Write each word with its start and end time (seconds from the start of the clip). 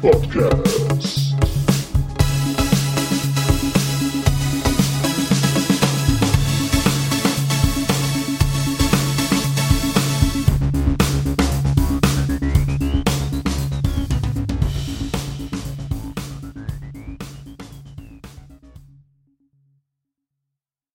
Podcast. 0.00 1.36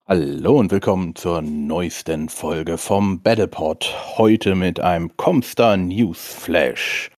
Hallo 0.07 0.57
und 0.59 0.71
willkommen 0.71 1.15
zur 1.15 1.43
neuesten 1.43 2.29
Folge 2.29 2.77
vom 2.79 3.21
Battlepod. 3.21 3.93
Heute 4.17 4.55
mit 4.55 4.79
einem 4.79 5.15
Comstar 5.15 5.77
News 5.77 6.19
Flash. 6.19 7.14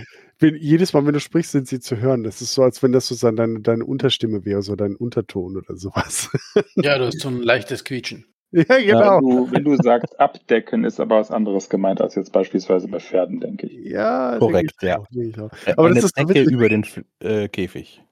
Wenn, 0.43 0.57
jedes 0.57 0.91
Mal, 0.91 1.05
wenn 1.05 1.13
du 1.13 1.21
sprichst, 1.21 1.53
sind 1.53 1.69
sie 1.69 1.79
zu 1.79 2.01
hören. 2.01 2.25
Das 2.25 2.41
ist 2.41 2.53
so, 2.53 2.63
als 2.63 2.83
wenn 2.83 2.91
das 2.91 3.07
so 3.07 3.31
deine, 3.31 3.61
deine 3.61 3.85
Unterstimme 3.85 4.43
wäre, 4.43 4.61
so 4.61 4.75
dein 4.75 4.97
Unterton 4.97 5.55
oder 5.55 5.77
sowas. 5.77 6.29
Ja, 6.75 6.97
du 6.97 7.05
hast 7.05 7.21
so 7.21 7.29
ein 7.29 7.41
leichtes 7.41 7.85
Quietschen. 7.85 8.25
Ja, 8.51 8.63
genau. 8.63 8.99
Ja, 8.99 9.19
du, 9.21 9.51
wenn 9.51 9.63
du 9.63 9.75
sagst 9.77 10.19
abdecken, 10.19 10.83
ist 10.83 10.99
aber 10.99 11.19
was 11.19 11.31
anderes 11.31 11.69
gemeint 11.69 12.01
als 12.01 12.15
jetzt 12.15 12.33
beispielsweise 12.33 12.89
bei 12.89 12.99
Pferden, 12.99 13.39
denke 13.39 13.67
ich. 13.67 13.89
Ja, 13.89 14.37
korrekt, 14.37 14.73
ich 14.81 14.87
ja. 14.87 14.99
Auch, 14.99 15.07
auch. 15.39 15.51
Aber 15.77 15.85
Eine 15.85 15.95
das 15.95 16.03
ist 16.03 16.17
Decke 16.17 16.41
über 16.43 16.67
den 16.67 16.85
äh, 17.19 17.47
Käfig. 17.47 18.03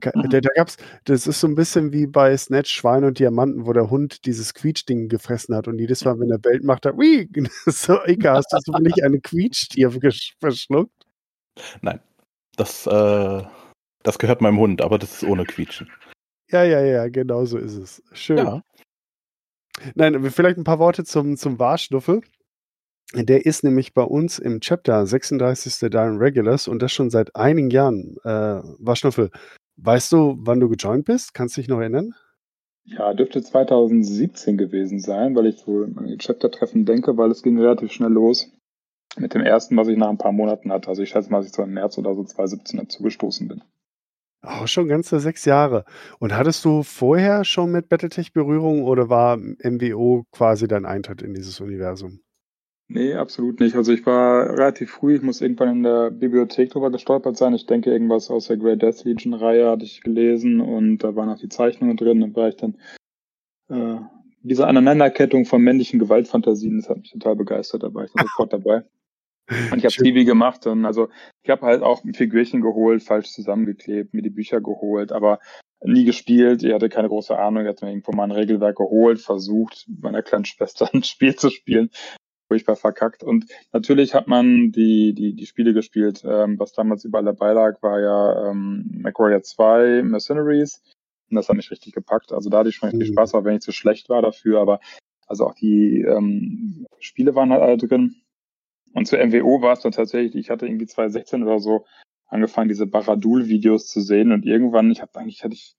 Da, 0.00 0.12
da, 0.12 0.50
gab's, 0.54 0.76
das 1.04 1.26
ist 1.26 1.40
so 1.40 1.48
ein 1.48 1.56
bisschen 1.56 1.92
wie 1.92 2.06
bei 2.06 2.36
Snatch 2.36 2.70
Schwein 2.70 3.04
und 3.04 3.18
Diamanten, 3.18 3.66
wo 3.66 3.72
der 3.72 3.90
Hund 3.90 4.24
dieses 4.24 4.54
Quietschding 4.54 5.08
gefressen 5.08 5.56
hat 5.56 5.66
und 5.66 5.78
jedes 5.78 6.04
Mal, 6.04 6.18
wenn 6.20 6.30
er 6.30 6.38
bellt, 6.38 6.62
macht 6.62 6.86
er, 6.86 6.96
wie, 6.96 7.28
so, 7.66 7.98
Ika, 8.06 8.34
hast 8.34 8.52
du 8.52 8.58
so 8.64 8.78
nicht 8.78 9.02
eine 9.02 9.20
Quietschtier 9.20 9.90
verschluckt? 10.40 11.01
Nein, 11.80 12.00
das, 12.56 12.86
äh, 12.86 13.42
das 14.02 14.18
gehört 14.18 14.40
meinem 14.40 14.58
Hund, 14.58 14.82
aber 14.82 14.98
das 14.98 15.22
ist 15.22 15.24
ohne 15.24 15.44
Quietschen. 15.44 15.90
Ja, 16.50 16.64
ja, 16.64 16.80
ja, 16.80 17.08
genau 17.08 17.44
so 17.44 17.58
ist 17.58 17.76
es. 17.76 18.02
Schön. 18.12 18.38
Ja. 18.38 18.62
Nein, 19.94 20.30
vielleicht 20.30 20.58
ein 20.58 20.64
paar 20.64 20.78
Worte 20.78 21.04
zum, 21.04 21.36
zum 21.36 21.58
Warschnuffel. 21.58 22.20
Der 23.14 23.44
ist 23.44 23.64
nämlich 23.64 23.94
bei 23.94 24.02
uns 24.02 24.38
im 24.38 24.60
Chapter 24.60 25.06
36. 25.06 25.90
Darren 25.90 26.18
Regulars 26.18 26.68
und 26.68 26.80
das 26.80 26.92
schon 26.92 27.10
seit 27.10 27.34
einigen 27.36 27.70
Jahren. 27.70 28.16
Äh, 28.24 28.62
Warschnuffel, 28.78 29.30
Weißt 29.76 30.12
du, 30.12 30.36
wann 30.38 30.60
du 30.60 30.68
gejoint 30.68 31.06
bist? 31.06 31.34
Kannst 31.34 31.56
du 31.56 31.60
dich 31.60 31.68
noch 31.68 31.80
erinnern? 31.80 32.14
Ja, 32.84 33.14
dürfte 33.14 33.42
2017 33.42 34.56
gewesen 34.56 34.98
sein, 34.98 35.34
weil 35.34 35.46
ich 35.46 35.58
so 35.58 35.84
an 35.84 36.06
die 36.06 36.18
Chapter-Treffen 36.18 36.84
denke, 36.84 37.16
weil 37.16 37.30
es 37.30 37.42
ging 37.42 37.58
relativ 37.58 37.92
schnell 37.92 38.10
los 38.10 38.50
mit 39.16 39.34
dem 39.34 39.42
ersten, 39.42 39.76
was 39.76 39.88
ich 39.88 39.96
nach 39.96 40.08
ein 40.08 40.18
paar 40.18 40.32
Monaten 40.32 40.72
hatte. 40.72 40.88
Also 40.88 41.02
ich 41.02 41.10
schätze 41.10 41.30
mal, 41.30 41.38
dass 41.38 41.46
ich 41.46 41.52
so 41.52 41.62
im 41.62 41.74
März 41.74 41.98
oder 41.98 42.14
so 42.14 42.24
2017 42.24 42.80
dazu 42.80 43.02
gestoßen 43.02 43.48
bin. 43.48 43.62
Auch 44.44 44.66
schon 44.66 44.88
ganze 44.88 45.20
sechs 45.20 45.44
Jahre. 45.44 45.84
Und 46.18 46.36
hattest 46.36 46.64
du 46.64 46.82
vorher 46.82 47.44
schon 47.44 47.70
mit 47.70 47.88
Battletech 47.88 48.32
Berührung 48.32 48.82
oder 48.82 49.08
war 49.08 49.36
MWO 49.36 50.24
quasi 50.32 50.66
dein 50.66 50.84
Eintritt 50.84 51.22
in 51.22 51.32
dieses 51.32 51.60
Universum? 51.60 52.20
Nee, 52.88 53.14
absolut 53.14 53.60
nicht. 53.60 53.76
Also 53.76 53.92
ich 53.92 54.04
war 54.04 54.50
relativ 54.50 54.90
früh, 54.90 55.14
ich 55.14 55.22
muss 55.22 55.40
irgendwann 55.40 55.76
in 55.76 55.82
der 55.84 56.10
Bibliothek 56.10 56.70
drüber 56.70 56.90
gestolpert 56.90 57.36
sein. 57.36 57.54
Ich 57.54 57.66
denke, 57.66 57.90
irgendwas 57.90 58.30
aus 58.30 58.48
der 58.48 58.56
Great 58.56 58.82
Death 58.82 59.04
Legion 59.04 59.32
Reihe 59.32 59.70
hatte 59.70 59.84
ich 59.84 60.02
gelesen 60.02 60.60
und 60.60 60.98
da 60.98 61.14
waren 61.14 61.30
auch 61.30 61.38
die 61.38 61.48
Zeichnungen 61.48 61.96
drin. 61.96 62.22
Und 62.22 62.36
war 62.36 62.48
ich 62.48 62.56
dann 62.56 62.76
äh, 63.70 64.00
diese 64.42 64.66
Aneinanderkettung 64.66 65.44
von 65.44 65.62
männlichen 65.62 66.00
Gewaltfantasien, 66.00 66.78
das 66.78 66.88
hat 66.88 66.98
mich 66.98 67.12
total 67.12 67.36
begeistert, 67.36 67.84
da 67.84 67.94
war 67.94 68.04
ich 68.04 68.12
dann 68.12 68.26
sofort 68.26 68.52
dabei. 68.52 68.82
Und 69.48 69.78
ich 69.78 69.84
habe 69.84 69.94
Trivi 69.94 70.24
gemacht 70.24 70.66
und 70.66 70.86
also 70.86 71.08
ich 71.42 71.50
habe 71.50 71.66
halt 71.66 71.82
auch 71.82 72.04
ein 72.04 72.14
Figürchen 72.14 72.60
geholt, 72.60 73.02
falsch 73.02 73.32
zusammengeklebt, 73.32 74.14
mir 74.14 74.22
die 74.22 74.30
Bücher 74.30 74.60
geholt, 74.60 75.12
aber 75.12 75.40
nie 75.84 76.04
gespielt. 76.04 76.62
Ich 76.62 76.72
hatte 76.72 76.88
keine 76.88 77.08
große 77.08 77.36
Ahnung. 77.36 77.64
Ich 77.64 77.68
hatte 77.68 77.84
mir 77.84 77.90
irgendwo 77.90 78.12
mal 78.12 78.24
ein 78.24 78.30
Regelwerk 78.30 78.76
geholt, 78.76 79.20
versucht, 79.20 79.86
meiner 80.00 80.22
kleinen 80.22 80.44
Schwester 80.44 80.88
ein 80.94 81.02
Spiel 81.02 81.34
zu 81.34 81.50
spielen 81.50 81.90
furchtbar 82.52 82.76
verkackt. 82.76 83.22
Und 83.22 83.46
natürlich 83.72 84.14
hat 84.14 84.28
man 84.28 84.72
die, 84.72 85.14
die, 85.14 85.34
die 85.34 85.46
Spiele 85.46 85.72
gespielt. 85.72 86.22
Ähm, 86.22 86.58
was 86.58 86.74
damals 86.74 87.02
überall 87.02 87.24
dabei 87.24 87.54
lag, 87.54 87.82
war 87.82 87.98
ja 87.98 88.50
ähm, 88.50 88.90
MacWarrior 88.92 89.42
2, 89.42 90.02
Mercenaries. 90.02 90.82
Und 91.30 91.36
das 91.36 91.48
hat 91.48 91.56
mich 91.56 91.70
richtig 91.70 91.94
gepackt. 91.94 92.30
Also 92.30 92.50
da 92.50 92.58
hatte 92.58 92.68
ich 92.68 92.76
schon 92.76 92.90
richtig 92.90 93.08
mhm. 93.08 93.14
Spaß, 93.14 93.32
auch 93.34 93.44
wenn 93.44 93.56
ich 93.56 93.62
zu 93.62 93.72
schlecht 93.72 94.10
war 94.10 94.20
dafür. 94.20 94.60
Aber 94.60 94.80
also 95.26 95.46
auch 95.46 95.54
die 95.54 96.02
ähm, 96.02 96.86
Spiele 96.98 97.34
waren 97.34 97.50
halt 97.50 97.62
alle 97.62 97.78
drin. 97.78 98.16
Und 98.94 99.06
zu 99.06 99.16
MWO 99.16 99.62
war 99.62 99.72
es 99.72 99.80
dann 99.80 99.92
tatsächlich, 99.92 100.34
ich 100.34 100.50
hatte 100.50 100.66
irgendwie 100.66 100.86
2016 100.86 101.42
oder 101.42 101.58
so 101.58 101.86
angefangen, 102.26 102.68
diese 102.68 102.86
Baradul-Videos 102.86 103.86
zu 103.86 104.00
sehen. 104.00 104.32
Und 104.32 104.44
irgendwann, 104.44 104.90
ich 104.90 105.02
habe 105.02 105.18
eigentlich, 105.18 105.44
hatte 105.44 105.54
ich 105.54 105.76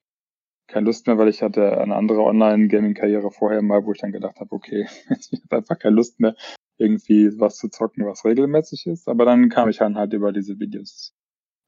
keine 0.68 0.85
Lust 0.85 1.07
mehr, 1.07 1.18
weil 1.18 1.28
ich 1.28 1.41
hatte 1.41 1.78
eine 1.79 1.96
andere 1.96 2.22
Online-Gaming-Karriere 2.22 3.31
vorher 3.31 3.62
mal, 3.62 3.85
wo 3.85 3.91
ich 3.91 4.00
dann 4.00 4.12
gedacht 4.12 4.40
habe, 4.40 4.51
okay, 4.51 4.88
ich 5.31 5.41
habe 5.44 5.57
einfach 5.57 5.79
keine 5.79 5.96
Lust 5.96 6.19
mehr, 6.19 6.35
irgendwie 6.78 7.39
was 7.39 7.57
zu 7.57 7.69
zocken, 7.69 8.06
was 8.06 8.25
regelmäßig 8.25 8.88
ist. 8.88 9.07
Aber 9.07 9.25
dann 9.25 9.50
kam 9.50 9.69
ich 9.69 9.77
dann 9.77 9.98
halt 9.98 10.13
über 10.13 10.31
diese 10.31 10.59
Videos 10.59 11.13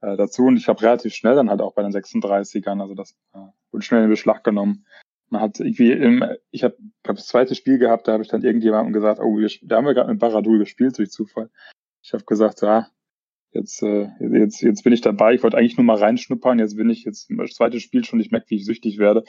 äh, 0.02 0.18
dazu 0.18 0.46
und 0.46 0.58
ich 0.58 0.68
habe 0.68 0.82
relativ 0.82 1.14
schnell 1.14 1.36
dann 1.36 1.50
halt 1.50 1.62
auch 1.62 1.74
bei 1.74 1.84
den 1.84 1.92
36ern, 1.92 2.82
also 2.82 2.96
das 2.96 3.16
äh, 3.34 3.40
wurde 3.72 3.86
schnell 3.86 4.04
in 4.04 4.10
Beschlag 4.10 4.44
genommen. 4.44 4.86
Man 5.36 5.42
hat 5.42 5.60
irgendwie 5.60 5.92
im, 5.92 6.24
ich 6.52 6.64
habe 6.64 6.78
glaub, 7.04 7.18
das 7.18 7.28
zweite 7.28 7.56
Spiel 7.56 7.78
gehabt, 7.78 8.08
da 8.08 8.14
habe 8.14 8.24
ich 8.24 8.30
dann 8.30 8.42
irgendjemandem 8.42 8.94
gesagt, 8.94 9.20
oh, 9.22 9.38
wir, 9.38 9.50
da 9.64 9.76
haben 9.76 9.86
wir 9.86 9.94
gerade 9.94 10.10
mit 10.10 10.22
Baradul 10.22 10.60
gespielt 10.60 10.98
durch 10.98 11.12
Zufall. 11.12 11.50
Ich 12.02 12.14
habe 12.14 12.24
gesagt, 12.24 12.62
ja, 12.62 12.88
jetzt, 13.52 13.84
äh, 13.84 14.08
jetzt, 14.22 14.62
jetzt 14.62 14.86
bin 14.86 14.94
ich 14.94 15.02
dabei, 15.02 15.34
ich 15.34 15.44
wollte 15.44 15.58
eigentlich 15.58 15.76
nur 15.76 15.84
mal 15.84 15.98
reinschnuppern, 15.98 16.58
jetzt 16.58 16.78
bin 16.78 16.90
ich 16.90 17.04
jetzt 17.04 17.30
das 17.30 17.52
zweite 17.52 17.82
Spiel 17.82 18.06
schon, 18.06 18.22
ich 18.22 18.32
merke, 18.32 18.50
wie 18.50 18.56
ich 18.56 18.66
süchtig 18.66 18.98
werde. 18.98 19.26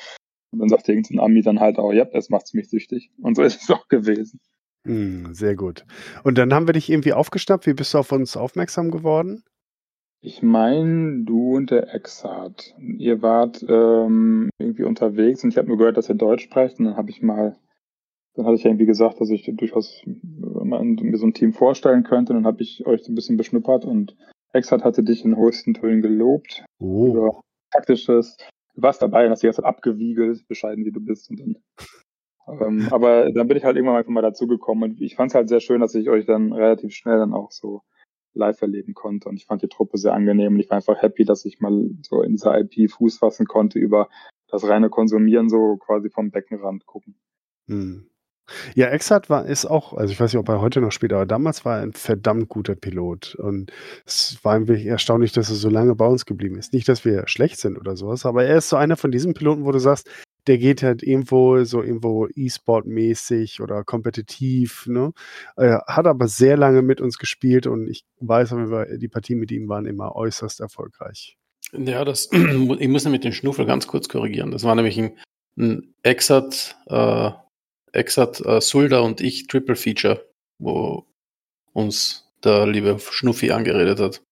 Und 0.52 0.60
dann 0.60 0.68
sagt 0.68 0.88
irgendein 0.88 1.18
Ami 1.18 1.42
dann 1.42 1.58
halt 1.58 1.76
auch, 1.76 1.92
ja, 1.92 2.06
es 2.12 2.30
macht's 2.30 2.54
mich 2.54 2.70
süchtig. 2.70 3.10
Und 3.20 3.34
so 3.34 3.42
ist 3.42 3.64
es 3.64 3.70
auch 3.72 3.88
gewesen. 3.88 4.38
Hm, 4.84 5.34
sehr 5.34 5.56
gut. 5.56 5.84
Und 6.22 6.38
dann 6.38 6.54
haben 6.54 6.68
wir 6.68 6.74
dich 6.74 6.88
irgendwie 6.88 7.14
aufgeschnappt. 7.14 7.66
Wie 7.66 7.74
bist 7.74 7.94
du 7.94 7.98
auf 7.98 8.12
uns 8.12 8.36
aufmerksam 8.36 8.92
geworden? 8.92 9.42
Ich 10.20 10.42
meine, 10.42 11.24
du 11.24 11.56
und 11.56 11.70
der 11.70 11.94
Exart. 11.94 12.74
Ihr 12.78 13.22
wart 13.22 13.64
ähm, 13.68 14.50
irgendwie 14.58 14.84
unterwegs 14.84 15.44
und 15.44 15.50
ich 15.50 15.58
habe 15.58 15.68
nur 15.68 15.78
gehört, 15.78 15.96
dass 15.96 16.08
ihr 16.08 16.14
Deutsch 16.14 16.44
sprecht. 16.44 16.78
Und 16.78 16.86
dann 16.86 16.96
habe 16.96 17.10
ich 17.10 17.22
mal, 17.22 17.56
dann 18.34 18.46
hatte 18.46 18.56
ich 18.56 18.64
irgendwie 18.64 18.86
gesagt, 18.86 19.20
dass 19.20 19.30
ich 19.30 19.50
durchaus 19.54 20.02
mal 20.04 20.82
mir 20.82 21.16
so 21.16 21.26
ein 21.26 21.34
Team 21.34 21.52
vorstellen 21.52 22.02
könnte. 22.02 22.32
Und 22.32 22.40
dann 22.40 22.46
habe 22.46 22.62
ich 22.62 22.86
euch 22.86 23.04
so 23.04 23.12
ein 23.12 23.14
bisschen 23.14 23.36
beschnuppert 23.36 23.84
und 23.84 24.16
Exart 24.52 24.84
hatte 24.84 25.04
dich 25.04 25.24
in 25.24 25.36
höchsten 25.36 25.74
Tönen 25.74 26.02
gelobt. 26.02 26.64
Oh. 26.80 27.08
Über 27.08 27.40
taktisches. 27.70 28.36
Du 28.74 28.82
warst 28.82 29.02
dabei 29.02 29.26
und 29.26 29.30
hast 29.30 29.42
die 29.42 29.46
ganze 29.46 29.62
Zeit 29.62 29.68
abgewiegelt, 29.68 30.46
bescheiden 30.48 30.84
wie 30.84 30.92
du 30.92 31.00
bist. 31.00 31.30
Und 31.30 31.40
dann 31.40 31.56
Ähm, 32.48 32.88
aber 32.90 33.30
dann 33.32 33.48
bin 33.48 33.56
ich 33.56 33.64
halt 33.64 33.76
irgendwann 33.76 33.96
einfach 33.96 34.10
mal 34.10 34.22
dazugekommen 34.22 34.90
und 34.90 35.00
ich 35.00 35.16
fand 35.16 35.30
es 35.30 35.34
halt 35.34 35.48
sehr 35.48 35.60
schön, 35.60 35.80
dass 35.80 35.94
ich 35.94 36.08
euch 36.08 36.26
dann 36.26 36.52
relativ 36.52 36.94
schnell 36.94 37.18
dann 37.18 37.32
auch 37.32 37.50
so 37.50 37.82
live 38.36 38.60
erleben 38.62 38.94
konnte 38.94 39.28
und 39.28 39.36
ich 39.36 39.46
fand 39.46 39.62
die 39.62 39.68
Truppe 39.68 39.98
sehr 39.98 40.14
angenehm 40.14 40.54
und 40.54 40.60
ich 40.60 40.70
war 40.70 40.76
einfach 40.76 41.00
happy, 41.02 41.24
dass 41.24 41.44
ich 41.44 41.60
mal 41.60 41.90
so 42.02 42.22
in 42.22 42.32
dieser 42.32 42.58
IP 42.58 42.90
Fuß 42.90 43.18
fassen 43.18 43.46
konnte 43.46 43.78
über 43.78 44.08
das 44.48 44.64
reine 44.64 44.90
Konsumieren 44.90 45.48
so 45.48 45.76
quasi 45.76 46.10
vom 46.10 46.30
Beckenrand 46.30 46.86
gucken. 46.86 47.16
Hm. 47.68 48.06
Ja, 48.74 48.86
Exat 48.86 49.28
war 49.28 49.44
ist 49.46 49.66
auch, 49.66 49.92
also 49.92 50.12
ich 50.12 50.20
weiß 50.20 50.32
nicht, 50.32 50.38
ob 50.38 50.48
er 50.48 50.60
heute 50.60 50.80
noch 50.80 50.92
spielt, 50.92 51.12
aber 51.12 51.26
damals 51.26 51.64
war 51.64 51.78
er 51.78 51.82
ein 51.82 51.92
verdammt 51.92 52.48
guter 52.48 52.76
Pilot. 52.76 53.34
Und 53.34 53.72
es 54.04 54.38
war 54.44 54.68
wenig 54.68 54.86
erstaunlich, 54.86 55.32
dass 55.32 55.50
er 55.50 55.56
so 55.56 55.68
lange 55.68 55.96
bei 55.96 56.06
uns 56.06 56.26
geblieben 56.26 56.56
ist. 56.56 56.72
Nicht, 56.72 56.88
dass 56.88 57.04
wir 57.04 57.26
schlecht 57.26 57.58
sind 57.58 57.76
oder 57.76 57.96
sowas, 57.96 58.24
aber 58.24 58.44
er 58.44 58.58
ist 58.58 58.68
so 58.68 58.76
einer 58.76 58.96
von 58.96 59.10
diesen 59.10 59.34
Piloten, 59.34 59.64
wo 59.64 59.72
du 59.72 59.80
sagst, 59.80 60.08
der 60.46 60.58
geht 60.58 60.82
halt 60.82 61.02
irgendwo 61.02 61.64
so 61.64 61.82
irgendwo 61.82 62.28
E-Sport-mäßig 62.28 63.60
oder 63.60 63.84
kompetitiv, 63.84 64.86
ne? 64.86 65.12
Er 65.56 65.84
hat 65.86 66.06
aber 66.06 66.28
sehr 66.28 66.56
lange 66.56 66.82
mit 66.82 67.00
uns 67.00 67.18
gespielt 67.18 67.66
und 67.66 67.88
ich 67.88 68.04
weiß, 68.20 68.54
die 68.98 69.08
Partien 69.08 69.38
mit 69.38 69.50
ihm 69.50 69.68
waren 69.68 69.86
immer 69.86 70.14
äußerst 70.14 70.60
erfolgreich. 70.60 71.36
Ja, 71.72 72.04
das, 72.04 72.30
ich 72.32 72.88
muss 72.88 73.04
nämlich 73.04 73.22
den 73.22 73.32
Schnuffel 73.32 73.66
ganz 73.66 73.86
kurz 73.86 74.08
korrigieren. 74.08 74.50
Das 74.50 74.64
war 74.64 74.74
nämlich 74.74 74.98
ein, 74.98 75.18
ein 75.58 75.94
Exat, 76.02 76.76
äh, 76.86 77.30
Exat, 77.92 78.40
äh, 78.44 78.60
Sulda 78.60 79.00
und 79.00 79.20
ich 79.20 79.46
Triple 79.48 79.76
Feature, 79.76 80.24
wo 80.58 81.06
uns 81.72 82.30
der 82.44 82.66
liebe 82.66 82.98
Schnuffi 82.98 83.50
angeredet 83.50 84.00
hat. 84.00 84.22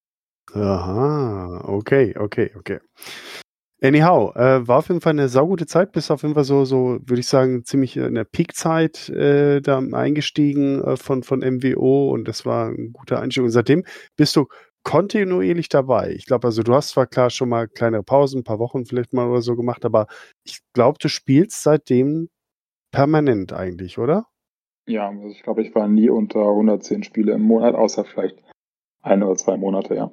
Aha, 0.52 1.64
okay, 1.66 2.14
okay, 2.16 2.52
okay. 2.56 2.78
Anyhow, 3.84 4.32
äh, 4.34 4.66
war 4.66 4.78
auf 4.78 4.88
jeden 4.88 5.02
Fall 5.02 5.10
eine 5.10 5.28
saugute 5.28 5.66
Zeit, 5.66 5.92
bis 5.92 6.10
auf 6.10 6.22
jeden 6.22 6.32
Fall 6.32 6.44
so, 6.44 6.64
so 6.64 7.00
würde 7.04 7.20
ich 7.20 7.26
sagen, 7.26 7.64
ziemlich 7.64 7.98
in 7.98 8.14
der 8.14 8.24
Peakzeit 8.24 9.10
äh, 9.10 9.60
da 9.60 9.78
eingestiegen 9.78 10.82
äh, 10.82 10.96
von, 10.96 11.22
von 11.22 11.40
MWO 11.40 12.10
und 12.10 12.26
das 12.26 12.46
war 12.46 12.70
ein 12.70 12.94
guter 12.94 13.20
Einstieg. 13.20 13.44
Und 13.44 13.50
seitdem 13.50 13.84
bist 14.16 14.36
du 14.36 14.46
kontinuierlich 14.84 15.68
dabei. 15.68 16.12
Ich 16.12 16.24
glaube, 16.24 16.46
also 16.46 16.62
du 16.62 16.72
hast 16.72 16.90
zwar 16.90 17.06
klar 17.06 17.28
schon 17.28 17.50
mal 17.50 17.68
kleinere 17.68 18.02
Pausen, 18.02 18.40
ein 18.40 18.44
paar 18.44 18.58
Wochen 18.58 18.86
vielleicht 18.86 19.12
mal 19.12 19.28
oder 19.28 19.42
so 19.42 19.54
gemacht, 19.54 19.84
aber 19.84 20.06
ich 20.44 20.60
glaube, 20.72 20.96
du 20.98 21.10
spielst 21.10 21.62
seitdem 21.62 22.30
permanent 22.90 23.52
eigentlich, 23.52 23.98
oder? 23.98 24.24
Ja, 24.86 25.10
also 25.10 25.28
ich 25.28 25.42
glaube, 25.42 25.60
ich 25.60 25.74
war 25.74 25.88
nie 25.88 26.08
unter 26.08 26.40
110 26.40 27.02
Spiele 27.02 27.34
im 27.34 27.42
Monat, 27.42 27.74
außer 27.74 28.06
vielleicht 28.06 28.38
ein 29.02 29.22
oder 29.22 29.36
zwei 29.36 29.58
Monate, 29.58 29.94
ja. 29.94 30.10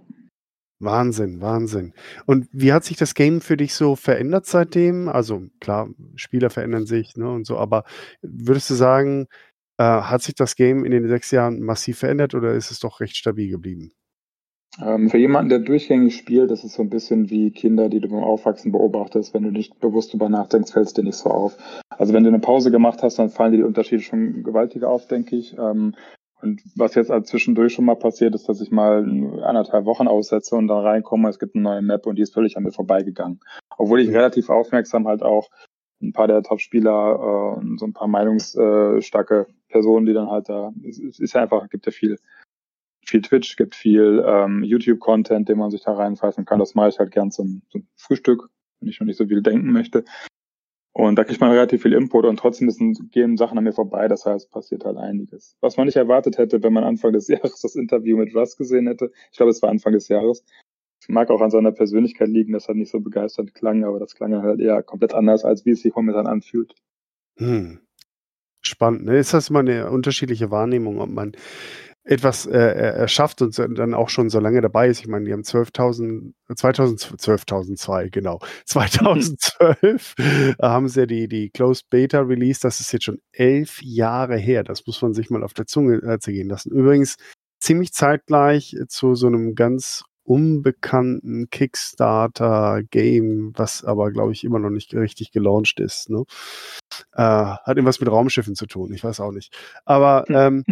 Wahnsinn, 0.81 1.41
Wahnsinn. 1.41 1.93
Und 2.25 2.47
wie 2.51 2.73
hat 2.73 2.83
sich 2.83 2.97
das 2.97 3.13
Game 3.13 3.41
für 3.41 3.57
dich 3.57 3.73
so 3.73 3.95
verändert 3.95 4.45
seitdem? 4.45 5.09
Also 5.09 5.43
klar, 5.59 5.89
Spieler 6.15 6.49
verändern 6.49 6.85
sich 6.85 7.15
ne, 7.15 7.29
und 7.29 7.45
so, 7.45 7.57
aber 7.57 7.83
würdest 8.21 8.69
du 8.69 8.73
sagen, 8.73 9.27
äh, 9.77 9.83
hat 9.83 10.21
sich 10.21 10.35
das 10.35 10.55
Game 10.55 10.85
in 10.85 10.91
den 10.91 11.07
sechs 11.07 11.31
Jahren 11.31 11.61
massiv 11.61 11.99
verändert 11.99 12.35
oder 12.35 12.53
ist 12.53 12.71
es 12.71 12.79
doch 12.79 12.99
recht 12.99 13.15
stabil 13.15 13.49
geblieben? 13.49 13.91
Ähm, 14.79 15.09
für 15.09 15.17
jemanden, 15.17 15.49
der 15.49 15.59
durchgängig 15.59 16.15
spielt, 16.15 16.49
das 16.49 16.63
ist 16.63 16.75
so 16.75 16.81
ein 16.81 16.89
bisschen 16.89 17.29
wie 17.29 17.51
Kinder, 17.51 17.89
die 17.89 17.99
du 17.99 18.07
beim 18.07 18.23
Aufwachsen 18.23 18.71
beobachtest. 18.71 19.33
Wenn 19.33 19.43
du 19.43 19.51
nicht 19.51 19.79
bewusst 19.79 20.13
drüber 20.13 20.29
nachdenkst, 20.29 20.71
fällt 20.71 20.87
es 20.87 20.93
dir 20.93 21.03
nicht 21.03 21.17
so 21.17 21.29
auf. 21.29 21.57
Also 21.89 22.13
wenn 22.13 22.23
du 22.23 22.29
eine 22.29 22.39
Pause 22.39 22.71
gemacht 22.71 23.03
hast, 23.03 23.19
dann 23.19 23.29
fallen 23.29 23.51
dir 23.51 23.57
die 23.59 23.63
Unterschiede 23.63 24.01
schon 24.01 24.43
gewaltiger 24.43 24.89
auf, 24.89 25.07
denke 25.07 25.35
ich. 25.35 25.57
Ähm, 25.57 25.93
und 26.41 26.61
was 26.75 26.95
jetzt 26.95 27.11
als 27.11 27.29
zwischendurch 27.29 27.73
schon 27.73 27.85
mal 27.85 27.95
passiert 27.95 28.35
ist, 28.35 28.49
dass 28.49 28.61
ich 28.61 28.71
mal 28.71 29.03
anderthalb 29.43 29.85
Wochen 29.85 30.07
aussetze 30.07 30.55
und 30.55 30.67
dann 30.67 30.85
reinkomme, 30.85 31.29
es 31.29 31.39
gibt 31.39 31.55
eine 31.55 31.63
neue 31.63 31.81
Map 31.81 32.05
und 32.05 32.15
die 32.17 32.21
ist 32.21 32.33
völlig 32.33 32.57
an 32.57 32.63
mir 32.63 32.71
vorbeigegangen. 32.71 33.39
Obwohl 33.77 34.01
ich 34.01 34.09
relativ 34.09 34.49
aufmerksam 34.49 35.07
halt 35.07 35.23
auch 35.23 35.49
ein 36.01 36.13
paar 36.13 36.27
der 36.27 36.43
Top-Spieler 36.43 37.55
äh, 37.55 37.59
und 37.59 37.79
so 37.79 37.85
ein 37.85 37.93
paar 37.93 38.07
meinungsstarke 38.07 39.47
Personen, 39.69 40.05
die 40.05 40.13
dann 40.13 40.29
halt 40.29 40.49
da, 40.49 40.73
es, 40.83 40.99
es 40.99 41.19
ist 41.19 41.33
ja 41.33 41.41
einfach, 41.41 41.69
gibt 41.69 41.85
ja 41.85 41.91
viel, 41.91 42.17
viel 43.05 43.21
Twitch, 43.21 43.55
gibt 43.55 43.75
viel 43.75 44.23
ähm, 44.25 44.63
YouTube-Content, 44.63 45.47
den 45.47 45.57
man 45.57 45.69
sich 45.69 45.83
da 45.83 45.93
reinpfeifen 45.93 46.45
kann. 46.45 46.59
Das 46.59 46.75
mache 46.75 46.89
ich 46.89 46.99
halt 46.99 47.11
gern 47.11 47.31
zum, 47.31 47.61
zum 47.69 47.87
Frühstück, 47.95 48.49
wenn 48.79 48.89
ich 48.89 48.99
noch 48.99 49.07
nicht 49.07 49.17
so 49.17 49.27
viel 49.27 49.41
denken 49.41 49.71
möchte. 49.71 50.03
Und 50.93 51.15
da 51.15 51.23
kriegt 51.23 51.39
man 51.39 51.51
relativ 51.51 51.83
viel 51.83 51.93
Input 51.93 52.25
und 52.25 52.37
trotzdem 52.37 52.69
gehen 53.11 53.37
Sachen 53.37 53.57
an 53.57 53.63
mir 53.63 53.71
vorbei. 53.71 54.07
Das 54.09 54.25
heißt, 54.25 54.51
passiert 54.51 54.83
halt 54.83 54.97
einiges. 54.97 55.55
Was 55.61 55.77
man 55.77 55.85
nicht 55.85 55.95
erwartet 55.95 56.37
hätte, 56.37 56.61
wenn 56.63 56.73
man 56.73 56.83
Anfang 56.83 57.13
des 57.13 57.27
Jahres 57.29 57.61
das 57.61 57.75
Interview 57.75 58.17
mit 58.17 58.35
Russ 58.35 58.57
gesehen 58.57 58.87
hätte. 58.87 59.11
Ich 59.31 59.37
glaube, 59.37 59.51
es 59.51 59.61
war 59.61 59.69
Anfang 59.69 59.93
des 59.93 60.09
Jahres. 60.09 60.43
Es 61.01 61.09
mag 61.09 61.31
auch 61.31 61.41
an 61.41 61.49
seiner 61.49 61.71
Persönlichkeit 61.71 62.27
liegen, 62.27 62.53
dass 62.53 62.67
er 62.67 62.75
nicht 62.75 62.91
so 62.91 62.99
begeistert 62.99 63.53
klang, 63.55 63.83
aber 63.85 63.99
das 63.99 64.13
klang 64.15 64.33
halt 64.41 64.59
eher 64.59 64.83
komplett 64.83 65.13
anders, 65.13 65.45
als 65.45 65.65
wie 65.65 65.71
es 65.71 65.81
sich 65.81 65.95
momentan 65.95 66.27
anfühlt. 66.27 66.75
Hm. 67.37 67.79
Spannend. 68.61 69.05
Ne? 69.05 69.17
Ist 69.17 69.33
das 69.33 69.49
mal 69.49 69.61
eine 69.61 69.89
unterschiedliche 69.89 70.51
Wahrnehmung, 70.51 70.99
ob 70.99 71.09
man 71.09 71.31
etwas 72.03 72.47
äh, 72.47 72.57
erschafft 72.57 73.41
und 73.41 73.57
dann 73.57 73.93
auch 73.93 74.09
schon 74.09 74.29
so 74.29 74.39
lange 74.39 74.61
dabei 74.61 74.87
ist. 74.87 75.01
Ich 75.01 75.07
meine, 75.07 75.25
die 75.25 75.33
haben 75.33 75.43
12.000, 75.43 76.33
12.002, 76.49 78.09
genau. 78.09 78.39
2012 78.65 80.15
haben 80.61 80.87
sie 80.87 81.01
ja 81.01 81.05
die, 81.05 81.27
die 81.27 81.49
Closed 81.49 81.89
Beta 81.89 82.21
Release. 82.21 82.59
Das 82.61 82.79
ist 82.79 82.91
jetzt 82.91 83.05
schon 83.05 83.19
elf 83.31 83.81
Jahre 83.83 84.37
her. 84.37 84.63
Das 84.63 84.85
muss 84.87 85.01
man 85.01 85.13
sich 85.13 85.29
mal 85.29 85.43
auf 85.43 85.53
der 85.53 85.67
Zunge 85.67 85.97
äh, 85.97 86.19
zergehen 86.19 86.49
lassen. 86.49 86.71
Übrigens 86.71 87.17
ziemlich 87.59 87.93
zeitgleich 87.93 88.75
zu 88.87 89.15
so 89.15 89.27
einem 89.27 89.55
ganz 89.55 90.03
unbekannten 90.23 91.49
Kickstarter-Game, 91.49 93.53
was 93.55 93.83
aber, 93.83 94.11
glaube 94.11 94.31
ich, 94.31 94.43
immer 94.43 94.59
noch 94.59 94.69
nicht 94.69 94.93
richtig 94.93 95.31
gelauncht 95.31 95.79
ist. 95.79 96.09
Ne? 96.09 96.23
Äh, 97.13 97.23
hat 97.23 97.67
irgendwas 97.67 97.99
mit 97.99 98.09
Raumschiffen 98.09 98.55
zu 98.55 98.65
tun, 98.65 98.93
ich 98.93 99.03
weiß 99.03 99.19
auch 99.19 99.31
nicht. 99.31 99.55
Aber 99.85 100.25
ähm, 100.29 100.63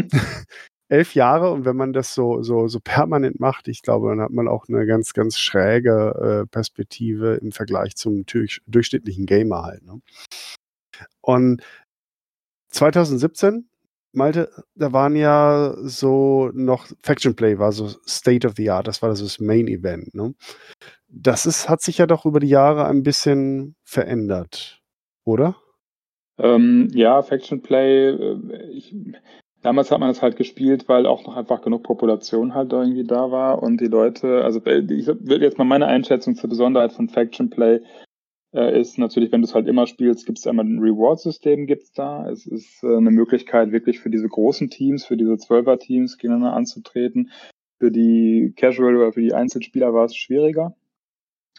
elf 0.89 1.13
Jahre 1.13 1.51
und 1.51 1.65
wenn 1.65 1.75
man 1.75 1.93
das 1.93 2.13
so, 2.13 2.41
so, 2.41 2.67
so 2.67 2.79
permanent 2.79 3.39
macht, 3.39 3.67
ich 3.67 3.83
glaube, 3.83 4.09
dann 4.09 4.21
hat 4.21 4.31
man 4.31 4.47
auch 4.47 4.67
eine 4.67 4.85
ganz, 4.85 5.13
ganz 5.13 5.37
schräge 5.37 6.41
äh, 6.43 6.47
Perspektive 6.47 7.35
im 7.35 7.51
Vergleich 7.51 7.95
zum 7.95 8.25
durch, 8.25 8.61
durchschnittlichen 8.67 9.25
Gamer 9.25 9.63
halt. 9.63 9.85
Ne? 9.85 10.01
Und 11.21 11.61
2017, 12.69 13.69
Malte, 14.11 14.49
da 14.73 14.91
waren 14.91 15.15
ja 15.15 15.75
so 15.81 16.49
noch 16.53 16.87
Faction 17.03 17.35
Play 17.35 17.59
war 17.59 17.71
so 17.71 17.89
State 18.07 18.47
of 18.47 18.55
the 18.57 18.71
Art, 18.71 18.87
das 18.87 19.03
war 19.03 19.15
so 19.15 19.23
das 19.23 19.39
Main 19.39 19.67
Event. 19.67 20.15
Ne? 20.15 20.33
Das 21.07 21.45
ist, 21.45 21.69
hat 21.69 21.81
sich 21.81 21.99
ja 21.99 22.07
doch 22.07 22.25
über 22.25 22.39
die 22.39 22.49
Jahre 22.49 22.85
ein 22.85 23.03
bisschen 23.03 23.75
verändert, 23.83 24.81
oder? 25.23 25.55
Ähm, 26.39 26.87
ja, 26.93 27.21
Faction 27.21 27.61
Play, 27.61 28.09
äh, 28.09 28.71
ich, 28.71 28.95
Damals 29.61 29.91
hat 29.91 29.99
man 29.99 30.09
es 30.09 30.21
halt 30.21 30.37
gespielt, 30.37 30.87
weil 30.87 31.05
auch 31.05 31.25
noch 31.25 31.35
einfach 31.35 31.61
genug 31.61 31.83
Population 31.83 32.53
halt 32.53 32.71
irgendwie 32.71 33.03
da 33.03 33.29
war 33.29 33.61
und 33.61 33.81
die 33.81 33.87
Leute, 33.87 34.43
also 34.43 34.63
äh, 34.65 34.79
ich 34.93 35.07
will 35.07 35.41
jetzt 35.41 35.57
mal 35.57 35.65
meine 35.65 35.87
Einschätzung 35.87 36.35
zur 36.35 36.49
Besonderheit 36.49 36.93
von 36.93 37.09
Faction 37.09 37.49
Play 37.49 37.81
äh, 38.53 38.79
ist 38.79 38.97
natürlich, 38.97 39.31
wenn 39.31 39.41
du 39.41 39.47
es 39.47 39.53
halt 39.53 39.67
immer 39.67 39.85
spielst, 39.85 40.25
gibt 40.25 40.39
es 40.39 40.47
einmal 40.47 40.65
ein 40.65 40.79
Reward-System, 40.79 41.67
gibt's 41.67 41.91
da. 41.91 42.29
Es 42.29 42.47
ist 42.47 42.83
äh, 42.83 42.97
eine 42.97 43.11
Möglichkeit, 43.11 43.71
wirklich 43.71 43.99
für 43.99 44.09
diese 44.09 44.27
großen 44.27 44.69
Teams, 44.69 45.05
für 45.05 45.17
diese 45.17 45.37
Zwölfer-Teams 45.37 46.17
gegeneinander 46.17 46.55
anzutreten. 46.55 47.31
Für 47.79 47.91
die 47.91 48.53
Casual 48.57 48.95
oder 48.95 49.13
für 49.13 49.21
die 49.21 49.33
Einzelspieler 49.33 49.93
war 49.93 50.05
es 50.05 50.15
schwieriger. 50.15 50.75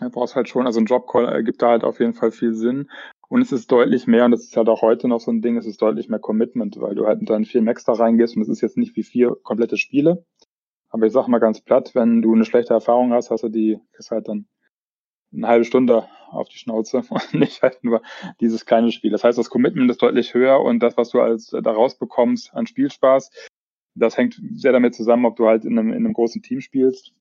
Du 0.01 0.11
brauchst 0.11 0.35
halt 0.35 0.49
schon, 0.49 0.67
also 0.67 0.81
ein 0.81 0.87
Jobcall 0.87 1.41
äh, 1.41 1.43
gibt 1.43 1.63
da 1.63 1.69
halt 1.69 1.85
auf 1.85 2.01
jeden 2.01 2.15
Fall 2.15 2.33
viel 2.33 2.55
Sinn. 2.55 2.91
Und 3.31 3.43
es 3.43 3.53
ist 3.53 3.71
deutlich 3.71 4.09
mehr, 4.09 4.25
und 4.25 4.33
das 4.33 4.43
ist 4.43 4.57
halt 4.57 4.69
auch 4.69 4.83
heute 4.83 5.07
noch 5.07 5.21
so 5.21 5.31
ein 5.31 5.41
Ding, 5.41 5.57
es 5.57 5.65
ist 5.65 5.81
deutlich 5.81 6.09
mehr 6.09 6.19
Commitment, 6.19 6.81
weil 6.81 6.97
du 6.97 7.07
halt 7.07 7.21
dann 7.31 7.45
vier 7.45 7.63
Max 7.63 7.85
da 7.85 7.93
reingehst 7.93 8.35
und 8.35 8.43
es 8.43 8.49
ist 8.49 8.61
jetzt 8.61 8.77
nicht 8.77 8.97
wie 8.97 9.05
vier 9.05 9.37
komplette 9.45 9.77
Spiele. 9.77 10.27
Aber 10.89 11.07
ich 11.07 11.13
sag 11.13 11.29
mal 11.29 11.39
ganz 11.39 11.61
platt, 11.61 11.95
wenn 11.95 12.23
du 12.23 12.35
eine 12.35 12.45
schlechte 12.45 12.75
Erfahrung 12.75 13.13
hast, 13.13 13.31
hast 13.31 13.45
du 13.45 13.49
die, 13.49 13.79
ist 13.97 14.11
halt 14.11 14.27
dann 14.27 14.49
eine 15.33 15.47
halbe 15.47 15.65
Stunde 15.65 16.09
auf 16.33 16.49
die 16.49 16.59
Schnauze 16.59 17.05
und 17.09 17.35
nicht 17.35 17.63
halt 17.63 17.85
nur 17.85 18.03
dieses 18.41 18.67
kleine 18.67 18.91
Spiel. 18.91 19.13
Das 19.13 19.23
heißt, 19.23 19.39
das 19.39 19.49
Commitment 19.49 19.89
ist 19.93 20.03
deutlich 20.03 20.35
höher 20.35 20.61
und 20.61 20.81
das, 20.81 20.97
was 20.97 21.11
du 21.11 21.21
als 21.21 21.53
äh, 21.53 21.63
daraus 21.63 21.97
bekommst 21.97 22.53
an 22.53 22.67
Spielspaß, 22.67 23.31
das 23.95 24.17
hängt 24.17 24.41
sehr 24.55 24.73
damit 24.73 24.97
zusammen, 24.97 25.25
ob 25.25 25.37
du 25.37 25.47
halt 25.47 25.65
in 25.65 25.79
einem, 25.79 25.91
in 25.91 25.99
einem 26.05 26.15
großen 26.15 26.43
Team 26.43 26.61
spielst 26.61 27.13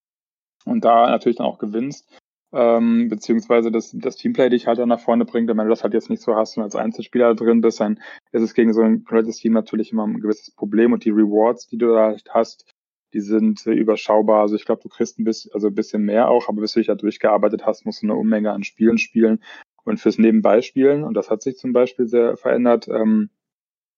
und 0.66 0.84
da 0.84 1.08
natürlich 1.08 1.38
dann 1.38 1.46
auch 1.46 1.60
gewinnst 1.60 2.10
ähm, 2.51 3.10
beziehungsweise 3.10 3.72
das, 3.72 3.91
das 3.94 4.15
Teamplay 4.15 4.50
dich 4.50 4.68
halt 4.68 4.79
dann 4.79 4.89
nach 4.89 5.00
vorne 5.00 5.25
bringt. 5.25 5.50
Und 5.50 5.58
wenn 5.58 5.65
du 5.65 5.70
das 5.70 5.84
halt 5.84 5.94
jetzt 5.94 6.10
nicht 6.10 6.22
so 6.22 6.36
hast 6.36 6.58
und 6.58 6.63
als 6.63 6.75
Einzelspieler 6.75 7.36
drin 7.36 7.62
bist, 7.62 7.79
dann 7.79 8.00
ist 8.32 8.41
es 8.41 8.53
gegen 8.53 8.74
so 8.74 8.82
ein 8.82 9.03
komplettes 9.03 9.38
Team 9.38 9.53
natürlich 9.53 9.91
immer 9.91 10.06
ein 10.06 10.20
gewisses 10.20 10.51
Problem 10.51 10.94
und 10.94 11.06
die 11.06 11.12
Rewards, 11.12 11.68
die 11.68 11.77
du 11.77 11.88
da 11.88 12.08
halt 12.08 12.24
hast, 12.29 12.65
die 13.13 13.22
sind 13.22 13.65
äh, 13.68 13.72
überschaubar. 13.72 14.41
Also 14.41 14.56
ich 14.56 14.65
glaube, 14.65 14.82
du 14.82 14.89
kriegst 14.89 15.20
ein 15.20 15.24
bisschen, 15.24 15.51
also 15.53 15.68
ein 15.68 15.75
bisschen 15.75 16.03
mehr 16.03 16.29
auch, 16.29 16.48
aber 16.48 16.62
bis 16.62 16.74
du 16.74 16.79
dich 16.79 16.88
da 16.88 16.96
durchgearbeitet 16.96 17.65
hast, 17.65 17.86
musst 17.86 18.01
du 18.01 18.08
eine 18.08 18.15
Unmenge 18.15 18.51
an 18.51 18.63
Spielen 18.63 18.98
spielen 18.98 19.44
und 19.84 20.00
fürs 20.00 20.18
Nebenbei 20.18 20.62
spielen. 20.62 21.03
Und 21.03 21.15
das 21.15 21.29
hat 21.29 21.41
sich 21.41 21.58
zum 21.58 21.74
Beispiel 21.74 22.08
sehr 22.08 22.38
verändert. 22.38 22.88
Ähm, 22.88 23.29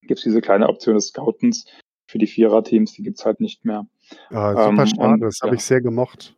gibt 0.01 0.20
es 0.20 0.24
diese 0.24 0.41
kleine 0.41 0.67
Option 0.67 0.96
des 0.96 1.10
Scoutens 1.10 1.65
für 2.08 2.17
die 2.17 2.27
Vierer-Teams, 2.27 2.93
die 2.93 3.03
gibt's 3.03 3.25
halt 3.25 3.39
nicht 3.39 3.63
mehr. 3.63 3.88
Ja, 4.31 4.51
super 4.51 4.81
ähm, 4.81 4.88
schade, 4.88 5.20
das 5.22 5.39
habe 5.41 5.51
ja. 5.51 5.55
ich 5.55 5.63
sehr 5.63 5.81
gemocht. 5.81 6.36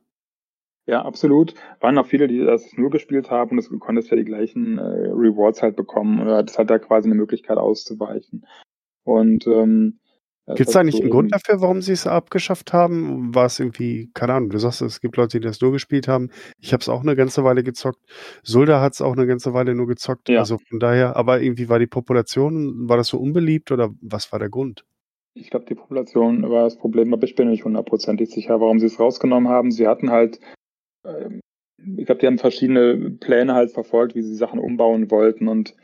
Ja, 0.86 1.04
absolut. 1.04 1.54
Waren 1.80 1.98
auch 1.98 2.08
viele, 2.08 2.28
die 2.28 2.40
das 2.40 2.74
nur 2.76 2.90
gespielt 2.90 3.32
haben 3.32 3.58
und 3.58 3.72
du 3.72 3.80
konntest 3.80 4.12
ja 4.12 4.18
die 4.18 4.26
gleichen 4.26 4.78
äh, 4.78 4.82
Rewards 4.82 5.62
halt 5.62 5.76
bekommen 5.76 6.22
oder 6.22 6.44
das 6.44 6.58
hat 6.58 6.70
da 6.70 6.80
quasi 6.80 7.08
eine 7.08 7.16
Möglichkeit 7.16 7.58
auszuweichen. 7.58 8.46
Und 9.06 9.48
ähm, 9.48 10.00
Gibt 10.46 10.68
es 10.68 10.74
da 10.74 10.84
nicht 10.84 11.00
einen 11.00 11.10
Grund 11.10 11.32
dafür, 11.34 11.62
warum 11.62 11.82
sie 11.82 11.94
es 11.94 12.06
abgeschafft 12.06 12.74
haben? 12.74 13.34
War 13.34 13.46
es 13.46 13.62
irgendwie, 13.62 14.12
keine 14.14 14.34
Ahnung, 14.34 14.50
du 14.50 14.58
sagst, 14.58 14.82
es 14.82 15.00
gibt 15.00 15.16
Leute, 15.16 15.40
die 15.40 15.48
das 15.48 15.62
nur 15.62 15.72
gespielt 15.72 16.10
haben. 16.10 16.32
Ich 16.60 16.74
habe 16.74 16.82
es 16.82 16.90
auch 16.90 17.02
eine 17.02 17.16
ganze 17.16 17.46
Weile 17.46 17.64
gezockt. 17.64 18.02
Sulda 18.44 18.82
hat 18.82 18.94
es 18.94 19.02
auch 19.02 19.14
eine 19.14 19.26
ganze 19.26 19.54
Weile 19.54 19.74
nur 19.74 19.88
gezockt. 19.88 20.28
Ja. 20.28 20.40
Also 20.40 20.58
von 20.58 20.80
daher, 20.80 21.16
aber 21.16 21.42
irgendwie 21.42 21.70
war 21.70 21.80
die 21.80 21.88
Population, 21.88 22.90
war 22.90 22.98
das 22.98 23.08
so 23.08 23.20
unbeliebt 23.20 23.72
oder 23.72 23.92
was 24.02 24.34
war 24.34 24.40
der 24.40 24.50
Grund? 24.50 24.84
Ich 25.34 25.50
glaube, 25.50 25.66
die 25.66 25.76
Population 25.76 26.48
war 26.50 26.66
das 26.66 26.78
Problem, 26.78 27.14
aber 27.14 27.24
ich 27.24 27.36
bin 27.36 27.50
nicht 27.50 27.64
hundertprozentig 27.64 28.30
sicher, 28.30 28.60
warum 28.60 28.80
sie 28.80 28.88
es 28.88 29.00
rausgenommen 29.00 29.50
haben. 29.50 29.72
Sie 29.72 29.88
hatten 29.88 30.12
halt, 30.12 30.40
äh, 30.42 30.42
ich 31.04 32.06
glaube, 32.06 32.22
die 32.22 32.28
haben 32.28 32.38
verschiedene 32.38 33.12
Pläne 33.20 33.54
halt 33.54 33.72
verfolgt, 33.72 34.16
wie 34.16 34.22
sie 34.22 34.36
Sachen 34.36 34.60
umbauen 34.60 35.12
wollten 35.12 35.48
und 35.48 35.76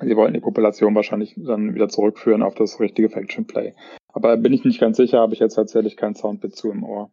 Sie 0.00 0.16
wollten 0.16 0.34
die 0.34 0.40
Population 0.40 0.94
wahrscheinlich 0.94 1.34
dann 1.36 1.74
wieder 1.74 1.88
zurückführen 1.88 2.42
auf 2.42 2.54
das 2.54 2.80
richtige 2.80 3.10
Faction 3.10 3.46
Play. 3.46 3.74
Aber 4.08 4.36
bin 4.36 4.52
ich 4.52 4.64
nicht 4.64 4.80
ganz 4.80 4.96
sicher, 4.96 5.18
habe 5.18 5.34
ich 5.34 5.40
jetzt 5.40 5.54
tatsächlich 5.54 5.96
kein 5.96 6.14
Soundbit 6.14 6.56
zu 6.56 6.70
im 6.70 6.82
Ohr. 6.82 7.10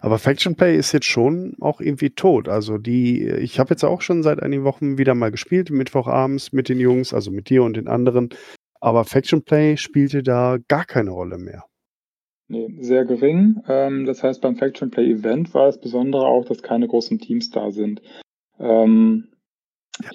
Aber 0.00 0.18
Faction 0.18 0.56
Play 0.56 0.76
ist 0.76 0.92
jetzt 0.92 1.06
schon 1.06 1.54
auch 1.60 1.80
irgendwie 1.80 2.10
tot. 2.10 2.48
Also 2.48 2.78
die, 2.78 3.26
ich 3.26 3.58
habe 3.58 3.70
jetzt 3.70 3.84
auch 3.84 4.02
schon 4.02 4.22
seit 4.22 4.42
einigen 4.42 4.64
Wochen 4.64 4.98
wieder 4.98 5.14
mal 5.14 5.30
gespielt, 5.30 5.70
Mittwochabends 5.70 6.52
mit 6.52 6.68
den 6.68 6.80
Jungs, 6.80 7.14
also 7.14 7.30
mit 7.30 7.48
dir 7.48 7.62
und 7.62 7.76
den 7.76 7.88
anderen. 7.88 8.30
Aber 8.80 9.04
Faction 9.04 9.42
Play 9.42 9.76
spielte 9.76 10.22
da 10.22 10.58
gar 10.68 10.84
keine 10.84 11.10
Rolle 11.10 11.38
mehr. 11.38 11.64
Nee, 12.48 12.68
sehr 12.80 13.04
gering. 13.04 13.62
Ähm, 13.68 14.06
das 14.06 14.22
heißt, 14.22 14.40
beim 14.40 14.56
Faction 14.56 14.90
Play 14.90 15.10
Event 15.10 15.52
war 15.54 15.66
das 15.66 15.80
Besondere 15.80 16.26
auch, 16.26 16.44
dass 16.44 16.62
keine 16.62 16.86
großen 16.86 17.18
Teams 17.18 17.50
da 17.50 17.70
sind. 17.70 18.02
Ähm, 18.58 19.28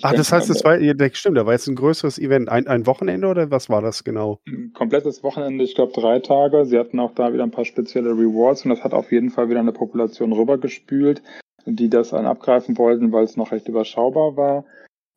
Ach, 0.04 0.14
das 0.14 0.32
heißt, 0.32 0.50
das 0.50 0.64
war, 0.64 0.78
stimmt, 1.14 1.38
da 1.38 1.46
war 1.46 1.54
jetzt 1.54 1.68
ein 1.68 1.76
größeres 1.76 2.20
Event. 2.20 2.50
Ein, 2.50 2.68
ein 2.68 2.86
Wochenende 2.86 3.28
oder 3.28 3.50
was 3.50 3.70
war 3.70 3.82
das 3.82 4.04
genau? 4.04 4.40
Ein 4.48 4.72
komplettes 4.74 5.24
Wochenende, 5.24 5.64
ich 5.64 5.76
glaube 5.76 5.94
drei 5.94 6.20
Tage. 6.20 6.66
Sie 6.66 6.78
hatten 6.78 7.00
auch 7.00 7.14
da 7.16 7.34
wieder 7.34 7.44
ein 7.44 7.52
paar 7.52 7.66
spezielle 7.66 8.12
Rewards 8.12 8.64
und 8.64 8.70
das 8.70 8.84
hat 8.84 8.94
auf 8.94 9.12
jeden 9.12 9.32
Fall 9.32 9.50
wieder 9.50 9.60
eine 9.60 9.72
Population 9.72 10.34
rübergespült, 10.34 11.24
die 11.66 11.90
das 11.90 12.10
dann 12.10 12.28
abgreifen 12.28 12.78
wollten, 12.78 13.12
weil 13.12 13.24
es 13.24 13.38
noch 13.38 13.52
recht 13.52 13.68
überschaubar 13.68 14.38
war. 14.38 14.66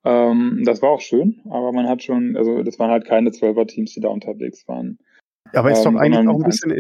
Ähm, 0.04 0.62
das 0.64 0.80
war 0.80 0.90
auch 0.90 1.00
schön, 1.00 1.40
aber 1.50 1.72
man 1.72 1.88
hat 1.88 2.02
schon, 2.02 2.36
also 2.36 2.62
das 2.62 2.78
waren 2.78 2.90
halt 2.90 3.04
keine 3.06 3.32
Zwölfer-Teams, 3.32 3.92
die 3.92 4.00
da 4.00 4.08
unterwegs 4.08 4.66
waren. 4.66 4.98
Aber 5.54 5.70
ist 5.70 5.84
ähm, 5.84 5.94
doch 5.94 6.00
eigentlich 6.00 6.28
auch 6.28 6.36
ein 6.36 6.42
bisschen 6.42 6.70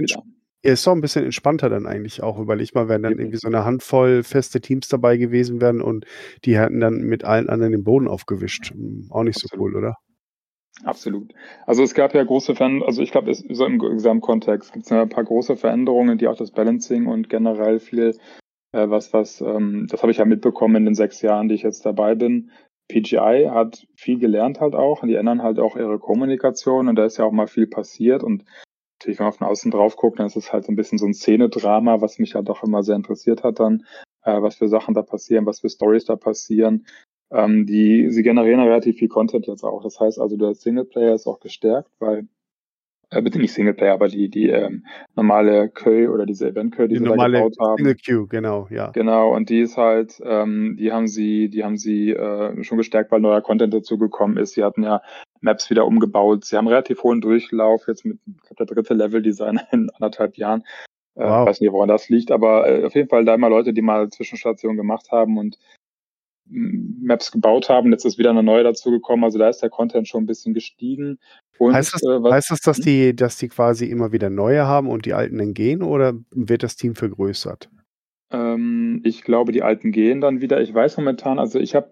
er 0.64 0.72
ist 0.72 0.86
doch 0.86 0.92
ein 0.92 1.02
bisschen 1.02 1.26
entspannter 1.26 1.68
dann 1.68 1.86
eigentlich 1.86 2.22
auch. 2.22 2.38
Überleg 2.38 2.74
mal, 2.74 2.88
wenn 2.88 3.02
dann 3.02 3.18
irgendwie 3.18 3.36
so 3.36 3.48
eine 3.48 3.66
Handvoll 3.66 4.22
feste 4.22 4.62
Teams 4.62 4.88
dabei 4.88 5.18
gewesen 5.18 5.60
wären 5.60 5.82
und 5.82 6.06
die 6.46 6.58
hätten 6.58 6.80
dann 6.80 7.02
mit 7.02 7.22
allen 7.22 7.50
anderen 7.50 7.72
den 7.72 7.84
Boden 7.84 8.08
aufgewischt. 8.08 8.70
Hm, 8.70 9.08
auch 9.10 9.24
nicht 9.24 9.36
Absolut. 9.36 9.52
so 9.52 9.60
cool, 9.60 9.76
oder? 9.76 9.96
Absolut. 10.82 11.32
Also 11.66 11.82
es 11.82 11.94
gab 11.94 12.14
ja 12.14 12.24
große 12.24 12.54
Veränderungen, 12.54 12.88
also 12.88 13.02
ich 13.02 13.12
glaube, 13.12 13.32
so 13.34 13.66
im 13.66 13.78
Gesamtkontext 13.78 14.72
gibt 14.72 14.86
es 14.86 14.92
ein 14.92 15.08
paar 15.08 15.24
große 15.24 15.56
Veränderungen, 15.56 16.18
die 16.18 16.26
auch 16.26 16.36
das 16.36 16.50
Balancing 16.50 17.06
und 17.06 17.28
generell 17.28 17.78
viel, 17.78 18.16
äh, 18.72 18.88
was, 18.88 19.12
was, 19.12 19.42
ähm, 19.42 19.86
das 19.88 20.02
habe 20.02 20.12
ich 20.12 20.18
ja 20.18 20.24
mitbekommen 20.24 20.76
in 20.76 20.84
den 20.86 20.94
sechs 20.94 21.20
Jahren, 21.20 21.48
die 21.48 21.54
ich 21.54 21.62
jetzt 21.62 21.84
dabei 21.84 22.14
bin. 22.14 22.50
PGI 22.88 23.48
hat 23.50 23.86
viel 23.94 24.18
gelernt 24.18 24.60
halt 24.60 24.74
auch 24.74 25.02
und 25.02 25.08
die 25.08 25.14
ändern 25.14 25.42
halt 25.42 25.58
auch 25.58 25.76
ihre 25.76 25.98
Kommunikation 25.98 26.88
und 26.88 26.96
da 26.96 27.04
ist 27.04 27.16
ja 27.16 27.24
auch 27.24 27.32
mal 27.32 27.46
viel 27.46 27.66
passiert 27.66 28.22
und 28.22 28.44
natürlich, 28.98 29.18
wenn 29.18 29.26
man 29.26 29.32
von 29.32 29.46
außen 29.46 29.70
drauf 29.70 29.96
guckt, 29.96 30.18
dann 30.18 30.26
ist 30.26 30.36
es 30.36 30.52
halt 30.52 30.64
so 30.64 30.72
ein 30.72 30.76
bisschen 30.76 30.98
so 30.98 31.06
ein 31.06 31.14
Szenedrama, 31.14 32.00
was 32.00 32.18
mich 32.18 32.34
halt 32.34 32.48
auch 32.50 32.62
immer 32.62 32.82
sehr 32.82 32.96
interessiert 32.96 33.42
hat 33.42 33.60
dann, 33.60 33.84
äh, 34.22 34.40
was 34.40 34.56
für 34.56 34.68
Sachen 34.68 34.94
da 34.94 35.02
passieren, 35.02 35.46
was 35.46 35.60
für 35.60 35.68
Stories 35.68 36.04
da 36.04 36.16
passieren. 36.16 36.86
Ähm, 37.30 37.66
die, 37.66 38.10
sie 38.10 38.22
generieren 38.22 38.60
relativ 38.60 38.98
viel 38.98 39.08
Content 39.08 39.46
jetzt 39.46 39.64
auch. 39.64 39.82
Das 39.82 39.98
heißt 39.98 40.20
also, 40.20 40.36
der 40.36 40.54
Singleplayer 40.54 41.14
ist 41.14 41.26
auch 41.26 41.40
gestärkt, 41.40 41.90
weil 41.98 42.28
äh, 43.14 43.22
bitte 43.22 43.38
nicht 43.38 43.52
Singleplayer, 43.52 43.94
aber 43.94 44.08
die, 44.08 44.28
die 44.28 44.48
ähm, 44.48 44.84
normale 45.14 45.68
Queue 45.68 46.10
oder 46.10 46.26
diese 46.26 46.48
Event-Queue, 46.48 46.88
die, 46.88 46.94
die 46.94 47.00
sie 47.00 47.04
da 47.04 47.26
gebaut 47.26 47.56
haben. 47.60 47.76
Single 47.76 47.96
Queue, 47.96 48.26
genau, 48.28 48.68
ja. 48.70 48.90
Genau, 48.90 49.34
und 49.34 49.50
die 49.50 49.60
ist 49.60 49.76
halt, 49.76 50.20
ähm, 50.24 50.76
die 50.78 50.92
haben 50.92 51.06
sie, 51.06 51.48
die 51.48 51.64
haben 51.64 51.76
sie 51.76 52.10
äh, 52.10 52.62
schon 52.64 52.78
gestärkt, 52.78 53.12
weil 53.12 53.20
neuer 53.20 53.42
Content 53.42 53.72
dazu 53.72 53.98
gekommen 53.98 54.36
ist. 54.36 54.54
Sie 54.54 54.64
hatten 54.64 54.82
ja 54.82 55.00
Maps 55.40 55.70
wieder 55.70 55.86
umgebaut. 55.86 56.44
Sie 56.44 56.56
haben 56.56 56.68
relativ 56.68 57.02
hohen 57.02 57.20
Durchlauf, 57.20 57.86
jetzt 57.86 58.04
mit 58.04 58.18
glaub, 58.24 58.56
der 58.56 58.66
dritte 58.66 58.94
Level-Design 58.94 59.60
in 59.72 59.90
anderthalb 59.90 60.36
Jahren. 60.36 60.62
Äh, 61.16 61.24
wow. 61.24 61.46
weiß 61.46 61.60
nicht, 61.60 61.72
woran 61.72 61.88
das 61.88 62.08
liegt, 62.08 62.32
aber 62.32 62.68
äh, 62.68 62.84
auf 62.84 62.94
jeden 62.94 63.08
Fall 63.08 63.24
da 63.24 63.34
immer 63.34 63.48
Leute, 63.48 63.72
die 63.72 63.82
mal 63.82 64.08
Zwischenstationen 64.08 64.76
gemacht 64.76 65.12
haben 65.12 65.38
und 65.38 65.58
Maps 66.46 67.30
gebaut 67.30 67.68
haben. 67.68 67.92
Jetzt 67.92 68.04
ist 68.04 68.18
wieder 68.18 68.30
eine 68.30 68.42
neue 68.42 68.64
dazugekommen. 68.64 69.24
Also 69.24 69.38
da 69.38 69.48
ist 69.48 69.60
der 69.60 69.70
Content 69.70 70.08
schon 70.08 70.24
ein 70.24 70.26
bisschen 70.26 70.54
gestiegen. 70.54 71.18
Und, 71.58 71.74
heißt, 71.74 71.94
das, 71.94 72.02
äh, 72.02 72.22
was, 72.22 72.32
heißt 72.32 72.50
das, 72.50 72.60
dass 72.60 72.78
hm? 72.78 72.84
die, 72.84 73.16
dass 73.16 73.36
die 73.36 73.48
quasi 73.48 73.86
immer 73.86 74.12
wieder 74.12 74.30
neue 74.30 74.66
haben 74.66 74.88
und 74.88 75.06
die 75.06 75.14
alten 75.14 75.38
dann 75.38 75.54
gehen 75.54 75.82
oder 75.82 76.14
wird 76.30 76.62
das 76.62 76.76
Team 76.76 76.94
vergrößert? 76.94 77.70
Ähm, 78.30 79.00
ich 79.04 79.22
glaube, 79.22 79.52
die 79.52 79.62
alten 79.62 79.92
gehen 79.92 80.20
dann 80.20 80.40
wieder. 80.40 80.60
Ich 80.60 80.74
weiß 80.74 80.96
momentan, 80.96 81.38
also 81.38 81.58
ich 81.58 81.74
habe 81.74 81.90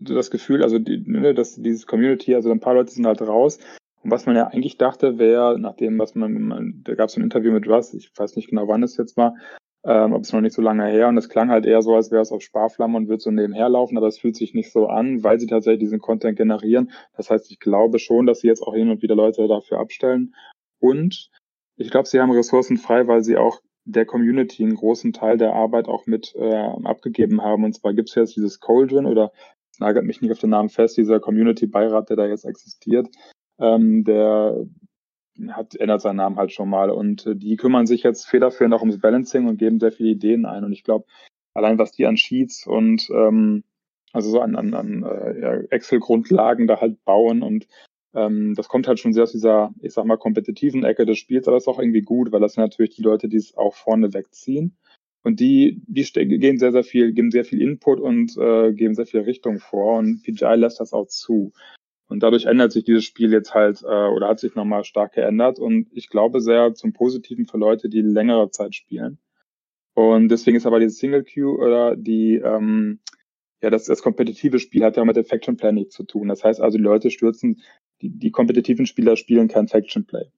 das 0.00 0.30
Gefühl, 0.30 0.62
also 0.62 0.78
die, 0.78 1.02
ne, 1.06 1.34
dass 1.34 1.54
dieses 1.54 1.86
Community, 1.86 2.34
also 2.34 2.50
ein 2.50 2.60
paar 2.60 2.74
Leute 2.74 2.90
sind 2.90 3.06
halt 3.06 3.22
raus. 3.22 3.58
Und 4.02 4.10
was 4.10 4.26
man 4.26 4.36
ja 4.36 4.48
eigentlich 4.48 4.76
dachte, 4.76 5.18
wäre, 5.18 5.58
nachdem, 5.58 5.98
was 5.98 6.14
man, 6.14 6.32
man 6.42 6.82
da 6.84 6.94
gab 6.94 7.08
es 7.08 7.16
ein 7.16 7.22
Interview 7.22 7.52
mit 7.52 7.66
Russ, 7.66 7.94
ich 7.94 8.10
weiß 8.14 8.36
nicht 8.36 8.50
genau, 8.50 8.68
wann 8.68 8.82
es 8.82 8.98
jetzt 8.98 9.16
war, 9.16 9.34
ähm, 9.84 10.14
aber 10.14 10.20
es 10.20 10.28
ist 10.28 10.32
noch 10.32 10.40
nicht 10.40 10.54
so 10.54 10.62
lange 10.62 10.86
her 10.86 11.08
und 11.08 11.18
es 11.18 11.28
klang 11.28 11.50
halt 11.50 11.66
eher 11.66 11.82
so, 11.82 11.94
als 11.94 12.10
wäre 12.10 12.22
es 12.22 12.32
auf 12.32 12.42
Sparflamme 12.42 12.96
und 12.96 13.08
würde 13.08 13.22
so 13.22 13.30
nebenher 13.30 13.68
laufen, 13.68 13.98
aber 13.98 14.06
es 14.06 14.18
fühlt 14.18 14.36
sich 14.36 14.54
nicht 14.54 14.72
so 14.72 14.86
an, 14.86 15.22
weil 15.22 15.38
sie 15.38 15.46
tatsächlich 15.46 15.80
diesen 15.80 15.98
Content 15.98 16.38
generieren. 16.38 16.90
Das 17.16 17.30
heißt, 17.30 17.50
ich 17.50 17.60
glaube 17.60 17.98
schon, 17.98 18.26
dass 18.26 18.40
sie 18.40 18.46
jetzt 18.46 18.62
auch 18.62 18.74
hin 18.74 18.90
und 18.90 19.02
wieder 19.02 19.14
Leute 19.14 19.46
dafür 19.46 19.80
abstellen. 19.80 20.34
Und 20.80 21.30
ich 21.76 21.90
glaube, 21.90 22.08
sie 22.08 22.20
haben 22.20 22.30
Ressourcen 22.30 22.78
frei, 22.78 23.06
weil 23.06 23.22
sie 23.22 23.36
auch 23.36 23.60
der 23.84 24.06
Community 24.06 24.62
einen 24.62 24.76
großen 24.76 25.12
Teil 25.12 25.36
der 25.36 25.52
Arbeit 25.52 25.88
auch 25.88 26.06
mit 26.06 26.34
äh, 26.36 26.68
abgegeben 26.84 27.42
haben. 27.42 27.64
Und 27.64 27.74
zwar 27.74 27.92
gibt 27.92 28.08
es 28.08 28.14
jetzt 28.14 28.36
dieses 28.36 28.60
Cauldron 28.60 29.04
oder 29.04 29.32
nagelt 29.78 30.06
mich 30.06 30.22
nicht 30.22 30.32
auf 30.32 30.38
den 30.38 30.50
Namen 30.50 30.70
fest, 30.70 30.96
dieser 30.96 31.20
Community-Beirat, 31.20 32.08
der 32.08 32.16
da 32.16 32.26
jetzt 32.26 32.44
existiert, 32.44 33.08
ähm, 33.58 34.04
der 34.04 34.66
hat, 35.50 35.74
ändert 35.74 36.00
seinen 36.00 36.16
Namen 36.16 36.36
halt 36.36 36.52
schon 36.52 36.68
mal. 36.68 36.90
Und 36.90 37.26
äh, 37.26 37.36
die 37.36 37.56
kümmern 37.56 37.86
sich 37.86 38.02
jetzt 38.02 38.26
federführend 38.26 38.74
auch 38.74 38.80
ums 38.80 39.00
Balancing 39.00 39.48
und 39.48 39.58
geben 39.58 39.80
sehr 39.80 39.92
viele 39.92 40.10
Ideen 40.10 40.46
ein. 40.46 40.64
Und 40.64 40.72
ich 40.72 40.84
glaube, 40.84 41.06
allein 41.54 41.78
was 41.78 41.92
die 41.92 42.06
an 42.06 42.16
Sheets 42.16 42.66
und 42.66 43.08
ähm, 43.10 43.64
also 44.12 44.30
so 44.30 44.40
an, 44.40 44.54
an, 44.56 44.74
an 44.74 45.02
äh, 45.02 45.64
Excel-Grundlagen 45.70 46.66
da 46.66 46.80
halt 46.80 47.04
bauen 47.04 47.42
und 47.42 47.66
ähm, 48.14 48.54
das 48.54 48.68
kommt 48.68 48.86
halt 48.86 49.00
schon 49.00 49.12
sehr 49.12 49.24
aus 49.24 49.32
dieser, 49.32 49.74
ich 49.80 49.92
sag 49.92 50.04
mal, 50.04 50.16
kompetitiven 50.16 50.84
Ecke 50.84 51.04
des 51.04 51.18
Spiels, 51.18 51.48
aber 51.48 51.56
ist 51.56 51.68
auch 51.68 51.80
irgendwie 51.80 52.02
gut, 52.02 52.30
weil 52.30 52.40
das 52.40 52.54
sind 52.54 52.62
natürlich 52.62 52.94
die 52.94 53.02
Leute, 53.02 53.28
die 53.28 53.36
es 53.36 53.56
auch 53.56 53.74
vorne 53.74 54.14
wegziehen. 54.14 54.76
Und 55.24 55.40
die, 55.40 55.82
die 55.86 56.04
gehen 56.38 56.58
sehr, 56.58 56.70
sehr 56.70 56.84
viel, 56.84 57.12
geben 57.12 57.30
sehr 57.30 57.44
viel 57.44 57.60
Input 57.60 57.98
und 57.98 58.36
äh, 58.36 58.72
geben 58.72 58.94
sehr 58.94 59.06
viel 59.06 59.20
Richtung 59.20 59.58
vor 59.58 59.98
und 59.98 60.22
PGI 60.22 60.54
lässt 60.56 60.80
das 60.80 60.92
auch 60.92 61.06
zu. 61.06 61.52
Und 62.14 62.22
dadurch 62.22 62.44
ändert 62.44 62.70
sich 62.70 62.84
dieses 62.84 63.02
Spiel 63.02 63.32
jetzt 63.32 63.54
halt 63.54 63.82
äh, 63.82 63.86
oder 63.86 64.28
hat 64.28 64.38
sich 64.38 64.54
nochmal 64.54 64.84
stark 64.84 65.14
geändert 65.14 65.58
und 65.58 65.88
ich 65.90 66.08
glaube 66.08 66.40
sehr 66.40 66.72
zum 66.72 66.92
Positiven 66.92 67.44
für 67.44 67.58
Leute, 67.58 67.88
die 67.88 68.02
längere 68.02 68.50
Zeit 68.50 68.76
spielen. 68.76 69.18
Und 69.94 70.28
deswegen 70.28 70.56
ist 70.56 70.64
aber 70.64 70.78
die 70.78 70.90
Single 70.90 71.24
Queue 71.24 71.58
oder 71.58 71.96
die 71.96 72.36
ähm, 72.36 73.00
ja 73.60 73.70
das, 73.70 73.86
das 73.86 74.00
kompetitive 74.00 74.60
Spiel 74.60 74.84
hat 74.84 74.96
ja 74.96 75.04
mit 75.04 75.16
dem 75.16 75.24
Faction 75.24 75.56
Play 75.56 75.72
nichts 75.72 75.96
zu 75.96 76.04
tun. 76.04 76.28
Das 76.28 76.44
heißt 76.44 76.60
also, 76.60 76.78
die 76.78 76.84
Leute 76.84 77.10
stürzen, 77.10 77.62
die, 78.00 78.10
die 78.10 78.30
kompetitiven 78.30 78.86
Spieler 78.86 79.16
spielen 79.16 79.48
kein 79.48 79.66
Faction 79.66 80.06
Play. 80.06 80.30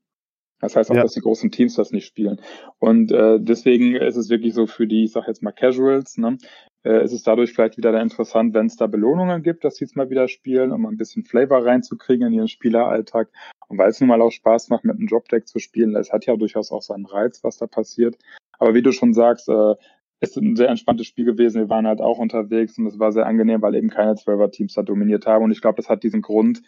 Das 0.61 0.77
heißt 0.77 0.91
auch, 0.91 0.95
ja. 0.95 1.03
dass 1.03 1.13
die 1.13 1.21
großen 1.21 1.51
Teams 1.51 1.75
das 1.75 1.93
nicht 1.93 2.07
spielen. 2.07 2.41
Und 2.79 3.13
äh, 3.13 3.39
deswegen 3.39 3.97
ist 3.97 4.17
es 4.17 4.31
wirklich 4.31 4.55
so 4.55 4.67
für 4.67 4.87
die, 4.87 5.05
ich 5.05 5.13
sag 5.13 5.29
jetzt 5.29 5.43
mal 5.43 5.53
Casuals, 5.53 6.17
ne, 6.17 6.39
äh, 6.87 7.03
ist 7.03 7.13
es 7.13 7.25
dadurch 7.25 7.53
vielleicht 7.53 7.77
wieder 7.77 8.01
interessant, 8.01 8.55
wenn 8.55 8.67
es 8.67 8.77
da 8.77 8.87
Belohnungen 8.87 9.43
gibt, 9.43 9.65
dass 9.65 9.77
sie 9.77 9.85
es 9.85 9.97
mal 9.97 10.09
wieder 10.09 10.29
spielen, 10.29 10.71
um 10.71 10.87
ein 10.87 10.97
bisschen 10.97 11.25
Flavor 11.25 11.67
reinzukriegen 11.67 12.29
in 12.29 12.33
ihren 12.33 12.49
Spieleralltag. 12.49 13.29
Und 13.67 13.79
weil 13.79 13.91
es 13.91 14.01
nun 14.01 14.09
mal 14.09 14.23
auch 14.23 14.31
Spaß 14.31 14.69
macht, 14.69 14.85
mit 14.85 14.97
einem 14.97 15.09
Dropdeck 15.09 15.49
zu 15.49 15.59
spielen, 15.59 15.97
es 15.97 16.13
hat 16.13 16.27
ja 16.27 16.37
durchaus 16.37 16.71
auch 16.71 16.83
seinen 16.83 17.07
Reiz, 17.07 17.43
was 17.43 17.59
da 17.59 17.67
passiert. 17.67 18.17
Aber 18.59 18.75
wie 18.75 18.83
du 18.83 18.93
schon 18.93 19.15
sagst, 19.15 19.49
äh, 19.49 19.75
ist 20.21 20.37
ein 20.37 20.55
sehr 20.55 20.69
entspanntes 20.69 21.09
Spiel 21.09 21.25
gewesen. 21.25 21.61
Wir 21.61 21.69
waren 21.69 21.89
halt 21.89 22.01
auch 22.01 22.19
unterwegs 22.19 22.79
und 22.79 22.87
es 22.87 23.01
war 23.01 23.11
sehr 23.11 23.27
angenehm, 23.27 23.63
weil 23.63 23.75
eben 23.75 23.91
keine 23.91 24.15
Zwölfer-Teams 24.15 24.75
da 24.75 24.83
dominiert 24.83 25.27
haben. 25.27 25.45
Und 25.45 25.51
ich 25.51 25.61
glaube, 25.61 25.77
das 25.77 25.89
hat 25.89 26.05
diesen 26.05 26.23
Grund, 26.23 26.63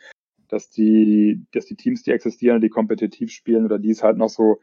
dass 0.48 0.68
die, 0.68 1.46
dass 1.52 1.66
die 1.66 1.76
Teams, 1.76 2.02
die 2.02 2.10
existieren, 2.10 2.60
die 2.60 2.70
kompetitiv 2.70 3.30
spielen 3.30 3.64
oder 3.64 3.78
die 3.78 3.90
es 3.90 4.02
halt 4.02 4.16
noch 4.16 4.28
so 4.28 4.58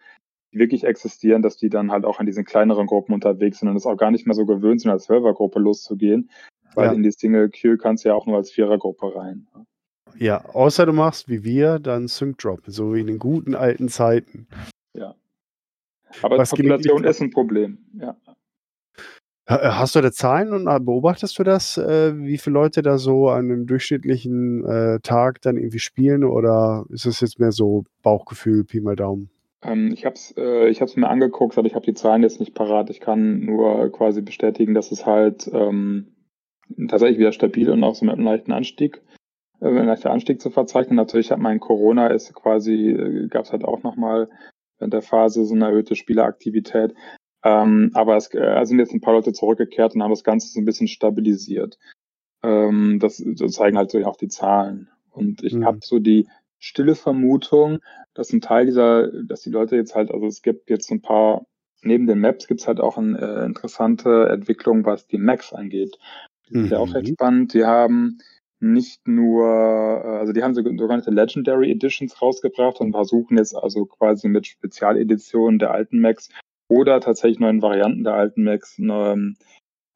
wirklich 0.56 0.84
existieren, 0.84 1.42
dass 1.42 1.58
die 1.58 1.70
dann 1.70 1.92
halt 1.92 2.06
auch 2.06 2.20
in 2.20 2.26
diesen 2.26 2.46
kleineren 2.46 2.88
Gruppen 2.88 3.14
unterwegs 3.14 3.60
sind 3.60 3.70
und 3.70 3.76
es 3.76 3.86
auch 3.86 3.98
gar 3.98 4.12
nicht 4.12 4.26
mehr 4.26 4.36
so 4.36 4.46
gewöhnt 4.46 4.82
sind, 4.82 4.92
als 4.92 5.06
Servergruppe 5.06 5.60
loszugehen, 5.60 6.30
weil 6.74 6.88
ja. 6.88 6.94
in 6.94 7.04
die 7.04 7.12
Single 7.12 7.50
Queue 7.50 7.78
kannst 7.78 8.06
du 8.06 8.10
ja 8.10 8.16
auch 8.16 8.26
nur 8.26 8.38
als 8.38 8.52
Vierergruppe 8.52 9.16
rein. 9.16 9.48
Ja, 10.18 10.46
außer 10.46 10.86
du 10.86 10.94
machst 10.94 11.28
wie 11.30 11.44
wir 11.44 11.80
dann 11.80 12.08
Sync 12.08 12.38
Drop, 12.38 12.62
so 12.68 12.94
wie 12.94 13.02
in 13.02 13.08
den 13.08 13.20
guten 13.20 13.54
alten 13.54 13.90
Zeiten. 13.90 14.48
Ja. 14.94 15.16
Aber 16.22 16.38
Was 16.38 16.52
Population 16.52 17.04
ist 17.04 17.22
ein 17.22 17.32
Problem, 17.32 17.80
ja. 17.94 18.16
Hast 19.48 19.94
du 19.94 20.02
da 20.02 20.12
Zahlen 20.12 20.54
und 20.54 20.68
äh, 20.68 20.80
beobachtest 20.80 21.38
du 21.38 21.44
das, 21.44 21.78
äh, 21.78 22.18
wie 22.18 22.40
viele 22.40 22.56
Leute 22.56 22.82
da 22.82 22.98
so 22.98 23.30
an 23.30 23.46
einem 23.46 23.68
durchschnittlichen 23.68 24.66
äh, 24.66 25.00
Tag 25.02 25.40
dann 25.42 25.58
irgendwie 25.58 25.78
spielen 25.78 26.24
oder 26.24 26.86
ist 26.90 27.06
es 27.06 27.20
jetzt 27.20 27.40
mehr 27.40 27.52
so 27.52 27.84
Bauchgefühl, 28.02 28.64
Pi 28.64 28.82
mal 28.82 28.96
Daumen? 28.96 29.30
Ähm, 29.65 29.91
ich 29.93 30.05
habe 30.05 30.15
es 30.15 30.34
äh, 30.38 30.69
ich 30.69 30.81
hab's 30.81 30.95
mir 30.95 31.10
angeguckt, 31.10 31.57
aber 31.57 31.67
ich 31.67 31.75
habe 31.75 31.86
die 31.86 31.93
Zahlen 31.93 32.24
jetzt 32.24 32.39
nicht 32.39 32.53
parat. 32.53 32.89
Ich 32.89 33.00
kann 33.00 33.39
nur 33.39 33.91
quasi 33.91 34.22
bestätigen, 34.22 34.74
dass 34.74 34.91
es 34.91 35.05
halt 35.05 35.50
ähm, 35.53 36.15
tatsächlich 36.88 37.19
wieder 37.19 37.31
stabil 37.31 37.69
und 37.69 37.84
auch 37.84 37.95
so 37.95 38.05
mit 38.05 38.15
einem 38.15 38.25
leichten 38.25 38.51
Anstieg, 38.51 39.01
äh, 39.62 39.67
ein 39.67 39.88
leichter 39.88 40.12
Anstieg 40.12 40.41
zu 40.41 40.50
verzeichnen. 40.50 40.95
Natürlich 40.95 41.31
hat 41.31 41.39
mein 41.39 41.60
Corona 41.60 42.07
ist 42.07 42.34
quasi, 42.34 42.91
äh, 42.91 43.27
gab 43.27 43.45
es 43.45 43.51
halt 43.51 43.63
auch 43.63 43.84
nochmal 43.84 44.29
in 44.79 44.89
der 44.89 45.01
Phase 45.01 45.45
so 45.45 45.55
eine 45.55 45.65
erhöhte 45.65 45.95
Spieleraktivität. 45.95 46.93
Ähm, 47.43 47.91
aber 47.93 48.17
es 48.17 48.34
äh, 48.34 48.63
sind 48.65 48.79
jetzt 48.79 48.93
ein 48.93 49.01
paar 49.01 49.13
Leute 49.13 49.31
zurückgekehrt 49.31 49.95
und 49.95 50.03
haben 50.03 50.12
das 50.12 50.24
Ganze 50.24 50.48
so 50.48 50.60
ein 50.60 50.65
bisschen 50.65 50.88
stabilisiert. 50.88 51.77
Ähm, 52.43 53.00
das, 53.00 53.24
das 53.24 53.51
zeigen 53.53 53.77
halt 53.77 53.91
so 53.91 54.03
auch 54.05 54.17
die 54.17 54.27
Zahlen. 54.27 54.89
Und 55.12 55.43
ich 55.43 55.53
mhm. 55.53 55.65
habe 55.65 55.79
so 55.81 56.00
die 56.00 56.27
stille 56.65 56.95
Vermutung, 56.95 57.79
dass 58.15 58.34
ein 58.34 58.41
Teil 58.41 58.65
dieser, 58.65 59.12
dass 59.24 59.41
die 59.41 59.51
Leute 59.51 59.75
jetzt 59.75 59.93
halt, 59.93 60.10
also 60.10 60.25
es 60.25 60.41
gibt 60.41 60.72
jetzt 60.72 60.89
ein 60.89 61.01
paar, 61.01 61.45
neben 61.84 62.07
den 62.07 62.19
Maps 62.19 62.48
gibt 62.48 62.62
es 62.62 62.67
halt 62.67 62.79
auch 62.79 62.98
eine 62.98 63.19
äh, 63.19 63.45
interessante 63.45 64.29
Entwicklung, 64.29 64.84
was 64.84 65.05
die 65.05 65.19
Macs 65.19 65.53
angeht. 65.53 66.00
Die 66.50 66.53
sind 66.53 66.65
mhm. 66.65 66.72
ja 66.72 66.79
auch 66.79 66.93
recht 66.95 67.07
mhm. 67.07 67.13
spannend. 67.13 67.53
Die 67.53 67.65
haben 67.65 68.17
nicht 68.60 69.07
nur, 69.07 69.45
äh, 69.45 70.17
also 70.17 70.34
die 70.34 70.41
haben 70.41 70.55
sogenannte 70.55 71.12
Legendary 71.12 71.69
Editions 71.69 72.19
rausgebracht 72.19 72.79
und 72.79 72.93
versuchen 72.93 73.38
jetzt 73.38 73.55
also 73.55 73.86
quasi 73.86 74.27
mit 74.27 74.48
Spezialeditionen 74.48 75.60
der 75.60 75.69
alten 75.69 76.00
Macs 76.00 76.29
oder 76.67 77.00
tatsächlich 77.00 77.39
neuen 77.39 77.62
Varianten 77.62 78.03
der 78.03 78.15
alten 78.15 78.43
Macs 78.43 78.79
ähm, 78.79 79.38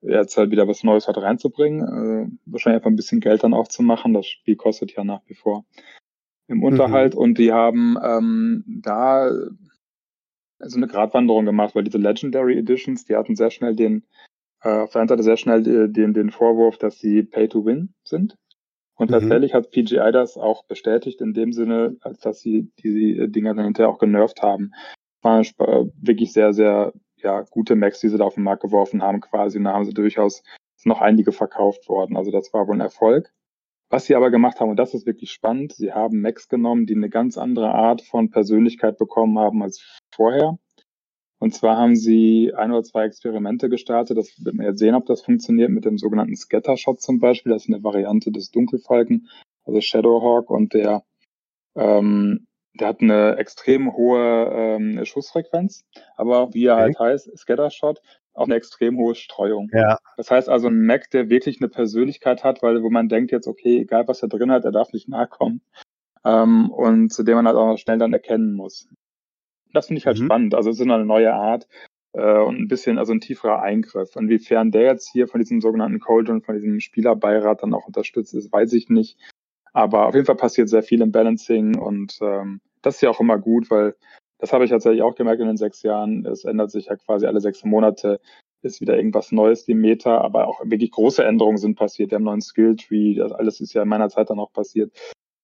jetzt 0.01 0.37
halt 0.37 0.51
wieder 0.51 0.67
was 0.67 0.83
Neues 0.83 1.07
halt 1.07 1.17
reinzubringen. 1.17 1.81
Äh, 1.81 2.29
wahrscheinlich 2.45 2.77
einfach 2.77 2.91
ein 2.91 2.95
bisschen 2.95 3.21
Geld 3.21 3.43
dann 3.43 3.55
auch 3.55 3.67
zu 3.67 3.81
machen. 3.81 4.13
Das 4.13 4.27
Spiel 4.27 4.55
kostet 4.55 4.91
ja 4.95 5.03
nach 5.03 5.21
wie 5.25 5.33
vor 5.33 5.65
im 6.49 6.63
Unterhalt 6.63 7.13
mhm. 7.13 7.21
und 7.21 7.37
die 7.37 7.51
haben 7.51 7.97
ähm, 8.03 8.63
da 8.67 9.31
so 10.59 10.77
eine 10.77 10.87
Gratwanderung 10.87 11.45
gemacht, 11.45 11.75
weil 11.75 11.83
diese 11.83 11.97
Legendary 11.97 12.57
Editions, 12.57 13.05
die 13.05 13.15
hatten 13.15 13.35
sehr 13.35 13.51
schnell 13.51 13.75
den, 13.75 14.03
äh, 14.61 14.69
auf 14.69 14.91
der 14.91 15.01
einen 15.01 15.07
Seite 15.07 15.23
sehr 15.23 15.37
schnell 15.37 15.63
den, 15.63 15.93
den, 15.93 16.13
den 16.13 16.31
Vorwurf, 16.31 16.77
dass 16.77 16.99
sie 16.99 17.23
Pay 17.23 17.47
to 17.47 17.65
Win 17.65 17.93
sind. 18.03 18.35
Und 18.95 19.09
mhm. 19.09 19.13
tatsächlich 19.13 19.53
hat 19.53 19.71
PGI 19.71 20.11
das 20.11 20.37
auch 20.37 20.65
bestätigt 20.65 21.21
in 21.21 21.33
dem 21.33 21.53
Sinne, 21.53 21.95
als 22.01 22.19
dass 22.19 22.41
sie 22.41 22.71
die 22.83 23.31
Dinger 23.31 23.53
dann 23.53 23.65
hinterher 23.65 23.89
auch 23.89 23.99
genervt 23.99 24.41
haben 24.41 24.73
waren 25.21 25.45
wirklich 26.01 26.33
sehr, 26.33 26.53
sehr 26.53 26.93
ja, 27.17 27.41
gute 27.49 27.75
Macs, 27.75 27.99
die 27.99 28.09
sie 28.09 28.17
da 28.17 28.25
auf 28.25 28.35
den 28.35 28.43
Markt 28.43 28.61
geworfen 28.61 29.01
haben 29.01 29.21
quasi. 29.21 29.57
Und 29.57 29.65
da 29.65 29.73
haben 29.73 29.85
sie 29.85 29.93
durchaus 29.93 30.43
noch 30.85 31.01
einige 31.01 31.31
verkauft 31.31 31.89
worden. 31.89 32.15
Also 32.15 32.31
das 32.31 32.53
war 32.53 32.67
wohl 32.67 32.75
ein 32.75 32.81
Erfolg. 32.81 33.31
Was 33.89 34.05
sie 34.05 34.15
aber 34.15 34.29
gemacht 34.29 34.59
haben, 34.59 34.69
und 34.69 34.77
das 34.77 34.93
ist 34.93 35.05
wirklich 35.05 35.31
spannend, 35.31 35.73
sie 35.73 35.91
haben 35.91 36.21
Macs 36.21 36.47
genommen, 36.47 36.85
die 36.85 36.95
eine 36.95 37.09
ganz 37.09 37.37
andere 37.37 37.73
Art 37.73 38.01
von 38.01 38.29
Persönlichkeit 38.29 38.97
bekommen 38.97 39.39
haben 39.39 39.63
als 39.63 39.99
vorher. 40.13 40.57
Und 41.39 41.53
zwar 41.55 41.77
haben 41.77 41.95
sie 41.95 42.53
ein 42.53 42.71
oder 42.71 42.83
zwei 42.83 43.05
Experimente 43.05 43.69
gestartet. 43.69 44.17
Das 44.17 44.43
wird 44.43 44.55
man 44.55 44.65
jetzt 44.65 44.79
sehen, 44.79 44.93
ob 44.93 45.05
das 45.05 45.21
funktioniert 45.21 45.71
mit 45.71 45.85
dem 45.85 45.97
sogenannten 45.97 46.35
Scattershot 46.35 47.01
zum 47.01 47.19
Beispiel. 47.19 47.53
Das 47.53 47.63
ist 47.63 47.73
eine 47.73 47.83
Variante 47.83 48.31
des 48.31 48.51
Dunkelfalken, 48.51 49.29
also 49.63 49.79
Shadowhawk. 49.79 50.49
Und 50.49 50.73
der 50.73 51.03
ähm, 51.75 52.45
der 52.79 52.87
hat 52.87 53.01
eine 53.01 53.37
extrem 53.37 53.93
hohe 53.93 54.51
ähm, 54.53 55.03
Schussfrequenz, 55.05 55.85
aber 56.15 56.53
wie 56.53 56.65
er 56.65 56.75
okay. 56.75 56.83
halt 56.83 56.99
heißt, 56.99 57.37
Scattershot, 57.37 58.01
auch 58.39 58.45
eine 58.45 58.55
extrem 58.55 58.97
hohe 58.97 59.15
Streuung. 59.15 59.69
Ja. 59.73 59.97
Das 60.17 60.31
heißt 60.31 60.49
also 60.49 60.67
ein 60.67 60.85
Mac, 60.85 61.09
der 61.11 61.29
wirklich 61.29 61.61
eine 61.61 61.69
Persönlichkeit 61.69 62.43
hat, 62.43 62.61
weil 62.61 62.83
wo 62.83 62.89
man 62.89 63.09
denkt 63.09 63.31
jetzt, 63.31 63.47
okay, 63.47 63.79
egal 63.81 64.07
was 64.07 64.21
er 64.21 64.29
drin 64.29 64.51
hat, 64.51 64.65
er 64.65 64.71
darf 64.71 64.93
nicht 64.93 65.07
nahe 65.07 65.27
kommen. 65.27 65.61
Ähm, 66.25 66.69
und 66.71 67.11
zu 67.11 67.23
dem 67.23 67.35
man 67.35 67.47
halt 67.47 67.55
auch 67.55 67.77
schnell 67.77 67.97
dann 67.97 68.13
erkennen 68.13 68.53
muss. 68.53 68.87
Das 69.73 69.87
finde 69.87 69.99
ich 69.99 70.05
halt 70.05 70.19
mhm. 70.19 70.25
spannend. 70.25 70.55
Also 70.55 70.69
es 70.69 70.79
ist 70.79 70.81
eine 70.81 71.05
neue 71.05 71.33
Art 71.33 71.67
äh, 72.13 72.39
und 72.39 72.59
ein 72.59 72.67
bisschen, 72.67 72.97
also 72.97 73.13
ein 73.13 73.21
tieferer 73.21 73.61
Eingriff. 73.61 74.15
Inwiefern 74.15 74.71
der 74.71 74.83
jetzt 74.83 75.09
hier 75.11 75.27
von 75.27 75.39
diesem 75.39 75.61
sogenannten 75.61 75.99
Cauldron, 75.99 76.41
von 76.41 76.55
diesem 76.55 76.79
Spielerbeirat 76.79 77.63
dann 77.63 77.73
auch 77.73 77.87
unterstützt 77.87 78.33
ist, 78.33 78.51
weiß 78.51 78.73
ich 78.73 78.89
nicht. 78.89 79.17
Aber 79.71 80.07
auf 80.07 80.15
jeden 80.15 80.25
Fall 80.25 80.35
passiert 80.35 80.67
sehr 80.69 80.83
viel 80.83 81.01
im 81.01 81.11
Balancing 81.11 81.77
und 81.77 82.17
ähm, 82.21 82.59
das 82.81 82.95
ist 82.95 83.01
ja 83.01 83.09
auch 83.09 83.19
immer 83.19 83.37
gut, 83.37 83.69
weil 83.69 83.95
das 84.39 84.53
habe 84.53 84.63
ich 84.63 84.71
tatsächlich 84.71 85.03
auch 85.03 85.15
gemerkt 85.15 85.41
in 85.41 85.47
den 85.47 85.57
sechs 85.57 85.83
Jahren. 85.83 86.25
Es 86.25 86.45
ändert 86.45 86.71
sich 86.71 86.87
ja 86.87 86.95
quasi 86.95 87.25
alle 87.25 87.41
sechs 87.41 87.63
Monate, 87.63 88.19
ist 88.61 88.81
wieder 88.81 88.97
irgendwas 88.97 89.31
Neues, 89.31 89.65
die 89.65 89.73
Meta, 89.73 90.19
aber 90.19 90.47
auch 90.47 90.61
wirklich 90.63 90.91
große 90.91 91.23
Änderungen 91.23 91.57
sind 91.57 91.75
passiert. 91.75 92.11
Wir 92.11 92.15
haben 92.15 92.23
neuen 92.23 92.41
Skilltree, 92.41 93.15
das 93.15 93.31
alles 93.31 93.59
ist 93.61 93.73
ja 93.73 93.83
in 93.83 93.89
meiner 93.89 94.09
Zeit 94.09 94.29
dann 94.29 94.39
auch 94.39 94.51
passiert. 94.51 94.91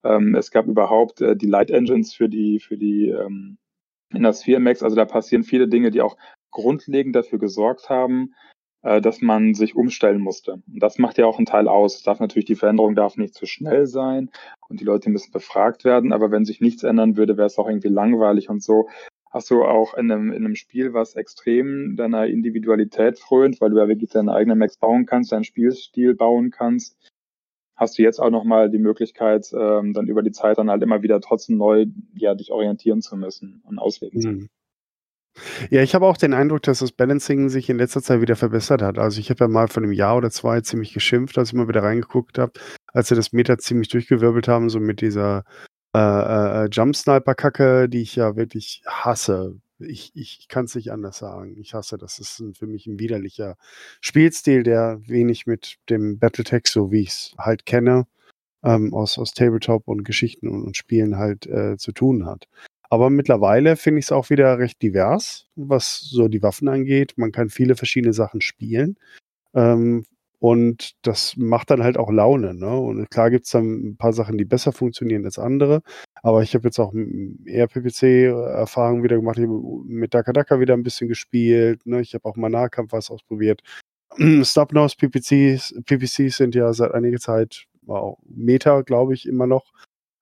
Ähm, 0.03 0.35
es 0.35 0.51
gab 0.51 0.67
überhaupt 0.67 1.21
äh, 1.21 1.35
die 1.35 1.47
Light 1.47 1.71
Engines 1.71 2.13
für 2.13 2.29
die, 2.29 2.59
für 2.59 2.77
die 2.77 3.09
ähm, 3.09 3.57
in 4.13 4.23
das 4.23 4.43
4 4.43 4.59
Max. 4.59 4.83
Also 4.83 4.95
da 4.95 5.05
passieren 5.05 5.43
viele 5.43 5.67
Dinge, 5.67 5.91
die 5.91 6.01
auch 6.01 6.17
grundlegend 6.51 7.15
dafür 7.15 7.39
gesorgt 7.39 7.89
haben, 7.89 8.33
dass 9.01 9.21
man 9.21 9.55
sich 9.55 9.75
umstellen 9.75 10.21
musste. 10.21 10.61
Und 10.71 10.79
das 10.79 10.99
macht 10.99 11.17
ja 11.17 11.25
auch 11.25 11.37
einen 11.37 11.47
Teil 11.47 11.67
aus. 11.67 11.95
Es 11.95 12.03
darf 12.03 12.19
natürlich, 12.19 12.45
die 12.45 12.55
Veränderung 12.55 12.95
darf 12.95 13.17
nicht 13.17 13.33
zu 13.33 13.47
schnell 13.47 13.87
sein 13.87 14.29
und 14.69 14.79
die 14.79 14.85
Leute 14.85 15.09
müssen 15.09 15.31
befragt 15.31 15.83
werden, 15.85 16.13
aber 16.13 16.29
wenn 16.29 16.45
sich 16.45 16.61
nichts 16.61 16.83
ändern 16.83 17.17
würde, 17.17 17.35
wäre 17.35 17.47
es 17.47 17.57
auch 17.57 17.67
irgendwie 17.67 17.89
langweilig 17.89 18.49
und 18.49 18.61
so. 18.61 18.87
Hast 19.31 19.49
du 19.49 19.63
auch 19.63 19.95
in 19.95 20.11
einem, 20.11 20.31
in 20.31 20.45
einem 20.45 20.55
Spiel, 20.55 20.93
was 20.93 21.15
extrem 21.15 21.95
deiner 21.95 22.27
Individualität 22.27 23.19
frönt, 23.19 23.59
weil 23.59 23.71
du 23.71 23.77
ja 23.77 23.87
wirklich 23.87 24.11
deine 24.11 24.33
eigene 24.33 24.55
Max 24.55 24.77
bauen 24.77 25.05
kannst, 25.05 25.31
deinen 25.31 25.43
Spielstil 25.43 26.15
bauen 26.15 26.51
kannst, 26.51 26.95
hast 27.75 27.97
du 27.97 28.03
jetzt 28.03 28.19
auch 28.19 28.29
nochmal 28.29 28.69
die 28.69 28.77
Möglichkeit, 28.77 29.51
ähm, 29.53 29.93
dann 29.93 30.07
über 30.07 30.23
die 30.23 30.31
Zeit 30.31 30.57
dann 30.57 30.69
halt 30.69 30.83
immer 30.83 31.01
wieder 31.01 31.19
trotzdem 31.21 31.57
neu 31.57 31.87
ja, 32.13 32.35
dich 32.35 32.51
orientieren 32.51 33.01
zu 33.01 33.17
müssen 33.17 33.61
und 33.65 33.79
auslegen 33.79 34.21
zu 34.21 34.29
müssen. 34.29 34.49
Ja, 35.69 35.81
ich 35.81 35.95
habe 35.95 36.05
auch 36.05 36.17
den 36.17 36.33
Eindruck, 36.33 36.63
dass 36.63 36.79
das 36.79 36.91
Balancing 36.91 37.49
sich 37.49 37.69
in 37.69 37.77
letzter 37.77 38.01
Zeit 38.01 38.21
wieder 38.21 38.35
verbessert 38.35 38.81
hat. 38.81 38.97
Also 38.97 39.19
ich 39.19 39.29
habe 39.29 39.43
ja 39.43 39.47
mal 39.47 39.67
von 39.67 39.83
einem 39.83 39.91
Jahr 39.91 40.17
oder 40.17 40.31
zwei 40.31 40.61
ziemlich 40.61 40.93
geschimpft, 40.93 41.37
als 41.37 41.49
ich 41.49 41.53
mal 41.55 41.67
wieder 41.67 41.83
reingeguckt 41.83 42.37
habe, 42.37 42.53
als 42.93 43.09
sie 43.09 43.15
das 43.15 43.33
Meta 43.33 43.57
ziemlich 43.57 43.89
durchgewirbelt 43.89 44.47
haben, 44.47 44.69
so 44.69 44.79
mit 44.79 45.01
dieser 45.01 45.43
äh, 45.95 45.99
äh, 46.65 46.69
Jump-Sniper-Kacke, 46.71 47.89
die 47.89 48.01
ich 48.01 48.15
ja 48.15 48.35
wirklich 48.35 48.81
hasse. 48.85 49.59
Ich, 49.79 50.11
ich 50.15 50.47
kann 50.47 50.65
es 50.65 50.75
nicht 50.75 50.91
anders 50.91 51.17
sagen. 51.17 51.57
Ich 51.57 51.73
hasse 51.73 51.97
das. 51.97 52.17
Das 52.17 52.39
ist 52.39 52.57
für 52.57 52.67
mich 52.67 52.87
ein 52.87 52.99
widerlicher 52.99 53.57
Spielstil, 53.99 54.63
der 54.63 54.99
wenig 55.05 55.47
mit 55.47 55.77
dem 55.89 56.17
Battletech, 56.17 56.67
so 56.67 56.91
wie 56.91 57.01
ich 57.01 57.09
es 57.09 57.35
halt 57.37 57.65
kenne, 57.65 58.07
ähm, 58.63 58.93
aus, 58.93 59.17
aus 59.17 59.33
Tabletop 59.33 59.87
und 59.87 60.03
Geschichten 60.03 60.47
und, 60.47 60.63
und 60.63 60.77
Spielen 60.77 61.17
halt 61.17 61.45
äh, 61.47 61.77
zu 61.77 61.91
tun 61.91 62.25
hat. 62.25 62.47
Aber 62.89 63.09
mittlerweile 63.09 63.75
finde 63.75 63.99
ich 63.99 64.05
es 64.05 64.11
auch 64.11 64.29
wieder 64.29 64.57
recht 64.59 64.81
divers, 64.81 65.47
was 65.55 66.01
so 66.01 66.27
die 66.27 66.43
Waffen 66.43 66.67
angeht. 66.67 67.13
Man 67.17 67.31
kann 67.31 67.49
viele 67.49 67.75
verschiedene 67.75 68.13
Sachen 68.13 68.41
spielen. 68.41 68.97
Ähm, 69.53 70.05
und 70.39 70.93
das 71.01 71.35
macht 71.37 71.71
dann 71.71 71.83
halt 71.83 71.97
auch 71.97 72.11
Laune. 72.11 72.53
Ne? 72.53 72.77
Und 72.77 73.09
klar 73.09 73.31
gibt 73.31 73.45
es 73.45 73.51
dann 73.51 73.89
ein 73.89 73.97
paar 73.97 74.13
Sachen, 74.13 74.37
die 74.37 74.45
besser 74.45 74.71
funktionieren 74.71 75.25
als 75.25 75.39
andere. 75.39 75.81
Aber 76.21 76.43
ich 76.43 76.53
habe 76.53 76.67
jetzt 76.67 76.79
auch 76.79 76.93
eher 77.45 77.67
PPC-Erfahrungen 77.67 79.03
wieder 79.03 79.15
gemacht. 79.15 79.37
Ich 79.39 79.45
habe 79.45 79.61
mit 79.87 80.13
Daka 80.13 80.33
Daka 80.33 80.59
wieder 80.59 80.73
ein 80.73 80.83
bisschen 80.83 81.07
gespielt. 81.07 81.85
Ne? 81.85 82.01
Ich 82.01 82.13
habe 82.13 82.25
auch 82.25 82.35
mal 82.35 82.49
Nahkampf 82.49 82.91
was 82.91 83.09
ausprobiert. 83.09 83.61
Snubnose 84.43 84.95
PPCs, 84.97 85.81
PPCs 85.85 86.37
sind 86.37 86.55
ja 86.55 86.71
seit 86.73 86.91
einiger 86.93 87.19
Zeit 87.19 87.65
wow, 87.87 88.17
Meta, 88.25 88.81
glaube 88.81 89.13
ich, 89.13 89.27
immer 89.27 89.47
noch. 89.47 89.71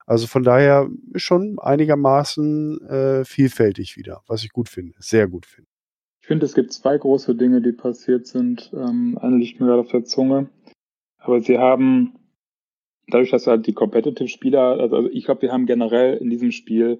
Also 0.05 0.27
von 0.27 0.43
daher 0.43 0.89
schon 1.15 1.57
einigermaßen 1.59 2.81
äh, 2.87 3.25
vielfältig 3.25 3.97
wieder, 3.97 4.21
was 4.27 4.43
ich 4.43 4.51
gut 4.51 4.69
finde, 4.69 4.93
sehr 4.99 5.27
gut 5.27 5.45
finde. 5.45 5.69
Ich 6.21 6.27
finde, 6.27 6.45
es 6.45 6.53
gibt 6.53 6.71
zwei 6.71 6.97
große 6.97 7.35
Dinge, 7.35 7.61
die 7.61 7.73
passiert 7.73 8.27
sind. 8.27 8.71
Ähm, 8.73 9.17
eine 9.21 9.37
liegt 9.37 9.59
mir 9.59 9.67
gerade 9.67 9.81
auf 9.81 9.91
der 9.91 10.05
Zunge. 10.05 10.49
Aber 11.17 11.41
sie 11.41 11.57
haben, 11.57 12.13
dadurch, 13.07 13.31
dass 13.31 13.47
halt 13.47 13.67
die 13.67 13.73
Competitive-Spieler, 13.73 14.79
also, 14.79 14.95
also 14.95 15.09
ich 15.09 15.25
glaube, 15.25 15.41
wir 15.41 15.51
haben 15.51 15.65
generell 15.65 16.17
in 16.17 16.29
diesem 16.29 16.51
Spiel 16.51 16.99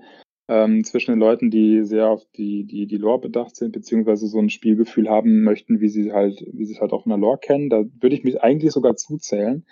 ähm, 0.49 0.83
zwischen 0.83 1.11
den 1.11 1.19
Leuten, 1.19 1.49
die 1.51 1.83
sehr 1.83 2.07
auf 2.09 2.25
die, 2.35 2.65
die, 2.65 2.85
die 2.85 2.97
Lore 2.97 3.21
bedacht 3.21 3.55
sind, 3.55 3.71
beziehungsweise 3.71 4.27
so 4.27 4.39
ein 4.39 4.49
Spielgefühl 4.49 5.09
haben 5.09 5.43
möchten, 5.43 5.79
wie 5.79 5.87
sie 5.87 6.11
halt, 6.11 6.45
wie 6.51 6.65
sie 6.65 6.73
es 6.73 6.81
halt 6.81 6.91
auch 6.91 7.05
in 7.05 7.09
der 7.09 7.17
Lore 7.17 7.39
kennen, 7.39 7.69
da 7.69 7.83
würde 8.01 8.15
ich 8.15 8.23
mich 8.23 8.41
eigentlich 8.41 8.71
sogar 8.71 8.95
zuzählen. 8.95 9.65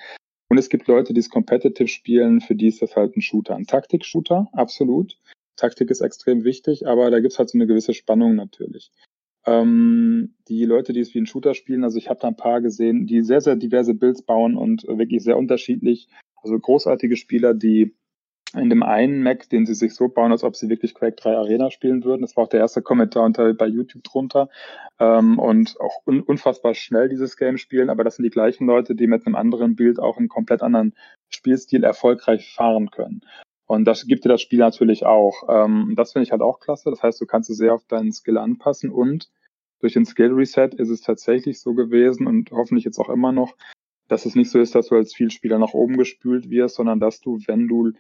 Und 0.51 0.57
es 0.57 0.67
gibt 0.67 0.87
Leute, 0.87 1.13
die 1.13 1.21
es 1.21 1.29
competitive 1.29 1.87
spielen, 1.87 2.41
für 2.41 2.55
die 2.55 2.67
ist 2.67 2.81
das 2.81 2.97
halt 2.97 3.15
ein 3.15 3.21
Shooter. 3.21 3.55
Ein 3.55 3.67
Taktik-Shooter, 3.67 4.49
absolut. 4.51 5.17
Taktik 5.55 5.89
ist 5.89 6.01
extrem 6.01 6.43
wichtig, 6.43 6.85
aber 6.85 7.09
da 7.09 7.21
gibt 7.21 7.31
es 7.31 7.39
halt 7.39 7.49
so 7.49 7.57
eine 7.57 7.67
gewisse 7.67 7.93
Spannung 7.93 8.35
natürlich. 8.35 8.91
Ähm, 9.45 10.35
die 10.49 10.65
Leute, 10.65 10.91
die 10.91 10.99
es 10.99 11.15
wie 11.15 11.19
ein 11.19 11.25
Shooter 11.25 11.53
spielen, 11.53 11.85
also 11.85 11.97
ich 11.97 12.09
habe 12.09 12.19
da 12.19 12.27
ein 12.27 12.35
paar 12.35 12.59
gesehen, 12.59 13.07
die 13.07 13.21
sehr, 13.21 13.39
sehr 13.39 13.55
diverse 13.55 13.93
Builds 13.93 14.23
bauen 14.23 14.57
und 14.57 14.85
wirklich 14.89 15.23
sehr 15.23 15.37
unterschiedlich. 15.37 16.09
Also 16.43 16.59
großartige 16.59 17.15
Spieler, 17.15 17.53
die 17.53 17.95
in 18.53 18.69
dem 18.69 18.83
einen 18.83 19.23
Mac, 19.23 19.49
den 19.49 19.65
sie 19.65 19.73
sich 19.73 19.95
so 19.95 20.09
bauen, 20.09 20.31
als 20.31 20.43
ob 20.43 20.55
sie 20.55 20.69
wirklich 20.69 20.93
Quake 20.93 21.15
3 21.15 21.37
Arena 21.37 21.71
spielen 21.71 22.03
würden. 22.03 22.21
Das 22.21 22.35
war 22.35 22.45
auch 22.45 22.49
der 22.49 22.59
erste 22.59 22.81
Kommentar 22.81 23.23
unter, 23.23 23.53
bei 23.53 23.67
YouTube 23.67 24.03
drunter. 24.03 24.49
Ähm, 24.99 25.39
und 25.39 25.79
auch 25.79 26.05
un 26.05 26.21
unfassbar 26.21 26.73
schnell 26.73 27.09
dieses 27.09 27.37
Game 27.37 27.57
spielen, 27.57 27.89
aber 27.89 28.03
das 28.03 28.17
sind 28.17 28.23
die 28.23 28.29
gleichen 28.29 28.67
Leute, 28.67 28.95
die 28.95 29.07
mit 29.07 29.25
einem 29.25 29.35
anderen 29.35 29.75
Bild 29.75 29.99
auch 29.99 30.17
einen 30.17 30.27
komplett 30.27 30.61
anderen 30.61 30.93
Spielstil 31.29 31.83
erfolgreich 31.83 32.53
fahren 32.53 32.91
können. 32.91 33.21
Und 33.67 33.85
das 33.85 34.05
gibt 34.05 34.25
dir 34.25 34.29
das 34.29 34.41
Spiel 34.41 34.59
natürlich 34.59 35.05
auch. 35.05 35.43
Ähm, 35.47 35.93
das 35.95 36.11
finde 36.11 36.25
ich 36.25 36.31
halt 36.33 36.41
auch 36.41 36.59
klasse. 36.59 36.89
Das 36.89 37.01
heißt, 37.01 37.21
du 37.21 37.25
kannst 37.25 37.49
es 37.49 37.57
sehr 37.57 37.73
auf 37.73 37.85
deinen 37.85 38.11
Skill 38.11 38.37
anpassen 38.37 38.91
und 38.91 39.29
durch 39.79 39.93
den 39.93 40.05
Skill 40.05 40.33
Reset 40.33 40.69
ist 40.77 40.89
es 40.89 41.01
tatsächlich 41.01 41.59
so 41.59 41.73
gewesen 41.73 42.27
und 42.27 42.51
hoffentlich 42.51 42.85
jetzt 42.85 42.99
auch 42.99 43.09
immer 43.09 43.31
noch, 43.31 43.55
dass 44.09 44.25
es 44.25 44.35
nicht 44.35 44.51
so 44.51 44.59
ist, 44.59 44.75
dass 44.75 44.87
du 44.87 44.95
als 44.95 45.13
Vielspieler 45.13 45.57
nach 45.57 45.73
oben 45.73 45.97
gespült 45.97 46.49
wirst, 46.49 46.75
sondern 46.75 46.99
dass 46.99 47.21
du, 47.21 47.39
wenn 47.47 47.67
du 47.67 47.91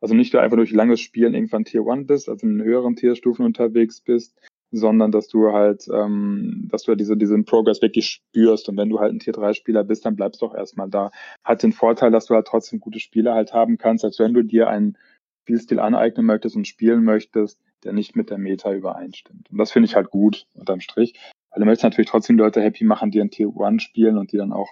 also 0.00 0.14
nicht 0.14 0.32
nur 0.32 0.42
einfach 0.42 0.56
durch 0.56 0.72
langes 0.72 1.00
Spielen 1.00 1.34
irgendwann 1.34 1.64
Tier 1.64 1.86
1 1.86 2.06
bist, 2.06 2.28
also 2.28 2.46
in 2.46 2.62
höheren 2.62 2.96
Tierstufen 2.96 3.44
unterwegs 3.44 4.00
bist, 4.00 4.34
sondern 4.72 5.10
dass 5.10 5.28
du 5.28 5.52
halt, 5.52 5.86
ähm, 5.92 6.68
dass 6.70 6.84
du 6.84 6.88
halt 6.90 7.00
diese, 7.00 7.16
diesen 7.16 7.44
Progress 7.44 7.82
wirklich 7.82 8.06
spürst. 8.06 8.68
Und 8.68 8.76
wenn 8.76 8.88
du 8.88 9.00
halt 9.00 9.12
ein 9.12 9.18
Tier 9.18 9.32
3 9.32 9.52
Spieler 9.52 9.84
bist, 9.84 10.04
dann 10.06 10.16
bleibst 10.16 10.40
du 10.42 10.46
auch 10.46 10.54
erstmal 10.54 10.88
da. 10.88 11.10
Hat 11.44 11.62
den 11.62 11.72
Vorteil, 11.72 12.10
dass 12.10 12.26
du 12.26 12.34
halt 12.34 12.46
trotzdem 12.46 12.80
gute 12.80 13.00
Spieler 13.00 13.34
halt 13.34 13.52
haben 13.52 13.78
kannst, 13.78 14.04
als 14.04 14.18
wenn 14.18 14.34
du 14.34 14.42
dir 14.42 14.68
einen 14.68 14.96
Spielstil 15.42 15.80
aneignen 15.80 16.26
möchtest 16.26 16.54
und 16.56 16.68
spielen 16.68 17.02
möchtest, 17.04 17.60
der 17.82 17.92
nicht 17.92 18.14
mit 18.14 18.30
der 18.30 18.38
Meta 18.38 18.72
übereinstimmt. 18.72 19.50
Und 19.50 19.58
das 19.58 19.72
finde 19.72 19.86
ich 19.86 19.96
halt 19.96 20.10
gut, 20.10 20.46
unterm 20.54 20.80
Strich. 20.80 21.14
Weil 21.50 21.60
du 21.60 21.66
möchtest 21.66 21.84
natürlich 21.84 22.10
trotzdem 22.10 22.38
Leute 22.38 22.60
happy 22.60 22.84
machen, 22.84 23.10
die 23.10 23.20
ein 23.20 23.30
Tier 23.30 23.50
1 23.58 23.82
spielen 23.82 24.18
und 24.18 24.32
die 24.32 24.36
dann 24.36 24.52
auch 24.52 24.68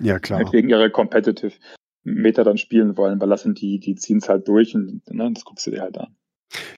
ja, 0.00 0.18
klar. 0.18 0.38
Halt 0.38 0.52
wegen 0.52 0.68
ihrer 0.68 0.90
Competitive 0.90 1.54
Meter 2.04 2.44
dann 2.44 2.58
spielen 2.58 2.96
wollen, 2.96 3.20
weil 3.20 3.28
das 3.28 3.42
sind 3.42 3.60
die, 3.60 3.78
die 3.78 3.94
ziehen 3.94 4.18
es 4.18 4.28
halt 4.28 4.48
durch 4.48 4.74
und 4.74 5.02
ne, 5.10 5.30
das 5.32 5.44
guckst 5.44 5.66
du 5.66 5.70
dir 5.70 5.82
halt 5.82 5.98
an. 5.98 6.16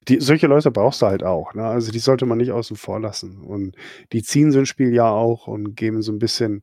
Die, 0.09 0.21
solche 0.21 0.47
Leute 0.47 0.71
brauchst 0.71 1.03
du 1.03 1.07
halt 1.07 1.23
auch. 1.23 1.55
Ne? 1.55 1.65
Also 1.65 1.93
die 1.93 1.99
sollte 1.99 2.27
man 2.27 2.39
nicht 2.39 2.51
außen 2.51 2.77
vor 2.77 3.01
lassen. 3.01 3.41
Und 3.43 3.77
die 4.13 4.23
ziehen 4.23 4.51
so 4.51 4.59
ein 4.59 4.67
Spiel 4.67 4.93
ja 4.93 5.09
auch 5.09 5.47
und 5.47 5.77
geben 5.77 6.03
so 6.03 6.13
ein 6.13 6.19
bisschen 6.19 6.63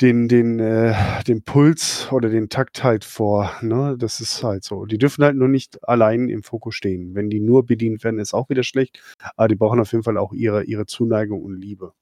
den, 0.00 0.28
den, 0.28 0.58
äh, 0.60 0.94
den 1.26 1.42
Puls 1.42 2.10
oder 2.12 2.28
den 2.28 2.48
Takt 2.48 2.84
halt 2.84 3.04
vor. 3.04 3.52
Ne? 3.60 3.96
Das 3.98 4.20
ist 4.20 4.42
halt 4.42 4.64
so. 4.64 4.86
Die 4.86 4.98
dürfen 4.98 5.24
halt 5.24 5.36
nur 5.36 5.48
nicht 5.48 5.78
allein 5.86 6.28
im 6.28 6.42
Fokus 6.42 6.74
stehen. 6.74 7.14
Wenn 7.14 7.28
die 7.28 7.40
nur 7.40 7.66
bedient 7.66 8.04
werden, 8.04 8.20
ist 8.20 8.34
auch 8.34 8.48
wieder 8.48 8.62
schlecht. 8.62 9.02
Aber 9.36 9.48
die 9.48 9.56
brauchen 9.56 9.80
auf 9.80 9.92
jeden 9.92 10.04
Fall 10.04 10.16
auch 10.16 10.32
ihre, 10.32 10.64
ihre 10.64 10.86
Zuneigung 10.86 11.42
und 11.42 11.60
Liebe. 11.60 11.92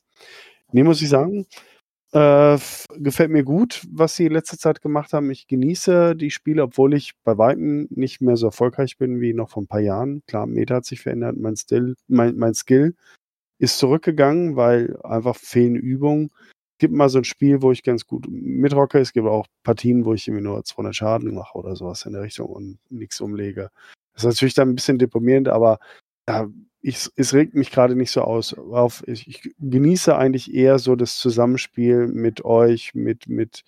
Nee, 0.70 0.83
muss 0.83 1.01
ich 1.01 1.09
sagen, 1.09 1.46
äh, 2.12 2.59
gefällt 2.97 3.31
mir 3.31 3.44
gut, 3.44 3.87
was 3.90 4.16
sie 4.16 4.27
in 4.27 4.33
letzter 4.33 4.59
Zeit 4.59 4.81
gemacht 4.81 5.12
haben. 5.12 5.31
Ich 5.31 5.47
genieße 5.47 6.16
die 6.16 6.31
Spiele, 6.31 6.62
obwohl 6.62 6.94
ich 6.94 7.12
bei 7.25 7.37
Weitem 7.37 7.87
nicht 7.90 8.21
mehr 8.21 8.37
so 8.37 8.47
erfolgreich 8.47 8.97
bin 8.97 9.21
wie 9.21 9.35
noch 9.35 9.51
vor 9.51 9.62
ein 9.62 9.66
paar 9.66 9.81
Jahren. 9.81 10.23
Klar, 10.27 10.47
Meta 10.47 10.77
hat 10.77 10.85
sich 10.87 11.01
verändert, 11.01 11.37
mein, 11.37 11.57
Still, 11.57 11.97
mein, 12.07 12.37
mein 12.37 12.55
Skill 12.55 12.94
ist 13.59 13.79
zurückgegangen, 13.79 14.57
weil 14.57 14.99
einfach 15.03 15.37
fehlen 15.37 15.77
Übungen. 15.77 16.31
Es 16.77 16.79
gibt 16.81 16.94
mal 16.94 17.09
so 17.09 17.18
ein 17.18 17.25
Spiel, 17.25 17.61
wo 17.61 17.73
ich 17.73 17.83
ganz 17.83 18.07
gut 18.07 18.27
mitrocke. 18.29 18.99
Es 19.01 19.12
gibt 19.12 19.27
auch 19.27 19.47
Partien, 19.64 20.05
wo 20.05 20.14
ich 20.14 20.29
irgendwie 20.29 20.44
nur 20.44 20.64
200 20.64 20.94
Schaden 20.94 21.35
mache 21.35 21.59
oder 21.59 21.75
sowas 21.77 22.07
in 22.07 22.12
der 22.12 22.23
Richtung 22.23 22.49
und 22.49 22.79
nichts 22.88 23.21
umlege. 23.21 23.71
Das 24.14 24.23
ist 24.25 24.29
natürlich 24.29 24.55
dann 24.55 24.71
ein 24.71 24.75
bisschen 24.77 24.99
deprimierend, 24.99 25.49
aber 25.49 25.81
ja, 26.29 26.49
ich, 26.80 27.08
es 27.16 27.34
regt 27.34 27.54
mich 27.54 27.70
gerade 27.70 27.96
nicht 27.96 28.10
so 28.10 28.22
aus. 28.22 28.56
Auf, 28.56 29.02
ich, 29.06 29.26
ich, 29.26 29.54
genieße 29.58 30.16
eigentlich 30.16 30.54
eher 30.54 30.78
so 30.78 30.94
das 30.94 31.18
Zusammenspiel 31.18 32.06
mit 32.06 32.44
euch, 32.44 32.94
mit, 32.94 33.28
mit 33.28 33.64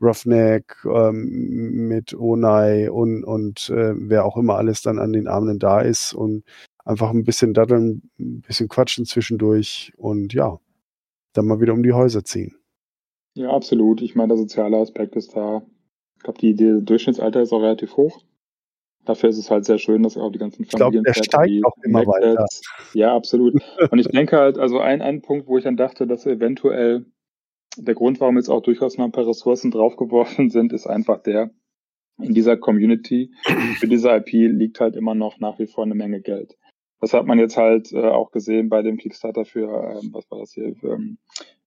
Roughneck, 0.00 0.76
ähm, 0.84 1.88
mit 1.88 2.14
Onai 2.14 2.90
und, 2.90 3.24
und 3.24 3.68
äh, 3.70 3.94
wer 3.96 4.24
auch 4.24 4.36
immer 4.36 4.56
alles 4.56 4.82
dann 4.82 4.98
an 4.98 5.12
den 5.12 5.28
Abenden 5.28 5.58
da 5.58 5.80
ist 5.80 6.14
und 6.14 6.44
einfach 6.84 7.10
ein 7.10 7.24
bisschen 7.24 7.54
daddeln, 7.54 8.10
ein 8.18 8.40
bisschen 8.40 8.68
quatschen 8.68 9.04
zwischendurch 9.04 9.92
und 9.96 10.32
ja, 10.32 10.58
dann 11.34 11.46
mal 11.46 11.60
wieder 11.60 11.74
um 11.74 11.82
die 11.82 11.92
Häuser 11.92 12.24
ziehen. 12.24 12.56
Ja, 13.34 13.50
absolut. 13.50 14.00
Ich 14.00 14.14
meine, 14.14 14.28
der 14.28 14.38
soziale 14.38 14.78
Aspekt 14.78 15.16
ist 15.16 15.36
da. 15.36 15.62
Ich 16.16 16.22
glaube, 16.22 16.38
die, 16.38 16.54
die 16.54 16.84
Durchschnittsalter 16.84 17.42
ist 17.42 17.52
auch 17.52 17.60
relativ 17.60 17.96
hoch. 17.96 18.22
Dafür 19.04 19.28
ist 19.28 19.38
es 19.38 19.50
halt 19.50 19.64
sehr 19.64 19.78
schön, 19.78 20.02
dass 20.02 20.16
auch 20.16 20.30
die 20.30 20.38
ganzen 20.38 20.64
Familien. 20.64 20.70
Ich 20.70 20.78
glaube, 20.78 21.02
der 21.02 21.14
steigt 21.14 21.64
auch 21.64 21.76
immer 21.82 22.06
weiter. 22.06 22.46
Ja, 22.94 23.14
absolut. 23.14 23.54
Und 23.90 23.98
ich 23.98 24.08
denke 24.08 24.36
halt, 24.38 24.58
also 24.58 24.78
ein, 24.78 25.02
ein 25.02 25.20
Punkt, 25.20 25.46
wo 25.46 25.58
ich 25.58 25.64
dann 25.64 25.76
dachte, 25.76 26.06
dass 26.06 26.26
eventuell 26.26 27.04
der 27.76 27.94
Grund, 27.94 28.20
warum 28.20 28.36
jetzt 28.36 28.48
auch 28.48 28.62
durchaus 28.62 28.98
mal 28.98 29.04
ein 29.04 29.12
paar 29.12 29.26
Ressourcen 29.26 29.70
draufgeworfen 29.70 30.50
sind, 30.50 30.72
ist 30.72 30.86
einfach 30.86 31.22
der, 31.22 31.50
in 32.18 32.34
dieser 32.34 32.56
Community, 32.56 33.32
für 33.78 33.88
diese 33.88 34.10
IP 34.10 34.32
liegt 34.32 34.80
halt 34.80 34.96
immer 34.96 35.14
noch 35.14 35.38
nach 35.40 35.58
wie 35.58 35.66
vor 35.66 35.84
eine 35.84 35.94
Menge 35.94 36.20
Geld. 36.20 36.56
Das 37.00 37.12
hat 37.12 37.26
man 37.26 37.38
jetzt 37.38 37.56
halt 37.56 37.92
äh, 37.92 38.06
auch 38.06 38.30
gesehen 38.30 38.68
bei 38.68 38.82
dem 38.82 38.96
Kickstarter 38.96 39.44
für, 39.44 40.00
ähm, 40.00 40.10
was 40.12 40.30
war 40.30 40.38
das 40.38 40.52
hier, 40.52 40.74
für, 40.76 40.94
ähm, 40.94 41.18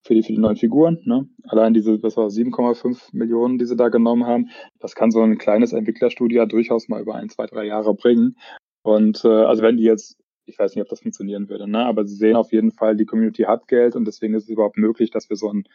für 0.08 0.16
die, 0.16 0.24
für 0.24 0.34
neuen 0.34 0.56
Figuren. 0.56 1.02
Ne? 1.04 1.28
Allein 1.44 1.74
diese, 1.74 2.02
was 2.02 2.18
war 2.18 2.28
7,5 2.28 3.10
Millionen, 3.12 3.58
die 3.58 3.66
sie 3.66 3.76
da 3.76 3.90
genommen 3.90 4.26
haben, 4.26 4.50
das 4.80 4.96
kann 4.96 5.12
so 5.12 5.22
ein 5.22 5.38
kleines 5.38 5.74
Entwicklerstudio 5.74 6.46
durchaus 6.46 6.88
mal 6.88 7.02
über 7.02 7.16
ein, 7.16 7.30
zwei, 7.30 7.46
drei 7.46 7.66
Jahre 7.66 7.94
bringen. 7.94 8.38
Und 8.84 9.24
äh, 9.26 9.28
also 9.28 9.62
wenn 9.62 9.78
die 9.78 9.84
jetzt, 9.84 10.18
ich 10.46 10.58
weiß 10.58 10.74
nicht, 10.74 10.82
ob 10.82 10.90
das 10.90 11.02
funktionieren 11.02 11.50
würde, 11.50 11.70
ne? 11.70 11.86
aber 11.86 12.06
sie 12.06 12.16
sehen 12.16 12.38
auf 12.38 12.54
jeden 12.54 12.72
Fall, 12.72 12.96
die 12.96 13.06
Community 13.06 13.44
hat 13.44 13.68
Geld 13.68 13.96
und 13.96 14.06
deswegen 14.06 14.34
ist 14.34 14.44
es 14.44 14.50
überhaupt 14.50 14.78
möglich, 14.78 15.12
dass 15.12 15.30
wir 15.30 15.36
so 15.36 15.52
ein 15.52 15.66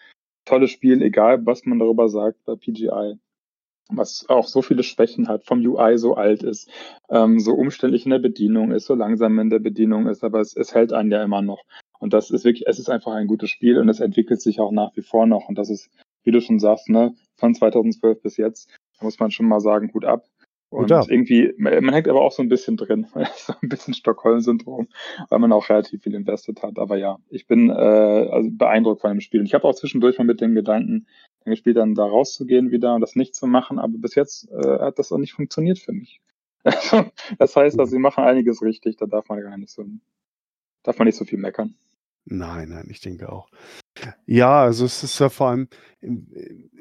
tolles 0.47 0.71
Spiel, 0.71 1.03
egal 1.03 1.45
was 1.45 1.65
man 1.67 1.79
darüber 1.79 2.09
sagt, 2.09 2.43
bei 2.45 2.57
PGI, 2.57 3.19
was 3.91 4.25
auch 4.29 4.47
so 4.47 4.63
viele 4.63 4.83
Schwächen 4.83 5.29
hat, 5.29 5.45
vom 5.45 5.61
UI 5.61 5.99
so 5.99 6.15
alt 6.15 6.43
ist, 6.43 6.71
ähm, 7.11 7.39
so 7.39 7.53
umständlich 7.53 8.07
in 8.07 8.11
der 8.11 8.19
Bedienung 8.19 8.73
ist, 8.73 8.87
so 8.87 8.95
langsam 8.95 9.39
in 9.39 9.51
der 9.51 9.59
Bedienung 9.59 10.09
ist, 10.09 10.25
aber 10.25 10.41
es, 10.41 10.57
es 10.57 10.75
hält 10.75 10.93
einen 10.93 11.11
ja 11.11 11.23
immer 11.23 11.43
noch. 11.43 11.63
Und 12.03 12.13
das 12.13 12.33
ist 12.33 12.45
wirklich, 12.45 12.67
es 12.67 12.81
ist 12.81 12.91
einfach 12.91 13.13
ein 13.13 13.29
gutes 13.29 13.49
Spiel 13.49 13.79
und 13.79 13.89
es 13.89 14.01
entwickelt 14.01 14.43
sich 14.43 14.59
auch 14.59 14.73
nach 14.73 14.91
wie 14.97 15.03
vor 15.03 15.25
noch. 15.25 15.49
Und 15.49 15.57
das 15.57 15.71
ist, 15.71 15.89
wie 16.25 16.33
du 16.33 16.41
schon 16.41 16.59
sagst, 16.59 16.89
ne, 16.89 17.15
von 17.37 17.55
2012 17.55 18.21
bis 18.21 18.37
jetzt, 18.39 18.77
muss 19.01 19.21
man 19.21 19.31
schon 19.31 19.47
mal 19.47 19.61
sagen, 19.61 19.87
gut 19.87 20.05
ab. 20.05 20.25
Und 20.69 20.91
gut 20.91 21.09
irgendwie, 21.09 21.55
man 21.59 21.93
hängt 21.93 22.09
aber 22.09 22.23
auch 22.23 22.33
so 22.33 22.43
ein 22.43 22.49
bisschen 22.49 22.77
drin, 22.77 23.07
so 23.37 23.53
ein 23.63 23.69
bisschen 23.69 23.95
Stockholm-Syndrom, 23.95 24.89
weil 25.29 25.39
man 25.39 25.53
auch 25.53 25.69
relativ 25.69 26.03
viel 26.03 26.15
investiert 26.15 26.65
hat. 26.65 26.77
Aber 26.77 26.97
ja, 26.97 27.19
ich 27.29 27.47
bin 27.47 27.71
äh, 27.71 27.73
also 27.73 28.51
beeindruckt 28.51 29.01
von 29.01 29.11
dem 29.11 29.21
Spiel. 29.21 29.39
Und 29.39 29.47
ich 29.47 29.55
habe 29.55 29.63
auch 29.69 29.75
zwischendurch 29.77 30.19
mal 30.19 30.25
mit 30.25 30.41
dem 30.41 30.57
Gedanken 30.57 31.07
gespielt, 31.45 31.77
dann 31.77 31.95
da 31.95 32.05
rauszugehen 32.05 32.73
wieder 32.73 32.97
und 32.97 33.01
das 33.01 33.15
nicht 33.15 33.37
zu 33.37 33.47
machen. 33.47 33.79
Aber 33.79 33.95
bis 33.97 34.17
jetzt 34.17 34.51
äh, 34.51 34.81
hat 34.81 34.99
das 34.99 35.13
auch 35.13 35.19
nicht 35.19 35.35
funktioniert 35.35 35.79
für 35.79 35.93
mich. 35.93 36.21
das 37.39 37.55
heißt, 37.55 37.79
dass 37.79 37.91
sie 37.91 38.01
machen 38.01 38.25
einiges 38.25 38.61
richtig, 38.61 38.97
da 38.97 39.07
darf 39.07 39.29
man 39.29 39.41
gar 39.41 39.57
nicht 39.57 39.71
so, 39.71 39.85
darf 40.83 40.99
man 40.99 41.07
nicht 41.07 41.17
so 41.17 41.25
viel 41.25 41.39
meckern. 41.39 41.77
Nein, 42.25 42.69
nein, 42.69 42.87
ich 42.89 43.01
denke 43.01 43.33
auch. 43.33 43.49
Ja, 44.27 44.63
also 44.63 44.85
es 44.85 45.03
ist 45.03 45.19
ja 45.19 45.29
vor 45.29 45.49
allem, 45.49 45.69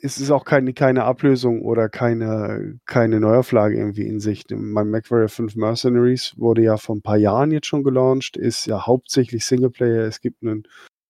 es 0.02 0.20
ist 0.20 0.32
auch 0.32 0.46
keine, 0.46 0.74
keine 0.74 1.04
Ablösung 1.04 1.62
oder 1.62 1.90
keine, 1.90 2.80
keine 2.86 3.20
Neuauflage 3.20 3.78
irgendwie 3.78 4.08
in 4.08 4.20
Sicht. 4.20 4.52
Mein 4.52 4.90
MacWarrior 4.90 5.30
5 5.30 5.56
Mercenaries 5.56 6.34
wurde 6.38 6.64
ja 6.64 6.78
vor 6.78 6.96
ein 6.96 7.02
paar 7.02 7.18
Jahren 7.18 7.52
jetzt 7.52 7.68
schon 7.68 7.84
gelauncht, 7.84 8.38
ist 8.38 8.66
ja 8.66 8.86
hauptsächlich 8.86 9.46
Singleplayer. 9.46 10.06
Es 10.06 10.22
gibt 10.22 10.44
einen 10.44 10.64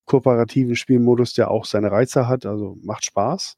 kooperativen 0.05 0.75
Spielmodus, 0.75 1.33
der 1.33 1.51
auch 1.51 1.65
seine 1.65 1.91
Reize 1.91 2.27
hat, 2.27 2.45
also 2.45 2.77
macht 2.81 3.05
Spaß. 3.05 3.55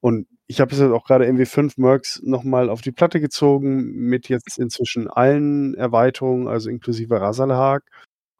Und 0.00 0.26
ich 0.46 0.60
habe 0.60 0.72
es 0.72 0.78
jetzt 0.78 0.92
auch 0.92 1.04
gerade 1.04 1.26
MW5 1.26 1.74
Mercs 1.76 2.22
nochmal 2.24 2.70
auf 2.70 2.80
die 2.80 2.92
Platte 2.92 3.20
gezogen 3.20 3.92
mit 3.92 4.28
jetzt 4.28 4.58
inzwischen 4.58 5.08
allen 5.08 5.74
Erweiterungen, 5.74 6.48
also 6.48 6.70
inklusive 6.70 7.20
Rasalhag 7.20 7.82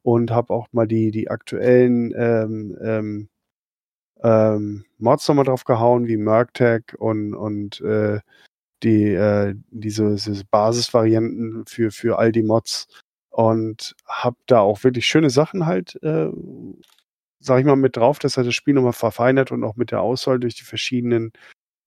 und 0.07 0.31
habe 0.31 0.55
auch 0.55 0.69
mal 0.71 0.87
die, 0.87 1.11
die 1.11 1.31
aktuellen 1.31 2.15
ähm, 2.17 2.79
ähm, 2.81 3.29
ähm, 4.23 4.85
Mods 4.99 5.27
nochmal 5.27 5.47
drauf 5.47 5.65
gehauen, 5.65 6.07
wie 6.07 6.17
MerkTag 6.17 6.95
und, 6.97 7.35
und 7.35 7.81
äh, 7.81 8.21
die, 8.85 9.07
äh, 9.07 9.57
diese, 9.71 10.15
diese 10.15 10.45
Basisvarianten 10.49 11.65
für, 11.67 11.91
für 11.91 12.21
all 12.21 12.31
die 12.31 12.45
Mods 12.45 12.87
und 13.31 13.97
habe 14.07 14.37
da 14.47 14.61
auch 14.61 14.85
wirklich 14.85 15.07
schöne 15.07 15.29
Sachen 15.29 15.67
halt, 15.67 16.01
äh, 16.05 16.31
sag 17.41 17.59
ich 17.59 17.67
mal, 17.67 17.75
mit 17.75 17.97
drauf, 17.97 18.21
dass 18.21 18.37
er 18.37 18.45
das 18.45 18.55
Spiel 18.55 18.75
nochmal 18.75 18.93
verfeinert 18.93 19.51
und 19.51 19.65
auch 19.65 19.75
mit 19.75 19.91
der 19.91 20.03
Auswahl 20.03 20.39
durch 20.39 20.55
die 20.55 20.63
verschiedenen 20.63 21.33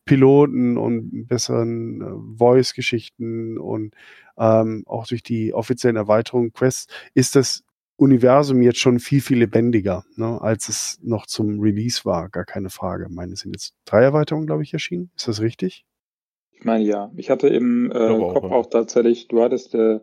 Piloten 0.04 0.78
und 0.78 1.26
besseren 1.26 2.02
äh, 2.02 2.38
Voice-Geschichten 2.38 3.58
und 3.58 3.96
ähm, 4.38 4.84
auch 4.88 5.08
durch 5.08 5.24
die 5.24 5.54
offiziellen 5.54 5.96
Erweiterungen 5.96 6.52
Quests 6.52 6.88
ist 7.14 7.38
das 7.38 7.64
Universum 8.00 8.62
jetzt 8.62 8.80
schon 8.80 9.00
viel, 9.00 9.22
viel 9.22 9.40
lebendiger, 9.40 10.06
ne, 10.16 10.42
als 10.42 10.70
es 10.70 11.00
noch 11.04 11.26
zum 11.26 11.60
Release 11.60 12.06
war, 12.06 12.30
gar 12.30 12.46
keine 12.46 12.70
Frage. 12.70 13.08
Ich 13.10 13.16
meine, 13.16 13.34
es 13.34 13.42
sind 13.42 13.54
jetzt 13.54 13.76
drei 13.86 14.04
Erweiterungen, 14.04 14.48
glaube 14.48 14.64
ich, 14.64 14.74
erschienen. 14.74 15.12
Ist 15.18 15.28
das 15.28 15.42
richtig? 15.42 15.86
Ich 16.52 16.64
meine, 16.64 16.84
ja. 16.84 17.12
Ich 17.18 17.30
hatte 17.30 17.50
im 17.50 17.92
äh, 17.92 18.18
Kopf 18.18 18.52
auch 18.52 18.68
tatsächlich, 18.68 19.28
du 19.28 19.42
hattest 19.42 19.76
äh, 19.76 20.00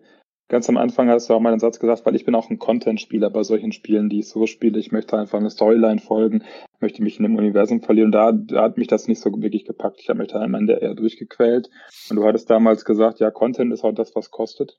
ganz 0.49 0.69
am 0.69 0.77
Anfang 0.77 1.09
hast 1.09 1.29
du 1.29 1.35
auch 1.35 1.41
mal 1.41 1.51
einen 1.51 1.61
Satz 1.61 1.79
gesagt, 1.79 2.05
weil 2.05 2.15
ich 2.15 2.25
bin 2.25 2.35
auch 2.35 2.51
ein 2.51 2.59
Content-Spieler 2.59 3.31
bei 3.31 3.43
solchen 3.43 3.73
Spielen, 3.73 4.09
die 4.09 4.21
ich 4.21 4.29
so 4.29 4.47
spiele. 4.47 4.79
Ich 4.79 4.93
möchte 4.93 5.19
einfach 5.19 5.39
eine 5.39 5.51
Storyline 5.51 6.01
folgen, 6.01 6.45
möchte 6.81 7.03
mich 7.03 7.19
in 7.19 7.25
dem 7.25 7.37
Universum 7.37 7.81
verlieren. 7.81 8.13
Da, 8.13 8.33
da 8.33 8.63
hat 8.63 8.77
mich 8.77 8.89
das 8.89 9.09
nicht 9.09 9.21
so 9.21 9.31
wirklich 9.41 9.65
gepackt. 9.65 10.01
Ich 10.01 10.09
habe 10.09 10.19
mich 10.19 10.29
da 10.29 10.41
am 10.41 10.55
Ende 10.55 10.75
eher 10.75 10.95
durchgequält. 10.95 11.71
Und 12.11 12.17
du 12.17 12.25
hattest 12.25 12.51
damals 12.51 12.85
gesagt, 12.85 13.21
ja, 13.21 13.31
Content 13.31 13.73
ist 13.73 13.85
auch 13.85 13.95
das, 13.95 14.15
was 14.15 14.31
kostet. 14.31 14.79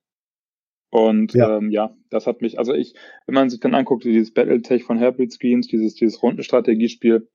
Und 0.89 1.33
ja. 1.33 1.57
Ähm, 1.57 1.69
ja, 1.69 1.95
das 2.09 2.27
hat 2.27 2.41
mich, 2.41 2.59
also 2.59 2.73
ich, 2.73 2.93
wenn 3.25 3.35
man 3.35 3.49
sich 3.49 3.59
dann 3.59 3.75
anguckt, 3.75 4.05
dieses 4.05 4.33
Battletech 4.33 4.83
von 4.83 4.97
Herbert 4.97 5.33
Schemes, 5.33 5.67
dieses, 5.67 5.95
dieses 5.95 6.21
Rundenstrategiespiel, 6.23 7.27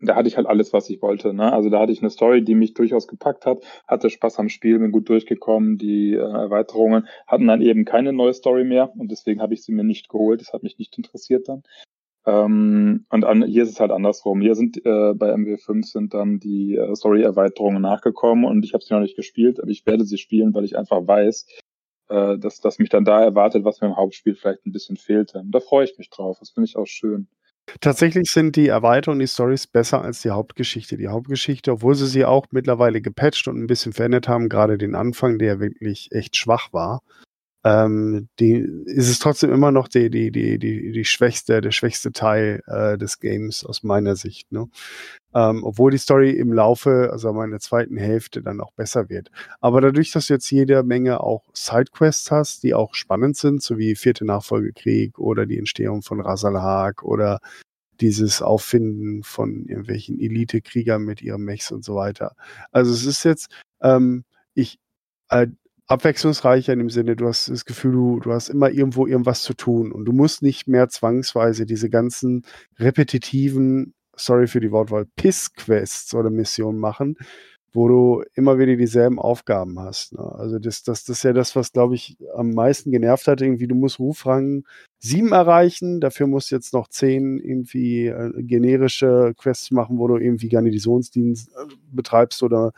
da 0.00 0.16
hatte 0.16 0.28
ich 0.28 0.36
halt 0.36 0.46
alles, 0.46 0.72
was 0.72 0.88
ich 0.88 1.02
wollte. 1.02 1.34
Ne? 1.34 1.52
Also 1.52 1.68
da 1.68 1.80
hatte 1.80 1.92
ich 1.92 2.00
eine 2.00 2.10
Story, 2.10 2.42
die 2.42 2.54
mich 2.54 2.74
durchaus 2.74 3.06
gepackt 3.06 3.46
hat, 3.46 3.62
hatte 3.86 4.10
Spaß 4.10 4.38
am 4.38 4.48
Spiel, 4.48 4.78
bin 4.78 4.92
gut 4.92 5.08
durchgekommen. 5.08 5.76
Die 5.76 6.14
äh, 6.14 6.18
Erweiterungen 6.18 7.06
hatten 7.26 7.46
dann 7.46 7.60
eben 7.60 7.84
keine 7.84 8.12
neue 8.12 8.34
Story 8.34 8.64
mehr 8.64 8.92
und 8.96 9.10
deswegen 9.10 9.42
habe 9.42 9.54
ich 9.54 9.62
sie 9.62 9.72
mir 9.72 9.84
nicht 9.84 10.08
geholt. 10.08 10.40
Das 10.40 10.52
hat 10.52 10.62
mich 10.62 10.78
nicht 10.78 10.96
interessiert 10.96 11.48
dann. 11.48 11.62
Ähm, 12.26 13.06
und 13.10 13.24
an, 13.24 13.44
hier 13.44 13.62
ist 13.62 13.70
es 13.70 13.80
halt 13.80 13.90
andersrum. 13.90 14.40
Hier 14.40 14.54
sind 14.54 14.78
äh, 14.78 15.14
bei 15.14 15.34
MW5 15.34 15.84
sind 15.84 16.14
dann 16.14 16.38
die 16.38 16.76
äh, 16.76 16.94
Story-Erweiterungen 16.94 17.82
nachgekommen 17.82 18.44
und 18.44 18.64
ich 18.64 18.74
habe 18.74 18.84
sie 18.84 18.92
noch 18.92 19.00
nicht 19.00 19.16
gespielt, 19.16 19.60
aber 19.60 19.70
ich 19.70 19.86
werde 19.86 20.04
sie 20.04 20.18
spielen, 20.18 20.54
weil 20.54 20.64
ich 20.64 20.76
einfach 20.76 21.06
weiß, 21.06 21.46
äh, 22.10 22.38
dass, 22.38 22.60
dass 22.60 22.78
mich 22.78 22.88
dann 22.88 23.04
da 23.04 23.22
erwartet, 23.22 23.64
was 23.64 23.80
mir 23.80 23.88
im 23.88 23.96
Hauptspiel 23.96 24.34
vielleicht 24.34 24.66
ein 24.66 24.72
bisschen 24.72 24.96
fehlte. 24.96 25.38
Und 25.38 25.52
da 25.52 25.60
freue 25.60 25.84
ich 25.84 25.96
mich 25.96 26.10
drauf. 26.10 26.38
Das 26.40 26.50
finde 26.50 26.68
ich 26.68 26.76
auch 26.76 26.86
schön. 26.86 27.28
Tatsächlich 27.80 28.28
sind 28.30 28.56
die 28.56 28.66
Erweiterungen, 28.66 29.20
die 29.20 29.28
Stories 29.28 29.68
besser 29.68 30.02
als 30.02 30.22
die 30.22 30.30
Hauptgeschichte. 30.30 30.96
Die 30.96 31.08
Hauptgeschichte, 31.08 31.70
obwohl 31.70 31.94
sie 31.94 32.06
sie 32.06 32.24
auch 32.24 32.46
mittlerweile 32.50 33.00
gepatcht 33.00 33.46
und 33.46 33.62
ein 33.62 33.68
bisschen 33.68 33.92
verändert 33.92 34.26
haben, 34.28 34.48
gerade 34.48 34.76
den 34.76 34.96
Anfang, 34.96 35.38
der 35.38 35.60
wirklich 35.60 36.10
echt 36.10 36.36
schwach 36.36 36.72
war, 36.72 37.00
ähm, 37.62 38.28
die 38.38 38.54
ist 38.86 39.08
es 39.08 39.18
trotzdem 39.18 39.52
immer 39.52 39.70
noch 39.70 39.88
die, 39.88 40.08
die, 40.10 40.30
die, 40.30 40.58
die, 40.58 40.92
die 40.92 41.04
schwächste, 41.04 41.60
der 41.60 41.72
schwächste 41.72 42.12
Teil 42.12 42.62
äh, 42.66 42.96
des 42.96 43.20
Games 43.20 43.64
aus 43.64 43.82
meiner 43.82 44.16
Sicht. 44.16 44.50
Ne? 44.50 44.68
Ähm, 45.34 45.62
obwohl 45.62 45.90
die 45.90 45.98
Story 45.98 46.30
im 46.30 46.52
Laufe, 46.52 47.10
also 47.12 47.32
meiner 47.32 47.60
zweiten 47.60 47.98
Hälfte, 47.98 48.42
dann 48.42 48.60
auch 48.60 48.72
besser 48.72 49.10
wird. 49.10 49.30
Aber 49.60 49.80
dadurch, 49.80 50.10
dass 50.10 50.28
du 50.28 50.34
jetzt 50.34 50.50
jede 50.50 50.82
Menge 50.82 51.20
auch 51.20 51.44
Sidequests 51.52 52.30
hast, 52.30 52.62
die 52.62 52.74
auch 52.74 52.94
spannend 52.94 53.36
sind, 53.36 53.62
so 53.62 53.76
wie 53.78 53.94
Vierte 53.94 54.24
Nachfolgekrieg 54.24 55.18
oder 55.18 55.44
die 55.44 55.58
Entstehung 55.58 56.02
von 56.02 56.20
Rasalhag 56.20 57.02
oder 57.02 57.40
dieses 58.00 58.40
Auffinden 58.40 59.22
von 59.22 59.66
irgendwelchen 59.66 60.18
Elite-Kriegern 60.18 61.02
mit 61.02 61.20
ihren 61.22 61.42
Mechs 61.42 61.70
und 61.70 61.84
so 61.84 61.94
weiter. 61.94 62.34
Also 62.72 62.92
es 62.92 63.04
ist 63.04 63.24
jetzt, 63.24 63.50
ähm, 63.82 64.24
ich, 64.54 64.78
äh, 65.28 65.48
abwechslungsreicher 65.90 66.72
in 66.72 66.78
dem 66.78 66.90
Sinne, 66.90 67.16
du 67.16 67.26
hast 67.26 67.48
das 67.48 67.64
Gefühl, 67.64 67.92
du, 67.92 68.20
du 68.20 68.32
hast 68.32 68.48
immer 68.48 68.70
irgendwo 68.70 69.06
irgendwas 69.06 69.42
zu 69.42 69.54
tun 69.54 69.90
und 69.90 70.04
du 70.04 70.12
musst 70.12 70.40
nicht 70.40 70.68
mehr 70.68 70.88
zwangsweise 70.88 71.66
diese 71.66 71.90
ganzen 71.90 72.44
repetitiven, 72.78 73.94
sorry 74.14 74.46
für 74.46 74.60
die 74.60 74.70
Wortwahl, 74.70 75.06
Piss-Quests 75.16 76.14
oder 76.14 76.30
Missionen 76.30 76.78
machen, 76.78 77.16
wo 77.72 77.88
du 77.88 78.22
immer 78.34 78.58
wieder 78.58 78.76
dieselben 78.76 79.18
Aufgaben 79.18 79.80
hast. 79.80 80.12
Ne? 80.12 80.20
Also 80.20 80.60
das, 80.60 80.84
das, 80.84 81.04
das 81.04 81.18
ist 81.18 81.22
ja 81.24 81.32
das, 81.32 81.56
was, 81.56 81.72
glaube 81.72 81.96
ich, 81.96 82.16
am 82.36 82.50
meisten 82.50 82.92
genervt 82.92 83.26
hat. 83.26 83.40
Irgendwie, 83.40 83.66
du 83.66 83.74
musst 83.74 83.98
Rufrang 83.98 84.64
7 85.00 85.32
erreichen, 85.32 86.00
dafür 86.00 86.28
musst 86.28 86.50
du 86.50 86.54
jetzt 86.54 86.72
noch 86.72 86.86
10 86.86 87.40
irgendwie 87.40 88.06
äh, 88.06 88.30
generische 88.42 89.34
Quests 89.36 89.72
machen, 89.72 89.98
wo 89.98 90.06
du 90.06 90.18
irgendwie 90.18 90.48
Garnisonsdienst 90.48 91.48
äh, 91.48 91.74
betreibst 91.90 92.42
oder 92.44 92.72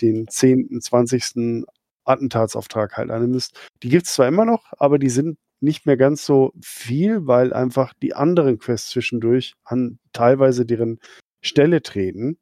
den 0.00 0.28
10., 0.28 0.80
20. 0.80 1.64
Attentatsauftrag 2.04 2.96
halt 2.96 3.10
annimmst. 3.10 3.58
Die 3.82 3.88
gibt 3.88 4.06
es 4.06 4.14
zwar 4.14 4.28
immer 4.28 4.44
noch, 4.44 4.72
aber 4.78 4.98
die 4.98 5.08
sind 5.08 5.38
nicht 5.60 5.86
mehr 5.86 5.96
ganz 5.96 6.26
so 6.26 6.52
viel, 6.62 7.26
weil 7.26 7.52
einfach 7.52 7.94
die 7.94 8.14
anderen 8.14 8.58
Quests 8.58 8.90
zwischendurch 8.90 9.54
an 9.64 9.98
teilweise 10.12 10.66
deren 10.66 10.98
Stelle 11.40 11.82
treten 11.82 12.38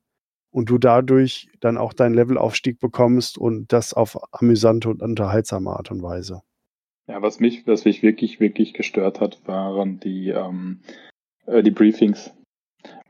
und 0.51 0.69
du 0.69 0.79
dadurch 0.79 1.49
dann 1.61 1.79
auch 1.79 1.93
deinen 1.93 2.15
Levelaufstieg 2.15 2.79
bekommst 2.79 3.39
und 3.39 3.73
das 3.73 3.95
auf 3.95 4.19
amüsante 4.33 4.91
und 4.91 5.03
unterhaltsame 5.03 5.71
Art 5.71 5.91
und 5.91 6.03
Weise. 6.03 6.43
Ja, 7.07 7.21
was 7.23 7.41
mich, 7.41 7.67
was 7.67 7.85
mich 7.85 8.03
wirklich, 8.03 8.39
wirklich 8.39 8.75
gestört 8.75 9.21
hat, 9.21 9.47
waren 9.47 9.99
die, 9.99 10.29
ähm, 10.29 10.81
äh, 11.47 11.63
die 11.63 11.71
Briefings. 11.71 12.33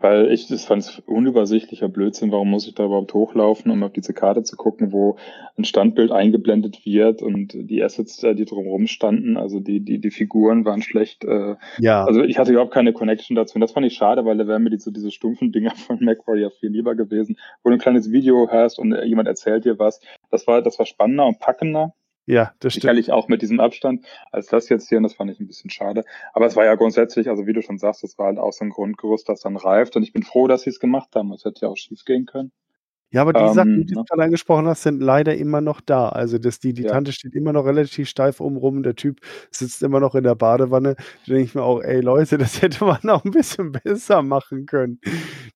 Weil 0.01 0.33
ich 0.33 0.49
das 0.49 0.65
fand 0.65 0.83
es 0.83 0.99
unübersichtlicher 1.07 1.89
Blödsinn. 1.89 2.33
Warum 2.33 2.51
muss 2.51 2.67
ich 2.67 2.75
da 2.75 2.85
überhaupt 2.85 3.15
hochlaufen, 3.15 3.71
um 3.71 3.83
auf 3.83 3.93
diese 3.93 4.13
Karte 4.13 4.43
zu 4.43 4.57
gucken, 4.57 4.93
wo 4.93 5.17
ein 5.57 5.65
Standbild 5.65 6.11
eingeblendet 6.11 6.85
wird 6.85 7.23
und 7.23 7.53
die 7.55 7.83
Assets, 7.83 8.23
äh, 8.23 8.35
die 8.35 8.45
drumherum 8.45 8.87
standen, 8.87 9.37
also 9.37 9.61
die, 9.61 9.81
die, 9.81 10.01
die 10.01 10.11
Figuren 10.11 10.65
waren 10.65 10.83
schlecht. 10.83 11.25
Äh, 11.25 11.57
ja. 11.79 12.05
Also 12.05 12.23
ich 12.25 12.39
hatte 12.39 12.53
überhaupt 12.53 12.75
keine 12.75 12.93
Connection 12.93 13.37
dazu. 13.37 13.55
Und 13.55 13.61
das 13.61 13.73
fand 13.73 13.87
ich 13.87 13.95
schade, 13.95 14.25
weil 14.25 14.37
da 14.37 14.47
wären 14.47 14.65
mir 14.65 14.71
die, 14.71 14.79
so 14.79 14.91
diese 14.91 15.11
stumpfen 15.11 15.53
Dinger 15.53 15.75
von 15.77 15.99
MacWarrior 16.01 16.51
viel 16.51 16.71
lieber 16.71 16.95
gewesen, 16.95 17.39
wo 17.63 17.71
du 17.71 17.77
ein 17.77 17.81
kleines 17.81 18.11
Video 18.11 18.49
hast 18.51 18.79
und 18.79 18.95
jemand 19.05 19.29
erzählt 19.29 19.65
dir 19.65 19.79
was. 19.79 20.01
Das 20.31 20.47
war, 20.47 20.63
das 20.63 20.79
war 20.79 20.87
spannender 20.87 21.27
und 21.27 21.39
packender. 21.39 21.95
Ja, 22.27 22.53
das 22.61 22.75
stimmt. 22.75 22.83
Sicherlich 22.83 23.11
auch 23.11 23.29
mit 23.29 23.43
diesem 23.43 23.59
Abstand 23.59 24.05
als 24.31 24.47
das 24.47 24.69
jetzt 24.69 24.89
hier, 24.89 24.99
und 24.99 25.05
das 25.05 25.15
fand 25.15 25.31
ich 25.31 25.41
ein 25.41 25.47
bisschen 25.49 25.71
schade. 25.71 26.05
Aber 26.33 26.47
es 26.47 26.55
war 26.55 26.65
ja 26.65 26.77
grundsätzlich, 26.77 27.29
also 27.29 27.47
wie 27.47 27.53
du 27.53 27.63
schon 27.63 27.79
sagst, 27.79 28.05
es 28.05 28.17
war 28.19 28.27
halt 28.27 28.39
auch 28.39 28.53
so 28.53 28.65
ein 28.65 28.71
Grundgerüst, 28.71 29.29
das 29.29 29.41
dann 29.41 29.57
reift. 29.57 29.97
Und 29.97 30.05
ich 30.05 30.13
bin 30.13 30.23
froh, 30.23 30.47
dass 30.47 30.63
sie 30.63 30.71
es 30.71 30.79
gemacht 30.79 31.15
haben. 31.17 31.33
Es 31.33 31.45
hätte 31.45 31.63
ja 31.63 31.69
auch 31.69 31.77
schief 31.77 32.05
gehen 32.05 32.27
können. 32.27 32.53
Ja, 33.13 33.21
aber 33.21 33.35
die 33.35 33.41
ähm, 33.41 33.53
Sachen, 33.53 33.77
die 33.87 33.93
du 33.93 34.01
ne? 34.01 34.05
gerade 34.09 34.23
angesprochen 34.23 34.67
hast, 34.67 34.83
sind 34.83 35.03
leider 35.03 35.37
immer 35.37 35.61
noch 35.61 35.83
da. 35.83 36.09
Also 36.09 36.39
das, 36.39 36.61
die, 36.61 36.73
die 36.73 36.85
ja. 36.85 36.93
Tante 36.93 37.13
steht 37.13 37.35
immer 37.35 37.53
noch 37.53 37.67
relativ 37.67 38.09
steif 38.09 38.41
oben 38.41 38.57
rum, 38.57 38.83
der 38.83 38.95
Typ 38.95 39.21
sitzt 39.51 39.83
immer 39.83 40.01
noch 40.01 40.15
in 40.15 40.25
der 40.25 40.35
Badewanne. 40.35 40.97
Da 40.97 41.35
denke 41.35 41.43
ich 41.43 41.55
mir 41.55 41.63
auch, 41.63 41.81
ey 41.83 42.01
Leute, 42.01 42.39
das 42.39 42.63
hätte 42.63 42.85
man 42.85 43.01
auch 43.11 43.25
ein 43.25 43.31
bisschen 43.31 43.73
besser 43.73 44.23
machen 44.23 44.65
können. 44.65 44.99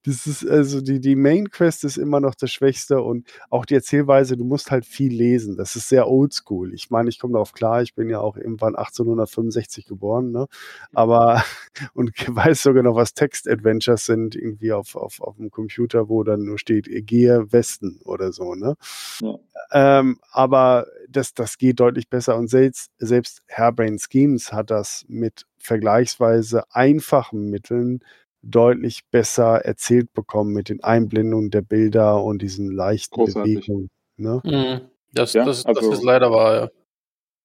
Das 0.04 0.26
ist, 0.26 0.46
also 0.46 0.82
die, 0.82 1.00
die 1.00 1.16
Main 1.16 1.50
Quest 1.50 1.84
ist 1.84 1.96
immer 1.96 2.20
noch 2.20 2.34
das 2.34 2.52
Schwächste 2.52 3.00
und 3.00 3.26
auch 3.48 3.64
die 3.64 3.74
Erzählweise, 3.74 4.36
du 4.36 4.44
musst 4.44 4.70
halt 4.70 4.84
viel 4.84 5.12
lesen. 5.12 5.56
Das 5.56 5.76
ist 5.76 5.88
sehr 5.88 6.08
oldschool. 6.08 6.74
Ich 6.74 6.90
meine, 6.90 7.08
ich 7.08 7.18
komme 7.18 7.32
darauf 7.32 7.52
klar, 7.54 7.80
ich 7.80 7.94
bin 7.94 8.10
ja 8.10 8.20
auch 8.20 8.36
irgendwann 8.36 8.76
1865 8.76 9.86
geboren, 9.86 10.30
ne? 10.30 10.46
Aber 10.92 11.42
und 11.94 12.12
weiß 12.28 12.62
sogar 12.62 12.82
noch, 12.82 12.96
was 12.96 13.14
Text-Adventures 13.14 14.04
sind, 14.04 14.36
irgendwie 14.36 14.72
auf, 14.72 14.94
auf, 14.94 15.20
auf 15.22 15.36
dem 15.36 15.50
Computer, 15.50 16.10
wo 16.10 16.22
dann 16.22 16.44
nur 16.44 16.58
steht, 16.58 16.86
gehe 17.06 17.45
Westen 17.52 18.00
oder 18.04 18.32
so, 18.32 18.54
ne? 18.54 18.74
Ja. 19.20 19.38
Ähm, 19.72 20.18
aber 20.30 20.86
das, 21.08 21.34
das 21.34 21.58
geht 21.58 21.80
deutlich 21.80 22.08
besser 22.08 22.36
und 22.36 22.48
selbst, 22.48 22.90
selbst 22.98 23.42
Hairbrain 23.50 23.98
Schemes 23.98 24.52
hat 24.52 24.70
das 24.70 25.04
mit 25.08 25.46
vergleichsweise 25.58 26.64
einfachen 26.70 27.50
Mitteln 27.50 28.00
deutlich 28.42 29.02
besser 29.10 29.64
erzählt 29.64 30.12
bekommen 30.12 30.52
mit 30.52 30.68
den 30.68 30.82
Einblendungen 30.82 31.50
der 31.50 31.62
Bilder 31.62 32.22
und 32.22 32.42
diesen 32.42 32.70
leichten 32.70 33.14
Großartig. 33.14 33.54
Bewegungen. 33.54 33.90
Ne? 34.16 34.40
Mhm. 34.44 34.80
Das, 35.12 35.32
ja, 35.32 35.44
das, 35.44 35.66
also, 35.66 35.80
das 35.80 35.98
ist 35.98 36.04
leider 36.04 36.30
wahr, 36.30 36.54
ja. 36.56 36.70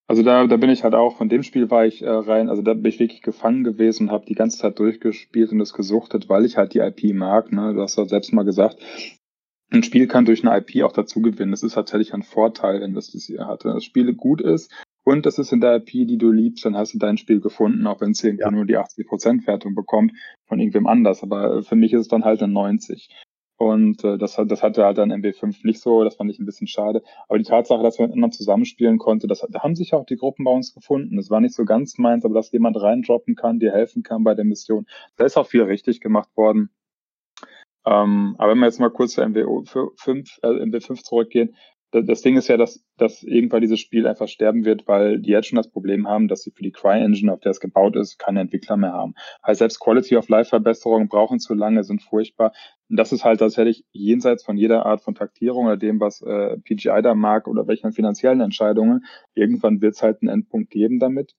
Also 0.07 0.23
da, 0.23 0.45
da 0.45 0.57
bin 0.57 0.69
ich 0.69 0.83
halt 0.83 0.93
auch, 0.93 1.15
von 1.15 1.29
dem 1.29 1.41
Spiel 1.41 1.71
war 1.71 1.85
ich 1.85 2.01
äh, 2.01 2.09
rein, 2.09 2.49
also 2.49 2.61
da 2.61 2.73
bin 2.73 2.87
ich 2.87 2.99
wirklich 2.99 3.21
gefangen 3.21 3.63
gewesen 3.63 4.07
und 4.07 4.11
habe 4.11 4.25
die 4.25 4.35
ganze 4.35 4.57
Zeit 4.57 4.77
durchgespielt 4.77 5.53
und 5.53 5.59
das 5.59 5.71
gesuchtet, 5.71 6.27
weil 6.27 6.43
ich 6.43 6.57
halt 6.57 6.73
die 6.73 6.79
IP 6.79 7.15
mag. 7.15 7.53
Ne? 7.53 7.73
Du 7.73 7.81
hast 7.81 7.97
ja 7.97 8.03
selbst 8.03 8.33
mal 8.33 8.43
gesagt, 8.43 8.77
ein 9.71 9.83
Spiel 9.83 10.07
kann 10.07 10.25
durch 10.25 10.45
eine 10.45 10.57
IP 10.57 10.83
auch 10.83 10.91
dazu 10.91 11.21
gewinnen. 11.21 11.51
Das 11.51 11.63
ist 11.63 11.73
tatsächlich 11.73 12.13
ein 12.13 12.23
Vorteil, 12.23 12.81
wenn 12.81 12.93
das 12.93 13.11
das 13.11 13.25
hier 13.25 13.47
hat. 13.47 13.63
Wenn 13.63 13.73
das 13.73 13.85
Spiel 13.85 14.13
gut 14.13 14.41
ist 14.41 14.71
und 15.03 15.25
das 15.25 15.39
ist 15.39 15.53
in 15.53 15.61
der 15.61 15.77
IP, 15.77 16.07
die 16.07 16.17
du 16.17 16.31
liebst, 16.31 16.65
dann 16.65 16.75
hast 16.75 16.93
du 16.93 16.99
dein 16.99 17.17
Spiel 17.17 17.39
gefunden, 17.39 17.87
auch 17.87 18.01
wenn 18.01 18.11
es 18.11 18.23
irgendwie 18.23 18.43
ja. 18.43 18.51
nur 18.51 18.65
die 18.65 18.77
80% 18.77 19.47
Wertung 19.47 19.73
bekommt 19.73 20.11
von 20.45 20.59
irgendwem 20.59 20.87
anders. 20.87 21.23
Aber 21.23 21.63
für 21.63 21.75
mich 21.75 21.93
ist 21.93 22.01
es 22.01 22.07
dann 22.09 22.25
halt 22.25 22.43
eine 22.43 22.51
90. 22.51 23.09
Und 23.57 24.03
äh, 24.03 24.17
das, 24.17 24.41
das 24.47 24.63
hatte 24.63 24.83
halt 24.83 24.97
dann 24.97 25.11
MB5 25.11 25.59
nicht 25.63 25.81
so, 25.81 26.03
das 26.03 26.15
fand 26.15 26.31
ich 26.31 26.39
ein 26.39 26.47
bisschen 26.47 26.67
schade. 26.67 27.03
Aber 27.29 27.37
die 27.37 27.45
Tatsache, 27.45 27.83
dass 27.83 27.99
man 27.99 28.11
anderen 28.11 28.31
zusammenspielen 28.31 28.97
konnte, 28.97 29.27
das, 29.27 29.45
da 29.47 29.61
haben 29.61 29.75
sich 29.75 29.93
auch 29.93 30.05
die 30.05 30.17
Gruppen 30.17 30.43
bei 30.43 30.51
uns 30.51 30.73
gefunden. 30.73 31.15
Das 31.15 31.29
war 31.29 31.39
nicht 31.39 31.53
so 31.53 31.63
ganz 31.63 31.97
meins, 31.99 32.25
aber 32.25 32.33
dass 32.33 32.51
jemand 32.51 32.81
reindroppen 32.81 33.35
kann, 33.35 33.59
dir 33.59 33.71
helfen 33.71 34.01
kann 34.01 34.23
bei 34.23 34.33
der 34.33 34.45
Mission. 34.45 34.87
Da 35.15 35.25
ist 35.25 35.37
auch 35.37 35.47
viel 35.47 35.61
richtig 35.61 36.01
gemacht 36.01 36.35
worden. 36.35 36.71
Ähm, 37.85 38.35
aber 38.37 38.51
wenn 38.51 38.59
wir 38.59 38.67
jetzt 38.67 38.79
mal 38.79 38.89
kurz 38.89 39.13
zu 39.13 39.21
MW 39.21 39.43
5, 39.97 40.39
äh, 40.43 40.47
MW5 40.47 41.03
zurückgehen, 41.03 41.55
das 41.91 42.21
Ding 42.21 42.37
ist 42.37 42.47
ja, 42.47 42.55
dass, 42.55 42.83
dass 42.97 43.21
irgendwann 43.21 43.61
dieses 43.61 43.79
Spiel 43.79 44.07
einfach 44.07 44.29
sterben 44.29 44.63
wird, 44.63 44.87
weil 44.87 45.19
die 45.19 45.31
jetzt 45.31 45.47
schon 45.47 45.57
das 45.57 45.69
Problem 45.69 46.07
haben, 46.07 46.29
dass 46.29 46.41
sie 46.41 46.51
für 46.51 46.63
die 46.63 46.71
Cry-Engine, 46.71 47.33
auf 47.33 47.41
der 47.41 47.51
es 47.51 47.59
gebaut 47.59 47.97
ist, 47.97 48.17
keine 48.17 48.39
Entwickler 48.39 48.77
mehr 48.77 48.93
haben. 48.93 49.13
Also 49.41 49.59
selbst 49.59 49.81
Quality 49.81 50.15
of 50.15 50.29
Life-Verbesserungen 50.29 51.09
brauchen 51.09 51.39
zu 51.39 51.53
lange, 51.53 51.83
sind 51.83 52.01
furchtbar. 52.01 52.53
Und 52.89 52.95
das 52.97 53.11
ist 53.11 53.25
halt 53.25 53.39
tatsächlich 53.39 53.83
jenseits 53.91 54.43
von 54.43 54.55
jeder 54.55 54.85
Art 54.85 55.01
von 55.01 55.15
Taktierung 55.15 55.65
oder 55.65 55.77
dem, 55.77 55.99
was 55.99 56.21
äh, 56.21 56.57
PGI 56.59 57.01
da 57.01 57.13
mag 57.13 57.47
oder 57.47 57.67
welchen 57.67 57.91
finanziellen 57.91 58.39
Entscheidungen. 58.39 59.03
Irgendwann 59.33 59.81
wird 59.81 59.95
es 59.95 60.01
halt 60.01 60.21
einen 60.21 60.29
Endpunkt 60.29 60.69
geben 60.69 60.99
damit 60.99 61.35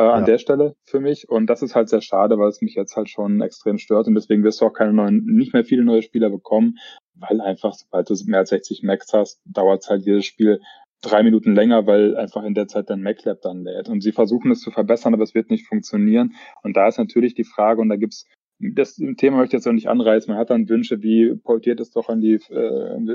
äh, 0.00 0.04
ja. 0.04 0.12
an 0.12 0.24
der 0.24 0.38
Stelle 0.38 0.74
für 0.84 1.00
mich. 1.00 1.28
Und 1.28 1.46
das 1.46 1.62
ist 1.62 1.74
halt 1.74 1.88
sehr 1.88 2.00
schade, 2.00 2.38
weil 2.38 2.48
es 2.48 2.62
mich 2.62 2.74
jetzt 2.74 2.96
halt 2.96 3.10
schon 3.10 3.40
extrem 3.42 3.78
stört. 3.78 4.06
Und 4.06 4.14
deswegen 4.14 4.42
wirst 4.42 4.60
du 4.60 4.66
auch 4.66 4.72
keine 4.72 4.92
neuen, 4.92 5.24
nicht 5.26 5.52
mehr 5.52 5.64
viele 5.64 5.84
neue 5.84 6.02
Spieler 6.02 6.30
bekommen, 6.30 6.78
weil 7.14 7.40
einfach, 7.40 7.74
sobald 7.74 8.08
du 8.08 8.14
mehr 8.26 8.40
als 8.40 8.48
60 8.48 8.82
Max 8.82 9.12
hast, 9.12 9.40
dauert 9.44 9.82
es 9.82 9.90
halt 9.90 10.06
jedes 10.06 10.24
Spiel 10.24 10.60
drei 11.02 11.22
Minuten 11.22 11.54
länger, 11.54 11.86
weil 11.86 12.16
einfach 12.16 12.44
in 12.44 12.54
der 12.54 12.66
Zeit 12.66 12.90
dein 12.90 13.02
MacLab 13.02 13.40
dann 13.42 13.64
lädt. 13.64 13.88
Und 13.88 14.02
sie 14.02 14.12
versuchen 14.12 14.50
es 14.50 14.60
zu 14.60 14.70
verbessern, 14.70 15.14
aber 15.14 15.22
es 15.22 15.34
wird 15.34 15.50
nicht 15.50 15.66
funktionieren. 15.66 16.34
Und 16.62 16.76
da 16.76 16.88
ist 16.88 16.98
natürlich 16.98 17.34
die 17.34 17.44
Frage, 17.44 17.80
und 17.80 17.90
da 17.90 17.96
gibt's 17.96 18.26
das 18.62 18.96
Thema 19.16 19.38
möchte 19.38 19.56
ich 19.56 19.60
jetzt 19.60 19.66
auch 19.66 19.72
nicht 19.72 19.88
anreißen. 19.88 20.30
Man 20.30 20.38
hat 20.38 20.50
dann 20.50 20.68
Wünsche 20.68 21.02
wie, 21.02 21.34
portiert 21.34 21.80
es 21.80 21.92
doch 21.92 22.10
an 22.10 22.20
die, 22.20 22.34
äh, 22.50 22.90
an 22.90 23.06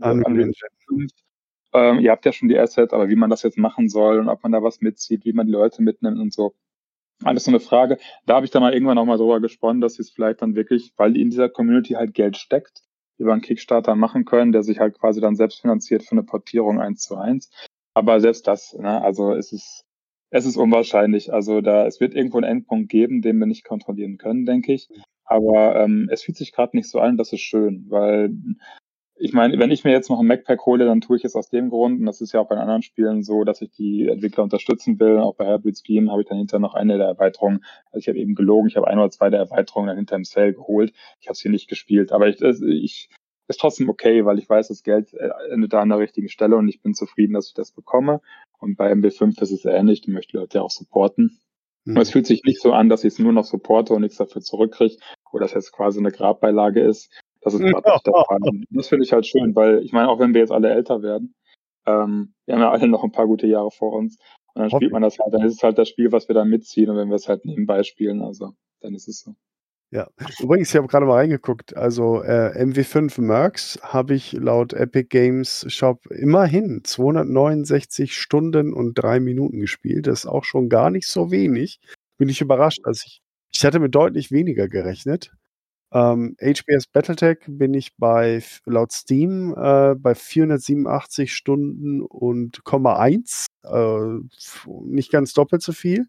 an 0.00 0.34
die 0.34 0.52
ähm, 1.74 2.00
ihr 2.00 2.10
habt 2.10 2.24
ja 2.24 2.32
schon 2.32 2.48
die 2.48 2.58
Assets, 2.58 2.92
aber 2.92 3.08
wie 3.08 3.16
man 3.16 3.30
das 3.30 3.42
jetzt 3.42 3.58
machen 3.58 3.88
soll 3.88 4.18
und 4.20 4.28
ob 4.28 4.42
man 4.42 4.52
da 4.52 4.62
was 4.62 4.80
mitzieht, 4.80 5.24
wie 5.24 5.32
man 5.32 5.46
die 5.46 5.52
Leute 5.52 5.82
mitnimmt 5.82 6.18
und 6.18 6.32
so. 6.32 6.54
Alles 7.22 7.44
so 7.44 7.50
eine 7.50 7.60
Frage. 7.60 7.98
Da 8.26 8.34
habe 8.36 8.46
ich 8.46 8.52
dann 8.52 8.62
mal 8.62 8.72
irgendwann 8.72 8.98
auch 8.98 9.04
mal 9.04 9.18
drüber 9.18 9.40
gesponnen, 9.40 9.80
dass 9.80 9.94
sie 9.94 10.02
es 10.02 10.10
vielleicht 10.10 10.42
dann 10.42 10.56
wirklich, 10.56 10.92
weil 10.96 11.16
in 11.16 11.30
dieser 11.30 11.48
Community 11.48 11.94
halt 11.94 12.14
Geld 12.14 12.36
steckt, 12.36 12.82
über 13.18 13.32
einen 13.32 13.42
Kickstarter 13.42 13.94
machen 13.94 14.24
können, 14.24 14.52
der 14.52 14.62
sich 14.62 14.78
halt 14.78 14.98
quasi 14.98 15.20
dann 15.20 15.36
selbst 15.36 15.60
finanziert 15.60 16.02
für 16.02 16.12
eine 16.12 16.24
Portierung 16.24 16.80
eins 16.80 17.02
zu 17.02 17.16
eins. 17.16 17.50
Aber 17.94 18.20
selbst 18.20 18.46
das, 18.48 18.74
ne, 18.74 19.02
also 19.02 19.32
es 19.32 19.52
ist, 19.52 19.84
es 20.30 20.46
ist 20.46 20.56
unwahrscheinlich. 20.56 21.32
Also 21.32 21.60
da, 21.60 21.86
es 21.86 22.00
wird 22.00 22.14
irgendwo 22.14 22.38
einen 22.38 22.50
Endpunkt 22.50 22.90
geben, 22.90 23.22
den 23.22 23.38
wir 23.38 23.46
nicht 23.46 23.64
kontrollieren 23.64 24.18
können, 24.18 24.44
denke 24.44 24.72
ich. 24.72 24.88
Aber 25.24 25.76
ähm, 25.76 26.08
es 26.10 26.22
fühlt 26.22 26.36
sich 26.36 26.52
gerade 26.52 26.76
nicht 26.76 26.90
so 26.90 26.98
an, 26.98 27.16
das 27.16 27.32
ist 27.32 27.40
schön, 27.40 27.86
weil 27.88 28.30
ich 29.16 29.32
meine, 29.32 29.58
wenn 29.58 29.70
ich 29.70 29.84
mir 29.84 29.92
jetzt 29.92 30.10
noch 30.10 30.18
ein 30.18 30.26
Macpack 30.26 30.66
hole, 30.66 30.84
dann 30.86 31.00
tue 31.00 31.16
ich 31.16 31.24
es 31.24 31.36
aus 31.36 31.48
dem 31.48 31.70
Grund, 31.70 32.00
und 32.00 32.06
das 32.06 32.20
ist 32.20 32.32
ja 32.32 32.40
auch 32.40 32.48
bei 32.48 32.56
anderen 32.56 32.82
Spielen 32.82 33.22
so, 33.22 33.44
dass 33.44 33.62
ich 33.62 33.70
die 33.70 34.08
Entwickler 34.08 34.42
unterstützen 34.42 34.98
will. 34.98 35.18
Auch 35.18 35.36
bei 35.36 35.46
Hybrid 35.46 35.78
Scheme 35.78 36.10
habe 36.10 36.22
ich 36.22 36.28
dann 36.28 36.38
hinterher 36.38 36.60
noch 36.60 36.74
eine 36.74 36.98
der 36.98 37.06
Erweiterungen. 37.06 37.64
Also 37.86 37.98
ich 37.98 38.08
habe 38.08 38.18
eben 38.18 38.34
gelogen, 38.34 38.68
ich 38.68 38.76
habe 38.76 38.88
ein 38.88 38.98
oder 38.98 39.10
zwei 39.10 39.30
der 39.30 39.40
Erweiterungen 39.40 39.88
dann 39.88 39.96
hinter 39.96 40.16
im 40.16 40.24
Sale 40.24 40.52
geholt. 40.52 40.92
Ich 41.20 41.28
habe 41.28 41.36
sie 41.36 41.48
nicht 41.48 41.68
gespielt, 41.68 42.10
aber 42.10 42.28
ich, 42.28 42.40
ich 42.40 43.08
ist 43.46 43.60
trotzdem 43.60 43.88
okay, 43.88 44.24
weil 44.24 44.38
ich 44.38 44.48
weiß, 44.48 44.68
das 44.68 44.82
Geld 44.82 45.12
äh, 45.14 45.30
endet 45.50 45.72
da 45.72 45.80
an 45.80 45.90
der 45.90 45.98
richtigen 45.98 46.28
Stelle 46.28 46.56
und 46.56 46.68
ich 46.68 46.82
bin 46.82 46.94
zufrieden, 46.94 47.34
dass 47.34 47.48
ich 47.48 47.54
das 47.54 47.72
bekomme. 47.72 48.20
Und 48.58 48.76
bei 48.76 48.90
MB5 48.90 49.40
ist 49.42 49.50
es 49.50 49.64
ähnlich, 49.64 50.00
die 50.00 50.10
möchte 50.10 50.38
Leute 50.38 50.58
ja 50.58 50.62
auch 50.62 50.70
supporten. 50.70 51.38
Mhm. 51.84 51.98
Es 51.98 52.10
fühlt 52.10 52.26
sich 52.26 52.42
nicht 52.44 52.60
so 52.60 52.72
an, 52.72 52.88
dass 52.88 53.04
ich 53.04 53.12
es 53.12 53.18
nur 53.18 53.32
noch 53.32 53.44
supporte 53.44 53.92
und 53.92 54.00
nichts 54.00 54.16
dafür 54.16 54.42
zurückkriege 54.42 54.96
oder 55.32 55.44
dass 55.44 55.54
jetzt 55.54 55.72
quasi 55.72 55.98
eine 55.98 56.12
Grabbeilage 56.12 56.80
ist. 56.80 57.10
Das 57.44 57.54
ist 57.54 57.60
gerade 57.60 57.90
nicht 57.90 58.06
der 58.06 58.24
Fall. 58.26 58.38
Das 58.70 58.88
finde 58.88 59.04
ich 59.04 59.12
halt 59.12 59.26
schön, 59.26 59.54
weil 59.54 59.82
ich 59.84 59.92
meine, 59.92 60.08
auch 60.08 60.18
wenn 60.18 60.34
wir 60.34 60.40
jetzt 60.40 60.52
alle 60.52 60.70
älter 60.70 61.02
werden, 61.02 61.34
ähm, 61.86 62.34
wir 62.46 62.54
haben 62.54 62.62
ja 62.62 62.70
alle 62.70 62.88
noch 62.88 63.04
ein 63.04 63.12
paar 63.12 63.26
gute 63.26 63.46
Jahre 63.46 63.70
vor 63.70 63.92
uns. 63.92 64.18
Und 64.54 64.62
dann 64.62 64.70
spielt 64.70 64.92
man 64.92 65.02
das 65.02 65.18
halt, 65.18 65.34
dann 65.34 65.42
ist 65.42 65.54
es 65.54 65.62
halt 65.62 65.78
das 65.78 65.88
Spiel, 65.88 66.12
was 66.12 66.28
wir 66.28 66.34
da 66.34 66.44
mitziehen 66.44 66.88
und 66.88 66.96
wenn 66.96 67.08
wir 67.08 67.16
es 67.16 67.28
halt 67.28 67.44
nebenbei 67.44 67.82
spielen, 67.82 68.22
also 68.22 68.52
dann 68.80 68.94
ist 68.94 69.08
es 69.08 69.20
so. 69.20 69.34
Ja, 69.90 70.08
übrigens, 70.40 70.70
ich 70.70 70.76
habe 70.76 70.88
gerade 70.88 71.06
mal 71.06 71.14
reingeguckt. 71.18 71.76
Also 71.76 72.20
äh, 72.22 72.50
MW5 72.60 73.20
Mercs 73.20 73.78
habe 73.82 74.14
ich 74.14 74.32
laut 74.32 74.72
Epic 74.72 75.06
Games 75.08 75.64
Shop 75.68 76.06
immerhin 76.10 76.82
269 76.82 78.16
Stunden 78.16 78.72
und 78.72 78.94
drei 78.94 79.20
Minuten 79.20 79.60
gespielt. 79.60 80.08
Das 80.08 80.20
ist 80.20 80.26
auch 80.26 80.42
schon 80.42 80.68
gar 80.68 80.90
nicht 80.90 81.06
so 81.06 81.30
wenig. 81.30 81.78
Bin 82.18 82.28
ich 82.28 82.40
überrascht. 82.40 82.80
Also 82.82 83.04
ich, 83.06 83.22
ich 83.52 83.64
hatte 83.64 83.78
mit 83.78 83.94
deutlich 83.94 84.32
weniger 84.32 84.68
gerechnet. 84.68 85.30
Ähm, 85.92 86.36
HBS 86.40 86.86
Battletech 86.88 87.38
bin 87.46 87.72
ich 87.74 87.96
bei 87.96 88.42
laut 88.64 88.92
Steam 88.92 89.54
äh, 89.56 89.94
bei 89.94 90.14
487 90.14 91.32
Stunden 91.32 92.00
und 92.02 92.64
Komma 92.64 92.98
1. 92.98 93.46
Äh, 93.62 94.18
nicht 94.84 95.12
ganz 95.12 95.34
doppelt 95.34 95.62
so 95.62 95.72
viel. 95.72 96.06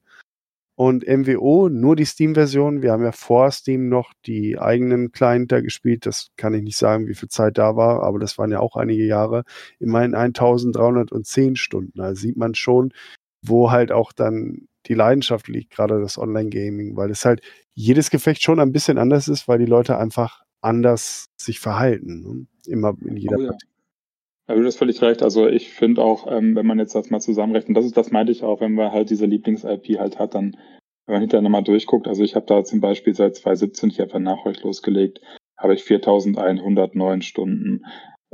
Und 0.78 1.08
MWO, 1.08 1.70
nur 1.70 1.96
die 1.96 2.04
Steam-Version. 2.04 2.82
Wir 2.82 2.92
haben 2.92 3.04
ja 3.04 3.14
vor 3.14 3.50
Steam 3.52 3.88
noch 3.88 4.12
die 4.26 4.60
eigenen 4.60 5.14
Client 5.14 5.52
da 5.52 5.62
gespielt. 5.62 6.06
Das 6.06 6.32
kann 6.36 6.54
ich 6.54 6.64
nicht 6.64 6.78
sagen, 6.78 7.08
wie 7.08 7.16
viel 7.16 7.30
Zeit 7.30 7.58
da 7.58 7.78
war, 7.78 8.04
aber 8.04 8.20
das 8.20 8.38
waren 8.38 8.52
ja 8.52 8.60
auch 8.60 8.76
einige 8.76 9.06
Jahre. 9.06 9.46
Immerhin 9.80 10.14
1310 10.14 11.56
Stunden. 11.56 11.98
Da 11.98 12.14
sieht 12.16 12.36
man 12.36 12.56
schon, 12.56 12.92
wo 13.42 13.72
halt 13.72 13.94
auch 13.94 14.12
dann 14.12 14.68
die 14.88 14.94
Leidenschaft 14.94 15.48
liegt, 15.48 15.72
gerade 15.72 16.00
das 16.00 16.18
Online-Gaming, 16.18 16.96
weil 16.96 17.12
es 17.12 17.26
halt 17.26 17.42
jedes 17.74 18.10
Gefecht 18.10 18.42
schon 18.42 18.60
ein 18.60 18.72
bisschen 18.72 18.98
anders 18.98 19.28
ist, 19.28 19.48
weil 19.48 19.60
die 19.60 19.66
Leute 19.66 19.98
einfach 19.98 20.44
anders 20.62 21.28
sich 21.38 21.60
verhalten. 21.60 22.22
Ne? 22.22 22.48
Immer 22.68 22.94
in 23.06 23.18
jeder 23.18 23.38
oh, 23.38 23.42
ja. 23.42 23.58
Ja, 24.48 24.56
du 24.56 24.64
hast 24.64 24.78
völlig 24.78 25.02
recht. 25.02 25.24
Also 25.24 25.48
ich 25.48 25.70
finde 25.70 26.04
auch, 26.04 26.32
ähm, 26.32 26.56
wenn 26.56 26.68
man 26.68 26.78
jetzt 26.78 26.94
das 26.94 27.10
mal 27.10 27.20
zusammenrechnet, 27.20 27.76
das 27.76 27.86
ist, 27.86 27.98
das 27.98 28.12
meinte 28.12 28.32
ich 28.32 28.44
auch, 28.44 28.62
wenn 28.62 28.74
man 28.74 28.92
halt 28.92 29.10
diese 29.10 29.26
Lieblings-IP 29.26 29.98
halt 29.98 30.20
hat, 30.20 30.36
dann, 30.36 30.56
wenn 31.06 31.14
man 31.14 31.22
hinterher 31.22 31.42
nochmal 31.42 31.64
durchguckt, 31.64 32.08
also 32.08 32.24
ich 32.24 32.36
habe 32.36 32.46
da 32.46 32.64
zum 32.64 32.80
Beispiel 32.80 33.16
seit 33.16 33.36
2017, 33.36 33.90
ich 33.90 34.00
habe 34.00 34.12
ja 34.12 34.20
nach 34.20 34.46
euch 34.46 34.62
losgelegt, 34.62 35.20
habe 35.58 35.74
ich 35.74 35.84
4109 35.84 37.24
Stunden 37.24 37.86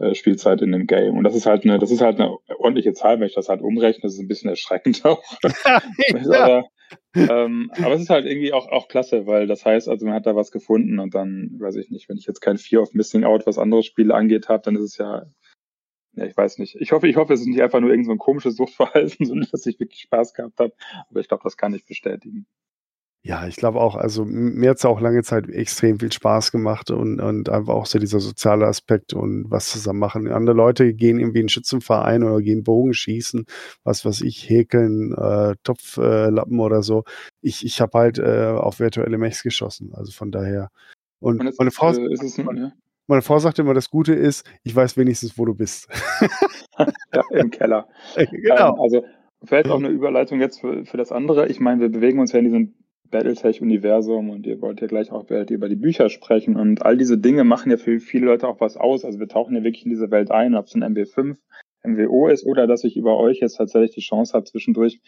äh, 0.01 0.15
Spielzeit 0.15 0.61
in 0.61 0.71
dem 0.71 0.87
Game. 0.87 1.17
Und 1.17 1.23
das 1.23 1.35
ist 1.35 1.45
halt 1.45 1.63
eine, 1.63 1.79
das 1.79 1.91
ist 1.91 2.01
halt 2.01 2.19
eine 2.19 2.37
ordentliche 2.57 2.93
Zahl, 2.93 3.19
wenn 3.19 3.27
ich 3.27 3.35
das 3.35 3.49
halt 3.49 3.61
umrechne, 3.61 4.01
das 4.03 4.13
ist 4.13 4.19
ein 4.19 4.27
bisschen 4.27 4.49
erschreckend 4.49 5.01
auch. 5.05 5.23
aber, 6.13 6.65
ähm, 7.15 7.71
aber 7.77 7.93
es 7.93 8.01
ist 8.01 8.09
halt 8.09 8.25
irgendwie 8.25 8.53
auch, 8.53 8.67
auch 8.67 8.87
klasse, 8.87 9.27
weil 9.27 9.47
das 9.47 9.65
heißt, 9.65 9.87
also 9.87 10.05
man 10.05 10.15
hat 10.15 10.25
da 10.25 10.35
was 10.35 10.51
gefunden 10.51 10.99
und 10.99 11.15
dann, 11.15 11.55
weiß 11.59 11.75
ich 11.75 11.89
nicht, 11.91 12.09
wenn 12.09 12.17
ich 12.17 12.25
jetzt 12.25 12.41
kein 12.41 12.57
Fear 12.57 12.81
of 12.81 12.93
Missing 12.93 13.23
Out, 13.23 13.45
was 13.45 13.57
andere 13.57 13.83
Spiele 13.83 14.13
angeht, 14.13 14.49
habe, 14.49 14.63
dann 14.63 14.75
ist 14.75 14.83
es 14.83 14.97
ja 14.97 15.25
ja, 16.13 16.25
ich 16.25 16.35
weiß 16.35 16.57
nicht. 16.57 16.75
Ich 16.75 16.91
hoffe, 16.91 17.07
ich 17.07 17.15
hoffe, 17.15 17.33
es 17.33 17.41
ist 17.41 17.47
nicht 17.47 17.61
einfach 17.61 17.79
nur 17.79 17.89
irgend 17.89 18.05
so 18.05 18.11
ein 18.11 18.17
komisches 18.17 18.57
Suchtverhalten, 18.57 19.25
sondern 19.25 19.47
dass 19.51 19.65
ich 19.65 19.79
wirklich 19.79 20.01
Spaß 20.01 20.33
gehabt 20.33 20.59
habe. 20.59 20.73
Aber 21.09 21.19
ich 21.19 21.27
glaube, 21.27 21.43
das 21.43 21.57
kann 21.57 21.73
ich 21.73 21.85
bestätigen. 21.85 22.45
Ja, 23.23 23.45
ich 23.45 23.55
glaube 23.55 23.79
auch, 23.79 23.95
also 23.95 24.25
mir 24.25 24.71
hat 24.71 24.77
es 24.77 24.85
auch 24.85 24.99
lange 24.99 25.21
Zeit 25.21 25.47
extrem 25.47 25.99
viel 25.99 26.11
Spaß 26.11 26.51
gemacht 26.51 26.89
und, 26.89 27.19
und 27.19 27.49
einfach 27.49 27.75
auch 27.75 27.85
so 27.85 27.99
dieser 27.99 28.19
soziale 28.19 28.65
Aspekt 28.65 29.13
und 29.13 29.45
was 29.47 29.69
zusammen 29.69 29.99
machen. 29.99 30.27
Andere 30.27 30.55
Leute 30.55 30.95
gehen 30.95 31.19
irgendwie 31.19 31.39
in 31.39 31.43
einen 31.43 31.49
Schützenverein 31.49 32.23
oder 32.23 32.41
gehen 32.41 32.63
Bogen 32.63 32.95
schießen, 32.95 33.45
was 33.83 34.05
was 34.05 34.21
ich, 34.21 34.49
häkeln, 34.49 35.13
äh, 35.13 35.53
Topflappen 35.63 36.57
äh, 36.57 36.61
oder 36.61 36.81
so. 36.81 37.03
Ich, 37.41 37.63
ich 37.63 37.79
habe 37.79 37.99
halt 37.99 38.17
äh, 38.17 38.55
auf 38.57 38.79
virtuelle 38.79 39.19
Mechs 39.19 39.43
geschossen, 39.43 39.91
also 39.93 40.11
von 40.11 40.31
daher. 40.31 40.69
Und, 41.19 41.41
und 41.41 41.59
meine 41.59 41.69
Frau, 41.69 41.93
äh, 41.93 42.13
es, 42.13 42.37
ja. 42.37 42.71
Meine 43.05 43.21
Frau 43.21 43.37
sagt 43.37 43.59
immer, 43.59 43.75
das 43.75 43.91
Gute 43.91 44.13
ist, 44.13 44.49
ich 44.63 44.75
weiß 44.75 44.97
wenigstens, 44.97 45.37
wo 45.37 45.45
du 45.45 45.53
bist. 45.53 45.87
ja, 47.13 47.23
im 47.31 47.51
Keller. 47.51 47.87
genau. 48.15 48.75
Ähm, 48.75 48.81
also 48.81 49.05
vielleicht 49.43 49.69
auch 49.69 49.77
eine 49.77 49.89
Überleitung 49.89 50.39
jetzt 50.39 50.61
für, 50.61 50.85
für 50.85 50.97
das 50.97 51.11
andere. 51.11 51.47
Ich 51.49 51.59
meine, 51.59 51.81
wir 51.81 51.89
bewegen 51.89 52.19
uns 52.19 52.31
ja 52.31 52.39
in 52.39 52.45
diesem 52.45 52.80
Battletech-Universum 53.11 54.29
und 54.29 54.47
ihr 54.47 54.61
wollt 54.61 54.81
ja 54.81 54.87
gleich 54.87 55.11
auch 55.11 55.29
über 55.29 55.69
die 55.69 55.75
Bücher 55.75 56.09
sprechen 56.09 56.55
und 56.55 56.83
all 56.83 56.97
diese 56.97 57.17
Dinge 57.17 57.43
machen 57.43 57.69
ja 57.69 57.77
für 57.77 57.99
viele 57.99 58.25
Leute 58.25 58.47
auch 58.47 58.59
was 58.59 58.77
aus. 58.77 59.05
Also 59.05 59.19
wir 59.19 59.27
tauchen 59.27 59.55
ja 59.55 59.63
wirklich 59.63 59.85
in 59.85 59.91
diese 59.91 60.09
Welt 60.09 60.31
ein, 60.31 60.55
ob 60.55 60.67
es 60.67 60.75
ein 60.75 60.83
MW5, 60.83 61.35
MWO 61.83 62.27
ist 62.27 62.45
oder 62.45 62.67
dass 62.67 62.83
ich 62.83 62.97
über 62.97 63.17
euch 63.17 63.39
jetzt 63.39 63.57
tatsächlich 63.57 63.91
die 63.91 64.01
Chance 64.01 64.33
habe, 64.33 64.45
zwischendurch 64.45 64.99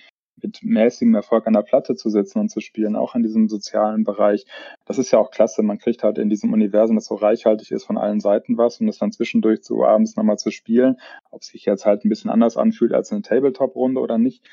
mit 0.41 0.59
mäßigem 0.63 1.15
Erfolg 1.15 1.47
an 1.47 1.53
der 1.53 1.61
Platte 1.61 1.95
zu 1.95 2.09
sitzen 2.09 2.39
und 2.39 2.49
zu 2.49 2.59
spielen, 2.59 2.95
auch 2.95 3.15
in 3.15 3.23
diesem 3.23 3.47
sozialen 3.47 4.03
Bereich. 4.03 4.45
Das 4.85 4.97
ist 4.97 5.11
ja 5.11 5.19
auch 5.19 5.31
klasse. 5.31 5.63
Man 5.63 5.77
kriegt 5.77 6.03
halt 6.03 6.17
in 6.17 6.29
diesem 6.29 6.53
Universum, 6.53 6.95
das 6.95 7.05
so 7.05 7.15
reichhaltig 7.15 7.71
ist, 7.71 7.85
von 7.85 7.97
allen 7.97 8.19
Seiten 8.19 8.57
was 8.57 8.79
und 8.81 8.87
das 8.87 8.97
dann 8.97 9.11
zwischendurch 9.11 9.63
zu 9.63 9.83
abends 9.83 10.15
nochmal 10.15 10.37
zu 10.37 10.51
spielen, 10.51 10.97
ob 11.31 11.43
sich 11.43 11.65
jetzt 11.65 11.85
halt 11.85 12.03
ein 12.03 12.09
bisschen 12.09 12.29
anders 12.29 12.57
anfühlt 12.57 12.93
als 12.93 13.11
eine 13.11 13.21
Tabletop-Runde 13.21 14.01
oder 14.01 14.17
nicht. 14.17 14.43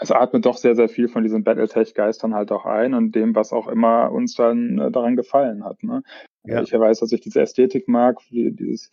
Es 0.00 0.10
atmet 0.10 0.46
doch 0.46 0.56
sehr, 0.56 0.74
sehr 0.74 0.88
viel 0.88 1.08
von 1.08 1.22
diesen 1.22 1.44
Battletech-Geistern 1.44 2.34
halt 2.34 2.50
auch 2.52 2.66
ein 2.66 2.94
und 2.94 3.14
dem, 3.14 3.34
was 3.34 3.52
auch 3.52 3.68
immer 3.68 4.10
uns 4.10 4.34
dann 4.34 4.78
äh, 4.78 4.90
daran 4.90 5.16
gefallen 5.16 5.64
hat. 5.64 5.82
Ne? 5.82 6.02
Ja. 6.44 6.62
Ich 6.62 6.72
weiß, 6.72 7.00
dass 7.00 7.12
ich 7.12 7.20
diese 7.20 7.40
Ästhetik 7.40 7.88
mag, 7.88 8.18
dieses 8.30 8.90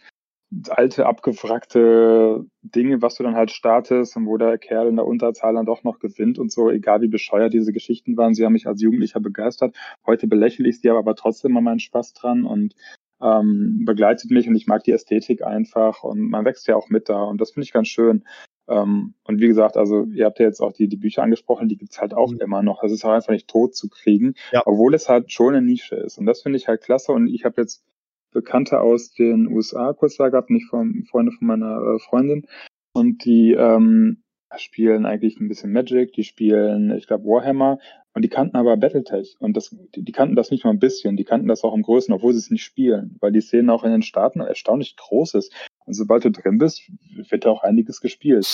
alte, 0.70 1.06
abgewrackte 1.06 2.46
Dinge, 2.62 3.02
was 3.02 3.16
du 3.16 3.24
dann 3.24 3.36
halt 3.36 3.52
startest 3.52 4.16
und 4.16 4.28
wo 4.28 4.38
der 4.38 4.58
Kerl 4.58 4.88
in 4.88 4.96
der 4.96 5.06
Unterzahl 5.06 5.54
dann 5.54 5.66
doch 5.66 5.84
noch 5.84 6.00
gewinnt 6.00 6.40
und 6.40 6.52
so, 6.52 6.70
egal 6.70 7.02
wie 7.02 7.10
bescheuert 7.10 7.54
diese 7.54 7.74
Geschichten 7.74 8.16
waren. 8.16 8.34
Sie 8.34 8.46
haben 8.46 8.54
mich 8.54 8.68
als 8.68 8.82
Jugendlicher 8.82 9.20
begeistert. 9.20 9.76
Heute 10.06 10.28
belächle 10.28 10.70
ich 10.70 10.80
sie 10.80 10.90
aber 10.90 11.16
trotzdem 11.16 11.52
immer 11.52 11.62
meinen 11.62 11.80
Spaß 11.80 12.14
dran 12.14 12.46
und 12.46 12.76
ähm, 13.22 13.84
begleitet 13.84 14.32
mich 14.32 14.48
und 14.48 14.56
ich 14.56 14.68
mag 14.68 14.84
die 14.84 14.92
Ästhetik 14.92 15.44
einfach 15.44 16.04
und 16.04 16.30
man 16.30 16.46
wächst 16.46 16.68
ja 16.68 16.76
auch 16.76 16.90
mit 16.90 17.10
da 17.10 17.24
und 17.24 17.42
das 17.42 17.52
finde 17.52 17.66
ich 17.66 17.74
ganz 17.74 17.88
schön. 17.88 18.24
Ähm, 18.68 19.14
und 19.24 19.40
wie 19.40 19.48
gesagt, 19.48 19.78
also 19.78 20.06
ihr 20.06 20.26
habt 20.26 20.40
ja 20.40 20.46
jetzt 20.46 20.62
auch 20.62 20.74
die, 20.74 20.88
die 20.88 20.98
Bücher 20.98 21.24
angesprochen, 21.24 21.70
die 21.70 21.78
gibt's 21.78 22.00
halt 22.00 22.14
auch 22.14 22.32
mhm. 22.32 22.42
immer 22.42 22.64
noch. 22.64 22.82
Das 22.82 22.92
ist 22.92 23.06
auch 23.06 23.12
einfach 23.12 23.32
nicht 23.32 23.48
tot 23.48 23.76
zu 23.76 23.90
kriegen, 23.90 24.34
ja. 24.52 24.64
obwohl 24.66 24.94
es 24.94 25.10
halt 25.10 25.32
schon 25.32 25.56
eine 25.56 25.66
Nische 25.66 25.96
ist. 25.96 26.18
Und 26.18 26.26
das 26.26 26.42
finde 26.42 26.58
ich 26.58 26.68
halt 26.68 26.82
klasse 26.82 27.12
und 27.12 27.28
ich 27.28 27.46
habe 27.46 27.62
jetzt 27.62 27.84
Bekannte 28.32 28.82
aus 28.82 29.14
den 29.14 29.48
USA 29.48 29.94
kurz 29.94 30.18
da 30.18 30.30
gehabt, 30.30 30.50
nicht 30.50 30.68
von 30.70 31.06
Freunde 31.10 31.32
von 31.32 31.48
meiner 31.48 31.82
äh, 31.82 32.00
Freundin. 32.00 32.46
Und 32.94 33.26
die 33.26 33.54
ähm, 33.54 34.24
spielen 34.58 35.06
eigentlich 35.06 35.40
ein 35.40 35.48
bisschen 35.48 35.72
Magic, 35.72 36.14
die 36.14 36.24
spielen, 36.24 36.92
ich 36.92 37.08
glaube, 37.08 37.26
Warhammer 37.26 37.80
und 38.18 38.24
die 38.24 38.30
kannten 38.30 38.58
aber 38.58 38.76
Battletech 38.78 39.36
und 39.38 39.56
das, 39.56 39.76
die, 39.94 40.02
die, 40.02 40.12
kannten 40.12 40.36
das 40.36 40.50
nicht 40.50 40.64
nur 40.64 40.74
ein 40.74 40.80
bisschen, 40.80 41.18
die 41.18 41.24
kannten 41.24 41.48
das 41.48 41.64
auch 41.64 41.76
im 41.76 41.84
Größten, 41.84 42.16
obwohl 42.16 42.34
sie 42.34 42.40
es 42.40 42.50
nicht 42.50 42.64
spielen, 42.64 43.16
weil 43.20 43.32
die 43.32 43.42
Szene 43.42 43.72
auch 43.72 43.84
in 43.84 43.92
den 43.92 44.02
Staaten 44.02 44.40
erstaunlich 44.40 44.96
groß 44.96 45.36
ist. 45.36 45.54
Und 45.86 45.94
sobald 45.94 46.26
du 46.26 46.32
drin 46.32 46.58
bist, 46.58 46.82
wird 47.14 47.46
da 47.46 47.52
auch 47.52 47.62
einiges 47.62 48.02
gespielt. 48.02 48.48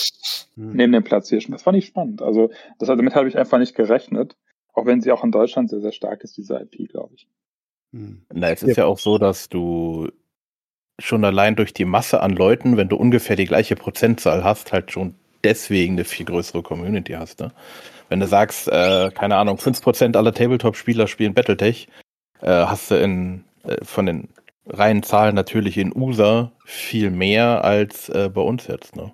Hm. 0.56 0.74
Neben 0.74 0.92
dem 0.92 1.06
Platzhirschen. 1.06 1.54
Das 1.54 1.64
fand 1.64 1.78
ich 1.78 1.86
spannend. 1.86 2.22
Also 2.22 2.50
das, 2.78 2.90
damit 2.90 3.16
habe 3.16 3.30
ich 3.30 3.38
einfach 3.38 3.58
nicht 3.58 3.74
gerechnet. 3.74 4.36
Auch 4.74 4.86
wenn 4.86 5.00
sie 5.00 5.14
auch 5.14 5.24
in 5.24 5.32
Deutschland 5.32 5.70
sehr, 5.70 5.80
sehr 5.80 5.94
stark 5.94 6.26
ist, 6.26 6.36
diese 6.36 6.60
IP, 6.60 6.90
glaube 6.90 7.14
ich. 7.16 7.30
Hm. 7.94 8.26
Na, 8.34 8.50
es 8.50 8.64
ist 8.64 8.76
ja. 8.76 8.84
ja 8.84 8.90
auch 8.90 9.00
so, 9.00 9.18
dass 9.18 9.48
du 9.48 10.10
schon 11.00 11.24
allein 11.24 11.56
durch 11.56 11.74
die 11.74 11.86
Masse 11.86 12.20
an 12.20 12.32
Leuten, 12.32 12.76
wenn 12.76 12.90
du 12.90 12.98
ungefähr 12.98 13.38
die 13.38 13.46
gleiche 13.46 13.78
Prozentzahl 13.78 14.44
hast, 14.44 14.74
halt 14.74 14.92
schon 14.92 15.16
deswegen 15.42 15.94
eine 15.94 16.04
viel 16.04 16.26
größere 16.26 16.64
Community 16.64 17.14
hast. 17.14 17.40
Ne? 17.40 17.54
Wenn 18.10 18.20
du 18.20 18.28
sagst, 18.28 18.68
äh, 18.68 19.12
keine 19.12 19.36
Ahnung, 19.38 19.58
5% 19.58 20.16
aller 20.16 20.34
Tabletop-Spieler 20.34 21.08
spielen 21.08 21.34
Battletech, 21.34 21.88
äh, 22.42 22.48
hast 22.48 22.92
du 22.92 22.96
in, 22.96 23.44
äh, 23.64 23.84
von 23.84 24.06
den 24.06 24.30
reinen 24.68 25.04
Zahlen 25.04 25.36
natürlich 25.36 25.78
in 25.78 25.96
USA 25.96 26.52
viel 26.66 27.10
mehr 27.12 27.64
als 27.64 28.10
äh, 28.10 28.30
bei 28.34 28.42
uns 28.42 28.68
jetzt. 28.68 28.96
Ne? 28.96 29.12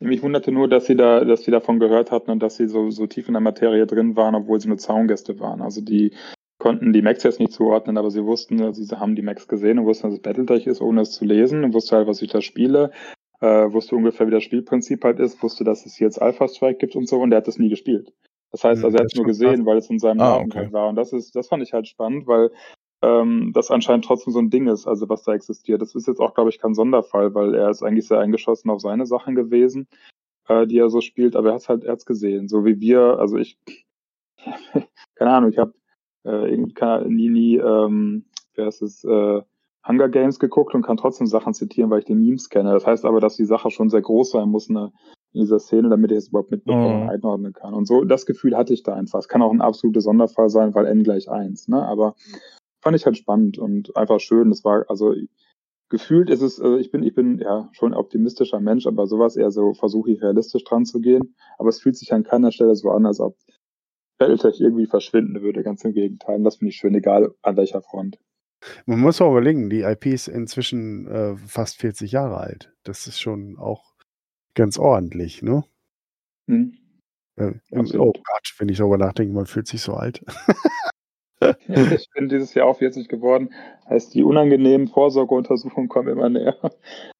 Mich 0.00 0.22
wunderte 0.22 0.52
nur, 0.52 0.68
dass 0.68 0.86
sie 0.86 0.96
da, 0.96 1.24
dass 1.24 1.44
sie 1.44 1.50
davon 1.50 1.80
gehört 1.80 2.10
hatten 2.10 2.30
und 2.30 2.42
dass 2.42 2.56
sie 2.56 2.68
so, 2.68 2.90
so 2.90 3.06
tief 3.06 3.28
in 3.28 3.34
der 3.34 3.40
Materie 3.40 3.86
drin 3.86 4.16
waren, 4.16 4.34
obwohl 4.34 4.60
sie 4.60 4.68
nur 4.68 4.78
Zaungäste 4.78 5.40
waren. 5.40 5.62
Also 5.62 5.80
die 5.80 6.12
konnten 6.58 6.92
die 6.92 7.02
Macs 7.02 7.22
jetzt 7.22 7.40
nicht 7.40 7.52
zuordnen, 7.52 7.96
aber 7.96 8.10
sie 8.10 8.24
wussten, 8.24 8.72
sie 8.74 8.96
haben 8.96 9.14
die 9.14 9.22
Macs 9.22 9.48
gesehen 9.48 9.78
und 9.78 9.86
wussten, 9.86 10.08
dass 10.08 10.14
es 10.14 10.22
Battletech 10.22 10.66
ist, 10.66 10.80
ohne 10.80 11.02
es 11.02 11.12
zu 11.12 11.24
lesen 11.24 11.64
und 11.64 11.74
wusste 11.74 11.96
halt, 11.96 12.08
was 12.08 12.22
ich 12.22 12.30
da 12.30 12.40
spiele, 12.40 12.90
äh, 13.40 13.72
wusste 13.72 13.96
ungefähr, 13.96 14.26
wie 14.26 14.32
das 14.32 14.42
Spielprinzip 14.42 15.04
halt 15.04 15.18
ist, 15.18 15.42
wusste, 15.42 15.64
dass 15.64 15.86
es 15.86 15.98
jetzt 15.98 16.20
Alpha 16.20 16.48
Strike 16.48 16.78
gibt 16.78 16.96
und 16.96 17.08
so 17.08 17.20
und 17.20 17.30
der 17.30 17.38
hat 17.38 17.48
das 17.48 17.58
nie 17.58 17.68
gespielt. 17.68 18.12
Das 18.52 18.64
heißt, 18.64 18.84
also 18.84 18.96
er 18.96 19.00
hat 19.00 19.12
es 19.12 19.16
nur 19.16 19.26
gesehen, 19.26 19.56
krass. 19.56 19.66
weil 19.66 19.78
es 19.78 19.90
in 19.90 19.98
seinem 19.98 20.20
ah, 20.20 20.36
Namen 20.36 20.46
okay. 20.46 20.58
halt 20.60 20.72
war. 20.72 20.88
Und 20.88 20.96
das 20.96 21.12
ist, 21.12 21.34
das 21.36 21.48
fand 21.48 21.62
ich 21.62 21.72
halt 21.72 21.88
spannend, 21.88 22.26
weil 22.26 22.50
ähm, 23.02 23.52
das 23.52 23.70
anscheinend 23.70 24.04
trotzdem 24.04 24.32
so 24.32 24.38
ein 24.38 24.50
Ding 24.50 24.68
ist, 24.68 24.86
also 24.86 25.08
was 25.08 25.24
da 25.24 25.34
existiert. 25.34 25.82
Das 25.82 25.94
ist 25.94 26.06
jetzt 26.06 26.20
auch, 26.20 26.34
glaube 26.34 26.50
ich, 26.50 26.58
kein 26.58 26.74
Sonderfall, 26.74 27.34
weil 27.34 27.54
er 27.54 27.70
ist 27.70 27.82
eigentlich 27.82 28.08
sehr 28.08 28.18
eingeschossen 28.18 28.70
auf 28.70 28.80
seine 28.80 29.06
Sachen 29.06 29.34
gewesen, 29.34 29.88
äh, 30.48 30.66
die 30.66 30.78
er 30.78 30.88
so 30.88 31.00
spielt, 31.00 31.36
aber 31.36 31.50
er 31.50 31.54
hat 31.56 31.68
halt 31.68 31.84
erst 31.84 32.06
gesehen, 32.06 32.48
so 32.48 32.64
wie 32.64 32.80
wir, 32.80 33.18
also 33.18 33.36
ich, 33.36 33.58
keine 35.14 35.30
Ahnung, 35.30 35.50
ich 35.50 35.58
habe 35.58 35.74
äh, 36.24 36.56
nie, 37.08 37.28
nie, 37.28 37.56
ähm, 37.56 38.24
wer 38.54 38.68
ist 38.68 38.82
es, 38.82 39.04
äh, 39.04 39.42
Hunger 39.86 40.08
Games 40.08 40.38
geguckt 40.38 40.74
und 40.74 40.82
kann 40.82 40.96
trotzdem 40.96 41.26
Sachen 41.26 41.54
zitieren, 41.54 41.90
weil 41.90 42.00
ich 42.00 42.04
die 42.04 42.14
Memes 42.14 42.48
kenne. 42.48 42.72
Das 42.72 42.86
heißt 42.86 43.04
aber, 43.04 43.20
dass 43.20 43.36
die 43.36 43.44
Sache 43.44 43.70
schon 43.70 43.88
sehr 43.88 44.02
groß 44.02 44.30
sein 44.32 44.48
muss 44.48 44.68
in, 44.68 44.76
in 44.76 44.90
dieser 45.32 45.58
Szene, 45.58 45.88
damit 45.88 46.10
ich 46.10 46.18
es 46.18 46.28
überhaupt 46.28 46.50
mitbekommen 46.50 47.02
und 47.02 47.02
mhm. 47.04 47.10
einordnen 47.10 47.52
kann. 47.52 47.74
Und 47.74 47.86
so, 47.86 48.04
das 48.04 48.26
Gefühl 48.26 48.56
hatte 48.56 48.74
ich 48.74 48.82
da 48.82 48.94
einfach. 48.94 49.18
Es 49.18 49.28
kann 49.28 49.42
auch 49.42 49.52
ein 49.52 49.60
absoluter 49.60 50.00
Sonderfall 50.00 50.48
sein, 50.48 50.74
weil 50.74 50.86
n 50.86 51.02
gleich 51.02 51.30
eins, 51.30 51.68
ne? 51.68 51.82
Aber 51.82 52.14
fand 52.82 52.96
ich 52.96 53.06
halt 53.06 53.16
spannend 53.16 53.58
und 53.58 53.96
einfach 53.96 54.20
schön. 54.20 54.48
Das 54.50 54.64
war, 54.64 54.84
also 54.88 55.14
gefühlt 55.88 56.30
ist 56.30 56.42
es, 56.42 56.60
also 56.60 56.76
ich 56.78 56.90
bin, 56.90 57.02
ich 57.02 57.14
bin 57.14 57.38
ja 57.38 57.68
schon 57.72 57.92
ein 57.92 57.98
optimistischer 57.98 58.60
Mensch, 58.60 58.86
aber 58.86 59.06
sowas 59.06 59.36
eher 59.36 59.50
so 59.50 59.72
versuche 59.72 60.10
ich 60.10 60.22
realistisch 60.22 60.64
dran 60.64 60.84
zu 60.84 61.00
gehen. 61.00 61.36
Aber 61.58 61.68
es 61.68 61.80
fühlt 61.80 61.96
sich 61.96 62.12
an 62.12 62.24
keiner 62.24 62.50
Stelle 62.50 62.74
so 62.74 62.90
an, 62.90 63.06
als 63.06 63.20
ob 63.20 63.36
Battletech 64.18 64.60
irgendwie 64.60 64.86
verschwinden 64.86 65.42
würde. 65.42 65.62
Ganz 65.62 65.84
im 65.84 65.92
Gegenteil. 65.92 66.36
Und 66.36 66.44
das 66.44 66.56
finde 66.56 66.70
ich 66.70 66.76
schön, 66.76 66.94
egal 66.94 67.34
an 67.42 67.56
welcher 67.56 67.82
Front. 67.82 68.18
Man 68.86 69.00
muss 69.00 69.20
auch 69.20 69.30
überlegen, 69.30 69.70
die 69.70 69.82
IP 69.82 70.06
ist 70.06 70.28
inzwischen 70.28 71.06
äh, 71.06 71.36
fast 71.36 71.78
40 71.80 72.12
Jahre 72.12 72.38
alt. 72.38 72.72
Das 72.84 73.06
ist 73.06 73.20
schon 73.20 73.58
auch 73.58 73.94
ganz 74.54 74.78
ordentlich, 74.78 75.42
ne? 75.42 75.64
Hm. 76.48 76.76
Äh, 77.36 77.52
oh 77.70 78.12
Gott, 78.12 78.54
wenn 78.58 78.68
ich 78.68 78.78
darüber 78.78 78.98
nachdenke, 78.98 79.34
man 79.34 79.46
fühlt 79.46 79.66
sich 79.66 79.82
so 79.82 79.94
alt. 79.94 80.24
ich 81.68 82.08
bin 82.14 82.28
dieses 82.28 82.54
Jahr 82.54 82.66
auch 82.66 82.78
40 82.78 83.08
geworden. 83.08 83.52
Heißt, 83.88 84.14
die 84.14 84.22
unangenehmen 84.22 84.88
Vorsorgeuntersuchungen 84.88 85.88
kommen 85.88 86.08
immer 86.08 86.28
näher. 86.28 86.56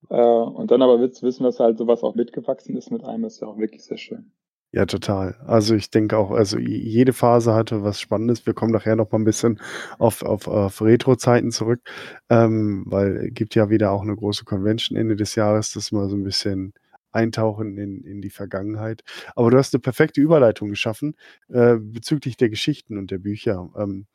Äh, 0.09 0.17
und 0.17 0.71
dann 0.71 0.83
aber 0.83 1.11
zu 1.11 1.27
wissen, 1.27 1.43
dass 1.43 1.59
halt 1.59 1.79
sowas 1.79 2.03
auch 2.03 2.15
mitgewachsen 2.15 2.77
ist 2.77 2.93
mit 2.93 3.05
einem, 3.05 3.25
ist 3.25 3.41
ja 3.41 3.49
auch 3.49 3.59
wirklich 3.59 3.85
sehr 3.85 3.99
schön. 3.99 4.33
Ja, 4.73 4.85
total. 4.85 5.37
Also 5.47 5.75
ich 5.75 5.91
denke 5.91 6.19
auch, 6.19 6.31
also 6.33 6.59
jede 6.59 7.13
Phase 7.13 7.55
hatte 7.55 7.83
was 7.83 8.01
Spannendes. 8.01 8.45
Wir 8.47 8.53
kommen 8.53 8.73
nachher 8.73 8.97
noch 8.97 9.11
mal 9.11 9.19
ein 9.19 9.25
bisschen 9.25 9.61
auf, 9.99 10.23
auf, 10.23 10.49
auf 10.49 10.83
Retro-Zeiten 10.83 11.51
zurück, 11.51 11.81
ähm, 12.29 12.85
weil 12.87 13.29
es 13.29 13.35
gibt 13.35 13.55
ja 13.55 13.71
wieder 13.71 13.93
auch 13.93 14.03
eine 14.03 14.15
große 14.17 14.45
Convention 14.45 14.99
Ende 14.99 15.17
des 15.17 15.35
Jahres, 15.35 15.73
das 15.73 15.93
mal 15.93 16.09
so 16.11 16.17
ein 16.17 16.25
bisschen 16.25 16.75
eintauchen 17.13 17.79
in, 17.79 18.03
in 18.05 18.21
die 18.21 18.29
Vergangenheit. 18.29 19.03
Aber 19.35 19.51
du 19.51 19.57
hast 19.57 19.73
eine 19.73 19.81
perfekte 19.81 20.21
Überleitung 20.21 20.69
geschaffen 20.69 21.15
äh, 21.49 21.77
bezüglich 21.79 22.37
der 22.37 22.51
Geschichten 22.51 22.99
und 22.99 23.11
der 23.11 23.19
Bücher. 23.19 23.71
Ähm, 23.79 24.07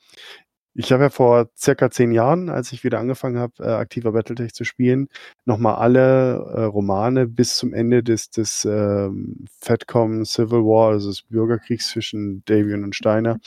ich 0.74 0.91
habe 0.91 1.03
ja 1.03 1.09
vor 1.09 1.49
circa 1.57 1.91
zehn 1.91 2.11
Jahren, 2.11 2.49
als 2.49 2.72
ich 2.72 2.84
wieder 2.84 2.99
angefangen 2.99 3.38
habe, 3.38 3.53
äh, 3.59 3.67
aktiver 3.67 4.13
Battletech 4.13 4.53
zu 4.53 4.63
spielen, 4.63 5.09
nochmal 5.45 5.76
alle 5.76 6.45
äh, 6.53 6.63
Romane 6.63 7.28
bis 7.28 7.57
zum 7.57 7.74
Ende 7.74 8.03
des, 8.03 8.30
des 8.30 8.65
ähm, 8.65 9.45
Fatcom 9.59 10.24
Civil 10.26 10.59
War, 10.59 10.91
also 10.91 11.09
des 11.09 11.24
Bürgerkriegs 11.24 11.89
zwischen 11.89 12.43
Davian 12.45 12.84
und 12.84 12.95
Steiner, 12.95 13.39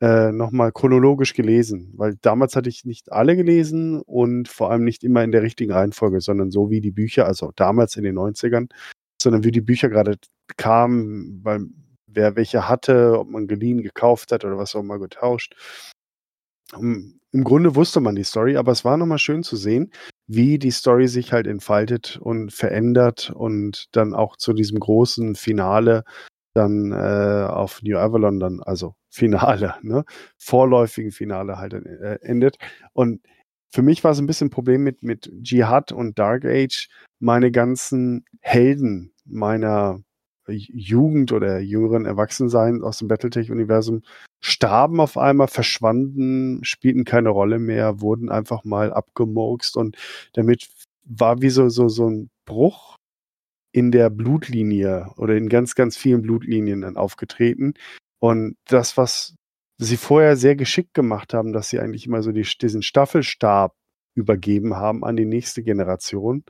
äh, 0.00 0.32
nochmal 0.32 0.72
chronologisch 0.72 1.34
gelesen. 1.34 1.92
Weil 1.96 2.16
damals 2.22 2.56
hatte 2.56 2.70
ich 2.70 2.84
nicht 2.86 3.12
alle 3.12 3.36
gelesen 3.36 4.00
und 4.00 4.48
vor 4.48 4.70
allem 4.70 4.84
nicht 4.84 5.04
immer 5.04 5.22
in 5.22 5.32
der 5.32 5.42
richtigen 5.42 5.72
Reihenfolge, 5.72 6.20
sondern 6.20 6.50
so 6.50 6.70
wie 6.70 6.80
die 6.80 6.92
Bücher, 6.92 7.26
also 7.26 7.52
damals 7.56 7.96
in 7.96 8.04
den 8.04 8.16
90ern, 8.18 8.70
sondern 9.20 9.44
wie 9.44 9.52
die 9.52 9.60
Bücher 9.60 9.90
gerade 9.90 10.16
kamen, 10.56 11.40
weil 11.44 11.66
wer 12.06 12.36
welche 12.36 12.68
hatte, 12.68 13.18
ob 13.18 13.28
man 13.28 13.46
geliehen, 13.46 13.82
gekauft 13.82 14.32
hat 14.32 14.44
oder 14.44 14.56
was 14.56 14.74
auch 14.74 14.80
immer 14.80 14.98
getauscht. 14.98 15.54
Im 16.72 17.44
Grunde 17.44 17.74
wusste 17.74 18.00
man 18.00 18.14
die 18.14 18.24
Story, 18.24 18.56
aber 18.56 18.72
es 18.72 18.84
war 18.84 18.96
nochmal 18.96 19.18
schön 19.18 19.42
zu 19.42 19.56
sehen, 19.56 19.92
wie 20.26 20.58
die 20.58 20.70
Story 20.70 21.08
sich 21.08 21.32
halt 21.32 21.46
entfaltet 21.46 22.18
und 22.20 22.52
verändert 22.52 23.30
und 23.34 23.88
dann 23.92 24.14
auch 24.14 24.36
zu 24.36 24.52
diesem 24.52 24.78
großen 24.78 25.34
Finale 25.34 26.04
dann 26.54 26.92
äh, 26.92 27.46
auf 27.48 27.82
New 27.82 27.98
Avalon 27.98 28.38
dann, 28.38 28.60
also 28.62 28.94
Finale, 29.10 29.74
ne, 29.82 30.04
vorläufigen 30.38 31.10
Finale 31.10 31.58
halt 31.58 31.74
äh, 31.74 32.18
endet. 32.22 32.56
Und 32.92 33.20
für 33.70 33.82
mich 33.82 34.04
war 34.04 34.12
es 34.12 34.18
ein 34.18 34.26
bisschen 34.26 34.46
ein 34.46 34.50
Problem 34.50 34.84
mit, 34.84 35.02
mit 35.02 35.30
Jihad 35.42 35.90
und 35.90 36.18
Dark 36.18 36.44
Age, 36.44 36.88
meine 37.18 37.50
ganzen 37.50 38.24
Helden 38.40 39.12
meiner 39.24 40.00
Jugend 40.48 41.32
oder 41.32 41.58
jüngeren 41.58 42.06
Erwachsensein 42.06 42.82
aus 42.82 42.98
dem 42.98 43.08
Battletech-Universum 43.08 44.02
starben 44.40 45.00
auf 45.00 45.16
einmal, 45.16 45.48
verschwanden, 45.48 46.62
spielten 46.64 47.04
keine 47.04 47.30
Rolle 47.30 47.58
mehr, 47.58 48.00
wurden 48.00 48.30
einfach 48.30 48.64
mal 48.64 48.92
abgemurkst 48.92 49.76
und 49.76 49.96
damit 50.34 50.68
war 51.04 51.40
wie 51.40 51.50
so, 51.50 51.68
so, 51.68 51.88
so 51.88 52.08
ein 52.08 52.30
Bruch 52.44 52.96
in 53.72 53.90
der 53.90 54.10
Blutlinie 54.10 55.10
oder 55.16 55.36
in 55.36 55.48
ganz, 55.48 55.74
ganz 55.74 55.96
vielen 55.96 56.22
Blutlinien 56.22 56.82
dann 56.82 56.96
aufgetreten. 56.96 57.74
Und 58.20 58.56
das, 58.66 58.96
was 58.96 59.34
sie 59.78 59.96
vorher 59.96 60.36
sehr 60.36 60.56
geschickt 60.56 60.94
gemacht 60.94 61.34
haben, 61.34 61.52
dass 61.52 61.68
sie 61.68 61.80
eigentlich 61.80 62.06
immer 62.06 62.22
so 62.22 62.32
die, 62.32 62.42
diesen 62.42 62.82
Staffelstab 62.82 63.74
übergeben 64.14 64.76
haben 64.76 65.04
an 65.04 65.16
die 65.16 65.24
nächste 65.24 65.62
Generation, 65.62 66.44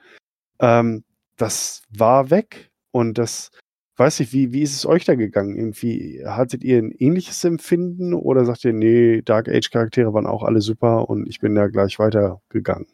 ähm, 0.60 1.04
das 1.36 1.82
war 1.90 2.30
weg. 2.30 2.70
Und 2.90 3.18
das 3.18 3.50
weiß 3.96 4.20
ich, 4.20 4.32
wie, 4.32 4.52
wie 4.52 4.62
ist 4.62 4.74
es 4.74 4.86
euch 4.86 5.04
da 5.04 5.14
gegangen? 5.14 5.56
Irgendwie, 5.56 6.22
hattet 6.26 6.64
ihr 6.64 6.78
ein 6.78 6.90
ähnliches 6.90 7.44
Empfinden 7.44 8.14
oder 8.14 8.44
sagt 8.44 8.64
ihr, 8.64 8.72
nee, 8.72 9.22
Dark 9.22 9.48
Age 9.48 9.70
Charaktere 9.70 10.12
waren 10.12 10.26
auch 10.26 10.42
alle 10.42 10.60
super 10.60 11.08
und 11.08 11.28
ich 11.28 11.40
bin 11.40 11.54
da 11.54 11.68
gleich 11.68 11.98
weitergegangen? 11.98 12.86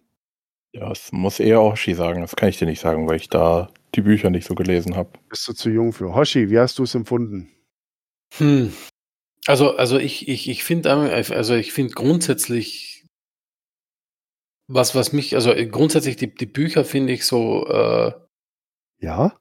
Ja, 0.72 0.88
das 0.88 1.11
muss 1.11 1.40
eher 1.40 1.61
Hoshi 1.61 1.94
sagen. 1.94 2.20
Das 2.20 2.36
kann 2.36 2.48
ich 2.48 2.59
dir 2.59 2.66
nicht 2.66 2.80
sagen, 2.80 3.09
weil 3.09 3.16
ich 3.16 3.28
da 3.28 3.72
die 3.94 4.03
Bücher 4.03 4.30
nicht 4.30 4.46
so 4.46 4.55
gelesen 4.55 4.94
habe. 4.94 5.11
Bist 5.28 5.48
du 5.48 5.53
zu 5.53 5.70
jung 5.70 5.92
für? 5.92 6.14
Hoshi, 6.14 6.51
wie 6.51 6.59
hast 6.59 6.78
du 6.78 6.84
es 6.84 6.94
empfunden? 6.94 7.48
Hm. 8.36 8.72
Also, 9.46 9.76
also 9.76 9.98
ich, 9.98 10.28
ich, 10.28 10.48
ich 10.48 10.62
finde, 10.62 10.90
also 10.90 11.55
ich 11.55 11.72
finde 11.72 11.94
grundsätzlich, 11.94 13.07
was, 14.68 14.94
was 14.94 15.12
mich, 15.12 15.34
also 15.34 15.53
grundsätzlich 15.70 16.16
die, 16.16 16.32
die 16.32 16.46
Bücher 16.46 16.84
finde 16.84 17.14
ich 17.14 17.24
so, 17.24 17.66
äh, 17.66 18.12
ja. 19.01 19.39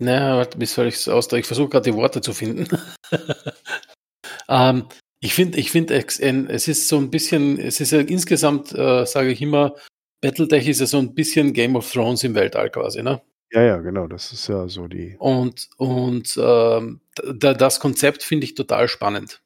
Naja, 0.00 0.46
wie 0.56 0.66
soll 0.66 0.88
ich 0.88 0.94
es 0.94 1.08
ausdrücken? 1.08 1.40
Ich 1.40 1.46
versuche 1.46 1.68
gerade 1.68 1.90
die 1.90 1.96
Worte 1.96 2.22
zu 2.22 2.32
finden. 2.32 2.66
ähm, 4.48 4.86
ich 5.20 5.34
finde, 5.34 5.58
ich 5.58 5.70
finde, 5.70 5.94
es 5.94 6.68
ist 6.68 6.88
so 6.88 6.96
ein 6.96 7.10
bisschen, 7.10 7.58
es 7.58 7.80
ist 7.80 7.92
ja 7.92 8.00
insgesamt, 8.00 8.72
äh, 8.72 9.04
sage 9.04 9.30
ich 9.30 9.42
immer, 9.42 9.76
Battletech 10.22 10.68
ist 10.68 10.80
ja 10.80 10.86
so 10.86 10.98
ein 10.98 11.14
bisschen 11.14 11.52
Game 11.52 11.76
of 11.76 11.90
Thrones 11.92 12.24
im 12.24 12.34
Weltall 12.34 12.70
quasi, 12.70 13.02
ne? 13.02 13.20
Ja, 13.52 13.62
ja, 13.62 13.76
genau, 13.78 14.06
das 14.06 14.32
ist 14.32 14.48
ja 14.48 14.68
so 14.68 14.86
die. 14.86 15.16
Und, 15.18 15.68
und 15.76 16.38
ähm, 16.40 17.00
das 17.34 17.80
Konzept 17.80 18.22
finde 18.22 18.44
ich 18.44 18.54
total 18.54 18.88
spannend. 18.88 19.42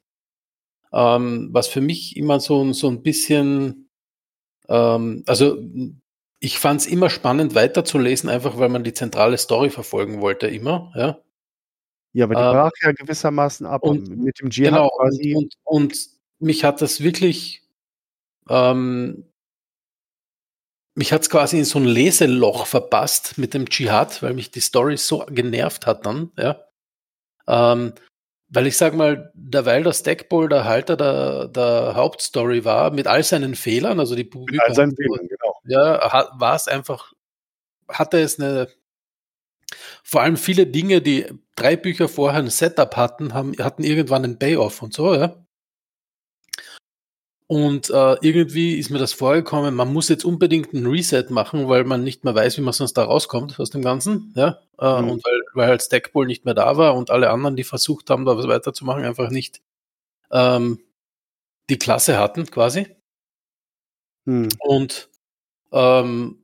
Ähm, 0.92 1.48
was 1.52 1.66
für 1.66 1.80
mich 1.80 2.16
immer 2.16 2.38
so, 2.38 2.72
so 2.72 2.88
ein 2.88 3.02
bisschen, 3.02 3.88
ähm, 4.68 5.24
also 5.26 5.58
ich 6.40 6.58
fand 6.58 6.80
es 6.80 6.86
immer 6.86 7.10
spannend 7.10 7.54
weiterzulesen, 7.54 8.28
einfach 8.28 8.58
weil 8.58 8.68
man 8.68 8.84
die 8.84 8.92
zentrale 8.92 9.38
Story 9.38 9.70
verfolgen 9.70 10.20
wollte, 10.20 10.46
immer. 10.46 10.92
Ja, 10.94 11.18
ja 12.12 12.24
aber 12.24 12.34
die 12.34 12.40
ähm, 12.40 12.52
brach 12.52 12.72
ja 12.82 12.92
gewissermaßen 12.92 13.66
ab 13.66 13.82
und, 13.82 14.08
mit 14.08 14.40
dem 14.40 14.50
Dschihad 14.50 14.74
genau, 14.74 14.90
quasi. 14.90 15.34
Und, 15.34 15.54
und, 15.64 15.92
und, 15.92 16.14
mich 16.40 16.64
hat 16.64 16.82
das 16.82 17.00
wirklich, 17.00 17.62
ähm, 18.50 19.24
mich 20.94 21.12
hat 21.12 21.22
es 21.22 21.30
quasi 21.30 21.58
in 21.58 21.64
so 21.64 21.78
ein 21.78 21.86
Leseloch 21.86 22.66
verpasst 22.66 23.38
mit 23.38 23.54
dem 23.54 23.70
Dschihad, 23.70 24.22
weil 24.22 24.34
mich 24.34 24.50
die 24.50 24.60
Story 24.60 24.96
so 24.96 25.24
genervt 25.28 25.86
hat 25.86 26.04
dann, 26.04 26.32
ja. 26.36 26.60
Ähm, 27.46 27.94
weil 28.48 28.66
ich 28.66 28.76
sag 28.76 28.94
mal, 28.94 29.32
derweil 29.34 29.82
der 29.82 29.92
Stackpole 29.92 30.48
der 30.48 30.64
Halter 30.64 30.96
der, 30.96 31.48
der 31.48 31.94
Hauptstory 31.94 32.64
war, 32.64 32.90
mit 32.90 33.06
all 33.06 33.22
seinen 33.22 33.54
Fehlern, 33.54 33.98
also 33.98 34.14
die. 34.14 34.24
Mit 34.24 34.60
all 34.60 34.74
seinen 34.74 34.94
Fehlern, 34.94 35.26
genau 35.26 35.53
ja, 35.66 36.30
war 36.38 36.54
es 36.54 36.68
einfach, 36.68 37.12
hatte 37.88 38.20
es 38.20 38.38
eine, 38.38 38.68
vor 40.02 40.22
allem 40.22 40.36
viele 40.36 40.66
Dinge, 40.66 41.02
die 41.02 41.26
drei 41.56 41.76
Bücher 41.76 42.08
vorher 42.08 42.40
ein 42.40 42.50
Setup 42.50 42.96
hatten, 42.96 43.34
haben, 43.34 43.54
hatten 43.58 43.84
irgendwann 43.84 44.24
einen 44.24 44.38
Payoff 44.38 44.82
und 44.82 44.94
so, 44.94 45.14
ja. 45.14 45.44
Und 47.46 47.90
äh, 47.90 48.16
irgendwie 48.22 48.78
ist 48.78 48.90
mir 48.90 48.98
das 48.98 49.12
vorgekommen, 49.12 49.74
man 49.74 49.92
muss 49.92 50.08
jetzt 50.08 50.24
unbedingt 50.24 50.72
ein 50.72 50.86
Reset 50.86 51.26
machen, 51.28 51.68
weil 51.68 51.84
man 51.84 52.02
nicht 52.02 52.24
mehr 52.24 52.34
weiß, 52.34 52.56
wie 52.56 52.62
man 52.62 52.72
sonst 52.72 52.94
da 52.94 53.04
rauskommt 53.04 53.60
aus 53.60 53.68
dem 53.68 53.82
Ganzen. 53.82 54.32
Ja? 54.34 54.60
Äh, 54.78 55.02
mhm. 55.02 55.10
Und 55.10 55.24
weil, 55.24 55.40
weil 55.52 55.68
halt 55.68 55.82
Stackpole 55.82 56.26
nicht 56.26 56.46
mehr 56.46 56.54
da 56.54 56.78
war 56.78 56.94
und 56.96 57.10
alle 57.10 57.30
anderen, 57.30 57.54
die 57.54 57.64
versucht 57.64 58.08
haben, 58.08 58.24
da 58.24 58.36
was 58.36 58.48
weiterzumachen, 58.48 59.04
einfach 59.04 59.28
nicht 59.28 59.60
ähm, 60.30 60.80
die 61.68 61.78
Klasse 61.78 62.18
hatten, 62.18 62.46
quasi. 62.50 62.96
Mhm. 64.24 64.48
Und 64.60 65.10
ähm, 65.74 66.38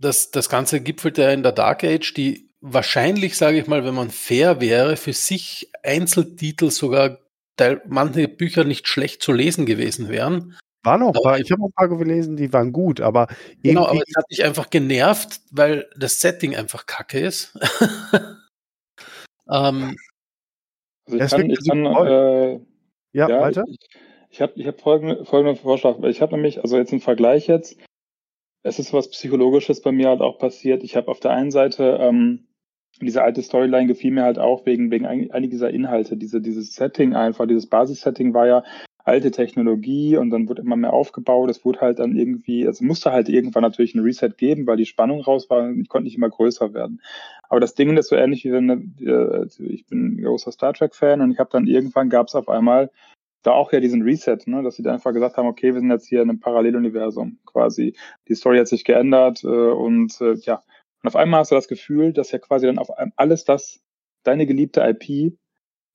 das, 0.00 0.30
das 0.30 0.48
Ganze 0.48 0.80
gipfelte 0.80 1.22
ja 1.22 1.30
in 1.30 1.42
der 1.42 1.52
Dark 1.52 1.84
Age, 1.84 2.14
die 2.14 2.50
wahrscheinlich, 2.60 3.36
sage 3.36 3.58
ich 3.58 3.66
mal, 3.66 3.84
wenn 3.84 3.94
man 3.94 4.10
fair 4.10 4.60
wäre, 4.60 4.96
für 4.96 5.12
sich 5.12 5.70
Einzeltitel 5.82 6.70
sogar 6.70 7.18
teil, 7.56 7.82
manche 7.86 8.28
Bücher 8.28 8.64
nicht 8.64 8.88
schlecht 8.88 9.22
zu 9.22 9.32
lesen 9.32 9.66
gewesen 9.66 10.08
wären. 10.08 10.56
Waren 10.84 11.02
auch 11.02 11.12
paar, 11.22 11.38
ich 11.38 11.50
habe 11.50 11.62
auch 11.62 11.68
ein 11.68 11.72
paar 11.72 11.88
gelesen, 11.88 12.36
die 12.36 12.52
waren 12.52 12.72
gut, 12.72 13.00
aber 13.00 13.26
Genau, 13.62 13.86
aber 13.86 14.00
es 14.06 14.14
hat 14.16 14.24
mich 14.30 14.44
einfach 14.44 14.70
genervt, 14.70 15.40
weil 15.50 15.88
das 15.96 16.20
Setting 16.20 16.54
einfach 16.54 16.86
kacke 16.86 17.18
ist. 17.18 17.58
ähm, 19.50 19.96
also 21.06 21.24
ich 21.24 21.30
kann, 21.30 21.50
ich 21.50 21.68
kann 21.68 21.84
äh, 21.84 22.60
ja, 23.12 23.28
ja, 23.28 23.40
weiter? 23.40 23.64
Ich, 23.66 23.78
ich 24.30 24.40
habe 24.40 24.52
ich 24.54 24.66
hab 24.66 24.80
folgende, 24.80 25.24
folgenden 25.24 25.56
Vorschlag. 25.56 25.98
Ich 26.04 26.22
habe 26.22 26.34
nämlich, 26.34 26.62
also 26.62 26.76
jetzt 26.76 26.92
im 26.92 27.00
Vergleich 27.00 27.48
jetzt, 27.48 27.76
es 28.62 28.78
ist 28.78 28.92
was 28.92 29.10
Psychologisches 29.10 29.82
bei 29.82 29.92
mir 29.92 30.08
halt 30.08 30.20
auch 30.20 30.38
passiert. 30.38 30.82
Ich 30.82 30.96
habe 30.96 31.08
auf 31.08 31.20
der 31.20 31.30
einen 31.32 31.50
Seite 31.50 31.98
ähm, 32.00 32.46
diese 33.00 33.22
alte 33.22 33.42
Storyline 33.42 33.86
gefiel 33.86 34.10
mir 34.10 34.24
halt 34.24 34.38
auch 34.38 34.66
wegen, 34.66 34.90
wegen 34.90 35.06
einiger 35.06 35.40
dieser 35.40 35.70
Inhalte. 35.70 36.16
Diese, 36.16 36.40
dieses 36.40 36.74
Setting 36.74 37.14
einfach, 37.14 37.46
dieses 37.46 37.66
Basissetting 37.66 38.34
war 38.34 38.46
ja 38.46 38.64
alte 39.04 39.30
Technologie 39.30 40.16
und 40.16 40.30
dann 40.30 40.48
wurde 40.48 40.62
immer 40.62 40.76
mehr 40.76 40.92
aufgebaut. 40.92 41.50
Es 41.50 41.64
wurde 41.64 41.80
halt 41.80 41.98
dann 41.98 42.14
irgendwie, 42.14 42.64
es 42.64 42.80
musste 42.80 43.10
halt 43.10 43.28
irgendwann 43.28 43.62
natürlich 43.62 43.94
ein 43.94 44.02
Reset 44.02 44.30
geben, 44.36 44.66
weil 44.66 44.76
die 44.76 44.84
Spannung 44.84 45.22
raus 45.22 45.48
war 45.48 45.62
und 45.62 45.80
ich 45.80 45.88
konnte 45.88 46.04
nicht 46.04 46.16
immer 46.16 46.28
größer 46.28 46.74
werden. 46.74 47.00
Aber 47.48 47.60
das 47.60 47.74
Ding 47.74 47.96
ist 47.96 48.08
so 48.08 48.16
ähnlich 48.16 48.44
wie 48.44 48.52
wenn, 48.52 48.68
äh, 49.00 49.46
ich 49.72 49.86
bin 49.86 50.22
großer 50.22 50.52
Star 50.52 50.74
Trek-Fan 50.74 51.20
und 51.22 51.30
ich 51.30 51.38
habe 51.38 51.50
dann 51.50 51.66
irgendwann 51.66 52.10
gab 52.10 52.26
es 52.26 52.34
auf 52.34 52.48
einmal 52.48 52.90
da 53.42 53.52
auch 53.52 53.72
ja 53.72 53.80
diesen 53.80 54.02
Reset, 54.02 54.38
ne, 54.46 54.62
dass 54.62 54.76
sie 54.76 54.82
dann 54.82 54.94
einfach 54.94 55.12
gesagt 55.12 55.36
haben, 55.36 55.48
okay, 55.48 55.72
wir 55.72 55.80
sind 55.80 55.90
jetzt 55.90 56.08
hier 56.08 56.22
in 56.22 56.30
einem 56.30 56.40
Paralleluniversum 56.40 57.38
quasi. 57.46 57.94
Die 58.28 58.34
Story 58.34 58.58
hat 58.58 58.68
sich 58.68 58.84
geändert 58.84 59.44
äh, 59.44 59.46
und 59.46 60.20
äh, 60.20 60.34
ja, 60.34 60.62
und 61.02 61.08
auf 61.08 61.16
einmal 61.16 61.40
hast 61.40 61.52
du 61.52 61.54
das 61.54 61.68
Gefühl, 61.68 62.12
dass 62.12 62.32
ja 62.32 62.38
quasi 62.38 62.66
dann 62.66 62.78
auf 62.78 62.88
alles 63.16 63.44
das, 63.44 63.80
deine 64.24 64.46
geliebte 64.46 64.80
IP 64.80 65.34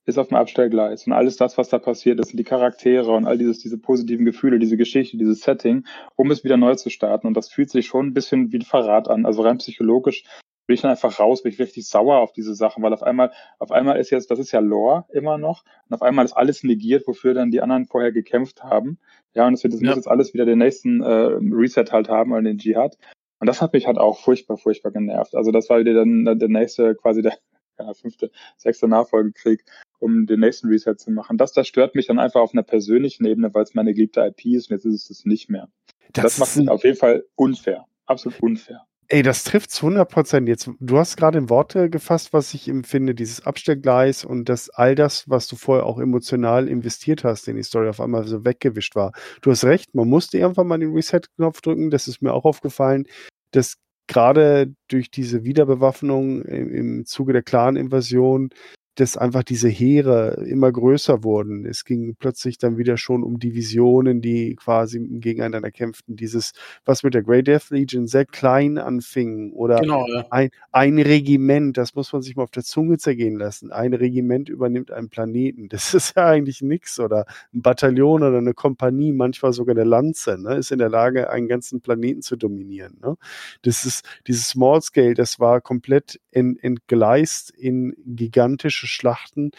ist 0.05 0.17
auf 0.17 0.27
dem 0.27 0.37
Abstellgleis. 0.37 1.07
Und 1.07 1.13
alles 1.13 1.37
das, 1.37 1.57
was 1.57 1.69
da 1.69 1.79
passiert 1.79 2.19
ist, 2.19 2.37
die 2.37 2.43
Charaktere 2.43 3.11
und 3.11 3.25
all 3.25 3.37
dieses, 3.37 3.59
diese 3.59 3.77
positiven 3.77 4.25
Gefühle, 4.25 4.59
diese 4.59 4.77
Geschichte, 4.77 5.17
dieses 5.17 5.41
Setting, 5.41 5.85
um 6.15 6.31
es 6.31 6.43
wieder 6.43 6.57
neu 6.57 6.75
zu 6.75 6.89
starten. 6.89 7.27
Und 7.27 7.35
das 7.35 7.49
fühlt 7.49 7.69
sich 7.69 7.87
schon 7.87 8.07
ein 8.07 8.13
bisschen 8.13 8.51
wie 8.51 8.57
ein 8.57 8.63
Verrat 8.63 9.07
an. 9.07 9.25
Also 9.25 9.43
rein 9.43 9.59
psychologisch 9.59 10.23
bin 10.65 10.75
ich 10.75 10.81
dann 10.81 10.91
einfach 10.91 11.19
raus, 11.19 11.43
bin 11.43 11.51
ich 11.51 11.59
richtig 11.59 11.87
sauer 11.87 12.17
auf 12.17 12.31
diese 12.31 12.55
Sachen, 12.55 12.83
weil 12.83 12.93
auf 12.93 13.03
einmal, 13.03 13.31
auf 13.59 13.71
einmal 13.71 13.99
ist 13.99 14.09
jetzt, 14.11 14.31
das 14.31 14.39
ist 14.39 14.51
ja 14.51 14.59
Lore 14.59 15.05
immer 15.11 15.37
noch, 15.37 15.63
und 15.87 15.93
auf 15.93 16.01
einmal 16.01 16.25
ist 16.25 16.33
alles 16.33 16.63
negiert, 16.63 17.07
wofür 17.07 17.33
dann 17.33 17.51
die 17.51 17.61
anderen 17.61 17.85
vorher 17.85 18.11
gekämpft 18.11 18.63
haben. 18.63 18.97
Ja, 19.33 19.47
und 19.47 19.53
das, 19.53 19.63
wird, 19.63 19.73
das 19.73 19.81
ja. 19.81 19.87
muss 19.87 19.97
jetzt 19.97 20.07
alles 20.07 20.33
wieder 20.33 20.45
den 20.45 20.59
nächsten 20.59 21.01
äh, 21.01 21.05
Reset 21.05 21.85
halt 21.91 22.09
haben, 22.09 22.31
oder 22.31 22.41
den 22.41 22.57
Jihad. 22.57 22.97
Und 23.39 23.47
das 23.47 23.61
hat 23.61 23.73
mich 23.73 23.87
halt 23.87 23.97
auch 23.97 24.19
furchtbar, 24.19 24.57
furchtbar 24.57 24.91
genervt. 24.91 25.35
Also 25.35 25.51
das 25.51 25.69
war 25.69 25.79
wieder 25.79 25.93
dann 25.93 26.23
der 26.39 26.47
nächste, 26.47 26.95
quasi 26.95 27.21
der 27.21 27.37
ja, 27.79 27.93
fünfte, 27.93 28.31
sechste 28.55 28.87
Nachfolgekrieg, 28.87 29.65
um 29.99 30.25
den 30.25 30.39
nächsten 30.39 30.67
Reset 30.69 30.95
zu 30.95 31.11
machen. 31.11 31.37
Das, 31.37 31.51
das 31.51 31.67
stört 31.67 31.95
mich 31.95 32.07
dann 32.07 32.19
einfach 32.19 32.39
auf 32.39 32.53
einer 32.53 32.63
persönlichen 32.63 33.25
Ebene, 33.25 33.53
weil 33.53 33.63
es 33.63 33.73
meine 33.73 33.93
geliebte 33.93 34.21
IP 34.21 34.45
ist 34.45 34.69
und 34.69 34.75
jetzt 34.75 34.85
ist 34.85 34.93
es 34.93 35.07
das 35.09 35.25
nicht 35.25 35.49
mehr. 35.49 35.67
Das, 36.13 36.23
das 36.23 36.37
macht 36.37 36.55
es 36.55 36.67
auf 36.67 36.83
jeden 36.83 36.97
Fall 36.97 37.25
unfair. 37.35 37.85
Absolut 38.05 38.41
unfair. 38.41 38.85
Ey, 39.13 39.21
das 39.21 39.43
trifft 39.43 39.69
zu 39.69 39.85
100 39.85 40.09
Prozent. 40.09 40.49
Jetzt, 40.49 40.71
du 40.79 40.97
hast 40.97 41.17
gerade 41.17 41.37
in 41.37 41.47
Worte 41.51 41.91
gefasst, 41.91 42.33
was 42.33 42.51
ich 42.55 42.67
empfinde, 42.67 43.13
dieses 43.13 43.45
Abstellgleis 43.45 44.25
und 44.25 44.49
das, 44.49 44.71
all 44.71 44.95
das, 44.95 45.29
was 45.29 45.45
du 45.45 45.55
vorher 45.55 45.85
auch 45.85 45.99
emotional 45.99 46.67
investiert 46.67 47.23
hast 47.23 47.47
in 47.47 47.55
die 47.55 47.61
Story, 47.61 47.89
auf 47.89 48.01
einmal 48.01 48.25
so 48.25 48.43
weggewischt 48.43 48.95
war. 48.95 49.11
Du 49.43 49.51
hast 49.51 49.65
recht, 49.65 49.93
man 49.93 50.09
musste 50.09 50.39
irgendwann 50.39 50.65
mal 50.65 50.79
den 50.79 50.93
Reset-Knopf 50.93 51.61
drücken, 51.61 51.91
das 51.91 52.07
ist 52.07 52.23
mir 52.23 52.33
auch 52.33 52.43
aufgefallen 52.43 53.05
dass 53.51 53.75
gerade 54.07 54.73
durch 54.87 55.11
diese 55.11 55.43
Wiederbewaffnung 55.43 56.41
im, 56.41 56.73
im 56.73 57.05
Zuge 57.05 57.33
der 57.33 57.43
Clan-Invasion 57.43 58.49
dass 58.95 59.17
einfach 59.17 59.43
diese 59.43 59.69
Heere 59.69 60.43
immer 60.47 60.71
größer 60.71 61.23
wurden. 61.23 61.65
Es 61.65 61.83
ging 61.83 62.15
plötzlich 62.17 62.57
dann 62.57 62.77
wieder 62.77 62.97
schon 62.97 63.23
um 63.23 63.39
Divisionen, 63.39 64.21
die 64.21 64.55
quasi 64.55 64.99
gegeneinander 64.99 65.71
kämpften. 65.71 66.15
Dieses, 66.15 66.53
was 66.85 67.03
mit 67.03 67.13
der 67.13 67.23
Grey 67.23 67.43
Death 67.43 67.69
Legion 67.69 68.07
sehr 68.07 68.25
klein 68.25 68.77
anfing 68.77 69.51
oder 69.53 69.79
genau, 69.79 70.05
ja. 70.07 70.25
ein, 70.29 70.49
ein 70.71 70.99
Regiment, 70.99 71.77
das 71.77 71.95
muss 71.95 72.13
man 72.13 72.21
sich 72.21 72.35
mal 72.35 72.43
auf 72.43 72.51
der 72.51 72.63
Zunge 72.63 72.97
zergehen 72.97 73.37
lassen. 73.37 73.71
Ein 73.71 73.93
Regiment 73.93 74.49
übernimmt 74.49 74.91
einen 74.91 75.09
Planeten. 75.09 75.69
Das 75.69 75.93
ist 75.93 76.15
ja 76.15 76.27
eigentlich 76.27 76.61
nichts. 76.61 76.99
Oder 76.99 77.25
ein 77.53 77.61
Bataillon 77.61 78.21
oder 78.21 78.37
eine 78.37 78.53
Kompanie, 78.53 79.11
manchmal 79.11 79.53
sogar 79.53 79.75
eine 79.75 79.85
Lanze, 79.85 80.37
ne, 80.37 80.55
ist 80.55 80.71
in 80.71 80.79
der 80.79 80.89
Lage, 80.89 81.29
einen 81.29 81.47
ganzen 81.47 81.81
Planeten 81.81 82.21
zu 82.21 82.35
dominieren. 82.35 82.97
Ne? 83.01 83.15
Das 83.63 83.85
ist 83.85 84.05
dieses 84.27 84.49
Small 84.49 84.81
Scale, 84.81 85.15
das 85.15 85.39
war 85.39 85.61
komplett 85.61 86.19
ent, 86.31 86.63
entgleist 86.63 87.49
in 87.51 87.95
gigantische 88.05 88.82
politische 88.83 88.87
Schlachten, 88.87 89.51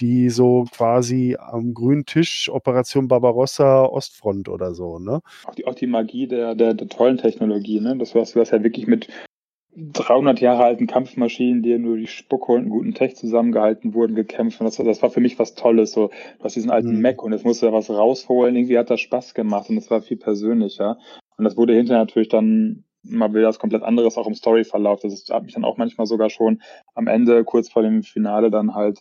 die 0.00 0.30
so 0.30 0.64
quasi 0.70 1.36
am 1.38 1.74
grünen 1.74 2.04
Tisch 2.04 2.48
Operation 2.50 3.08
Barbarossa 3.08 3.84
Ostfront 3.84 4.48
oder 4.48 4.74
so, 4.74 4.98
ne? 4.98 5.20
Auch 5.44 5.54
die, 5.54 5.66
auch 5.66 5.74
die 5.74 5.86
Magie 5.86 6.26
der, 6.26 6.54
der, 6.54 6.74
der 6.74 6.88
tollen 6.88 7.18
Technologie, 7.18 7.80
ne? 7.80 7.96
Das 7.98 8.14
was, 8.14 8.34
was 8.34 8.50
ja 8.50 8.62
wirklich 8.62 8.86
mit 8.86 9.08
300 9.74 10.40
Jahre 10.40 10.64
alten 10.64 10.86
Kampfmaschinen, 10.86 11.62
die 11.62 11.78
nur 11.78 11.96
die 11.96 12.06
Spucke 12.06 12.52
und 12.52 12.68
guten 12.68 12.94
Tech 12.94 13.16
zusammengehalten 13.16 13.94
wurden, 13.94 14.14
gekämpft. 14.14 14.60
Und 14.60 14.66
das, 14.66 14.76
das 14.76 15.02
war 15.02 15.10
für 15.10 15.20
mich 15.20 15.38
was 15.38 15.54
Tolles. 15.54 15.92
So, 15.92 16.08
du 16.08 16.44
hast 16.44 16.56
diesen 16.56 16.70
alten 16.70 16.96
mhm. 16.96 17.00
Mac 17.00 17.22
und 17.22 17.32
jetzt 17.32 17.46
musste 17.46 17.66
er 17.66 17.72
was 17.72 17.88
rausholen. 17.88 18.54
Irgendwie 18.54 18.78
hat 18.78 18.90
das 18.90 19.00
Spaß 19.00 19.32
gemacht 19.32 19.70
und 19.70 19.78
es 19.78 19.90
war 19.90 20.02
viel 20.02 20.18
persönlicher. 20.18 20.98
Und 21.38 21.44
das 21.44 21.56
wurde 21.56 21.74
hinterher 21.74 22.04
natürlich 22.04 22.28
dann 22.28 22.84
mal 23.02 23.32
wieder 23.34 23.48
was 23.48 23.58
komplett 23.58 23.82
anderes 23.82 24.16
auch 24.16 24.26
im 24.26 24.34
Storyverlauf. 24.34 25.00
Das 25.00 25.26
hat 25.30 25.44
mich 25.44 25.54
dann 25.54 25.64
auch 25.64 25.76
manchmal 25.76 26.06
sogar 26.06 26.30
schon 26.30 26.62
am 26.94 27.06
Ende, 27.06 27.44
kurz 27.44 27.68
vor 27.68 27.82
dem 27.82 28.02
Finale, 28.02 28.50
dann 28.50 28.74
halt, 28.74 29.00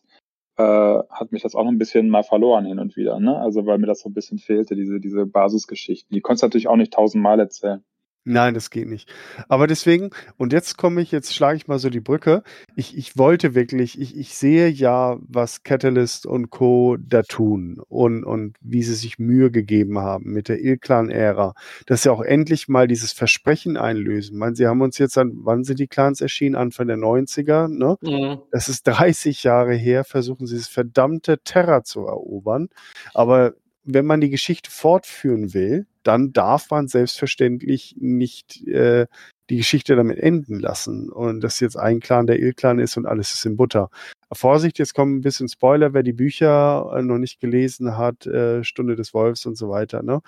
äh, 0.58 0.64
hat 1.10 1.32
mich 1.32 1.44
das 1.44 1.56
auch 1.56 1.64
noch 1.64 1.72
ein 1.72 1.78
bisschen 1.78 2.10
mal 2.10 2.24
verloren 2.24 2.66
hin 2.66 2.80
und 2.80 2.96
wieder, 2.96 3.20
ne? 3.20 3.38
Also 3.38 3.66
weil 3.66 3.78
mir 3.78 3.88
das 3.88 4.02
so 4.02 4.10
ein 4.10 4.14
bisschen 4.14 4.38
fehlte, 4.40 4.76
diese, 4.76 5.00
diese 5.00 5.26
Basisgeschichten. 5.26 6.14
Die 6.14 6.22
konntest 6.22 6.44
du 6.44 6.48
natürlich 6.48 6.68
auch 6.68 6.76
nicht 6.76 6.94
tausendmal 6.94 7.40
erzählen. 7.40 7.84
Nein, 8.24 8.54
das 8.54 8.70
geht 8.70 8.88
nicht. 8.88 9.12
Aber 9.48 9.66
deswegen, 9.66 10.12
und 10.38 10.54
jetzt 10.54 10.78
komme 10.78 11.02
ich, 11.02 11.12
jetzt 11.12 11.34
schlage 11.34 11.58
ich 11.58 11.68
mal 11.68 11.80
so 11.80 11.90
die 11.90 12.02
Brücke. 12.02 12.44
Ich, 12.76 12.96
ich 12.96 13.18
wollte 13.18 13.56
wirklich, 13.56 14.00
ich, 14.00 14.16
ich 14.16 14.36
sehe 14.36 14.68
ja, 14.68 15.18
was 15.22 15.64
Catalyst 15.64 16.28
und 16.28 16.52
Co. 16.52 16.98
da 17.00 17.24
tun 17.24 17.82
und, 17.90 18.24
und 18.24 18.58
wie 18.62 18.84
sie 18.84 18.94
sich 18.94 19.18
Mühe 19.18 19.50
gegeben 19.50 19.98
haben 19.98 20.32
mit 20.32 20.50
der 20.50 20.60
Il-Clan-Ära, 20.64 21.56
dass 21.88 22.04
sie 22.04 22.12
auch 22.12 22.22
endlich 22.22 22.68
mal 22.68 22.88
dieses 22.88 23.12
Versprechen 23.12 23.76
einlösen. 23.76 24.36
Ich 24.36 24.40
meine, 24.40 24.56
sie 24.56 24.68
haben 24.68 24.82
uns 24.82 25.00
jetzt 25.00 25.18
an, 25.18 25.32
wann 25.38 25.64
sind 25.64 25.80
die 25.80 25.88
Clans 25.88 26.22
erschienen? 26.22 26.56
Anfang 26.56 26.88
der 26.88 26.98
90er, 26.98 27.70
ne? 27.70 27.98
Mhm. 28.02 28.42
Das 28.52 28.70
ist 28.70 28.84
30 28.84 29.44
Jahre 29.44 29.74
her, 29.74 30.04
versuchen 30.04 30.46
sie 30.46 30.58
das 30.58 30.68
verdammte 30.68 31.40
Terra 31.44 31.84
zu 31.84 32.06
erobern. 32.06 32.70
Aber 33.16 33.56
wenn 33.84 34.06
man 34.06 34.22
die 34.22 34.30
Geschichte 34.30 34.70
fortführen 34.70 35.54
will, 35.54 35.88
dann 36.04 36.34
darf 36.34 36.70
man 36.72 36.88
selbstverständlich 36.88 37.96
nicht 38.00 38.68
äh, 38.68 39.08
die 39.50 39.58
Geschichte 39.58 39.96
damit 39.96 40.18
enden 40.20 40.60
lassen 40.60 41.10
und 41.12 41.42
dass 41.42 41.60
jetzt 41.60 41.78
ein 41.78 42.00
Clan 42.00 42.26
der 42.28 42.40
Il-Clan 42.40 42.80
ist 42.80 42.98
und 42.98 43.06
alles 43.06 43.34
ist 43.34 43.46
in 43.46 43.58
Butter. 43.58 43.90
Vorsicht, 44.32 44.80
jetzt 44.80 44.94
kommen 44.94 45.18
ein 45.18 45.22
bisschen 45.22 45.50
Spoiler, 45.50 45.94
wer 45.94 46.04
die 46.04 46.14
Bücher 46.14 46.90
äh, 46.96 47.02
noch 47.02 47.18
nicht 47.18 47.40
gelesen 47.40 47.98
hat, 47.98 48.26
äh, 48.26 48.64
Stunde 48.64 48.96
des 48.96 49.14
Wolfs 49.14 49.46
und 49.46 49.58
so 49.58 49.70
weiter, 49.70 50.04
ne? 50.04 50.22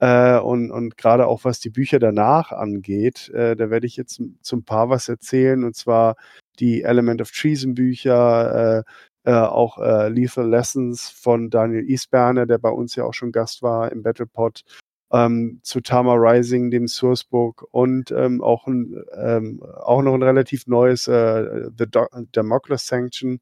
Äh, 0.00 0.38
und 0.38 0.70
und 0.70 0.96
gerade 0.96 1.26
auch 1.26 1.44
was 1.44 1.58
die 1.58 1.70
Bücher 1.70 1.98
danach 1.98 2.52
angeht, 2.52 3.30
äh, 3.30 3.56
da 3.56 3.68
werde 3.70 3.86
ich 3.86 3.96
jetzt 3.96 4.22
zum 4.42 4.64
paar 4.64 4.90
was 4.90 5.08
erzählen 5.08 5.64
und 5.64 5.74
zwar 5.74 6.14
die 6.60 6.82
Element 6.82 7.20
of 7.20 7.32
Treason 7.32 7.74
Bücher, 7.74 8.78
äh, 8.78 8.82
äh, 9.28 9.32
auch 9.32 9.76
äh, 9.76 10.08
Lethal 10.08 10.48
Lessons 10.48 11.10
von 11.10 11.50
Daniel 11.50 11.84
Isberner, 11.84 12.46
der 12.46 12.56
bei 12.56 12.70
uns 12.70 12.96
ja 12.96 13.04
auch 13.04 13.12
schon 13.12 13.30
Gast 13.30 13.60
war 13.62 13.92
im 13.92 14.02
Battlepod, 14.02 14.62
ähm, 15.12 15.60
zu 15.62 15.82
Tama 15.82 16.14
Rising, 16.14 16.70
dem 16.70 16.88
Sourcebook 16.88 17.68
und 17.70 18.10
ähm, 18.10 18.42
auch, 18.42 18.66
ein, 18.66 19.04
ähm, 19.14 19.62
auch 19.62 20.00
noch 20.00 20.14
ein 20.14 20.22
relativ 20.22 20.66
neues 20.66 21.08
äh, 21.08 21.68
The 21.76 21.84
Do 21.90 22.06
Democracy 22.34 22.86
Sanction. 22.86 23.40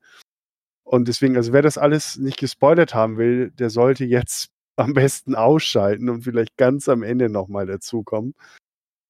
Und 0.83 1.07
deswegen, 1.07 1.37
also 1.37 1.53
wer 1.53 1.63
das 1.63 1.79
alles 1.79 2.17
nicht 2.17 2.39
gespoilert 2.39 2.93
haben 2.93 3.17
will, 3.17 3.53
der 3.53 3.71
sollte 3.71 4.05
jetzt 4.05 4.49
am 4.77 4.93
besten 4.93 5.37
ausschalten 5.37 6.09
und 6.09 6.23
vielleicht 6.23 6.57
ganz 6.57 6.89
am 6.89 7.05
Ende 7.05 7.29
nochmal 7.29 7.67
dazukommen. 7.67 8.35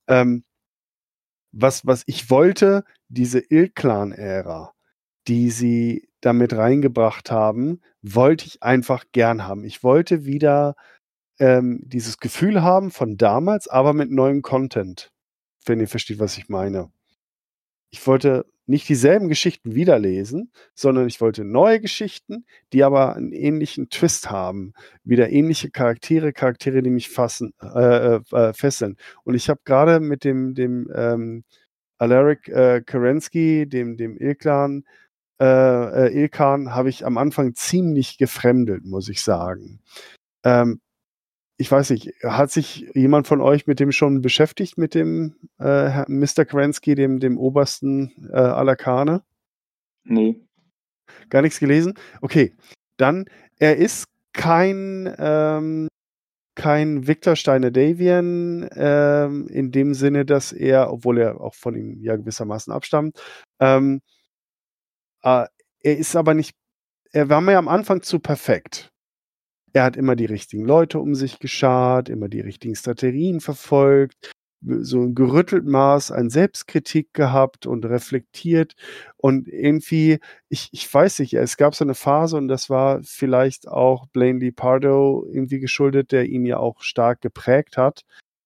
Ähm, 0.08 0.44
was, 1.52 1.86
was 1.86 2.02
ich 2.04 2.28
wollte, 2.28 2.84
diese 3.08 3.38
Il-Clan-Ära, 3.48 4.74
die 5.26 5.50
sie 5.50 6.06
damit 6.26 6.52
reingebracht 6.54 7.30
haben, 7.30 7.80
wollte 8.02 8.46
ich 8.46 8.62
einfach 8.62 9.04
gern 9.12 9.46
haben. 9.46 9.64
Ich 9.64 9.82
wollte 9.84 10.24
wieder 10.24 10.74
ähm, 11.38 11.80
dieses 11.84 12.18
Gefühl 12.18 12.62
haben 12.62 12.90
von 12.90 13.16
damals, 13.16 13.68
aber 13.68 13.92
mit 13.92 14.10
neuem 14.10 14.42
Content. 14.42 15.12
Wenn 15.64 15.80
ihr 15.80 15.88
versteht, 15.88 16.18
was 16.18 16.36
ich 16.36 16.48
meine. 16.48 16.90
Ich 17.90 18.04
wollte 18.06 18.44
nicht 18.66 18.88
dieselben 18.88 19.28
Geschichten 19.28 19.76
wiederlesen, 19.76 20.50
sondern 20.74 21.06
ich 21.06 21.20
wollte 21.20 21.44
neue 21.44 21.80
Geschichten, 21.80 22.44
die 22.72 22.82
aber 22.82 23.14
einen 23.14 23.32
ähnlichen 23.32 23.88
Twist 23.88 24.28
haben. 24.28 24.74
Wieder 25.04 25.30
ähnliche 25.30 25.70
Charaktere, 25.70 26.32
Charaktere, 26.32 26.82
die 26.82 26.90
mich 26.90 27.08
fassen, 27.08 27.54
äh, 27.62 28.16
äh, 28.16 28.20
äh 28.32 28.52
fesseln. 28.52 28.96
Und 29.22 29.36
ich 29.36 29.48
habe 29.48 29.60
gerade 29.64 30.00
mit 30.00 30.24
dem, 30.24 30.54
dem 30.54 30.90
ähm, 30.92 31.44
Alaric 31.98 32.48
äh, 32.48 32.82
Kerensky, 32.84 33.68
dem, 33.68 33.96
dem 33.96 34.18
Ilklan, 34.18 34.84
äh, 35.40 36.06
äh, 36.06 36.20
Ilkan, 36.22 36.74
habe 36.74 36.88
ich 36.88 37.04
am 37.04 37.18
Anfang 37.18 37.54
ziemlich 37.54 38.18
gefremdelt, 38.18 38.84
muss 38.84 39.08
ich 39.08 39.22
sagen. 39.22 39.80
Ähm, 40.44 40.80
ich 41.58 41.70
weiß 41.70 41.90
nicht, 41.90 42.12
hat 42.22 42.50
sich 42.50 42.86
jemand 42.94 43.26
von 43.26 43.40
euch 43.40 43.66
mit 43.66 43.80
dem 43.80 43.90
schon 43.92 44.20
beschäftigt, 44.20 44.76
mit 44.76 44.94
dem 44.94 45.36
äh, 45.58 46.04
Mr. 46.10 46.44
Kerensky, 46.44 46.94
dem, 46.94 47.18
dem 47.18 47.38
obersten 47.38 48.28
äh, 48.30 48.36
aller 48.36 48.76
Kane? 48.76 49.22
Nee. 50.04 50.40
Gar 51.30 51.42
nichts 51.42 51.58
gelesen? 51.58 51.94
Okay, 52.20 52.54
dann, 52.98 53.24
er 53.58 53.76
ist 53.76 54.06
kein, 54.32 55.12
ähm, 55.18 55.88
kein 56.54 57.06
Victor 57.06 57.36
Steiner 57.36 57.70
Davian 57.70 58.68
ähm, 58.74 59.48
in 59.48 59.72
dem 59.72 59.94
Sinne, 59.94 60.24
dass 60.24 60.52
er, 60.52 60.92
obwohl 60.92 61.18
er 61.18 61.40
auch 61.40 61.54
von 61.54 61.74
ihm 61.74 62.02
ja 62.02 62.16
gewissermaßen 62.16 62.72
abstammt, 62.72 63.18
ähm, 63.60 63.96
äh, 63.96 64.15
er 65.26 65.98
ist 65.98 66.14
aber 66.14 66.34
nicht, 66.34 66.54
er 67.12 67.28
war 67.28 67.40
mir 67.40 67.58
am 67.58 67.68
Anfang 67.68 68.02
zu 68.02 68.20
perfekt. 68.20 68.92
Er 69.72 69.84
hat 69.84 69.96
immer 69.96 70.16
die 70.16 70.26
richtigen 70.26 70.64
Leute 70.64 71.00
um 71.00 71.14
sich 71.14 71.38
geschart, 71.38 72.08
immer 72.08 72.28
die 72.28 72.40
richtigen 72.40 72.76
Strategien 72.76 73.40
verfolgt, 73.40 74.32
so 74.62 75.02
ein 75.02 75.14
gerüttelt 75.14 75.66
Maß 75.66 76.12
an 76.12 76.30
Selbstkritik 76.30 77.12
gehabt 77.12 77.66
und 77.66 77.84
reflektiert 77.84 78.74
und 79.16 79.48
irgendwie, 79.48 80.18
ich, 80.48 80.68
ich 80.72 80.92
weiß 80.92 81.18
nicht, 81.18 81.34
es 81.34 81.56
gab 81.56 81.74
so 81.74 81.84
eine 81.84 81.94
Phase 81.94 82.36
und 82.36 82.48
das 82.48 82.70
war 82.70 83.02
vielleicht 83.02 83.68
auch 83.68 84.06
Blaine 84.08 84.52
Pardo 84.52 85.26
irgendwie 85.30 85.60
geschuldet, 85.60 86.12
der 86.12 86.26
ihn 86.26 86.46
ja 86.46 86.58
auch 86.58 86.80
stark 86.82 87.20
geprägt 87.20 87.76
hat. 87.76 88.02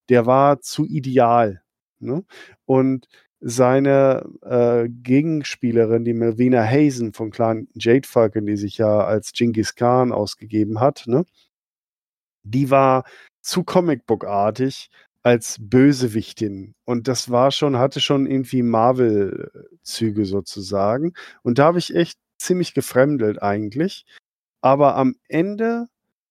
Der 0.08 0.26
war 0.26 0.60
zu 0.60 0.84
ideal. 0.86 1.62
Ne? 2.00 2.24
Und 2.64 3.06
seine 3.40 4.24
äh, 4.42 4.88
Gegenspielerin, 4.88 6.04
die 6.04 6.14
Melvina 6.14 6.62
Hazen 6.62 7.12
vom 7.12 7.30
Clan 7.30 7.68
Jade 7.74 8.06
Falcon, 8.06 8.46
die 8.46 8.56
sich 8.56 8.78
ja 8.78 9.04
als 9.04 9.32
Genghis 9.32 9.74
Khan 9.74 10.12
ausgegeben 10.12 10.80
hat, 10.80 11.04
ne? 11.06 11.24
die 12.42 12.70
war 12.70 13.04
zu 13.42 13.64
Comicbook-artig 13.64 14.90
als 15.22 15.56
Bösewichtin. 15.60 16.74
Und 16.84 17.08
das 17.08 17.30
war 17.30 17.50
schon, 17.50 17.78
hatte 17.78 18.00
schon 18.00 18.26
irgendwie 18.26 18.62
Marvel-Züge 18.62 20.24
sozusagen. 20.24 21.12
Und 21.42 21.58
da 21.58 21.66
habe 21.66 21.78
ich 21.78 21.94
echt 21.94 22.18
ziemlich 22.38 22.74
gefremdelt 22.74 23.42
eigentlich. 23.42 24.06
Aber 24.62 24.96
am 24.96 25.16
Ende 25.28 25.86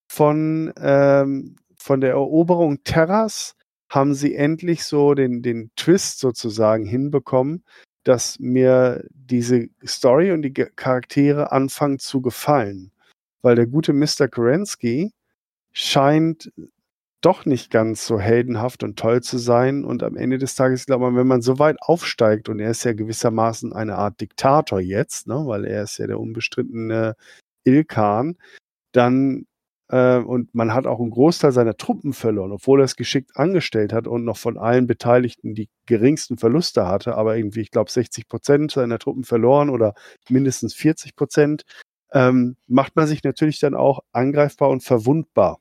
von, 0.08 0.72
ähm, 0.76 1.56
von 1.76 2.00
der 2.00 2.10
Eroberung 2.10 2.82
Terras 2.84 3.54
haben 3.90 4.14
sie 4.14 4.34
endlich 4.34 4.84
so 4.84 5.14
den, 5.14 5.42
den 5.42 5.70
Twist 5.76 6.20
sozusagen 6.20 6.86
hinbekommen, 6.86 7.64
dass 8.04 8.38
mir 8.38 9.04
diese 9.12 9.68
Story 9.84 10.32
und 10.32 10.42
die 10.42 10.52
Charaktere 10.52 11.52
anfangen 11.52 11.98
zu 11.98 12.22
gefallen. 12.22 12.92
Weil 13.42 13.56
der 13.56 13.66
gute 13.66 13.92
Mr. 13.92 14.28
Kerensky 14.28 15.12
scheint 15.72 16.52
doch 17.20 17.44
nicht 17.44 17.70
ganz 17.70 18.06
so 18.06 18.18
heldenhaft 18.18 18.82
und 18.82 18.98
toll 18.98 19.22
zu 19.22 19.38
sein. 19.38 19.84
Und 19.84 20.02
am 20.02 20.16
Ende 20.16 20.38
des 20.38 20.54
Tages, 20.54 20.86
glaube 20.86 21.08
ich, 21.10 21.16
wenn 21.16 21.26
man 21.26 21.42
so 21.42 21.58
weit 21.58 21.76
aufsteigt, 21.80 22.48
und 22.48 22.60
er 22.60 22.70
ist 22.70 22.84
ja 22.84 22.92
gewissermaßen 22.92 23.72
eine 23.72 23.96
Art 23.96 24.20
Diktator 24.20 24.80
jetzt, 24.80 25.26
ne, 25.26 25.42
weil 25.44 25.64
er 25.64 25.82
ist 25.82 25.98
ja 25.98 26.06
der 26.06 26.20
unbestrittene 26.20 27.16
Ilkan, 27.64 28.38
dann 28.92 29.46
äh, 29.90 30.18
und 30.18 30.54
man 30.54 30.72
hat 30.72 30.86
auch 30.86 31.00
einen 31.00 31.10
Großteil 31.10 31.50
seiner 31.50 31.76
Truppen 31.76 32.12
verloren, 32.12 32.52
obwohl 32.52 32.80
er 32.80 32.84
es 32.84 32.94
geschickt 32.94 33.32
angestellt 33.34 33.92
hat 33.92 34.06
und 34.06 34.24
noch 34.24 34.36
von 34.36 34.56
allen 34.56 34.86
Beteiligten 34.86 35.54
die 35.54 35.68
geringsten 35.86 36.38
Verluste 36.38 36.86
hatte, 36.86 37.16
aber 37.16 37.36
irgendwie, 37.36 37.60
ich 37.60 37.72
glaube, 37.72 37.90
60 37.90 38.28
Prozent 38.28 38.70
seiner 38.70 39.00
Truppen 39.00 39.24
verloren 39.24 39.68
oder 39.68 39.94
mindestens 40.28 40.74
40 40.74 41.16
Prozent, 41.16 41.64
ähm, 42.12 42.56
macht 42.68 42.94
man 42.94 43.08
sich 43.08 43.24
natürlich 43.24 43.58
dann 43.58 43.74
auch 43.74 44.00
angreifbar 44.12 44.70
und 44.70 44.82
verwundbar. 44.84 45.58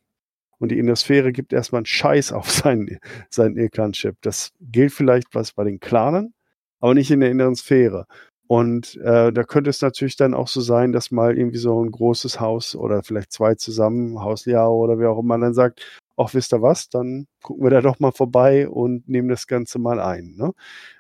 Und 0.60 0.70
die 0.70 0.78
Innersphäre 0.78 1.32
gibt 1.32 1.52
erstmal 1.52 1.80
einen 1.80 1.86
Scheiß 1.88 2.32
auf 2.32 2.52
seinen, 2.52 3.00
seinen 3.32 3.58
Ilkan-Chip. 3.58 4.18
Das 4.22 4.52
gilt 4.62 4.94
vielleicht 4.94 5.34
was 5.34 5.54
bei 5.54 5.64
den 5.64 5.80
Clanen, 5.80 6.36
aber 6.80 6.94
nicht 6.94 7.10
in 7.10 7.22
der 7.22 7.32
inneren 7.32 7.56
Sphäre. 7.56 8.06
Und 8.50 8.96
äh, 9.04 9.32
da 9.32 9.44
könnte 9.44 9.70
es 9.70 9.80
natürlich 9.84 10.16
dann 10.16 10.34
auch 10.34 10.48
so 10.48 10.60
sein, 10.60 10.92
dass 10.92 11.12
mal 11.12 11.38
irgendwie 11.38 11.60
so 11.60 11.86
ein 11.86 11.92
großes 11.92 12.40
Haus 12.40 12.76
oder 12.76 13.04
vielleicht 13.04 13.32
zwei 13.32 13.54
zusammen, 13.54 14.24
Hausliao 14.24 14.76
oder 14.76 14.98
wie 14.98 15.06
auch 15.06 15.20
immer, 15.20 15.38
dann 15.38 15.54
sagt, 15.54 15.86
ach, 16.18 16.34
wisst 16.34 16.52
ihr 16.52 16.64
was, 16.64 16.90
dann 16.90 17.28
gucken 17.44 17.64
wir 17.64 17.70
da 17.70 17.82
doch 17.82 18.00
mal 18.00 18.12
vorbei 18.12 18.68
und 18.68 19.08
nehmen 19.08 19.30
das 19.30 19.46
Ganze 19.46 19.78
mal 19.78 20.00
ein. 20.00 20.34
Ne? 20.36 20.54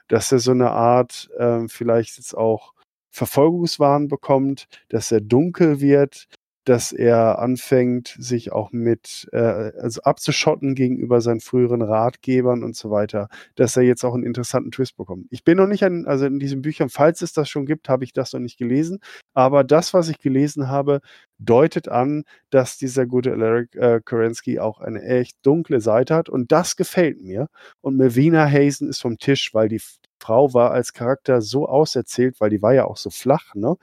Dass 0.07 0.31
er 0.31 0.37
so 0.37 0.51
eine 0.51 0.69
Art 0.69 1.31
äh, 1.39 1.67
vielleicht 1.67 2.17
jetzt 2.17 2.37
auch 2.37 2.73
Verfolgungswahn 3.09 4.09
bekommt, 4.09 4.67
dass 4.89 5.11
er 5.11 5.21
dunkel 5.21 5.81
wird, 5.81 6.27
dass 6.65 6.91
er 6.91 7.39
anfängt, 7.39 8.15
sich 8.19 8.51
auch 8.51 8.71
mit, 8.71 9.27
äh, 9.31 9.37
also 9.37 10.01
abzuschotten 10.01 10.75
gegenüber 10.75 11.21
seinen 11.21 11.39
früheren 11.39 11.81
Ratgebern 11.81 12.63
und 12.63 12.75
so 12.75 12.91
weiter, 12.91 13.29
dass 13.55 13.77
er 13.77 13.83
jetzt 13.83 14.03
auch 14.03 14.13
einen 14.13 14.23
interessanten 14.23 14.71
Twist 14.71 14.97
bekommt. 14.97 15.27
Ich 15.29 15.43
bin 15.43 15.57
noch 15.57 15.67
nicht 15.67 15.83
an, 15.83 16.05
also 16.05 16.25
in 16.25 16.39
diesen 16.39 16.61
Büchern, 16.61 16.89
falls 16.89 17.21
es 17.21 17.33
das 17.33 17.49
schon 17.49 17.65
gibt, 17.65 17.89
habe 17.89 18.03
ich 18.03 18.13
das 18.13 18.33
noch 18.33 18.39
nicht 18.39 18.57
gelesen, 18.57 18.99
aber 19.33 19.63
das, 19.63 19.93
was 19.93 20.09
ich 20.09 20.19
gelesen 20.19 20.67
habe, 20.67 21.01
deutet 21.39 21.87
an, 21.89 22.23
dass 22.49 22.77
dieser 22.77 23.05
gute 23.05 23.31
Alaric 23.31 23.75
äh, 23.75 24.01
Kerensky 24.05 24.59
auch 24.59 24.79
eine 24.81 25.01
echt 25.01 25.37
dunkle 25.43 25.79
Seite 25.81 26.15
hat 26.15 26.29
und 26.29 26.51
das 26.51 26.75
gefällt 26.75 27.21
mir. 27.21 27.47
Und 27.81 27.97
Melvina 27.97 28.49
Hazen 28.49 28.89
ist 28.89 29.01
vom 29.01 29.17
Tisch, 29.17 29.53
weil 29.53 29.69
die 29.69 29.81
Frau 30.19 30.53
war 30.53 30.71
als 30.71 30.93
Charakter 30.93 31.41
so 31.41 31.67
auserzählt, 31.67 32.39
weil 32.39 32.49
die 32.49 32.61
war 32.61 32.73
ja 32.73 32.85
auch 32.85 32.97
so 32.97 33.09
flach, 33.09 33.55
ne? 33.55 33.75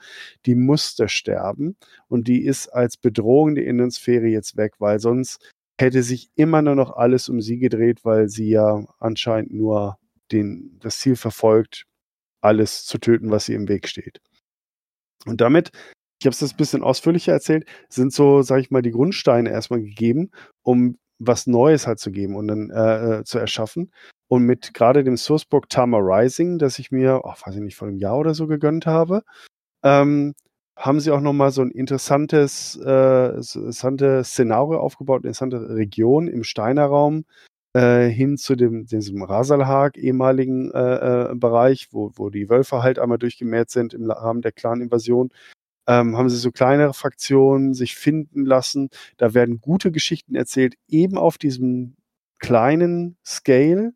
Die 0.45 0.55
musste 0.55 1.09
sterben 1.09 1.77
und 2.07 2.27
die 2.27 2.45
ist 2.45 2.69
als 2.69 2.97
Bedrohung 2.97 3.55
der 3.55 3.65
Innensphäre 3.65 4.27
jetzt 4.27 4.57
weg, 4.57 4.75
weil 4.79 4.99
sonst 4.99 5.39
hätte 5.79 6.03
sich 6.03 6.29
immer 6.35 6.61
nur 6.61 6.75
noch 6.75 6.95
alles 6.95 7.29
um 7.29 7.41
sie 7.41 7.59
gedreht, 7.59 8.03
weil 8.03 8.29
sie 8.29 8.49
ja 8.49 8.85
anscheinend 8.99 9.53
nur 9.53 9.97
den, 10.31 10.77
das 10.81 10.99
Ziel 10.99 11.15
verfolgt, 11.15 11.85
alles 12.41 12.85
zu 12.85 12.97
töten, 12.97 13.31
was 13.31 13.49
ihr 13.49 13.55
im 13.55 13.67
Weg 13.67 13.87
steht. 13.87 14.19
Und 15.25 15.41
damit, 15.41 15.71
ich 16.19 16.25
habe 16.25 16.33
es 16.33 16.39
das 16.39 16.53
ein 16.53 16.57
bisschen 16.57 16.83
ausführlicher 16.83 17.33
erzählt, 17.33 17.67
sind 17.89 18.13
so, 18.13 18.41
sage 18.41 18.61
ich 18.61 18.71
mal, 18.71 18.81
die 18.81 18.91
Grundsteine 18.91 19.49
erstmal 19.49 19.81
gegeben, 19.81 20.31
um 20.63 20.97
was 21.19 21.47
Neues 21.47 21.87
halt 21.87 21.99
zu 21.99 22.11
geben 22.11 22.35
und 22.35 22.47
dann 22.47 22.69
äh, 22.69 23.19
äh 23.19 23.23
zu 23.23 23.39
erschaffen. 23.39 23.91
Und 24.29 24.43
mit 24.43 24.73
gerade 24.73 25.03
dem 25.03 25.17
Sourcebook 25.17 25.69
Tama 25.69 25.99
Rising, 25.99 26.57
das 26.59 26.79
ich 26.79 26.91
mir, 26.91 27.21
oh, 27.23 27.33
weiß 27.45 27.55
ich 27.55 27.61
nicht, 27.61 27.75
vor 27.75 27.87
einem 27.87 27.97
Jahr 27.97 28.17
oder 28.17 28.33
so 28.33 28.47
gegönnt 28.47 28.85
habe, 28.85 29.23
ähm, 29.83 30.33
haben 30.77 30.99
sie 30.99 31.11
auch 31.11 31.21
nochmal 31.21 31.51
so 31.51 31.61
ein 31.61 31.71
interessantes, 31.71 32.79
äh, 32.85 33.35
interessantes 33.35 34.29
Szenario 34.29 34.79
aufgebaut, 34.79 35.23
eine 35.23 35.29
interessante 35.29 35.75
Region 35.75 36.27
im 36.27 36.43
Steinerraum 36.43 37.25
äh, 37.73 38.07
hin 38.09 38.37
zu 38.37 38.55
dem, 38.55 38.85
diesem 38.85 39.23
Rasalhag 39.23 39.97
ehemaligen 39.97 40.71
äh, 40.71 41.31
äh, 41.31 41.35
Bereich, 41.35 41.89
wo, 41.91 42.11
wo 42.15 42.29
die 42.29 42.49
Wölfe 42.49 42.83
halt 42.83 42.99
einmal 42.99 43.17
durchgemäht 43.17 43.69
sind 43.69 43.93
im 43.93 44.09
Rahmen 44.09 44.41
der 44.41 44.51
Clan-Invasion. 44.51 45.29
Ähm, 45.87 46.17
haben 46.17 46.29
sie 46.29 46.37
so 46.37 46.51
kleinere 46.51 46.93
Fraktionen 46.93 47.73
sich 47.73 47.95
finden 47.95 48.45
lassen. 48.45 48.89
Da 49.17 49.33
werden 49.33 49.61
gute 49.61 49.91
Geschichten 49.91 50.35
erzählt, 50.35 50.75
eben 50.87 51.17
auf 51.17 51.37
diesem 51.37 51.96
kleinen 52.39 53.17
Scale 53.25 53.93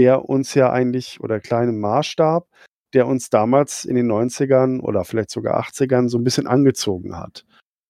der 0.00 0.30
uns 0.30 0.54
ja 0.54 0.72
eigentlich, 0.72 1.20
oder 1.20 1.40
kleinen 1.40 1.78
Maßstab, 1.78 2.48
der 2.94 3.06
uns 3.06 3.28
damals 3.28 3.84
in 3.84 3.96
den 3.96 4.10
90ern 4.10 4.80
oder 4.80 5.04
vielleicht 5.04 5.30
sogar 5.30 5.60
80ern 5.60 6.08
so 6.08 6.16
ein 6.16 6.24
bisschen 6.24 6.46
angezogen 6.46 7.18
hat. 7.18 7.44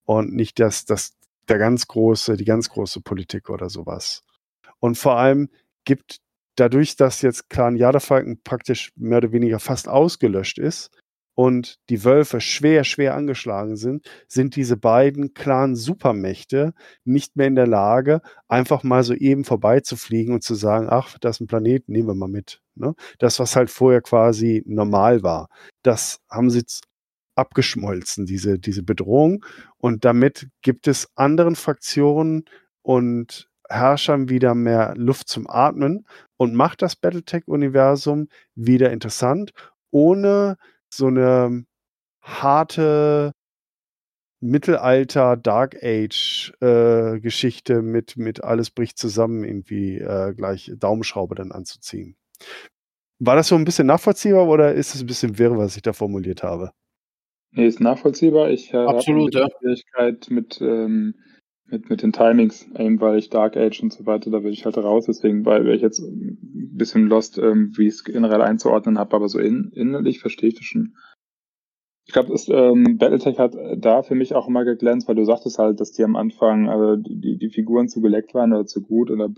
Und 0.05 0.34
nicht 0.34 0.59
das, 0.59 0.84
das, 0.84 1.12
der 1.48 1.59
ganz 1.59 1.86
große, 1.86 2.36
die 2.36 2.44
ganz 2.44 2.68
große 2.68 3.01
Politik 3.01 3.48
oder 3.48 3.70
sowas. 3.70 4.22
Und 4.80 4.98
vor 4.98 5.18
allem 5.18 5.51
gibt 5.84 6.18
dadurch, 6.57 6.96
dass 6.96 7.22
jetzt 7.22 7.48
Clan 7.48 7.76
Jadefalken 7.76 8.42
praktisch 8.42 8.90
mehr 8.96 9.18
oder 9.18 9.30
weniger 9.30 9.61
fast 9.61 9.88
ausgelöscht 9.88 10.59
ist, 10.59 10.90
und 11.34 11.78
die 11.88 12.04
Wölfe 12.04 12.40
schwer, 12.40 12.84
schwer 12.84 13.14
angeschlagen 13.14 13.76
sind, 13.76 14.06
sind 14.28 14.56
diese 14.56 14.76
beiden 14.76 15.32
klaren 15.34 15.76
Supermächte 15.76 16.74
nicht 17.04 17.36
mehr 17.36 17.46
in 17.46 17.54
der 17.54 17.66
Lage, 17.66 18.20
einfach 18.48 18.82
mal 18.82 19.02
so 19.04 19.14
eben 19.14 19.44
vorbeizufliegen 19.44 20.34
und 20.34 20.42
zu 20.42 20.54
sagen, 20.54 20.88
ach, 20.90 21.18
das 21.18 21.36
ist 21.36 21.40
ein 21.40 21.46
Planet, 21.46 21.88
nehmen 21.88 22.08
wir 22.08 22.14
mal 22.14 22.28
mit. 22.28 22.60
Ne? 22.74 22.94
Das, 23.18 23.38
was 23.38 23.56
halt 23.56 23.70
vorher 23.70 24.02
quasi 24.02 24.62
normal 24.66 25.22
war, 25.22 25.48
das 25.82 26.20
haben 26.28 26.50
sie 26.50 26.64
abgeschmolzen, 27.36 28.26
diese, 28.26 28.58
diese 28.58 28.82
Bedrohung. 28.82 29.44
Und 29.78 30.04
damit 30.04 30.48
gibt 30.62 30.88
es 30.88 31.08
anderen 31.14 31.56
Fraktionen 31.56 32.44
und 32.82 33.48
Herrschern 33.68 34.28
wieder 34.28 34.54
mehr 34.54 34.94
Luft 34.96 35.28
zum 35.28 35.48
Atmen 35.48 36.04
und 36.36 36.54
macht 36.54 36.82
das 36.82 36.96
Battletech-Universum 36.96 38.28
wieder 38.54 38.90
interessant, 38.90 39.52
ohne 39.90 40.56
so 40.93 41.07
eine 41.07 41.64
harte 42.20 43.32
Mittelalter, 44.41 45.36
Dark 45.36 45.76
Age 45.82 46.53
äh, 46.61 47.20
Geschichte 47.20 47.82
mit, 47.82 48.16
mit 48.16 48.43
alles 48.43 48.70
bricht 48.70 48.99
zusammen 48.99 49.45
irgendwie 49.45 49.99
äh, 49.99 50.34
gleich 50.34 50.72
Daumenschraube 50.76 51.34
dann 51.34 51.53
anzuziehen. 51.53 52.16
War 53.18 53.36
das 53.36 53.49
so 53.49 53.55
ein 53.55 53.66
bisschen 53.66 53.86
nachvollziehbar 53.86 54.49
oder 54.49 54.72
ist 54.72 54.95
es 54.95 55.03
ein 55.03 55.07
bisschen 55.07 55.38
wirr, 55.38 55.59
was 55.59 55.76
ich 55.76 55.82
da 55.82 55.93
formuliert 55.93 56.43
habe? 56.43 56.72
Nee, 57.53 57.66
ist 57.66 57.80
nachvollziehbar. 57.80 58.51
Ich 58.51 58.72
äh, 58.72 58.78
habe 58.78 58.99
ja. 58.99 59.03
Schwierigkeit 59.03 60.28
mit, 60.30 60.61
ähm, 60.62 61.14
mit, 61.70 61.90
mit 61.90 62.02
den 62.02 62.12
Timings, 62.12 62.68
weil 62.74 63.18
ich 63.18 63.30
Dark 63.30 63.56
Age 63.56 63.82
und 63.82 63.92
so 63.92 64.06
weiter, 64.06 64.30
da 64.30 64.42
will 64.42 64.52
ich 64.52 64.64
halt 64.64 64.78
raus. 64.78 65.06
Deswegen 65.06 65.44
weil 65.44 65.68
ich 65.68 65.82
jetzt 65.82 66.00
ein 66.00 66.38
bisschen 66.76 67.06
lost, 67.06 67.38
ähm, 67.38 67.72
wie 67.76 67.86
ich 67.86 67.94
es 67.94 68.04
generell 68.04 68.42
einzuordnen 68.42 68.98
habe, 68.98 69.16
aber 69.16 69.28
so 69.28 69.38
in, 69.38 69.70
innerlich 69.74 70.20
verstehe 70.20 70.48
ich 70.48 70.56
das 70.56 70.64
schon. 70.64 70.94
Ich 72.06 72.12
glaube, 72.12 72.34
ähm, 72.48 72.98
Battletech 72.98 73.38
hat 73.38 73.54
da 73.76 74.02
für 74.02 74.16
mich 74.16 74.34
auch 74.34 74.48
immer 74.48 74.64
geglänzt, 74.64 75.06
weil 75.06 75.14
du 75.14 75.24
sagtest 75.24 75.58
halt, 75.58 75.78
dass 75.78 75.92
die 75.92 76.02
am 76.02 76.16
Anfang 76.16 76.66
äh, 76.66 76.96
die, 77.00 77.38
die 77.38 77.50
Figuren 77.50 77.88
zu 77.88 78.00
geleckt 78.00 78.34
waren 78.34 78.52
oder 78.52 78.66
zu 78.66 78.82
gut. 78.82 79.10
Oder 79.10 79.28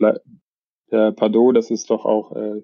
der 0.91 1.13
Pardot, 1.13 1.57
das 1.57 1.71
ist 1.71 1.91
doch 1.91 2.07
auch 2.07 2.35
äh, 2.35 2.63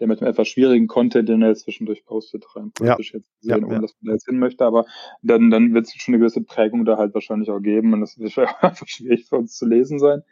der 0.00 0.06
mit 0.06 0.20
einem 0.20 0.30
etwas 0.30 0.48
schwierigen 0.48 0.86
Content, 0.86 1.28
den 1.28 1.42
er 1.42 1.48
jetzt 1.48 1.64
zwischendurch 1.64 2.04
postet, 2.04 2.44
rein 2.54 2.72
politisch 2.72 3.12
ja. 3.12 3.18
jetzt 3.18 3.32
gesehen, 3.40 3.60
ja, 3.60 3.66
ohne 3.66 3.74
ja. 3.74 3.80
dass 3.80 3.94
man 4.00 4.08
da 4.08 4.12
jetzt 4.12 4.26
hin 4.26 4.38
möchte, 4.38 4.64
aber 4.64 4.86
dann, 5.22 5.50
dann 5.50 5.74
wird 5.74 5.86
es 5.86 5.94
schon 5.94 6.14
eine 6.14 6.20
gewisse 6.20 6.42
Prägung 6.42 6.84
da 6.84 6.96
halt 6.96 7.14
wahrscheinlich 7.14 7.50
auch 7.50 7.60
geben 7.60 7.92
und 7.92 8.00
das 8.00 8.18
wird 8.18 8.36
einfach 8.62 8.86
schwierig 8.88 9.26
für 9.26 9.36
uns 9.36 9.56
zu 9.56 9.66
lesen 9.66 9.98
sein, 9.98 10.22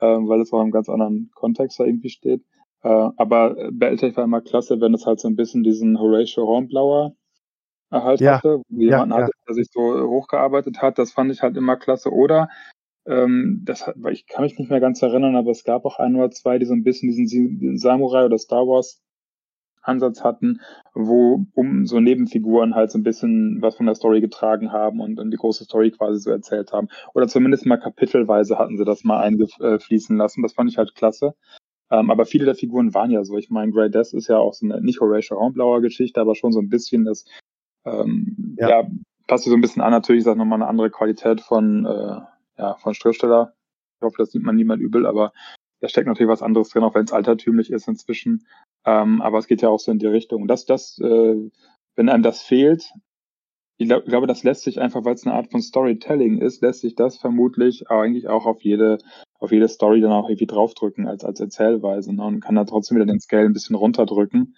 äh, 0.00 0.06
weil 0.06 0.40
es 0.40 0.52
auch 0.52 0.62
im 0.62 0.70
ganz 0.70 0.88
anderen 0.88 1.30
Kontext 1.34 1.78
da 1.80 1.84
irgendwie 1.84 2.10
steht. 2.10 2.42
Äh, 2.82 2.88
aber 3.16 3.70
Battletech 3.72 4.16
war 4.16 4.24
immer 4.24 4.42
klasse, 4.42 4.80
wenn 4.80 4.94
es 4.94 5.06
halt 5.06 5.20
so 5.20 5.28
ein 5.28 5.36
bisschen 5.36 5.62
diesen 5.62 5.98
Horatio 5.98 6.46
Hornblower 6.46 7.16
halt 7.90 8.20
ja. 8.20 8.36
hatte, 8.36 8.62
wo 8.68 8.80
jemand 8.80 9.12
ja, 9.12 9.18
hatte, 9.18 9.32
der 9.46 9.54
sich 9.54 9.68
so 9.70 9.80
hochgearbeitet 9.80 10.82
hat, 10.82 10.98
das 10.98 11.12
fand 11.12 11.30
ich 11.32 11.42
halt 11.42 11.56
immer 11.56 11.76
klasse. 11.76 12.10
Oder 12.10 12.48
ähm, 13.06 13.62
das, 13.64 13.90
ich 14.10 14.26
kann 14.26 14.44
mich 14.44 14.58
nicht 14.58 14.70
mehr 14.70 14.80
ganz 14.80 15.02
erinnern, 15.02 15.36
aber 15.36 15.50
es 15.50 15.64
gab 15.64 15.84
auch 15.84 15.98
ein 15.98 16.16
oder 16.16 16.30
zwei, 16.30 16.58
die 16.58 16.66
so 16.66 16.72
ein 16.72 16.84
bisschen 16.84 17.08
diesen 17.08 17.78
Samurai 17.78 18.24
oder 18.24 18.38
Star 18.38 18.66
Wars 18.66 19.02
Ansatz 19.84 20.24
hatten, 20.24 20.60
wo 20.94 21.46
um 21.54 21.86
so 21.86 22.00
Nebenfiguren 22.00 22.74
halt 22.74 22.90
so 22.90 22.98
ein 22.98 23.02
bisschen 23.02 23.60
was 23.60 23.76
von 23.76 23.86
der 23.86 23.94
Story 23.94 24.20
getragen 24.20 24.72
haben 24.72 25.00
und 25.00 25.16
dann 25.16 25.30
die 25.30 25.36
große 25.36 25.64
Story 25.64 25.90
quasi 25.90 26.20
so 26.20 26.30
erzählt 26.30 26.72
haben. 26.72 26.88
Oder 27.14 27.28
zumindest 27.28 27.66
mal 27.66 27.76
kapitelweise 27.76 28.58
hatten 28.58 28.76
sie 28.76 28.84
das 28.84 29.04
mal 29.04 29.20
eingefließen 29.20 30.16
lassen. 30.16 30.42
Das 30.42 30.54
fand 30.54 30.70
ich 30.70 30.78
halt 30.78 30.94
klasse. 30.94 31.34
Ähm, 31.90 32.10
aber 32.10 32.24
viele 32.24 32.46
der 32.46 32.54
Figuren 32.54 32.94
waren 32.94 33.10
ja 33.10 33.24
so. 33.24 33.36
Ich 33.36 33.50
meine, 33.50 33.72
Grey 33.72 33.90
Death 33.90 34.14
ist 34.14 34.28
ja 34.28 34.38
auch 34.38 34.54
so 34.54 34.66
eine 34.66 34.80
nicht 34.80 35.00
Horatio 35.00 35.38
Hornblauer 35.38 35.80
Geschichte, 35.82 36.20
aber 36.20 36.34
schon 36.34 36.52
so 36.52 36.60
ein 36.60 36.70
bisschen 36.70 37.04
das, 37.04 37.24
ähm, 37.84 38.56
ja. 38.58 38.68
ja, 38.68 38.88
passt 39.26 39.44
so 39.44 39.54
ein 39.54 39.60
bisschen 39.60 39.82
an. 39.82 39.92
Natürlich 39.92 40.20
ist 40.20 40.26
das 40.26 40.36
nochmal 40.36 40.60
eine 40.60 40.68
andere 40.68 40.90
Qualität 40.90 41.40
von, 41.40 41.84
äh, 41.84 42.20
ja, 42.58 42.74
von 42.76 42.94
Schriftsteller. 42.94 43.52
Ich 43.98 44.04
hoffe, 44.04 44.16
das 44.18 44.32
sieht 44.32 44.42
man 44.42 44.56
niemand 44.56 44.82
übel, 44.82 45.06
aber 45.06 45.32
da 45.80 45.88
steckt 45.88 46.06
natürlich 46.06 46.30
was 46.30 46.42
anderes 46.42 46.70
drin, 46.70 46.82
auch 46.82 46.94
wenn 46.94 47.04
es 47.04 47.12
altertümlich 47.12 47.70
ist 47.70 47.88
inzwischen. 47.88 48.46
Ähm, 48.86 49.22
aber 49.22 49.38
es 49.38 49.46
geht 49.46 49.62
ja 49.62 49.68
auch 49.68 49.80
so 49.80 49.90
in 49.90 49.98
die 49.98 50.06
Richtung. 50.06 50.42
Und 50.42 50.48
das, 50.48 50.66
das, 50.66 50.98
äh, 50.98 51.50
wenn 51.96 52.08
einem 52.08 52.22
das 52.22 52.42
fehlt, 52.42 52.92
ich 53.76 53.88
glaub, 53.88 54.04
glaube, 54.04 54.26
das 54.26 54.44
lässt 54.44 54.62
sich 54.62 54.80
einfach, 54.80 55.04
weil 55.04 55.14
es 55.14 55.26
eine 55.26 55.34
Art 55.34 55.50
von 55.50 55.60
Storytelling 55.60 56.38
ist, 56.38 56.62
lässt 56.62 56.82
sich 56.82 56.94
das 56.94 57.16
vermutlich 57.18 57.90
eigentlich 57.90 58.28
auch 58.28 58.46
auf 58.46 58.62
jede, 58.62 58.98
auf 59.40 59.50
jede 59.50 59.68
Story 59.68 60.00
dann 60.00 60.12
auch 60.12 60.28
irgendwie 60.28 60.46
draufdrücken 60.46 61.08
als, 61.08 61.24
als 61.24 61.40
Erzählweise. 61.40 62.14
Ne? 62.14 62.22
Und 62.22 62.40
kann 62.40 62.54
da 62.54 62.64
trotzdem 62.64 62.96
wieder 62.96 63.06
den 63.06 63.20
Scale 63.20 63.46
ein 63.46 63.52
bisschen 63.52 63.74
runterdrücken, 63.74 64.56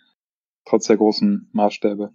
trotz 0.67 0.87
der 0.87 0.99
großen 0.99 1.49
Maßstäbe. 1.53 2.11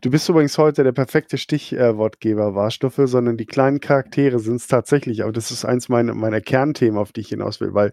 Du 0.00 0.10
bist 0.10 0.28
übrigens 0.28 0.58
heute 0.58 0.82
der 0.82 0.92
perfekte 0.92 1.38
Stichwortgeber, 1.38 2.54
Warstoffe, 2.54 3.00
sondern 3.04 3.36
die 3.36 3.46
kleinen 3.46 3.80
Charaktere 3.80 4.38
sind 4.38 4.56
es 4.56 4.66
tatsächlich. 4.66 5.22
Aber 5.22 5.32
das 5.32 5.50
ist 5.50 5.64
eins 5.64 5.88
meiner, 5.88 6.14
meiner 6.14 6.40
Kernthemen, 6.40 6.98
auf 6.98 7.12
die 7.12 7.20
ich 7.20 7.28
hinaus 7.28 7.60
will, 7.60 7.72
weil 7.72 7.92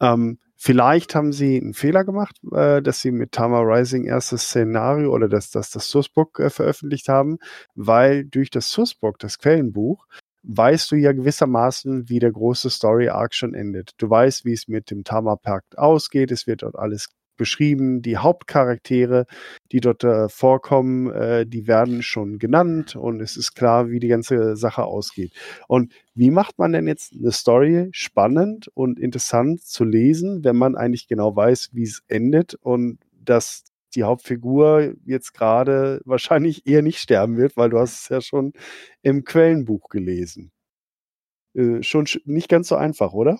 ähm, 0.00 0.38
vielleicht 0.58 1.14
haben 1.14 1.32
sie 1.32 1.60
einen 1.60 1.72
Fehler 1.72 2.04
gemacht, 2.04 2.36
äh, 2.52 2.82
dass 2.82 3.00
sie 3.00 3.12
mit 3.12 3.32
Tama 3.32 3.60
Rising 3.60 4.04
erstes 4.04 4.42
Szenario 4.42 5.12
oder 5.14 5.28
dass 5.28 5.50
das, 5.50 5.70
das 5.70 5.88
Sourcebook 5.88 6.40
äh, 6.40 6.50
veröffentlicht 6.50 7.08
haben, 7.08 7.38
weil 7.74 8.24
durch 8.24 8.50
das 8.50 8.70
Sourcebook, 8.70 9.18
das 9.18 9.38
Quellenbuch, 9.38 10.06
weißt 10.42 10.90
du 10.90 10.96
ja 10.96 11.12
gewissermaßen, 11.12 12.08
wie 12.08 12.18
der 12.18 12.32
große 12.32 12.70
Story 12.70 13.08
Arc 13.08 13.34
schon 13.34 13.54
endet. 13.54 13.92
Du 13.98 14.10
weißt, 14.10 14.44
wie 14.44 14.52
es 14.52 14.68
mit 14.68 14.90
dem 14.90 15.04
Tama-Pakt 15.04 15.78
ausgeht. 15.78 16.30
Es 16.32 16.46
wird 16.46 16.62
dort 16.62 16.76
alles 16.76 17.08
beschrieben. 17.38 18.02
Die 18.02 18.18
Hauptcharaktere, 18.18 19.24
die 19.72 19.80
dort 19.80 20.04
äh, 20.04 20.28
vorkommen, 20.28 21.10
äh, 21.10 21.46
die 21.46 21.66
werden 21.66 22.02
schon 22.02 22.38
genannt 22.38 22.96
und 22.96 23.22
es 23.22 23.38
ist 23.38 23.54
klar, 23.54 23.88
wie 23.88 24.00
die 24.00 24.08
ganze 24.08 24.56
Sache 24.56 24.84
ausgeht. 24.84 25.32
Und 25.68 25.94
wie 26.14 26.30
macht 26.30 26.58
man 26.58 26.72
denn 26.72 26.86
jetzt 26.86 27.14
eine 27.14 27.32
Story 27.32 27.88
spannend 27.92 28.68
und 28.74 29.00
interessant 29.00 29.62
zu 29.62 29.84
lesen, 29.84 30.44
wenn 30.44 30.56
man 30.56 30.76
eigentlich 30.76 31.08
genau 31.08 31.34
weiß, 31.34 31.70
wie 31.72 31.84
es 31.84 32.02
endet 32.08 32.54
und 32.56 32.98
dass 33.24 33.64
die 33.94 34.04
Hauptfigur 34.04 34.94
jetzt 35.04 35.32
gerade 35.32 36.00
wahrscheinlich 36.04 36.66
eher 36.66 36.82
nicht 36.82 36.98
sterben 36.98 37.36
wird, 37.36 37.56
weil 37.56 37.70
du 37.70 37.78
hast 37.78 38.02
es 38.02 38.08
ja 38.08 38.20
schon 38.20 38.52
im 39.02 39.24
Quellenbuch 39.24 39.88
gelesen. 39.88 40.52
Äh, 41.54 41.82
schon 41.82 42.06
nicht 42.24 42.48
ganz 42.48 42.68
so 42.68 42.76
einfach, 42.76 43.12
oder? 43.12 43.38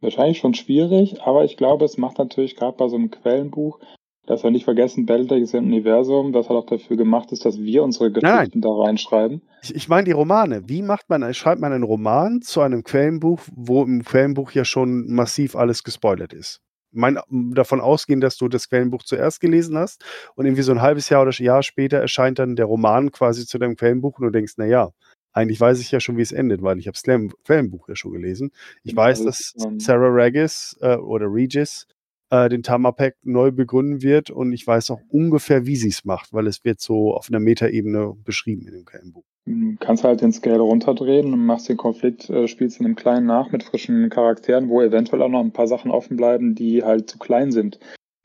Wahrscheinlich 0.00 0.38
schon 0.38 0.54
schwierig, 0.54 1.22
aber 1.22 1.44
ich 1.44 1.56
glaube, 1.56 1.84
es 1.84 1.98
macht 1.98 2.18
natürlich 2.18 2.56
gerade 2.56 2.76
bei 2.76 2.88
so 2.88 2.96
einem 2.96 3.10
Quellenbuch, 3.10 3.80
dass 4.28 4.44
wir 4.44 4.50
nicht 4.50 4.64
vergessen, 4.64 5.06
Battletech 5.06 5.42
ist 5.42 5.54
ein 5.54 5.64
Universum, 5.64 6.32
das 6.32 6.48
halt 6.48 6.58
auch 6.58 6.66
dafür 6.66 6.98
gemacht 6.98 7.32
ist, 7.32 7.46
dass 7.46 7.58
wir 7.58 7.82
unsere 7.82 8.12
Geschichten 8.12 8.60
Nein. 8.60 8.60
da 8.60 8.68
reinschreiben. 8.68 9.42
Ich, 9.62 9.74
ich 9.74 9.88
meine 9.88 10.04
die 10.04 10.12
Romane. 10.12 10.68
Wie 10.68 10.82
macht 10.82 11.08
man, 11.08 11.32
schreibt 11.32 11.60
man 11.60 11.72
einen 11.72 11.82
Roman 11.82 12.42
zu 12.42 12.60
einem 12.60 12.84
Quellenbuch, 12.84 13.40
wo 13.56 13.82
im 13.82 14.04
Quellenbuch 14.04 14.52
ja 14.52 14.66
schon 14.66 15.10
massiv 15.10 15.56
alles 15.56 15.82
gespoilert 15.82 16.34
ist? 16.34 16.60
Mein, 16.90 17.18
davon 17.30 17.80
ausgehen, 17.80 18.20
dass 18.20 18.36
du 18.36 18.48
das 18.48 18.68
Quellenbuch 18.68 19.02
zuerst 19.02 19.40
gelesen 19.40 19.76
hast 19.78 20.04
und 20.36 20.44
irgendwie 20.44 20.62
so 20.62 20.72
ein 20.72 20.82
halbes 20.82 21.08
Jahr 21.08 21.22
oder 21.22 21.32
Jahr 21.32 21.62
später 21.62 21.98
erscheint 21.98 22.38
dann 22.38 22.54
der 22.54 22.66
Roman 22.66 23.10
quasi 23.10 23.46
zu 23.46 23.58
deinem 23.58 23.76
Quellenbuch 23.76 24.18
und 24.18 24.26
du 24.26 24.30
denkst, 24.30 24.54
na 24.56 24.66
ja, 24.66 24.90
eigentlich 25.32 25.60
weiß 25.60 25.80
ich 25.80 25.90
ja 25.90 26.00
schon, 26.00 26.16
wie 26.16 26.22
es 26.22 26.32
endet, 26.32 26.62
weil 26.62 26.78
ich 26.78 26.86
habe 26.86 26.96
das 27.00 27.02
Quellenbuch 27.44 27.88
ja 27.88 27.96
schon 27.96 28.12
gelesen. 28.12 28.50
Ich 28.82 28.92
genau, 28.92 29.02
weiß, 29.02 29.24
dass 29.24 29.54
Sarah 29.78 30.08
Regis 30.08 30.76
äh, 30.80 30.96
oder 30.96 31.26
Regis 31.26 31.86
äh, 32.30 32.48
den 32.48 32.62
Tamapack 32.62 33.16
neu 33.22 33.50
begründen 33.50 34.02
wird 34.02 34.30
und 34.30 34.52
ich 34.52 34.66
weiß 34.66 34.90
auch 34.90 35.00
ungefähr, 35.08 35.66
wie 35.66 35.76
sie 35.76 35.88
es 35.88 36.04
macht, 36.04 36.32
weil 36.32 36.46
es 36.46 36.64
wird 36.64 36.80
so 36.80 37.14
auf 37.14 37.28
einer 37.28 37.40
Metaebene 37.40 38.14
beschrieben 38.24 38.66
in 38.66 38.74
dem 38.74 38.84
Quellenbuch. 38.84 39.24
Du 39.46 39.76
kannst 39.80 40.04
halt 40.04 40.20
den 40.20 40.32
Scale 40.32 40.60
runterdrehen 40.60 41.32
und 41.32 41.46
machst 41.46 41.68
den 41.68 41.78
Konflikt, 41.78 42.28
äh, 42.28 42.48
spielst 42.48 42.80
in 42.80 42.86
einem 42.86 42.96
kleinen 42.96 43.26
nach 43.26 43.50
mit 43.50 43.62
frischen 43.62 44.10
Charakteren, 44.10 44.68
wo 44.68 44.82
eventuell 44.82 45.22
auch 45.22 45.30
noch 45.30 45.40
ein 45.40 45.52
paar 45.52 45.68
Sachen 45.68 45.90
offen 45.90 46.16
bleiben, 46.16 46.54
die 46.54 46.82
halt 46.82 47.08
zu 47.08 47.18
klein 47.18 47.50
sind 47.50 47.78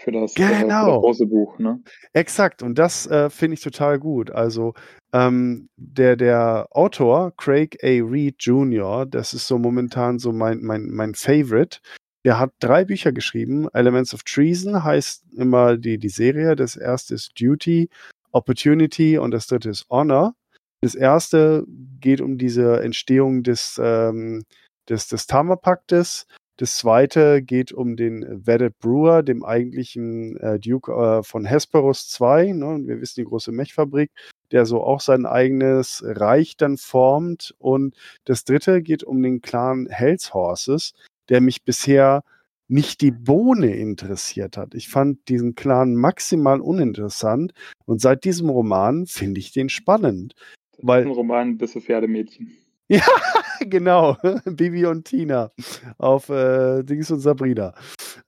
für 0.04 0.12
das, 0.12 0.34
genau. 0.34 0.52
äh, 0.52 0.60
für 0.60 0.68
das 0.68 1.02
große 1.02 1.26
Buch. 1.28 1.60
Ne? 1.60 1.82
Exakt, 2.14 2.62
und 2.62 2.78
das 2.78 3.08
äh, 3.08 3.30
finde 3.30 3.56
ich 3.56 3.62
total 3.62 4.00
gut. 4.00 4.32
Also 4.32 4.74
ähm, 5.14 5.70
der, 5.78 6.16
der 6.16 6.68
Autor, 6.72 7.34
Craig 7.38 7.78
A. 7.84 7.88
Reed 7.88 8.36
Jr., 8.40 9.06
das 9.06 9.34
ist 9.34 9.48
so 9.48 9.58
momentan 9.58 10.20
so 10.20 10.32
mein, 10.32 10.62
mein, 10.62 10.90
mein 10.90 11.16
Favorite. 11.16 11.80
Der 12.26 12.40
hat 12.40 12.52
drei 12.60 12.86
Bücher 12.86 13.12
geschrieben. 13.12 13.68
Elements 13.74 14.14
of 14.14 14.24
Treason 14.24 14.84
heißt 14.84 15.24
immer 15.36 15.78
die, 15.78 15.98
die 15.98 16.10
Serie. 16.10 16.56
Das 16.56 16.76
erste 16.76 17.16
ist 17.16 17.34
Duty, 17.40 17.90
Opportunity 18.32 19.18
und 19.18 19.32
das 19.32 19.48
dritte 19.48 19.70
ist 19.70 19.88
Honor. 19.90 20.34
Das 20.82 20.96
erste 20.96 21.66
geht 22.00 22.22
um 22.22 22.38
diese 22.38 22.82
Entstehung 22.82 23.44
des, 23.44 23.80
ähm, 23.82 24.44
des, 24.90 25.08
des 25.08 25.28
Tama-Paktes. 25.28 26.28
Das 26.58 26.78
zweite 26.78 27.42
geht 27.42 27.72
um 27.72 27.96
den 27.96 28.46
Veddet 28.46 28.78
Brewer, 28.78 29.24
dem 29.24 29.44
eigentlichen 29.44 30.38
äh, 30.38 30.60
Duke 30.60 30.92
äh, 30.92 31.24
von 31.24 31.46
Hesperus 31.46 32.16
II. 32.20 32.54
Ne? 32.54 32.82
Wir 32.86 33.02
wissen 33.02 33.22
die 33.22 33.26
große 33.26 33.52
Mechfabrik, 33.52 34.12
der 34.52 34.66
so 34.66 34.84
auch 34.84 35.02
sein 35.02 35.26
eigenes 35.26 36.04
Reich 36.06 36.56
dann 36.56 36.78
formt. 36.78 37.56
Und 37.58 37.96
das 38.26 38.44
dritte 38.46 38.84
geht 38.84 39.04
um 39.04 39.24
den 39.24 39.42
Clan 39.42 39.88
Hells 39.90 40.34
Horses, 40.36 40.94
der 41.30 41.42
mich 41.42 41.64
bisher 41.64 42.24
nicht 42.68 43.02
die 43.02 43.12
Bohne 43.12 43.76
interessiert 43.76 44.56
hat. 44.56 44.76
Ich 44.76 44.90
fand 44.90 45.28
diesen 45.30 45.56
Clan 45.56 45.96
maximal 45.96 46.62
uninteressant 46.62 47.54
und 47.86 48.00
seit 48.00 48.24
diesem 48.24 48.50
Roman 48.50 49.06
finde 49.06 49.40
ich 49.40 49.52
den 49.52 49.70
spannend. 49.70 50.34
Weil, 50.78 51.04
Ein 51.04 51.12
Roman, 51.12 51.58
bisse 51.58 51.82
Pferdemädchen. 51.82 52.52
Ja, 52.88 53.02
genau. 53.62 54.18
Bibi 54.46 54.86
und 54.86 55.06
Tina 55.06 55.52
auf 55.98 56.30
äh, 56.30 56.84
Dings 56.84 57.12
und 57.12 57.20
Sabrina. 57.20 57.74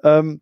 Ähm, 0.04 0.42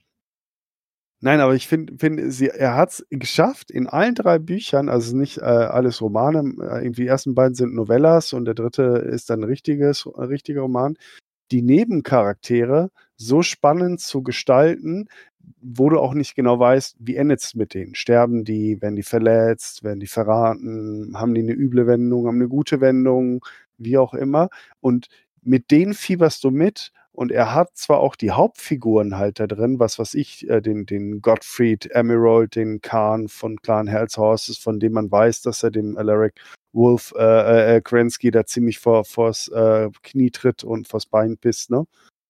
nein, 1.22 1.40
aber 1.40 1.56
ich 1.56 1.68
finde, 1.68 1.98
find, 1.98 2.42
er 2.42 2.76
hat 2.76 2.90
es 2.92 3.06
geschafft, 3.10 3.72
in 3.72 3.88
allen 3.88 4.16
drei 4.16 4.40
Büchern, 4.40 4.90
also 4.90 5.16
nicht 5.16 5.40
äh, 5.40 5.42
alles 5.42 6.02
Romane, 6.02 6.40
äh, 6.62 6.84
irgendwie 6.84 7.04
die 7.04 7.08
ersten 7.08 7.36
beiden 7.36 7.56
sind 7.56 7.74
Novellas 7.74 8.34
und 8.34 8.46
der 8.46 8.56
dritte 8.56 8.84
ist 8.84 9.30
dann 9.30 9.44
richtiges, 9.44 10.08
ein 10.08 10.26
richtiger 10.26 10.62
Roman, 10.62 10.98
die 11.52 11.62
Nebencharaktere 11.62 12.90
so 13.16 13.42
spannend 13.42 14.02
zu 14.02 14.24
gestalten, 14.24 15.08
wo 15.62 15.90
du 15.90 16.00
auch 16.00 16.14
nicht 16.14 16.36
genau 16.36 16.60
weißt, 16.60 16.98
wie 17.00 17.16
endet 17.16 17.42
es 17.42 17.56
mit 17.56 17.74
denen. 17.74 17.96
Sterben 17.96 18.44
die, 18.44 18.82
werden 18.82 18.96
die 18.96 19.04
verletzt, 19.04 19.84
werden 19.84 20.00
die 20.00 20.08
verraten, 20.08 21.14
haben 21.16 21.34
die 21.34 21.42
eine 21.42 21.54
üble 21.54 21.88
Wendung, 21.88 22.28
haben 22.28 22.36
eine 22.36 22.48
gute 22.48 22.82
Wendung, 22.82 23.46
wie 23.78 23.98
auch 23.98 24.14
immer. 24.14 24.50
Und 24.80 25.08
mit 25.42 25.72
denen 25.72 25.94
fieberst 25.94 26.44
du 26.44 26.52
mit. 26.52 26.92
Und 27.12 27.32
er 27.32 27.54
hat 27.54 27.78
zwar 27.78 28.00
auch 28.00 28.16
die 28.16 28.32
Hauptfiguren 28.32 29.18
halt 29.18 29.40
da 29.40 29.46
drin, 29.46 29.80
was 29.80 30.00
weiß 30.00 30.16
ich, 30.16 30.50
äh, 30.50 30.62
den, 30.62 30.88
den 30.88 31.22
Gottfried 31.22 31.92
Emerald, 31.92 32.56
den 32.56 32.82
Khan 32.82 33.28
von 33.28 33.62
Clan 33.62 33.86
Hells 33.86 34.18
Horses, 34.18 34.58
von 34.58 34.80
dem 34.80 34.94
man 34.94 35.12
weiß, 35.12 35.44
dass 35.44 35.62
er 35.62 35.70
dem 35.70 35.96
Alaric 35.96 36.34
Wolf 36.74 37.14
äh, 37.16 37.76
äh, 37.76 37.82
Krensky 37.82 38.32
da 38.32 38.46
ziemlich 38.46 38.80
vor, 38.80 39.06
vors 39.06 39.48
äh, 39.50 39.90
Knie 40.02 40.32
tritt 40.32 40.64
und 40.64 40.88
vors 40.88 41.06
Bein 41.06 41.38
pisst, 41.38 41.70
ne? 41.70 41.86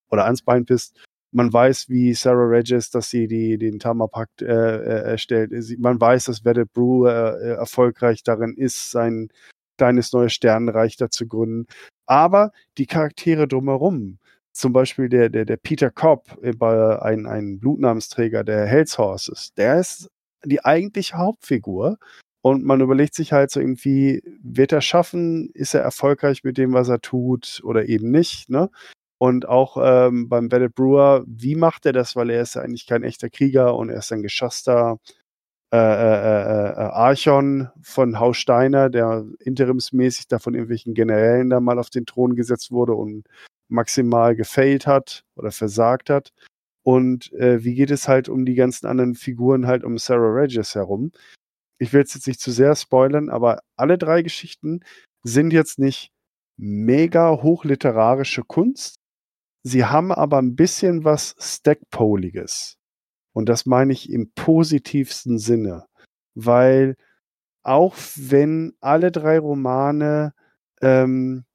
Oder 0.10 0.26
ans 0.26 0.42
Bein 0.42 0.66
pisst. 0.66 1.00
Man 1.32 1.52
weiß, 1.52 1.90
wie 1.90 2.14
Sarah 2.14 2.46
Regis, 2.48 2.92
dass 2.92 3.10
sie 3.10 3.28
die, 3.28 3.58
den 3.58 3.80
Tamapakt 3.80 4.42
äh, 4.42 4.46
äh, 4.46 5.04
erstellt. 5.12 5.52
Man 5.80 6.00
weiß, 6.00 6.26
dass 6.26 6.46
Vedette 6.46 6.70
Brew 6.72 7.08
äh, 7.08 7.12
äh, 7.12 7.54
erfolgreich 7.56 8.22
darin 8.22 8.54
ist, 8.56 8.92
sein 8.92 9.30
kleines 9.78 10.14
neues 10.14 10.34
Sternenreich 10.34 10.98
da 10.98 11.10
zu 11.10 11.28
gründen. 11.28 11.68
Aber 12.06 12.52
die 12.78 12.86
Charaktere 12.86 13.48
drumherum, 13.48 14.20
zum 14.52 14.74
Beispiel 14.74 15.10
der, 15.10 15.30
der, 15.30 15.46
der 15.46 15.58
Peter 15.58 15.90
Cobb, 15.90 16.38
äh, 16.44 16.54
ein, 16.62 17.26
ein 17.26 17.60
Blutnamensträger 17.60 18.44
der 18.44 18.66
Hells 18.66 18.98
Horses, 18.98 19.54
der 19.56 19.80
ist 19.80 20.10
die 20.46 20.64
eigentliche 20.64 21.18
Hauptfigur. 21.18 21.98
Und 22.42 22.66
man 22.66 22.82
überlegt 22.82 23.16
sich 23.16 23.32
halt 23.32 23.52
so 23.52 23.62
irgendwie, 23.62 24.22
wird 24.44 24.74
er 24.74 24.82
schaffen? 24.82 25.50
Ist 25.54 25.74
er 25.74 25.82
erfolgreich 25.82 26.44
mit 26.44 26.58
dem, 26.58 26.74
was 26.74 26.90
er 26.90 27.00
tut 27.00 27.62
oder 27.64 27.88
eben 27.88 28.12
nicht? 28.12 28.50
Ne? 28.50 28.70
Und 29.18 29.48
auch 29.48 29.78
ähm, 29.82 30.28
beim 30.28 30.52
Vedette 30.52 30.70
Brewer, 30.70 31.24
wie 31.26 31.56
macht 31.56 31.86
er 31.86 31.94
das? 31.94 32.18
Weil 32.18 32.30
er 32.30 32.42
ist 32.42 32.56
ja 32.56 32.62
eigentlich 32.62 32.86
kein 32.86 33.04
echter 33.04 33.30
Krieger 33.30 33.76
und 33.78 33.90
er 33.90 34.00
ist 34.00 34.12
ein 34.12 34.22
geschasster 34.22 35.00
äh, 35.74 35.76
äh, 35.76 35.80
äh, 35.80 36.76
Archon 36.76 37.70
von 37.82 38.20
Haus 38.20 38.38
Steiner, 38.38 38.92
der 38.92 39.26
interimsmäßig 39.40 40.28
da 40.28 40.38
von 40.38 40.54
irgendwelchen 40.54 40.94
Generälen 40.94 41.50
da 41.50 41.60
mal 41.60 41.80
auf 41.80 41.90
den 41.90 42.06
Thron 42.06 42.36
gesetzt 42.36 42.70
wurde 42.72 42.94
und 42.94 43.28
maximal 43.70 44.36
gefailt 44.36 44.86
hat 44.86 45.24
oder 45.36 45.50
versagt 45.50 46.12
hat. 46.12 46.32
Und 46.84 47.34
äh, 47.34 47.64
wie 47.64 47.74
geht 47.74 47.90
es 47.90 48.08
halt 48.08 48.30
um 48.30 48.46
die 48.46 48.54
ganzen 48.54 48.86
anderen 48.86 49.16
Figuren 49.16 49.66
halt 49.66 49.84
um 49.84 49.98
Sarah 49.98 50.34
Regis 50.34 50.76
herum? 50.76 51.12
Ich 51.80 51.92
will 51.92 52.04
es 52.04 52.14
jetzt 52.14 52.28
nicht 52.28 52.40
zu 52.40 52.52
sehr 52.52 52.76
spoilern, 52.76 53.30
aber 53.30 53.62
alle 53.76 53.98
drei 53.98 54.22
Geschichten 54.22 54.82
sind 55.24 55.54
jetzt 55.54 55.80
nicht 55.80 56.12
mega 56.56 57.42
hochliterarische 57.42 58.44
Kunst. 58.44 58.98
Sie 59.64 59.86
haben 59.86 60.12
aber 60.12 60.38
ein 60.38 60.56
bisschen 60.56 61.04
was 61.04 61.36
Stackpoliges. 61.40 62.78
Und 63.34 63.50
das 63.50 63.66
meine 63.66 63.94
ich 63.94 64.12
im 64.12 64.32
positivsten 64.36 65.40
Sinne. 65.40 65.86
Weil 66.36 66.96
auch 67.64 67.96
wenn 68.16 68.74
alle 68.82 69.12
drei 69.12 69.40
Romane 69.40 70.34
ähm, 70.82 71.46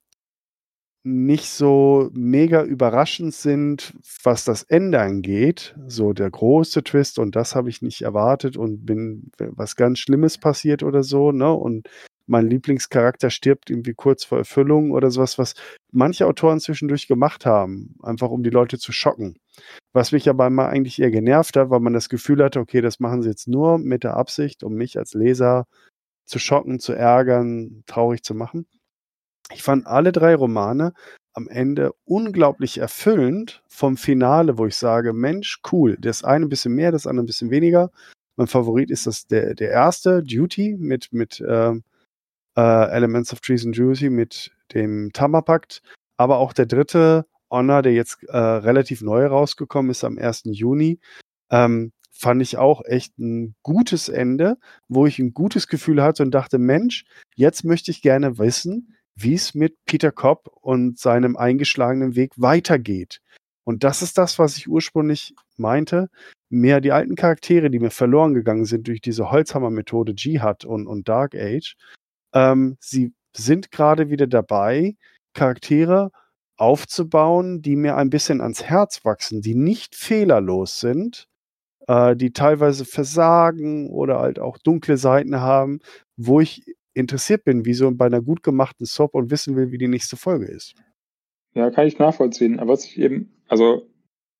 nicht 1.03 1.49
so 1.49 2.09
mega 2.13 2.63
überraschend 2.63 3.33
sind, 3.33 3.93
was 4.23 4.43
das 4.43 4.63
Ende 4.63 4.99
angeht, 4.99 5.75
so 5.87 6.11
der 6.13 6.29
große 6.29 6.83
Twist 6.83 7.19
und 7.19 7.35
das 7.35 7.55
habe 7.55 7.69
ich 7.69 7.81
nicht 7.81 8.01
erwartet 8.01 8.57
und 8.57 8.85
bin 8.85 9.31
was 9.37 9.75
ganz 9.75 9.99
Schlimmes 9.99 10.37
passiert 10.37 10.83
oder 10.83 11.03
so, 11.03 11.31
ne? 11.31 11.53
Und 11.53 11.87
mein 12.29 12.47
Lieblingscharakter 12.47 13.29
stirbt 13.29 13.69
irgendwie 13.69 13.93
kurz 13.93 14.23
vor 14.23 14.37
Erfüllung 14.37 14.91
oder 14.91 15.09
sowas, 15.11 15.37
was 15.37 15.55
manche 15.91 16.27
Autoren 16.27 16.59
zwischendurch 16.59 17.07
gemacht 17.07 17.45
haben, 17.45 17.95
einfach 18.03 18.29
um 18.29 18.43
die 18.43 18.51
Leute 18.51 18.77
zu 18.77 18.91
schocken. 18.91 19.39
Was 19.93 20.11
mich 20.11 20.29
aber 20.29 20.47
immer 20.47 20.69
eigentlich 20.69 20.99
eher 20.99 21.11
genervt 21.11 21.57
hat, 21.57 21.69
weil 21.69 21.79
man 21.79 21.93
das 21.93 22.07
Gefühl 22.07 22.43
hatte, 22.43 22.59
okay, 22.59 22.81
das 22.81 22.99
machen 22.99 23.23
sie 23.23 23.29
jetzt 23.29 23.47
nur 23.47 23.79
mit 23.79 24.03
der 24.03 24.15
Absicht, 24.15 24.63
um 24.63 24.75
mich 24.75 24.97
als 24.97 25.13
Leser 25.13 25.65
zu 26.25 26.37
schocken, 26.37 26.79
zu 26.79 26.93
ärgern, 26.93 27.83
traurig 27.87 28.23
zu 28.23 28.35
machen. 28.35 28.67
Ich 29.51 29.63
fand 29.63 29.87
alle 29.87 30.11
drei 30.11 30.35
Romane 30.35 30.93
am 31.33 31.47
Ende 31.47 31.93
unglaublich 32.05 32.77
erfüllend 32.77 33.63
vom 33.67 33.97
Finale, 33.97 34.59
wo 34.59 34.67
ich 34.67 34.75
sage, 34.75 35.13
Mensch, 35.13 35.61
cool, 35.71 35.97
das 35.99 36.23
eine 36.23 36.45
ein 36.45 36.49
bisschen 36.49 36.75
mehr, 36.75 36.91
das 36.91 37.07
andere 37.07 37.23
ein 37.23 37.27
bisschen 37.27 37.49
weniger. 37.49 37.89
Mein 38.35 38.47
Favorit 38.47 38.91
ist 38.91 39.07
das 39.07 39.25
der, 39.25 39.55
der 39.55 39.71
erste, 39.71 40.21
Duty, 40.23 40.77
mit, 40.79 41.11
mit 41.11 41.43
ähm, 41.47 41.83
äh, 42.59 42.91
Elements 42.91 43.31
of 43.31 43.39
Trees 43.39 43.65
and 43.65 43.75
Juicy, 43.75 44.09
mit 44.09 44.51
dem 44.73 45.11
Tamapakt. 45.13 45.81
Aber 46.17 46.37
auch 46.37 46.51
der 46.51 46.65
dritte, 46.65 47.25
Honor, 47.49 47.81
der 47.81 47.93
jetzt 47.93 48.23
äh, 48.27 48.37
relativ 48.37 49.01
neu 49.01 49.25
rausgekommen 49.25 49.91
ist 49.91 50.03
am 50.03 50.17
1. 50.17 50.43
Juni, 50.45 50.99
ähm, 51.49 51.93
fand 52.11 52.41
ich 52.41 52.57
auch 52.57 52.81
echt 52.85 53.17
ein 53.17 53.55
gutes 53.63 54.09
Ende, 54.09 54.57
wo 54.89 55.05
ich 55.05 55.19
ein 55.19 55.33
gutes 55.33 55.67
Gefühl 55.67 56.03
hatte 56.03 56.21
und 56.21 56.31
dachte, 56.31 56.59
Mensch, 56.59 57.05
jetzt 57.35 57.63
möchte 57.63 57.91
ich 57.91 58.01
gerne 58.01 58.37
wissen, 58.37 58.93
wie 59.15 59.33
es 59.33 59.55
mit 59.55 59.77
Peter 59.85 60.11
Cobb 60.11 60.49
und 60.61 60.99
seinem 60.99 61.37
eingeschlagenen 61.37 62.15
Weg 62.15 62.33
weitergeht. 62.35 63.21
Und 63.63 63.83
das 63.83 64.01
ist 64.01 64.17
das, 64.17 64.37
was 64.37 64.57
ich 64.57 64.67
ursprünglich 64.67 65.33
meinte. 65.55 66.09
Mehr 66.49 66.81
die 66.81 66.91
alten 66.91 67.15
Charaktere, 67.15 67.69
die 67.69 67.79
mir 67.79 67.91
verloren 67.91 68.33
gegangen 68.33 68.65
sind 68.65 68.87
durch 68.87 68.99
diese 68.99 69.31
Holzhammer-Methode 69.31 70.13
Jihad 70.17 70.65
und, 70.65 70.87
und 70.87 71.07
Dark 71.07 71.35
Age, 71.35 71.75
ähm, 72.33 72.77
sie 72.79 73.13
sind 73.35 73.71
gerade 73.71 74.09
wieder 74.09 74.27
dabei, 74.27 74.95
Charaktere 75.33 76.11
aufzubauen, 76.57 77.61
die 77.61 77.75
mir 77.75 77.95
ein 77.95 78.09
bisschen 78.09 78.41
ans 78.41 78.63
Herz 78.63 79.05
wachsen, 79.05 79.41
die 79.41 79.55
nicht 79.55 79.95
fehlerlos 79.95 80.79
sind, 80.79 81.27
äh, 81.87 82.15
die 82.15 82.33
teilweise 82.33 82.85
versagen 82.85 83.89
oder 83.89 84.19
halt 84.19 84.39
auch 84.39 84.57
dunkle 84.57 84.97
Seiten 84.97 85.39
haben, 85.39 85.79
wo 86.17 86.41
ich 86.41 86.63
interessiert 86.93 87.45
bin, 87.45 87.65
wie 87.65 87.73
so 87.73 87.89
bei 87.91 88.07
einer 88.07 88.21
gut 88.21 88.43
gemachten 88.43 88.85
Soap 88.85 89.15
und 89.15 89.31
wissen 89.31 89.55
will, 89.55 89.71
wie 89.71 89.77
die 89.77 89.87
nächste 89.87 90.17
Folge 90.17 90.45
ist. 90.45 90.75
Ja, 91.53 91.71
kann 91.71 91.87
ich 91.87 91.97
nachvollziehen. 91.97 92.59
Aber 92.59 92.73
was 92.73 92.85
ich 92.85 92.99
eben, 92.99 93.31
also 93.47 93.87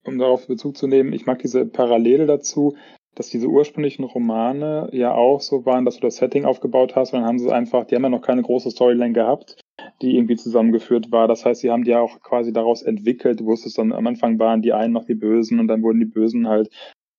um 0.04 0.18
darauf 0.18 0.48
Bezug 0.48 0.78
zu 0.78 0.88
nehmen, 0.88 1.14
ich 1.14 1.26
mag 1.26 1.40
diese 1.40 1.66
Parallele 1.66 2.26
dazu, 2.26 2.76
dass 3.16 3.30
diese 3.30 3.47
ursprünglichen 3.47 4.03
Romane 4.03 4.89
ja 4.91 5.14
auch 5.14 5.41
so 5.41 5.66
waren, 5.66 5.86
dass 5.86 5.95
du 5.95 6.01
das 6.01 6.18
Setting 6.18 6.45
aufgebaut 6.45 6.95
hast 6.95 7.14
und 7.14 7.20
dann 7.20 7.28
haben 7.28 7.39
sie 7.39 7.51
einfach, 7.51 7.86
die 7.86 7.95
haben 7.95 8.03
ja 8.03 8.10
noch 8.10 8.22
keine 8.22 8.41
große 8.41 8.72
Storyline 8.72 9.14
gehabt, 9.14 9.60
die 10.01 10.16
irgendwie 10.16 10.36
zusammengeführt 10.36 11.12
war. 11.12 11.28
Das 11.28 11.45
heißt, 11.45 11.62
sie 11.62 11.72
haben 11.72 11.84
die 11.84 11.91
ja 11.91 11.99
auch 11.99 12.22
quasi 12.22 12.53
daraus 12.53 12.82
entwickelt. 12.82 13.39
Du 13.39 13.45
wusstest 13.45 13.78
dann, 13.78 13.91
am 13.91 14.07
Anfang 14.07 14.39
waren 14.39 14.62
die 14.62 14.74
einen 14.74 14.93
noch 14.93 15.05
die 15.05 15.16
Bösen 15.16 15.60
und 15.60 15.68
dann 15.68 15.84
wurden 15.84 15.99
die 15.99 16.05
Bösen 16.05 16.47
halt, 16.47 16.70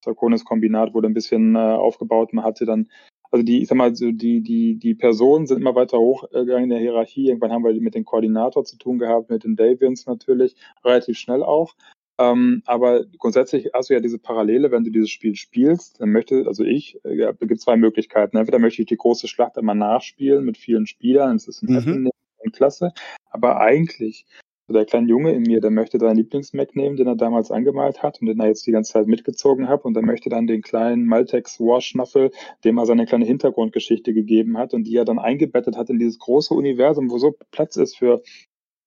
Sarkonis 0.03 0.45
Kombinat 0.45 0.93
wurde 0.93 1.07
ein 1.07 1.13
bisschen 1.13 1.55
äh, 1.55 1.59
aufgebaut. 1.59 2.33
Man 2.33 2.43
hatte 2.43 2.65
dann 2.65 2.87
also 3.31 3.45
die, 3.45 3.61
ich 3.61 3.69
sag 3.69 3.77
mal, 3.77 3.95
so 3.95 4.11
die, 4.11 4.41
die, 4.41 4.77
die 4.77 4.93
Personen 4.93 5.47
sind 5.47 5.59
immer 5.59 5.73
weiter 5.73 5.97
hochgegangen 5.97 6.65
in 6.65 6.69
der 6.69 6.79
Hierarchie. 6.79 7.27
Irgendwann 7.27 7.53
haben 7.53 7.63
wir 7.63 7.73
mit 7.79 7.95
dem 7.95 8.03
Koordinator 8.03 8.65
zu 8.65 8.77
tun 8.77 8.99
gehabt, 8.99 9.29
mit 9.29 9.45
den 9.45 9.55
Davians 9.55 10.05
natürlich, 10.05 10.55
relativ 10.83 11.17
schnell 11.17 11.41
auch. 11.41 11.75
Ähm, 12.21 12.61
aber 12.65 13.05
grundsätzlich 13.17 13.69
hast 13.73 13.89
du 13.89 13.93
ja 13.93 13.99
diese 13.99 14.19
Parallele, 14.19 14.71
wenn 14.71 14.83
du 14.83 14.91
dieses 14.91 15.09
Spiel 15.09 15.35
spielst, 15.35 15.99
dann 16.01 16.11
möchte, 16.11 16.45
also 16.47 16.63
ich, 16.63 16.99
äh, 17.03 17.15
ja, 17.15 17.31
es 17.31 17.47
gibt 17.47 17.61
zwei 17.61 17.77
Möglichkeiten. 17.77 18.37
Entweder 18.37 18.59
möchte 18.59 18.81
ich 18.81 18.87
die 18.87 18.97
große 18.97 19.27
Schlacht 19.27 19.57
immer 19.57 19.73
nachspielen 19.73 20.45
mit 20.45 20.57
vielen 20.57 20.85
Spielern, 20.85 21.37
das 21.37 21.47
ist 21.47 21.63
ein 21.63 21.71
Mhm. 21.73 21.77
Happening 21.77 22.11
und 22.43 22.53
klasse. 22.53 22.91
Aber 23.31 23.59
eigentlich, 23.59 24.25
so 24.67 24.73
der 24.73 24.85
kleine 24.85 25.07
Junge 25.07 25.33
in 25.33 25.41
mir, 25.43 25.61
der 25.61 25.71
möchte 25.71 25.99
seinen 25.99 26.17
Lieblingsmac 26.17 26.75
nehmen, 26.75 26.95
den 26.95 27.07
er 27.07 27.15
damals 27.15 27.49
angemalt 27.51 28.03
hat 28.03 28.21
und 28.21 28.27
den 28.27 28.39
er 28.39 28.47
jetzt 28.47 28.65
die 28.67 28.71
ganze 28.71 28.93
Zeit 28.93 29.07
mitgezogen 29.07 29.67
hat 29.67 29.83
und 29.85 29.95
der 29.95 30.03
möchte 30.03 30.29
dann 30.29 30.47
den 30.47 30.61
kleinen 30.61 31.05
Maltex 31.05 31.59
Warschnaffel, 31.59 32.31
dem 32.63 32.77
er 32.77 32.85
seine 32.85 33.05
kleine 33.05 33.25
Hintergrundgeschichte 33.25 34.13
gegeben 34.13 34.57
hat 34.57 34.73
und 34.73 34.83
die 34.85 34.95
er 34.95 35.05
dann 35.05 35.19
eingebettet 35.19 35.75
hat 35.77 35.89
in 35.89 35.99
dieses 35.99 36.19
große 36.19 36.53
Universum, 36.53 37.09
wo 37.09 37.17
so 37.17 37.35
Platz 37.51 37.75
ist 37.77 37.97
für 37.97 38.21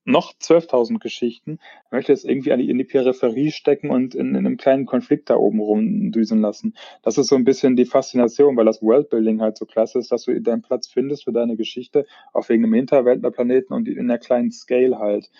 noch 0.05 0.35
12.000 0.35 0.99
Geschichten, 0.99 1.59
möchte 1.91 2.13
es 2.13 2.25
irgendwie 2.25 2.51
in 2.51 2.79
die 2.79 2.85
Peripherie 2.85 3.51
stecken 3.51 3.91
und 3.91 4.15
in, 4.15 4.31
in 4.31 4.37
einem 4.37 4.57
kleinen 4.57 4.87
Konflikt 4.87 5.31
da 5.31 5.37
oben 5.37 5.61
rumdüsen 5.61 6.41
lassen. 6.41 6.75
Das 7.03 7.19
ist 7.19 7.29
so 7.29 7.37
ein 7.37 7.45
bisschen 7.45 7.77
die 7.77 7.87
Faszination, 7.87 8.57
weil 8.57 8.67
das 8.67 8.83
Worldbuilding 8.83 9.41
halt 9.41 9.57
so 9.57 9.65
klasse 9.67 9.99
ist, 9.99 10.13
dass 10.13 10.25
du 10.25 10.41
deinen 10.41 10.63
Platz 10.63 10.89
findest 10.89 11.25
für 11.25 11.33
deine 11.33 11.57
Geschichte, 11.57 12.07
auf 12.33 12.51
irgendeinem 12.51 12.75
Hinterweltlerplaneten 12.75 13.75
und 13.75 13.89
in 13.89 13.99
einer 13.99 14.19
kleinen 14.19 14.51
Scale 14.51 14.99
halt. 14.99 15.31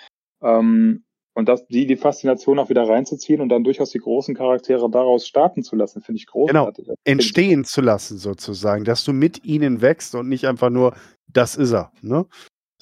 Ähm, 0.43 1.05
Und 1.37 1.49
das, 1.49 1.67
die, 1.67 1.87
die 1.87 1.97
Faszination 1.97 2.61
auch 2.61 2.69
wieder 2.69 2.89
reinzuziehen 2.89 3.41
und 3.41 3.49
dann 3.49 3.65
durchaus 3.65 3.91
die 3.91 3.99
großen 3.99 4.37
Charaktere 4.37 4.89
daraus 4.89 5.27
starten 5.27 5.65
zu 5.65 5.75
lassen, 5.75 6.01
finde 6.01 6.19
ich 6.19 6.27
großartig. 6.27 6.85
Genau, 6.85 6.97
entstehen 7.05 7.65
zu 7.65 7.81
lassen 7.81 8.19
sozusagen, 8.19 8.85
dass 8.85 9.05
du 9.05 9.13
mit 9.13 9.45
ihnen 9.45 9.81
wächst 9.83 10.15
und 10.15 10.29
nicht 10.29 10.47
einfach 10.47 10.71
nur, 10.71 10.95
das 11.27 11.57
ist 11.57 11.73
er. 11.73 11.91
Ne? 12.03 12.27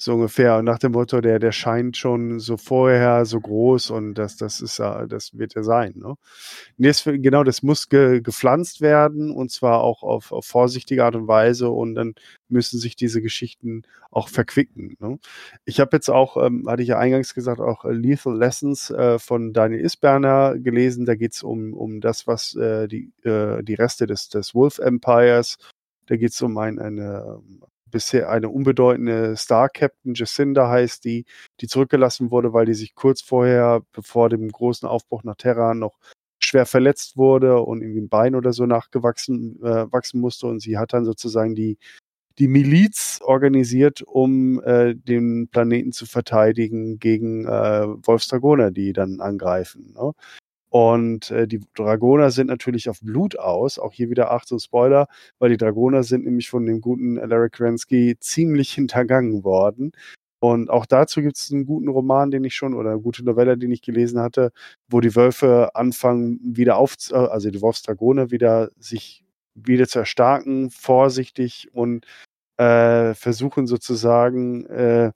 So 0.03 0.15
ungefähr. 0.15 0.57
Und 0.57 0.65
nach 0.65 0.79
dem 0.79 0.91
Motto, 0.91 1.21
der, 1.21 1.39
der 1.39 1.53
scheint 1.53 1.95
schon 1.95 2.39
so 2.39 2.57
vorher 2.57 3.25
so 3.25 3.39
groß 3.39 3.89
und 3.89 4.15
das, 4.15 4.35
das 4.35 4.59
ist 4.59 4.77
ja, 4.79 5.05
das 5.05 5.37
wird 5.37 5.55
er 5.55 5.63
sein. 5.63 5.93
Ne? 5.95 6.15
Das, 6.77 7.03
genau, 7.05 7.45
das 7.45 7.63
muss 7.63 7.87
ge, 7.87 8.19
gepflanzt 8.19 8.81
werden 8.81 9.31
und 9.31 9.49
zwar 9.49 9.79
auch 9.81 10.03
auf, 10.03 10.33
auf 10.33 10.45
vorsichtige 10.45 11.05
Art 11.05 11.15
und 11.15 11.29
Weise 11.29 11.69
und 11.69 11.95
dann 11.95 12.15
müssen 12.49 12.79
sich 12.79 12.97
diese 12.97 13.21
Geschichten 13.21 13.83
auch 14.11 14.27
verquicken. 14.27 14.97
Ne? 14.99 15.19
Ich 15.63 15.79
habe 15.79 15.95
jetzt 15.95 16.09
auch, 16.09 16.35
ähm, 16.35 16.65
hatte 16.67 16.81
ich 16.81 16.89
ja 16.89 16.99
eingangs 16.99 17.33
gesagt, 17.33 17.61
auch 17.61 17.85
äh, 17.85 17.93
Lethal 17.93 18.37
Lessons 18.37 18.89
äh, 18.89 19.19
von 19.19 19.53
Daniel 19.53 19.85
Isberner 19.85 20.59
gelesen. 20.59 21.05
Da 21.05 21.15
geht 21.15 21.33
es 21.33 21.43
um, 21.43 21.73
um 21.73 22.01
das, 22.01 22.27
was 22.27 22.55
äh, 22.55 22.89
die, 22.89 23.13
äh, 23.23 23.63
die 23.63 23.75
Reste 23.75 24.05
des, 24.05 24.27
des 24.27 24.53
Wolf 24.53 24.79
Empires 24.79 25.57
da 26.07 26.17
geht 26.17 26.31
es 26.31 26.41
um 26.41 26.57
ein, 26.57 26.79
eine 26.79 27.41
bisher 27.93 28.29
eine 28.29 28.49
unbedeutende 28.49 29.37
Star-Captain, 29.37 30.15
Jacinda 30.15 30.67
heißt 30.69 31.05
die, 31.05 31.25
die 31.61 31.67
zurückgelassen 31.67 32.31
wurde, 32.31 32.51
weil 32.51 32.65
die 32.65 32.73
sich 32.73 32.95
kurz 32.95 33.21
vorher, 33.21 33.81
bevor 33.93 34.29
dem 34.29 34.49
großen 34.49 34.87
Aufbruch 34.87 35.23
nach 35.23 35.35
Terra 35.35 35.73
noch 35.73 35.97
schwer 36.43 36.65
verletzt 36.65 37.15
wurde 37.15 37.61
und 37.61 37.81
irgendwie 37.81 38.01
ein 38.01 38.09
Bein 38.09 38.35
oder 38.35 38.51
so 38.51 38.65
nachgewachsen 38.65 39.63
äh, 39.63 39.91
wachsen 39.91 40.19
musste 40.19 40.47
und 40.47 40.59
sie 40.59 40.77
hat 40.77 40.91
dann 40.91 41.05
sozusagen 41.05 41.55
die 41.55 41.77
die 42.39 42.47
Miliz 42.47 43.19
organisiert, 43.23 44.01
um 44.01 44.61
äh, 44.63 44.95
den 44.95 45.49
Planeten 45.49 45.91
zu 45.91 46.05
verteidigen 46.07 46.97
gegen 46.97 47.45
äh, 47.45 47.85
Wolfsdragoner, 47.87 48.71
die 48.71 48.91
dann 48.91 49.21
angreifen. 49.21 49.93
Ne? 49.95 50.13
Und 50.73 51.29
äh, 51.29 51.47
die 51.47 51.61
Dragoner 51.75 52.31
sind 52.31 52.47
natürlich 52.47 52.89
auf 52.89 52.99
Blut 52.99 53.37
aus. 53.37 53.77
Auch 53.77 53.93
hier 53.93 54.09
wieder 54.09 54.31
Achtung 54.31 54.57
Spoiler, 54.57 55.05
weil 55.37 55.51
die 55.51 55.57
Dragoner 55.57 56.01
sind 56.01 56.25
nämlich 56.25 56.49
von 56.49 56.65
dem 56.65 56.81
guten 56.81 57.13
Larry 57.17 57.51
Kransky 57.51 58.17
ziemlich 58.19 58.73
hintergangen 58.73 59.43
worden. 59.43 59.91
Und 60.39 60.71
auch 60.71 60.87
dazu 60.87 61.21
gibt 61.21 61.37
es 61.37 61.51
einen 61.51 61.67
guten 61.67 61.89
Roman, 61.89 62.31
den 62.31 62.43
ich 62.43 62.55
schon, 62.55 62.73
oder 62.73 62.89
eine 62.89 63.01
gute 63.01 63.23
Novelle, 63.23 63.55
den 63.55 63.71
ich 63.71 63.83
gelesen 63.83 64.19
hatte, 64.19 64.51
wo 64.89 64.99
die 64.99 65.15
Wölfe 65.15 65.75
anfangen, 65.75 66.39
wieder 66.41 66.77
auf, 66.77 66.95
äh, 67.11 67.17
also 67.17 67.51
die 67.51 67.61
Wolfsdragoner 67.61 68.31
wieder 68.31 68.71
sich 68.79 69.23
wieder 69.53 69.87
zu 69.87 69.99
erstarken, 69.99 70.71
vorsichtig 70.71 71.69
und 71.71 72.07
äh, 72.57 73.13
versuchen 73.13 73.67
sozusagen 73.67 74.65
äh, 74.65 75.11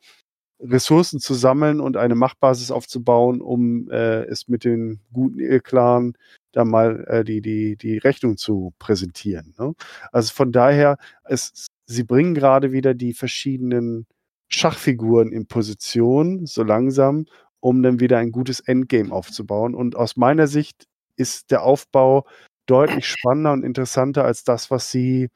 Ressourcen 0.59 1.19
zu 1.19 1.33
sammeln 1.33 1.79
und 1.79 1.97
eine 1.97 2.15
Machtbasis 2.15 2.71
aufzubauen, 2.71 3.41
um 3.41 3.89
äh, 3.91 4.23
es 4.25 4.47
mit 4.47 4.63
den 4.63 4.99
guten 5.13 5.39
Irrklaren 5.39 6.17
da 6.51 6.65
mal 6.65 7.05
äh, 7.07 7.23
die, 7.23 7.41
die, 7.41 7.75
die 7.75 7.97
Rechnung 7.99 8.37
zu 8.37 8.73
präsentieren. 8.79 9.53
Ne? 9.59 9.75
Also 10.11 10.33
von 10.33 10.51
daher, 10.51 10.97
es, 11.23 11.67
sie 11.85 12.03
bringen 12.03 12.33
gerade 12.33 12.71
wieder 12.71 12.93
die 12.95 13.13
verschiedenen 13.13 14.07
Schachfiguren 14.49 15.31
in 15.31 15.47
Position, 15.47 16.45
so 16.45 16.63
langsam, 16.63 17.25
um 17.59 17.83
dann 17.83 17.99
wieder 17.99 18.17
ein 18.17 18.31
gutes 18.31 18.59
Endgame 18.59 19.11
aufzubauen. 19.11 19.75
Und 19.75 19.95
aus 19.95 20.15
meiner 20.15 20.47
Sicht 20.47 20.85
ist 21.15 21.51
der 21.51 21.63
Aufbau 21.63 22.25
deutlich 22.65 23.07
spannender 23.07 23.53
und 23.53 23.63
interessanter 23.63 24.25
als 24.25 24.43
das, 24.43 24.71
was 24.71 24.91
sie 24.91 25.29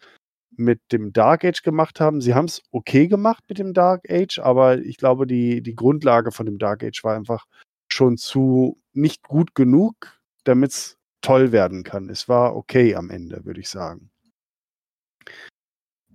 mit 0.55 0.79
dem 0.91 1.13
Dark 1.13 1.45
Age 1.45 1.63
gemacht 1.63 1.99
haben. 1.99 2.21
Sie 2.21 2.33
haben 2.33 2.45
es 2.45 2.61
okay 2.71 3.07
gemacht 3.07 3.43
mit 3.47 3.57
dem 3.57 3.73
Dark 3.73 4.09
Age, 4.09 4.39
aber 4.39 4.79
ich 4.79 4.97
glaube, 4.97 5.25
die, 5.27 5.61
die 5.61 5.75
Grundlage 5.75 6.31
von 6.31 6.45
dem 6.45 6.57
Dark 6.57 6.83
Age 6.83 7.03
war 7.03 7.15
einfach 7.15 7.45
schon 7.87 8.17
zu 8.17 8.77
nicht 8.93 9.23
gut 9.23 9.55
genug, 9.55 10.19
damit 10.43 10.71
es 10.71 10.97
toll 11.21 11.51
werden 11.51 11.83
kann. 11.83 12.09
Es 12.09 12.27
war 12.27 12.55
okay 12.55 12.95
am 12.95 13.09
Ende, 13.09 13.45
würde 13.45 13.59
ich 13.59 13.69
sagen. 13.69 14.09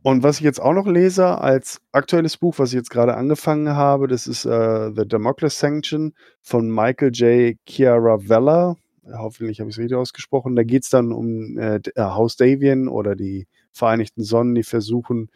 Und 0.03 0.23
was 0.23 0.37
ich 0.39 0.45
jetzt 0.45 0.61
auch 0.61 0.73
noch 0.73 0.87
lese 0.87 1.39
als 1.39 1.81
aktuelles 1.91 2.37
Buch, 2.37 2.61
was 2.61 2.71
ich 2.71 2.77
jetzt 2.77 2.91
gerade 2.91 3.17
angefangen 3.17 3.71
habe, 3.71 4.07
das 4.07 4.29
ist 4.29 4.47
uh, 4.47 4.93
The 4.95 5.05
Democles 5.05 5.59
Sanction 5.59 6.15
von 6.43 6.71
Michael 6.71 7.11
J. 7.13 7.57
Chiaravella. 7.67 8.77
Hoffentlich 9.13 9.59
habe 9.59 9.69
ich 9.69 9.75
es 9.75 9.81
richtig 9.81 9.97
ausgesprochen. 9.97 10.55
Da 10.55 10.63
geht 10.63 10.85
es 10.85 10.91
dann 10.91 11.11
um 11.11 11.59
äh, 11.59 11.81
Haus 11.99 12.37
Davian 12.37 12.87
oder 12.87 13.17
die 13.17 13.49
Vereinigten 13.77 14.23
Sonnen, 14.23 14.55
die 14.55 14.63
versuchen, 14.63 15.31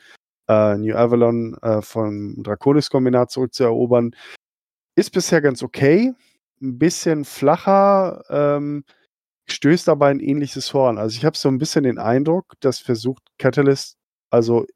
äh, 0.49 0.76
New 0.76 0.97
Avalon 0.97 1.57
äh, 1.62 1.82
vom 1.82 2.43
Draconis-Kombinat 2.43 3.30
zurückzuerobern. 3.30 4.16
Ist 4.97 5.12
bisher 5.12 5.41
ganz 5.41 5.62
okay. 5.62 6.14
Ein 6.62 6.78
bisschen 6.78 7.24
flacher, 7.24 8.24
ähm, 8.28 8.84
stößt 9.49 9.88
aber 9.88 10.07
ein 10.07 10.20
ähnliches 10.20 10.72
Horn. 10.74 10.99
Also 10.99 11.16
ich 11.16 11.24
habe 11.24 11.36
so 11.36 11.49
ein 11.49 11.59
bisschen 11.59 11.84
den 11.84 11.99
Eindruck, 11.99 12.55
dass 12.61 12.80
versucht 12.80 13.22
Catalyst 13.38 13.97
also 14.30 14.66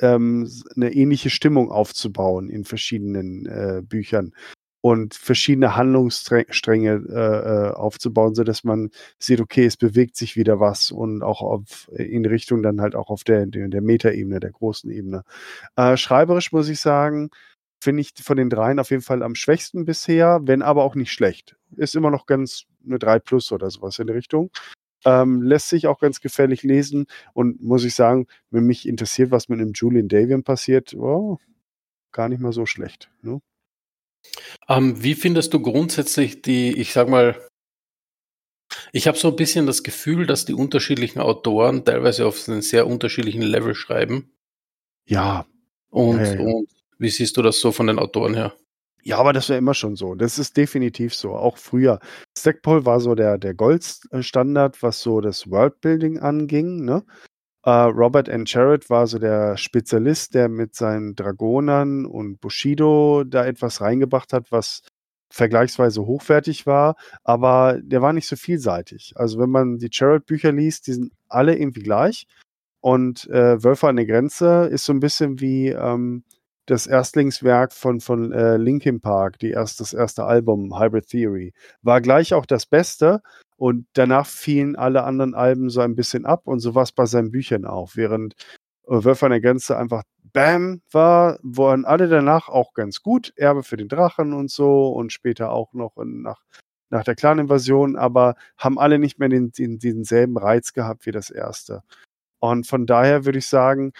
ähm, 0.00 0.50
eine 0.76 0.92
ähnliche 0.92 1.30
Stimmung 1.30 1.70
aufzubauen 1.70 2.48
in 2.48 2.64
verschiedenen 2.64 3.46
äh, 3.46 3.82
Büchern 3.82 4.32
und 4.84 5.14
verschiedene 5.14 5.76
Handlungsstränge 5.76 7.04
äh, 7.08 7.68
äh, 7.68 7.70
aufzubauen, 7.72 8.34
so 8.34 8.44
dass 8.44 8.64
man 8.64 8.90
sieht, 9.18 9.40
okay, 9.40 9.64
es 9.64 9.78
bewegt 9.78 10.14
sich 10.14 10.36
wieder 10.36 10.60
was 10.60 10.92
und 10.92 11.22
auch 11.22 11.40
auf, 11.40 11.88
in 11.96 12.26
Richtung 12.26 12.62
dann 12.62 12.82
halt 12.82 12.94
auch 12.94 13.08
auf 13.08 13.24
der, 13.24 13.46
der, 13.46 13.80
Metaebene, 13.80 14.40
der 14.40 14.50
großen 14.50 14.90
Ebene. 14.90 15.24
Äh, 15.76 15.96
schreiberisch 15.96 16.52
muss 16.52 16.68
ich 16.68 16.80
sagen, 16.80 17.30
finde 17.80 18.02
ich 18.02 18.12
von 18.22 18.36
den 18.36 18.50
dreien 18.50 18.78
auf 18.78 18.90
jeden 18.90 19.02
Fall 19.02 19.22
am 19.22 19.36
schwächsten 19.36 19.86
bisher, 19.86 20.40
wenn 20.42 20.60
aber 20.60 20.84
auch 20.84 20.96
nicht 20.96 21.12
schlecht. 21.12 21.56
Ist 21.76 21.96
immer 21.96 22.10
noch 22.10 22.26
ganz 22.26 22.64
eine 22.84 22.98
3 22.98 23.20
plus 23.20 23.52
oder 23.52 23.70
sowas 23.70 23.98
in 23.98 24.06
der 24.06 24.16
Richtung. 24.16 24.50
Ähm, 25.06 25.40
lässt 25.40 25.70
sich 25.70 25.86
auch 25.86 25.98
ganz 25.98 26.20
gefährlich 26.20 26.62
lesen 26.62 27.06
und 27.32 27.62
muss 27.62 27.84
ich 27.84 27.94
sagen, 27.94 28.26
wenn 28.50 28.66
mich 28.66 28.86
interessiert, 28.86 29.30
was 29.30 29.48
mit 29.48 29.60
dem 29.60 29.72
Julian 29.72 30.08
Davian 30.08 30.42
passiert, 30.42 30.92
oh, 30.92 31.38
gar 32.12 32.28
nicht 32.28 32.42
mal 32.42 32.52
so 32.52 32.66
schlecht. 32.66 33.10
Ne? 33.22 33.40
Ähm, 34.68 35.02
wie 35.02 35.14
findest 35.14 35.52
du 35.54 35.60
grundsätzlich 35.60 36.42
die, 36.42 36.72
ich 36.72 36.92
sag 36.92 37.08
mal, 37.08 37.40
ich 38.92 39.06
habe 39.06 39.18
so 39.18 39.28
ein 39.28 39.36
bisschen 39.36 39.66
das 39.66 39.82
Gefühl, 39.82 40.26
dass 40.26 40.44
die 40.44 40.54
unterschiedlichen 40.54 41.20
Autoren 41.20 41.84
teilweise 41.84 42.26
auf 42.26 42.48
einen 42.48 42.62
sehr 42.62 42.86
unterschiedlichen 42.86 43.42
Level 43.42 43.74
schreiben. 43.74 44.32
Ja. 45.06 45.46
Und, 45.90 46.18
ja, 46.18 46.24
ja, 46.24 46.34
ja. 46.34 46.40
und 46.40 46.68
wie 46.98 47.10
siehst 47.10 47.36
du 47.36 47.42
das 47.42 47.60
so 47.60 47.72
von 47.72 47.86
den 47.86 47.98
Autoren 47.98 48.34
her? 48.34 48.54
Ja, 49.02 49.18
aber 49.18 49.34
das 49.34 49.50
war 49.50 49.58
immer 49.58 49.74
schon 49.74 49.96
so. 49.96 50.14
Das 50.14 50.38
ist 50.38 50.56
definitiv 50.56 51.14
so. 51.14 51.32
Auch 51.32 51.58
früher. 51.58 52.00
Stackpole 52.36 52.86
war 52.86 53.00
so 53.00 53.14
der, 53.14 53.36
der 53.36 53.52
Goldstandard, 53.52 54.82
was 54.82 55.00
so 55.00 55.20
das 55.20 55.50
Worldbuilding 55.50 56.20
anging. 56.20 56.84
Ne? 56.86 57.04
Uh, 57.66 57.88
Robert 57.88 58.28
N. 58.28 58.44
Jarrett 58.46 58.90
war 58.90 59.06
so 59.06 59.18
der 59.18 59.56
Spezialist, 59.56 60.34
der 60.34 60.50
mit 60.50 60.74
seinen 60.74 61.14
Dragonern 61.14 62.04
und 62.04 62.38
Bushido 62.40 63.24
da 63.24 63.46
etwas 63.46 63.80
reingebracht 63.80 64.34
hat, 64.34 64.52
was 64.52 64.82
vergleichsweise 65.30 66.06
hochwertig 66.06 66.66
war, 66.66 66.94
aber 67.24 67.80
der 67.82 68.02
war 68.02 68.12
nicht 68.12 68.28
so 68.28 68.36
vielseitig. 68.36 69.14
Also 69.16 69.38
wenn 69.38 69.50
man 69.50 69.78
die 69.78 69.88
Jarrett-Bücher 69.90 70.52
liest, 70.52 70.86
die 70.86 70.92
sind 70.92 71.12
alle 71.28 71.56
irgendwie 71.56 71.82
gleich. 71.82 72.26
Und 72.80 73.28
äh, 73.30 73.62
Wölfe 73.64 73.88
an 73.88 73.96
der 73.96 74.06
Grenze 74.06 74.68
ist 74.70 74.84
so 74.84 74.92
ein 74.92 75.00
bisschen 75.00 75.40
wie 75.40 75.68
ähm, 75.68 76.22
das 76.66 76.86
Erstlingswerk 76.86 77.72
von, 77.72 78.00
von 78.00 78.30
äh, 78.32 78.58
Linkin 78.58 79.00
Park, 79.00 79.38
die 79.38 79.50
erst, 79.50 79.80
das 79.80 79.92
erste 79.92 80.24
Album, 80.24 80.78
Hybrid 80.78 81.08
Theory. 81.08 81.52
War 81.82 82.00
gleich 82.00 82.34
auch 82.34 82.46
das 82.46 82.66
Beste, 82.66 83.22
und 83.56 83.86
danach 83.94 84.26
fielen 84.26 84.76
alle 84.76 85.04
anderen 85.04 85.34
Alben 85.34 85.70
so 85.70 85.80
ein 85.80 85.94
bisschen 85.94 86.26
ab 86.26 86.42
und 86.46 86.60
so 86.60 86.74
war 86.74 86.82
es 86.82 86.92
bei 86.92 87.06
seinen 87.06 87.30
Büchern 87.30 87.64
auch. 87.64 87.92
Während 87.94 88.34
äh, 88.86 89.04
Wölfe 89.04 89.26
an 89.26 89.32
der 89.32 89.40
Grenze 89.40 89.76
einfach 89.76 90.02
Bam 90.32 90.82
war, 90.90 91.38
waren 91.42 91.84
alle 91.84 92.08
danach 92.08 92.48
auch 92.48 92.74
ganz 92.74 93.02
gut. 93.02 93.32
Erbe 93.36 93.62
für 93.62 93.76
den 93.76 93.88
Drachen 93.88 94.32
und 94.32 94.50
so 94.50 94.88
und 94.88 95.12
später 95.12 95.50
auch 95.50 95.72
noch 95.74 95.92
nach, 95.96 96.42
nach 96.90 97.04
der 97.04 97.14
Clan-Invasion, 97.14 97.96
aber 97.96 98.34
haben 98.58 98.78
alle 98.78 98.98
nicht 98.98 99.18
mehr 99.18 99.28
den, 99.28 99.52
den, 99.52 99.78
denselben 99.78 100.36
Reiz 100.36 100.72
gehabt 100.72 101.06
wie 101.06 101.12
das 101.12 101.30
erste. 101.30 101.82
Und 102.40 102.66
von 102.66 102.84
daher 102.86 103.24
würde 103.24 103.38
ich 103.38 103.46
sagen, 103.46 103.92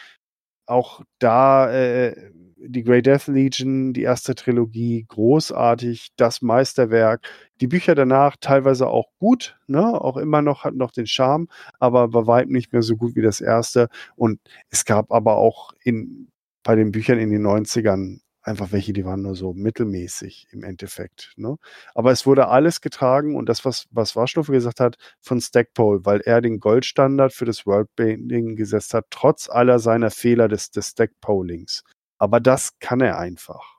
auch 0.66 1.02
da 1.18 1.72
äh, 1.72 2.30
die 2.66 2.82
Grey 2.82 3.02
Death 3.02 3.26
Legion, 3.26 3.92
die 3.92 4.02
erste 4.02 4.34
Trilogie, 4.34 5.04
großartig, 5.08 6.12
das 6.16 6.42
Meisterwerk. 6.42 7.28
Die 7.60 7.66
Bücher 7.66 7.94
danach 7.94 8.36
teilweise 8.40 8.88
auch 8.88 9.08
gut, 9.18 9.58
ne? 9.66 10.00
auch 10.00 10.16
immer 10.16 10.42
noch, 10.42 10.64
hat 10.64 10.74
noch 10.74 10.90
den 10.90 11.06
Charme, 11.06 11.48
aber 11.78 12.08
bei 12.08 12.26
weitem 12.26 12.52
nicht 12.52 12.72
mehr 12.72 12.82
so 12.82 12.96
gut 12.96 13.16
wie 13.16 13.22
das 13.22 13.40
erste. 13.40 13.88
Und 14.16 14.40
es 14.70 14.84
gab 14.84 15.12
aber 15.12 15.36
auch 15.36 15.72
in, 15.82 16.28
bei 16.62 16.74
den 16.74 16.90
Büchern 16.90 17.18
in 17.18 17.30
den 17.30 17.46
90ern 17.46 18.20
einfach 18.44 18.72
welche, 18.72 18.92
die 18.92 19.04
waren 19.04 19.22
nur 19.22 19.34
so 19.34 19.52
mittelmäßig 19.54 20.48
im 20.52 20.62
Endeffekt. 20.62 21.32
Ne? 21.36 21.56
Aber 21.94 22.12
es 22.12 22.26
wurde 22.26 22.48
alles 22.48 22.80
getragen 22.80 23.36
und 23.36 23.48
das, 23.48 23.64
was, 23.64 23.86
was 23.90 24.14
Warschnuffe 24.14 24.52
gesagt 24.52 24.80
hat, 24.80 24.96
von 25.20 25.40
Stackpole, 25.40 26.04
weil 26.04 26.20
er 26.20 26.40
den 26.40 26.60
Goldstandard 26.60 27.32
für 27.32 27.46
das 27.46 27.66
Worldbuilding 27.66 28.56
gesetzt 28.56 28.94
hat, 28.94 29.06
trotz 29.10 29.48
aller 29.48 29.78
seiner 29.78 30.10
Fehler 30.10 30.48
des, 30.48 30.70
des 30.70 30.90
Stackpolings. 30.90 31.82
Aber 32.18 32.38
das 32.38 32.78
kann 32.78 33.00
er 33.00 33.18
einfach. 33.18 33.78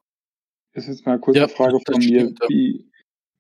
ist 0.74 0.88
jetzt 0.88 1.06
mal 1.06 1.14
eine 1.14 1.22
kurze 1.22 1.40
ja, 1.40 1.48
Frage 1.48 1.80
von 1.86 2.00
mir. 2.00 2.22
Stimmt. 2.22 2.40
Wie, 2.48 2.92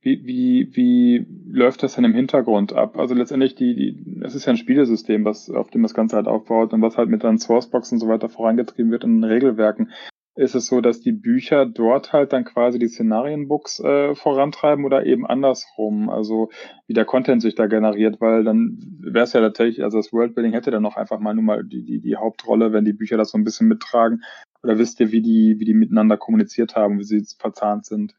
wie, 0.01 0.23
wie, 0.23 0.75
wie 0.75 1.27
läuft 1.49 1.81
das 1.81 1.95
denn 1.95 2.03
im 2.03 2.13
Hintergrund 2.13 2.73
ab? 2.73 2.97
Also 2.97 3.15
letztendlich, 3.15 3.55
die, 3.55 3.75
die, 3.75 4.21
es 4.23 4.35
ist 4.35 4.45
ja 4.45 4.53
ein 4.53 4.57
Spielesystem, 4.57 5.25
was, 5.25 5.49
auf 5.49 5.71
dem 5.71 5.81
das 5.81 5.95
Ganze 5.95 6.15
halt 6.15 6.27
aufbaut 6.27 6.73
und 6.73 6.83
was 6.83 6.95
halt 6.95 7.09
mit 7.09 7.23
dann 7.23 7.39
Sourcebox 7.39 7.91
und 7.91 7.99
so 7.99 8.07
weiter 8.07 8.29
vorangetrieben 8.29 8.91
wird 8.91 9.03
in 9.03 9.21
den 9.21 9.23
Regelwerken. 9.23 9.91
Ist 10.37 10.53
es 10.53 10.65
so, 10.65 10.81
dass 10.81 10.99
die 10.99 11.13
Bücher 11.13 11.65
dort 11.65 12.11
halt 12.11 12.33
dann 12.33 12.43
quasi 12.43 12.77
die 12.77 12.89
Szenarienbooks 12.89 13.79
äh, 13.79 14.15
vorantreiben 14.15 14.83
oder 14.83 15.05
eben 15.05 15.25
andersrum? 15.25 16.09
Also 16.09 16.49
wie 16.87 16.93
der 16.93 17.05
Content 17.05 17.41
sich 17.41 17.55
da 17.55 17.67
generiert, 17.67 18.19
weil 18.19 18.43
dann 18.43 18.77
wäre 18.99 19.23
es 19.23 19.31
ja 19.31 19.39
tatsächlich, 19.39 19.81
also 19.81 19.97
das 19.97 20.11
Worldbuilding 20.11 20.51
hätte 20.51 20.71
dann 20.71 20.83
noch 20.83 20.97
einfach 20.97 21.19
mal 21.19 21.33
nur 21.33 21.43
mal 21.43 21.63
die, 21.63 21.85
die, 21.85 22.01
die 22.01 22.17
Hauptrolle, 22.17 22.73
wenn 22.73 22.83
die 22.83 22.91
Bücher 22.91 23.15
das 23.15 23.31
so 23.31 23.37
ein 23.37 23.45
bisschen 23.45 23.69
mittragen. 23.69 24.23
Oder 24.61 24.77
wisst 24.77 24.99
ihr, 24.99 25.13
wie 25.13 25.21
die, 25.21 25.55
wie 25.59 25.65
die 25.65 25.73
miteinander 25.73 26.17
kommuniziert 26.17 26.75
haben, 26.75 26.99
wie 26.99 27.05
sie 27.05 27.25
verzahnt 27.39 27.85
sind? 27.85 28.15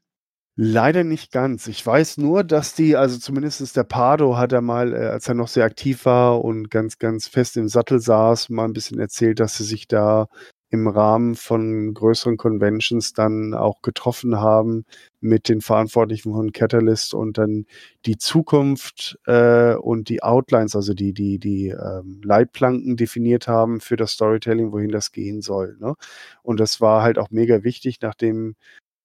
Leider 0.59 1.05
nicht 1.05 1.33
ganz. 1.33 1.67
Ich 1.67 1.85
weiß 1.85 2.17
nur, 2.17 2.43
dass 2.43 2.73
die, 2.73 2.97
also 2.97 3.19
zumindest 3.19 3.77
der 3.77 3.85
Pardo 3.85 4.39
hat 4.39 4.53
er 4.53 4.63
mal, 4.63 4.95
äh, 4.95 5.09
als 5.09 5.29
er 5.29 5.35
noch 5.35 5.49
sehr 5.49 5.67
aktiv 5.67 6.07
war 6.07 6.43
und 6.43 6.71
ganz, 6.71 6.99
ganz 6.99 7.29
fest 7.29 7.59
im 7.59 7.69
Sattel 7.69 8.01
saß, 8.01 8.49
mal 8.49 8.65
ein 8.65 8.73
bisschen 8.73 8.99
erzählt, 8.99 9.39
dass 9.39 9.59
sie 9.59 9.65
sich 9.65 9.87
da 9.87 10.29
im 10.77 10.89
Rahmen 10.89 11.35
von 11.35 11.95
größeren 11.95 12.37
Conventions 12.37 13.13
dann 13.13 13.55
auch 13.55 13.83
getroffen 13.83 14.37
haben 14.37 14.85
mit 15.21 15.49
den 15.49 15.61
Verantwortlichen 15.61 16.33
von 16.33 16.53
Catalyst 16.53 17.15
und 17.15 17.39
dann 17.39 17.67
die 18.05 18.19
Zukunft 18.19 19.19
äh, 19.27 19.75
und 19.75 20.09
die 20.09 20.23
Outlines, 20.23 20.77
also 20.77 20.95
die, 20.95 21.13
die, 21.13 21.39
die 21.39 21.69
ähm, 21.69 22.21
Leitplanken 22.23 22.97
definiert 22.97 23.49
haben 23.49 23.81
für 23.81 23.97
das 23.97 24.13
Storytelling, 24.13 24.73
wohin 24.73 24.91
das 24.91 25.13
gehen 25.13 25.43
soll. 25.43 25.77
Ne? 25.81 25.95
Und 26.43 26.61
das 26.61 26.81
war 26.81 27.03
halt 27.03 27.19
auch 27.19 27.31
mega 27.31 27.65
wichtig, 27.65 27.99
nachdem 28.03 28.55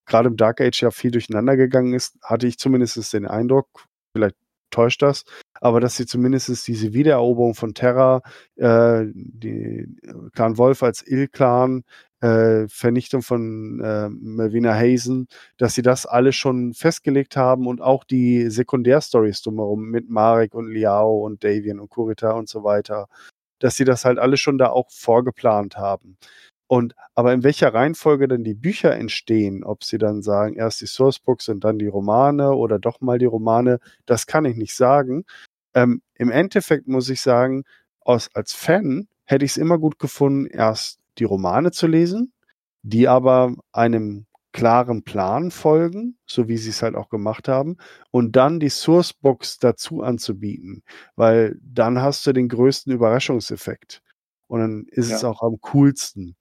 gerade 0.05 0.29
im 0.29 0.37
Dark 0.37 0.61
Age 0.61 0.81
ja 0.81 0.91
viel 0.91 1.11
durcheinander 1.11 1.55
gegangen 1.57 1.93
ist, 1.93 2.17
hatte 2.23 2.47
ich 2.47 2.57
zumindest 2.57 3.13
den 3.13 3.25
Eindruck, 3.25 3.67
vielleicht 4.13 4.35
täuscht 4.71 5.01
das, 5.01 5.25
aber 5.59 5.79
dass 5.79 5.95
sie 5.95 6.05
zumindest 6.05 6.67
diese 6.67 6.93
Wiedereroberung 6.93 7.55
von 7.55 7.73
Terra, 7.73 8.21
äh, 8.55 9.05
die 9.13 9.87
Clan 10.33 10.57
Wolf 10.57 10.83
als 10.83 11.05
Il-Clan, 11.05 11.83
äh, 12.21 12.67
Vernichtung 12.67 13.21
von 13.21 13.79
äh, 13.81 14.09
Melvina 14.09 14.73
Hazen, 14.73 15.27
dass 15.57 15.75
sie 15.75 15.81
das 15.81 16.05
alle 16.05 16.33
schon 16.33 16.73
festgelegt 16.73 17.35
haben 17.35 17.67
und 17.67 17.81
auch 17.81 18.03
die 18.03 18.49
Sekundärstories 18.49 19.41
drumherum 19.41 19.89
mit 19.89 20.09
Marek 20.09 20.53
und 20.53 20.71
Liao 20.71 21.25
und 21.25 21.43
Davian 21.43 21.79
und 21.79 21.89
Kurita 21.89 22.31
und 22.31 22.47
so 22.47 22.63
weiter, 22.63 23.07
dass 23.59 23.75
sie 23.75 23.85
das 23.85 24.05
halt 24.05 24.19
alle 24.19 24.37
schon 24.37 24.57
da 24.57 24.69
auch 24.69 24.89
vorgeplant 24.91 25.77
haben. 25.77 26.17
Und 26.71 26.95
aber 27.15 27.33
in 27.33 27.43
welcher 27.43 27.73
Reihenfolge 27.73 28.29
dann 28.29 28.45
die 28.45 28.53
Bücher 28.53 28.95
entstehen, 28.95 29.65
ob 29.65 29.83
sie 29.83 29.97
dann 29.97 30.21
sagen, 30.21 30.55
erst 30.55 30.79
die 30.79 30.85
Sourcebooks 30.85 31.49
und 31.49 31.65
dann 31.65 31.77
die 31.77 31.87
Romane 31.87 32.53
oder 32.53 32.79
doch 32.79 33.01
mal 33.01 33.19
die 33.19 33.25
Romane, 33.25 33.81
das 34.05 34.25
kann 34.25 34.45
ich 34.45 34.55
nicht 34.55 34.73
sagen. 34.73 35.25
Ähm, 35.73 36.01
Im 36.13 36.31
Endeffekt 36.31 36.87
muss 36.87 37.09
ich 37.09 37.19
sagen, 37.19 37.65
aus, 37.99 38.29
als 38.33 38.53
Fan 38.53 39.09
hätte 39.25 39.43
ich 39.43 39.51
es 39.51 39.57
immer 39.57 39.79
gut 39.79 39.99
gefunden, 39.99 40.45
erst 40.45 41.01
die 41.17 41.25
Romane 41.25 41.71
zu 41.71 41.87
lesen, 41.87 42.31
die 42.83 43.09
aber 43.09 43.53
einem 43.73 44.25
klaren 44.53 45.03
Plan 45.03 45.51
folgen, 45.51 46.17
so 46.25 46.47
wie 46.47 46.55
sie 46.55 46.69
es 46.69 46.81
halt 46.81 46.95
auch 46.95 47.09
gemacht 47.09 47.49
haben, 47.49 47.75
und 48.11 48.37
dann 48.37 48.61
die 48.61 48.69
Sourcebooks 48.69 49.59
dazu 49.59 50.03
anzubieten, 50.03 50.83
weil 51.17 51.59
dann 51.61 52.01
hast 52.01 52.25
du 52.25 52.31
den 52.31 52.47
größten 52.47 52.93
Überraschungseffekt. 52.93 54.01
Und 54.47 54.59
dann 54.59 54.85
ist 54.89 55.09
ja. 55.09 55.15
es 55.15 55.23
auch 55.23 55.41
am 55.43 55.61
coolsten. 55.61 56.35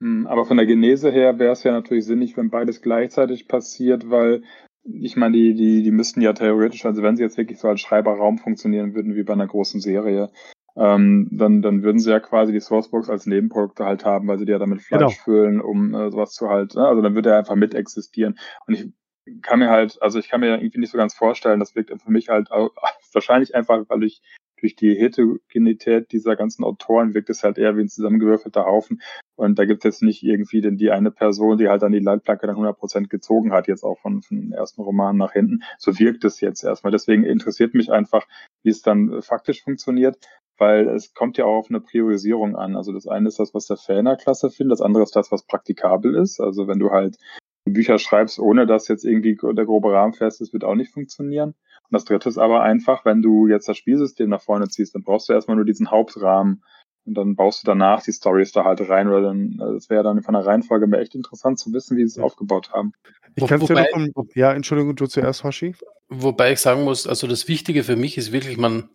Hm, 0.00 0.26
aber 0.26 0.44
von 0.44 0.56
der 0.56 0.66
Genese 0.66 1.10
her 1.10 1.38
wäre 1.38 1.52
es 1.52 1.62
ja 1.62 1.72
natürlich 1.72 2.06
sinnig, 2.06 2.36
wenn 2.36 2.50
beides 2.50 2.82
gleichzeitig 2.82 3.48
passiert, 3.48 4.10
weil 4.10 4.42
ich 4.84 5.16
meine, 5.16 5.36
die, 5.36 5.54
die, 5.54 5.82
die 5.82 5.90
müssten 5.90 6.20
ja 6.20 6.32
theoretisch, 6.32 6.84
also 6.84 7.02
wenn 7.02 7.16
sie 7.16 7.22
jetzt 7.22 7.38
wirklich 7.38 7.58
so 7.58 7.68
als 7.68 7.80
Schreiberraum 7.80 8.38
funktionieren 8.38 8.94
würden 8.94 9.14
wie 9.14 9.22
bei 9.22 9.32
einer 9.32 9.46
großen 9.46 9.80
Serie, 9.80 10.30
ähm, 10.76 11.28
dann, 11.30 11.62
dann 11.62 11.82
würden 11.82 11.98
sie 11.98 12.10
ja 12.10 12.20
quasi 12.20 12.52
die 12.52 12.60
Sourcebox 12.60 13.08
als 13.08 13.26
Nebenprodukte 13.26 13.84
halt 13.84 14.04
haben, 14.04 14.26
weil 14.26 14.38
sie 14.38 14.44
die 14.44 14.52
ja 14.52 14.58
damit 14.58 14.82
Fleisch 14.82 15.00
genau. 15.00 15.10
füllen, 15.24 15.60
um 15.60 15.94
äh, 15.94 16.10
sowas 16.10 16.32
zu 16.32 16.48
halt, 16.48 16.74
ne? 16.74 16.86
also 16.86 17.00
dann 17.00 17.14
würde 17.14 17.30
er 17.30 17.38
einfach 17.38 17.54
mit 17.54 17.74
existieren. 17.74 18.38
Und 18.66 18.74
ich 18.74 18.92
kann 19.40 19.60
mir 19.60 19.70
halt, 19.70 20.02
also 20.02 20.18
ich 20.18 20.28
kann 20.28 20.40
mir 20.40 20.58
irgendwie 20.58 20.80
nicht 20.80 20.90
so 20.90 20.98
ganz 20.98 21.14
vorstellen, 21.14 21.60
das 21.60 21.74
wirkt 21.74 21.90
für 21.90 22.10
mich 22.10 22.28
halt 22.28 22.50
auch, 22.50 22.70
wahrscheinlich 23.12 23.54
einfach, 23.54 23.84
weil 23.88 24.02
ich 24.02 24.20
durch 24.60 24.76
die 24.76 24.94
Heterogenität 24.94 26.12
dieser 26.12 26.36
ganzen 26.36 26.64
Autoren 26.64 27.14
wirkt 27.14 27.30
es 27.30 27.42
halt 27.42 27.58
eher 27.58 27.76
wie 27.76 27.82
ein 27.82 27.88
zusammengewürfelter 27.88 28.64
Haufen. 28.64 29.02
Und 29.36 29.58
da 29.58 29.64
gibt 29.64 29.84
es 29.84 29.84
jetzt 29.84 30.02
nicht 30.02 30.22
irgendwie 30.22 30.60
denn 30.60 30.76
die 30.76 30.90
eine 30.90 31.10
Person, 31.10 31.58
die 31.58 31.68
halt 31.68 31.82
dann 31.82 31.92
die 31.92 31.98
Leitplanke 31.98 32.46
dann 32.46 32.56
100% 32.56 33.08
gezogen 33.08 33.52
hat, 33.52 33.68
jetzt 33.68 33.84
auch 33.84 33.98
von, 33.98 34.22
von 34.22 34.36
den 34.36 34.52
ersten 34.52 34.82
Romanen 34.82 35.18
nach 35.18 35.32
hinten. 35.32 35.62
So 35.78 35.98
wirkt 35.98 36.24
es 36.24 36.40
jetzt 36.40 36.62
erstmal. 36.62 36.92
Deswegen 36.92 37.24
interessiert 37.24 37.74
mich 37.74 37.90
einfach, 37.90 38.26
wie 38.62 38.70
es 38.70 38.82
dann 38.82 39.12
äh, 39.12 39.22
faktisch 39.22 39.62
funktioniert 39.62 40.18
weil 40.56 40.88
es 40.88 41.14
kommt 41.14 41.36
ja 41.36 41.46
auch 41.46 41.56
auf 41.56 41.68
eine 41.68 41.80
Priorisierung 41.80 42.54
an. 42.56 42.76
Also 42.76 42.92
das 42.92 43.08
eine 43.08 43.28
ist 43.28 43.40
das, 43.40 43.54
was 43.54 43.66
der 43.66 43.76
Fan 43.76 44.16
klasse 44.18 44.50
findet, 44.50 44.78
das 44.78 44.80
andere 44.80 45.02
ist 45.02 45.16
das, 45.16 45.32
was 45.32 45.44
praktikabel 45.46 46.14
ist. 46.14 46.40
Also 46.40 46.68
wenn 46.68 46.78
du 46.78 46.90
halt 46.90 47.16
Bücher 47.64 47.98
schreibst, 47.98 48.38
ohne 48.38 48.66
dass 48.66 48.88
jetzt 48.88 49.04
irgendwie 49.04 49.36
der 49.36 49.64
grobe 49.64 49.92
Rahmen 49.92 50.12
fest 50.12 50.40
ist, 50.40 50.52
wird 50.52 50.64
auch 50.64 50.74
nicht 50.74 50.92
funktionieren. 50.92 51.54
Und 51.90 51.92
das 51.92 52.04
dritte 52.04 52.28
ist 52.28 52.38
aber 52.38 52.62
einfach, 52.62 53.04
wenn 53.04 53.22
du 53.22 53.46
jetzt 53.46 53.68
das 53.68 53.76
Spielsystem 53.76 54.28
nach 54.28 54.42
vorne 54.42 54.68
ziehst, 54.68 54.94
dann 54.94 55.02
brauchst 55.02 55.28
du 55.28 55.32
erstmal 55.32 55.56
nur 55.56 55.66
diesen 55.66 55.90
Hauptrahmen 55.90 56.62
und 57.06 57.14
dann 57.14 57.36
baust 57.36 57.62
du 57.62 57.66
danach 57.66 58.02
die 58.02 58.12
Stories 58.12 58.52
da 58.52 58.64
halt 58.64 58.88
rein 58.88 59.08
oder 59.08 59.22
dann, 59.22 59.58
das 59.58 59.90
wäre 59.90 60.02
dann 60.02 60.22
von 60.22 60.34
der 60.34 60.46
Reihenfolge 60.46 60.86
mir 60.86 60.98
echt 60.98 61.14
interessant 61.14 61.58
zu 61.58 61.72
wissen, 61.72 61.96
wie 61.96 62.02
sie 62.02 62.06
es 62.06 62.16
ja. 62.16 62.22
aufgebaut 62.22 62.72
haben. 62.72 62.92
Ich 63.34 63.46
kann 63.46 63.60
es 63.60 63.68
ja 63.68 63.84
noch, 64.14 64.26
ja, 64.34 64.52
Entschuldigung, 64.52 64.96
du 64.96 65.06
zuerst, 65.06 65.44
Hoshi. 65.44 65.74
Wobei 66.08 66.52
ich 66.52 66.60
sagen 66.60 66.84
muss, 66.84 67.06
also 67.06 67.26
das 67.26 67.48
Wichtige 67.48 67.84
für 67.84 67.96
mich 67.96 68.16
ist 68.16 68.32
wirklich, 68.32 68.56
man 68.56 68.88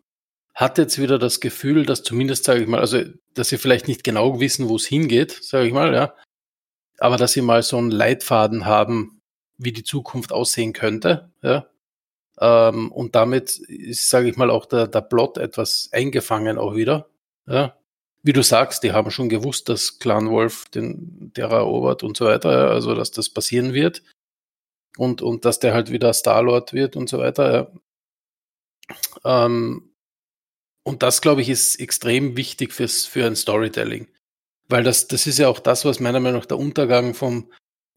hat 0.56 0.78
jetzt 0.78 1.00
wieder 1.00 1.20
das 1.20 1.40
Gefühl, 1.40 1.86
dass 1.86 2.04
zumindest, 2.04 2.46
sage 2.46 2.62
ich 2.62 2.68
mal, 2.68 2.80
also, 2.80 3.02
dass 3.34 3.50
sie 3.50 3.58
vielleicht 3.58 3.88
nicht 3.88 4.04
genau 4.04 4.40
wissen, 4.40 4.70
wo 4.70 4.76
es 4.76 4.86
hingeht, 4.86 5.32
sage 5.32 5.68
ich 5.68 5.74
mal, 5.74 5.94
ja, 5.94 6.14
aber 6.98 7.18
dass 7.18 7.34
sie 7.34 7.42
mal 7.42 7.64
so 7.64 7.78
einen 7.78 7.92
Leitfaden 7.92 8.66
haben, 8.66 9.22
wie 9.58 9.72
die 9.72 9.84
Zukunft 9.84 10.32
aussehen 10.32 10.74
könnte, 10.74 11.32
ja, 11.42 11.68
ähm, 12.40 12.92
und 12.92 13.16
damit 13.16 13.58
ist, 13.58 14.10
sage 14.10 14.30
ich 14.30 14.38
mal, 14.38 14.50
auch 14.50 14.66
der, 14.66 14.88
der 14.88 15.02
Plot 15.02 15.38
etwas 15.38 15.90
eingefangen 15.92 16.58
auch 16.58 16.76
wieder. 16.76 17.10
Ja. 17.48 17.76
Wie 18.22 18.34
du 18.34 18.44
sagst, 18.44 18.84
die 18.84 18.92
haben 18.92 19.12
schon 19.12 19.30
gewusst, 19.30 19.70
dass 19.70 20.00
Clan 20.00 20.30
Wolf 20.30 20.66
den 20.70 21.32
der 21.36 21.48
erobert 21.50 22.04
und 22.04 22.18
so 22.18 22.26
weiter, 22.26 22.52
ja, 22.52 22.68
also 22.68 22.96
dass 22.96 23.12
das 23.12 23.30
passieren 23.30 23.74
wird. 23.74 24.04
Und, 24.98 25.22
und 25.22 25.46
dass 25.46 25.60
der 25.60 25.74
halt 25.74 25.92
wieder 25.92 26.14
Starlord 26.14 26.74
wird 26.74 26.96
und 26.96 27.08
so 27.10 27.20
weiter. 27.20 27.72
Ja. 29.24 29.46
Ähm, 29.46 29.94
und 30.84 31.04
das, 31.04 31.22
glaube 31.22 31.42
ich, 31.42 31.50
ist 31.50 31.80
extrem 31.80 32.36
wichtig 32.36 32.74
fürs, 32.74 33.06
für 33.06 33.26
ein 33.26 33.36
Storytelling. 33.36 34.08
Weil 34.68 34.84
das, 34.84 35.08
das 35.08 35.28
ist 35.28 35.40
ja 35.40 35.48
auch 35.48 35.60
das, 35.60 35.86
was 35.86 36.00
meiner 36.00 36.20
Meinung 36.20 36.40
nach 36.40 36.48
der 36.48 36.58
Untergang 36.58 37.14
vom, 37.14 37.52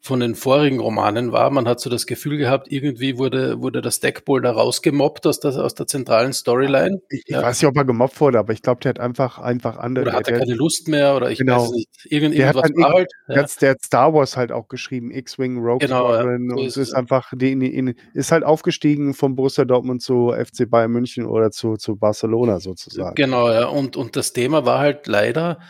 von 0.05 0.19
den 0.19 0.35
vorigen 0.35 0.81
Romanen 0.81 1.31
war. 1.31 1.49
Man 1.51 1.69
hat 1.69 1.79
so 1.79 1.89
das 1.89 2.07
Gefühl 2.07 2.37
gehabt, 2.37 2.73
irgendwie 2.73 3.19
wurde, 3.19 3.63
wurde 3.63 3.81
das 3.81 4.01
Deckbull 4.01 4.43
da 4.43 4.51
rausgemobbt 4.51 5.25
aus 5.29 5.39
der, 5.39 5.53
aus 5.53 5.77
der 5.77 5.87
zentralen 5.87 6.33
Storyline. 6.33 7.01
Ich, 7.09 7.23
ich 7.27 7.37
weiß 7.37 7.63
nicht, 7.63 7.69
ob 7.69 7.77
er 7.77 7.85
gemobbt 7.85 8.21
wurde, 8.21 8.41
aber 8.41 8.53
ich 8.53 8.63
glaube, 8.63 8.81
der 8.81 8.91
hat 8.91 9.01
einfach, 9.01 9.39
einfach 9.39 9.77
andere. 9.77 10.07
Oder 10.07 10.15
hat 10.15 10.29
er 10.29 10.41
keine 10.41 10.55
Lust 10.55 10.89
mehr 10.89 11.15
oder 11.15 11.31
ich 11.31 11.39
genau. 11.39 11.63
weiß 11.63 11.71
nicht. 11.71 11.89
Irgend, 12.07 12.37
der 12.37 12.49
irgendwas 12.49 12.71
war 12.75 12.93
halt. 12.95 13.13
Ja. 13.29 13.47
Der 13.61 13.71
hat 13.71 13.83
Star 13.85 14.13
Wars 14.13 14.37
halt 14.37 14.51
auch 14.51 14.67
geschrieben, 14.67 15.13
X-Wing, 15.13 15.59
Rogue 15.59 15.79
genau, 15.79 16.13
ja, 16.13 16.23
so 16.23 16.29
und 16.29 16.59
es 16.59 16.77
ist 16.77 16.95
einfach, 16.95 17.33
die, 17.37 17.57
die, 17.57 17.95
ist 18.15 18.33
halt 18.33 18.43
aufgestiegen 18.43 19.15
von 19.15 19.37
Borussia 19.37 19.65
Dortmund 19.65 20.03
zu 20.03 20.33
FC 20.33 20.69
Bayern 20.69 20.91
München 20.91 21.27
oder 21.27 21.53
zu, 21.53 21.77
zu 21.77 21.95
Barcelona 21.95 22.59
sozusagen. 22.59 23.15
Genau, 23.15 23.49
ja. 23.51 23.67
Und, 23.67 23.97
und 23.97 24.17
das 24.17 24.33
Thema 24.33 24.67
war 24.67 24.81
halt 24.81 25.07
leider, 25.07 25.61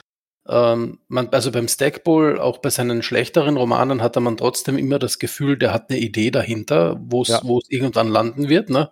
ähm, 0.49 0.99
man, 1.09 1.29
also 1.31 1.53
beim 1.53 1.69
Stackpole, 1.69 2.43
auch 2.43 2.59
bei 2.59 2.71
seinen 2.71 3.03
schlechteren 3.03 3.57
Romanen, 3.57 4.03
hatte 4.03 4.21
man 4.21 4.37
trotzdem 4.37 4.77
immer 4.77 4.99
das 4.99 5.19
Gefühl, 5.19 5.57
der 5.57 5.73
hat 5.73 5.91
eine 5.91 6.01
Idee 6.01 6.31
dahinter, 6.31 7.01
wo 7.01 7.23
es 7.23 7.29
ja. 7.29 7.41
irgendwann 7.69 8.09
landen 8.09 8.49
wird. 8.49 8.71
Ne? 8.71 8.91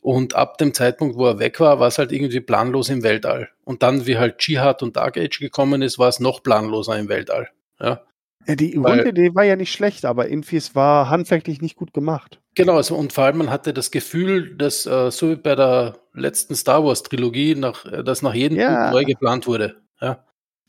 Und 0.00 0.34
ab 0.34 0.58
dem 0.58 0.74
Zeitpunkt, 0.74 1.16
wo 1.16 1.26
er 1.26 1.38
weg 1.38 1.60
war, 1.60 1.78
war 1.78 1.88
es 1.88 1.98
halt 1.98 2.12
irgendwie 2.12 2.40
planlos 2.40 2.88
im 2.88 3.02
Weltall. 3.02 3.50
Und 3.64 3.82
dann, 3.82 4.06
wie 4.06 4.18
halt 4.18 4.42
Jihad 4.46 4.82
und 4.82 4.96
Dark 4.96 5.16
Age 5.16 5.38
gekommen 5.38 5.82
ist, 5.82 5.98
war 5.98 6.08
es 6.08 6.20
noch 6.20 6.42
planloser 6.42 6.98
im 6.98 7.08
Weltall. 7.08 7.48
Ja. 7.80 8.02
Die 8.48 8.72
Grundidee 8.72 9.34
war 9.36 9.44
ja 9.44 9.54
nicht 9.54 9.72
schlecht, 9.72 10.04
aber 10.04 10.28
es 10.28 10.74
war 10.74 11.08
handwerklich 11.08 11.60
nicht 11.60 11.76
gut 11.76 11.94
gemacht. 11.94 12.40
Genau, 12.56 12.74
also, 12.74 12.96
und 12.96 13.12
vor 13.12 13.24
allem 13.24 13.38
man 13.38 13.50
hatte 13.50 13.72
das 13.72 13.92
Gefühl, 13.92 14.56
dass 14.56 14.84
äh, 14.84 15.12
so 15.12 15.30
wie 15.30 15.36
bei 15.36 15.54
der 15.54 15.98
letzten 16.12 16.56
Star 16.56 16.84
Wars 16.84 17.04
Trilogie, 17.04 17.54
nach, 17.54 17.84
äh, 17.86 18.02
dass 18.02 18.22
nach 18.22 18.34
jedem 18.34 18.58
ja. 18.58 18.90
Neu 18.90 19.04
geplant 19.04 19.46
wurde. 19.46 19.76
Ja. 20.00 20.24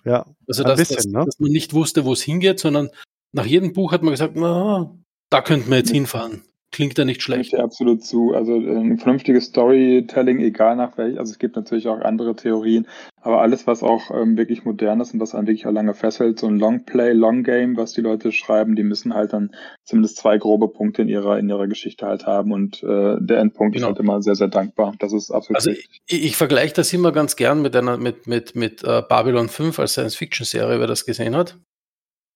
Ja, 0.05 0.25
also 0.47 0.63
dass, 0.63 0.77
bisschen, 0.77 0.95
dass, 0.95 1.05
ne? 1.05 1.25
dass, 1.25 1.39
man 1.39 1.51
nicht 1.51 1.73
wusste, 1.73 2.05
wo 2.05 2.13
es 2.13 2.21
hingeht, 2.21 2.59
sondern 2.59 2.89
nach 3.31 3.45
jedem 3.45 3.73
Buch 3.73 3.91
hat 3.91 4.03
man 4.03 4.11
gesagt, 4.11 4.35
na, 4.35 4.93
da 5.29 5.41
könnten 5.41 5.69
wir 5.69 5.77
jetzt 5.77 5.91
hinfahren. 5.91 6.43
Klingt 6.73 6.97
ja 6.97 7.05
nicht 7.05 7.21
schlecht. 7.21 7.53
Ich 7.53 7.59
absolut 7.59 8.03
zu. 8.03 8.33
Also 8.33 8.59
äh, 8.59 8.75
ein 8.75 8.97
vernünftiges 8.97 9.45
Storytelling, 9.45 10.39
egal 10.39 10.75
nach 10.75 10.97
welch, 10.97 11.17
also 11.17 11.31
es 11.31 11.39
gibt 11.39 11.55
natürlich 11.55 11.87
auch 11.87 12.01
andere 12.01 12.35
Theorien, 12.35 12.87
aber 13.21 13.41
alles, 13.41 13.65
was 13.67 13.83
auch 13.83 14.11
ähm, 14.11 14.37
wirklich 14.37 14.65
modern 14.65 14.99
ist 14.99 15.13
und 15.13 15.21
was 15.21 15.33
einen 15.33 15.47
wirklich 15.47 15.65
auch 15.65 15.71
lange 15.71 15.93
fesselt, 15.93 16.39
so 16.39 16.47
ein 16.47 16.59
Long 16.59 16.83
Play, 16.83 17.13
Long 17.13 17.43
Game, 17.43 17.77
was 17.77 17.93
die 17.93 18.01
Leute 18.01 18.33
schreiben, 18.33 18.75
die 18.75 18.83
müssen 18.83 19.13
halt 19.13 19.31
dann 19.31 19.51
zumindest 19.85 20.17
zwei 20.17 20.37
grobe 20.37 20.67
Punkte 20.67 21.03
in 21.03 21.07
ihrer 21.07 21.39
in 21.39 21.47
ihrer 21.47 21.67
Geschichte 21.67 22.05
halt 22.05 22.25
haben 22.25 22.51
und 22.51 22.83
äh, 22.83 23.15
der 23.19 23.37
Endpunkt 23.37 23.75
genau. 23.75 23.87
ist 23.87 23.89
halt 23.95 23.99
immer 23.99 24.21
sehr 24.21 24.35
sehr 24.35 24.49
dankbar. 24.49 24.93
Das 24.99 25.13
ist 25.13 25.31
absolut. 25.31 25.55
Also 25.55 25.71
ich, 25.71 26.01
ich 26.07 26.35
vergleiche 26.35 26.73
das 26.73 26.91
immer 26.91 27.11
ganz 27.13 27.35
gern 27.35 27.61
mit 27.61 27.75
einer 27.75 27.97
mit 27.97 28.27
mit 28.27 28.55
mit 28.55 28.83
uh, 28.83 29.01
Babylon 29.07 29.47
5 29.47 29.79
als 29.79 29.93
Science 29.93 30.15
Fiction 30.15 30.45
Serie, 30.45 30.79
wer 30.79 30.87
das 30.87 31.05
gesehen 31.05 31.35
hat. 31.35 31.57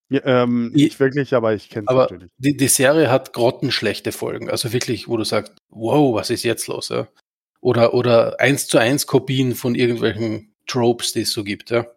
Ja, 0.09 0.21
ähm, 0.43 0.71
die, 0.73 0.85
nicht 0.85 0.99
wirklich, 0.99 1.34
aber 1.34 1.53
ich 1.53 1.69
kenne 1.69 1.85
es 1.89 1.95
natürlich. 1.95 2.29
Die, 2.38 2.55
die 2.55 2.67
Serie 2.67 3.11
hat 3.11 3.34
grottenschlechte 3.34 4.11
Folgen. 4.11 4.49
Also 4.49 4.71
wirklich, 4.71 5.07
wo 5.07 5.17
du 5.17 5.25
sagst, 5.25 5.53
wow, 5.69 6.15
was 6.15 6.29
ist 6.29 6.43
jetzt 6.43 6.67
los? 6.67 6.89
Ja? 6.89 7.07
Oder, 7.59 7.93
oder 7.93 8.39
eins 8.39 8.67
zu 8.67 8.77
eins 8.77 9.05
Kopien 9.05 9.55
von 9.55 9.75
irgendwelchen 9.75 10.53
Tropes, 10.65 11.11
die 11.11 11.21
es 11.21 11.31
so 11.31 11.43
gibt. 11.43 11.71
Ja? 11.71 11.88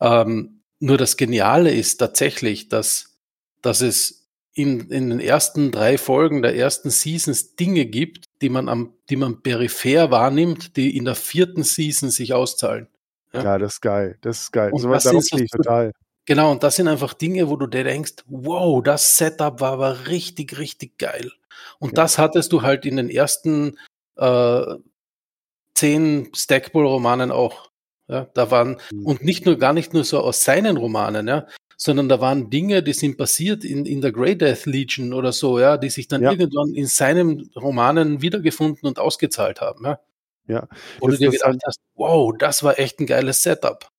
Ähm, 0.00 0.62
nur 0.80 0.96
das 0.96 1.16
Geniale 1.16 1.72
ist 1.72 1.98
tatsächlich, 1.98 2.68
dass, 2.68 3.18
dass 3.60 3.82
es 3.82 4.28
in, 4.54 4.90
in 4.90 5.10
den 5.10 5.20
ersten 5.20 5.70
drei 5.70 5.98
Folgen 5.98 6.42
der 6.42 6.56
ersten 6.56 6.90
Seasons 6.90 7.56
Dinge 7.56 7.86
gibt, 7.86 8.24
die 8.40 8.48
man 8.48 8.68
am, 8.68 8.94
die 9.10 9.16
man 9.16 9.42
peripher 9.42 10.10
wahrnimmt, 10.10 10.76
die 10.76 10.96
in 10.96 11.04
der 11.04 11.14
vierten 11.14 11.62
Season 11.62 12.10
sich 12.10 12.32
auszahlen. 12.32 12.88
Ja, 13.32 13.44
ja 13.44 13.58
das 13.58 13.74
ist 13.74 13.80
geil. 13.82 14.18
Das 14.22 14.40
ist 14.40 14.52
geil. 14.52 14.72
Und 14.72 14.80
so 14.80 14.90
was 14.90 15.04
das 15.04 15.26
so, 15.26 15.36
total. 15.36 15.92
Genau, 16.28 16.50
und 16.50 16.62
das 16.62 16.76
sind 16.76 16.88
einfach 16.88 17.14
Dinge, 17.14 17.48
wo 17.48 17.56
du 17.56 17.66
dir 17.66 17.84
denkst, 17.84 18.16
wow, 18.26 18.82
das 18.82 19.16
Setup 19.16 19.62
war 19.62 19.72
aber 19.72 20.08
richtig, 20.08 20.58
richtig 20.58 20.98
geil. 20.98 21.32
Und 21.78 21.92
ja. 21.92 22.02
das 22.02 22.18
hattest 22.18 22.52
du 22.52 22.60
halt 22.60 22.84
in 22.84 22.98
den 22.98 23.08
ersten 23.08 23.78
äh, 24.16 24.74
zehn 25.72 26.28
Stackball-Romanen 26.36 27.30
auch. 27.30 27.70
Ja, 28.08 28.28
da 28.34 28.50
waren, 28.50 28.76
mhm. 28.92 29.06
und 29.06 29.24
nicht 29.24 29.46
nur, 29.46 29.56
gar 29.56 29.72
nicht 29.72 29.94
nur 29.94 30.04
so 30.04 30.20
aus 30.20 30.44
seinen 30.44 30.76
Romanen, 30.76 31.28
ja, 31.28 31.46
sondern 31.78 32.10
da 32.10 32.20
waren 32.20 32.50
Dinge, 32.50 32.82
die 32.82 32.92
sind 32.92 33.16
passiert 33.16 33.64
in, 33.64 33.86
in 33.86 34.02
der 34.02 34.12
Grey 34.12 34.36
Death 34.36 34.66
Legion 34.66 35.14
oder 35.14 35.32
so, 35.32 35.58
ja, 35.58 35.78
die 35.78 35.88
sich 35.88 36.08
dann 36.08 36.20
ja. 36.20 36.30
irgendwann 36.30 36.74
in 36.74 36.88
seinen 36.88 37.50
Romanen 37.56 38.20
wiedergefunden 38.20 38.86
und 38.86 38.98
ausgezahlt 38.98 39.62
haben, 39.62 39.86
ja. 39.86 39.98
Ja. 40.46 40.68
Wo 41.00 41.08
das, 41.08 41.20
du 41.20 41.24
dir 41.24 41.30
gedacht 41.30 41.56
hast, 41.64 41.80
wow, 41.94 42.34
das 42.38 42.62
war 42.62 42.78
echt 42.78 43.00
ein 43.00 43.06
geiles 43.06 43.42
Setup 43.42 43.90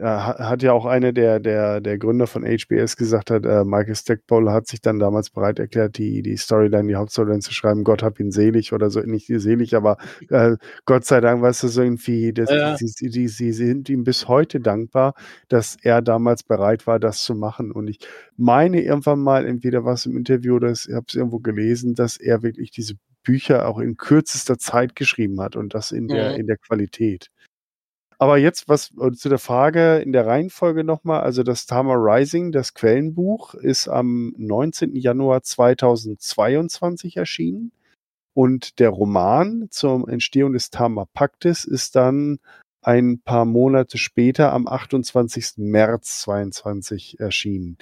hat 0.00 0.62
ja 0.62 0.72
auch 0.72 0.86
einer 0.86 1.12
der, 1.12 1.40
der, 1.40 1.80
der 1.80 1.98
Gründer 1.98 2.26
von 2.26 2.44
HBS 2.44 2.96
gesagt 2.96 3.30
hat, 3.30 3.44
äh, 3.44 3.64
Michael 3.64 3.94
Stackpole 3.94 4.52
hat 4.52 4.66
sich 4.66 4.80
dann 4.80 4.98
damals 4.98 5.30
bereit 5.30 5.58
erklärt, 5.58 5.98
die, 5.98 6.22
die 6.22 6.36
Storyline, 6.36 6.88
die 6.88 6.96
Hauptstoryline 6.96 7.40
zu 7.40 7.52
schreiben, 7.52 7.84
Gott 7.84 8.02
hab 8.02 8.20
ihn 8.20 8.30
selig 8.30 8.72
oder 8.72 8.90
so, 8.90 9.00
nicht 9.00 9.26
selig, 9.26 9.74
aber 9.74 9.98
äh, 10.30 10.56
Gott 10.84 11.04
sei 11.04 11.20
Dank, 11.20 11.42
weißt 11.42 11.62
du, 11.62 11.68
so 11.68 11.82
irgendwie, 11.82 12.32
das, 12.32 12.50
ja. 12.50 12.76
sie, 12.76 13.10
die, 13.10 13.28
sie 13.28 13.52
sind 13.52 13.88
ihm 13.88 14.04
bis 14.04 14.28
heute 14.28 14.60
dankbar, 14.60 15.14
dass 15.48 15.76
er 15.82 16.02
damals 16.02 16.42
bereit 16.42 16.86
war, 16.86 16.98
das 16.98 17.22
zu 17.22 17.34
machen. 17.34 17.72
Und 17.72 17.88
ich 17.88 17.98
meine 18.36 18.82
irgendwann 18.82 19.20
mal, 19.20 19.46
entweder 19.46 19.84
was 19.84 20.06
im 20.06 20.16
Interview 20.16 20.56
oder 20.56 20.70
ich 20.70 20.88
habe 20.92 21.06
es 21.08 21.14
irgendwo 21.14 21.38
gelesen, 21.38 21.94
dass 21.94 22.16
er 22.16 22.42
wirklich 22.42 22.70
diese 22.70 22.94
Bücher 23.22 23.68
auch 23.68 23.78
in 23.78 23.96
kürzester 23.96 24.58
Zeit 24.58 24.96
geschrieben 24.96 25.40
hat 25.40 25.56
und 25.56 25.74
das 25.74 25.92
in 25.92 26.08
der, 26.08 26.32
mhm. 26.32 26.40
in 26.40 26.46
der 26.46 26.56
Qualität. 26.56 27.30
Aber 28.20 28.36
jetzt 28.36 28.68
was 28.68 28.92
äh, 29.00 29.12
zu 29.12 29.28
der 29.28 29.38
Frage 29.38 29.98
in 29.98 30.12
der 30.12 30.26
Reihenfolge 30.26 30.82
nochmal. 30.82 31.20
Also 31.20 31.44
das 31.44 31.66
Tama 31.66 31.94
Rising, 31.94 32.50
das 32.50 32.74
Quellenbuch, 32.74 33.54
ist 33.54 33.88
am 33.88 34.34
19. 34.36 34.96
Januar 34.96 35.42
2022 35.42 37.16
erschienen. 37.16 37.72
Und 38.34 38.78
der 38.80 38.90
Roman 38.90 39.68
zur 39.70 40.08
Entstehung 40.08 40.52
des 40.52 40.70
Tama 40.70 41.06
Paktes 41.12 41.64
ist 41.64 41.96
dann 41.96 42.38
ein 42.82 43.20
paar 43.20 43.44
Monate 43.44 43.98
später 43.98 44.52
am 44.52 44.66
28. 44.66 45.54
März 45.58 46.20
22 46.22 47.20
erschienen. 47.20 47.78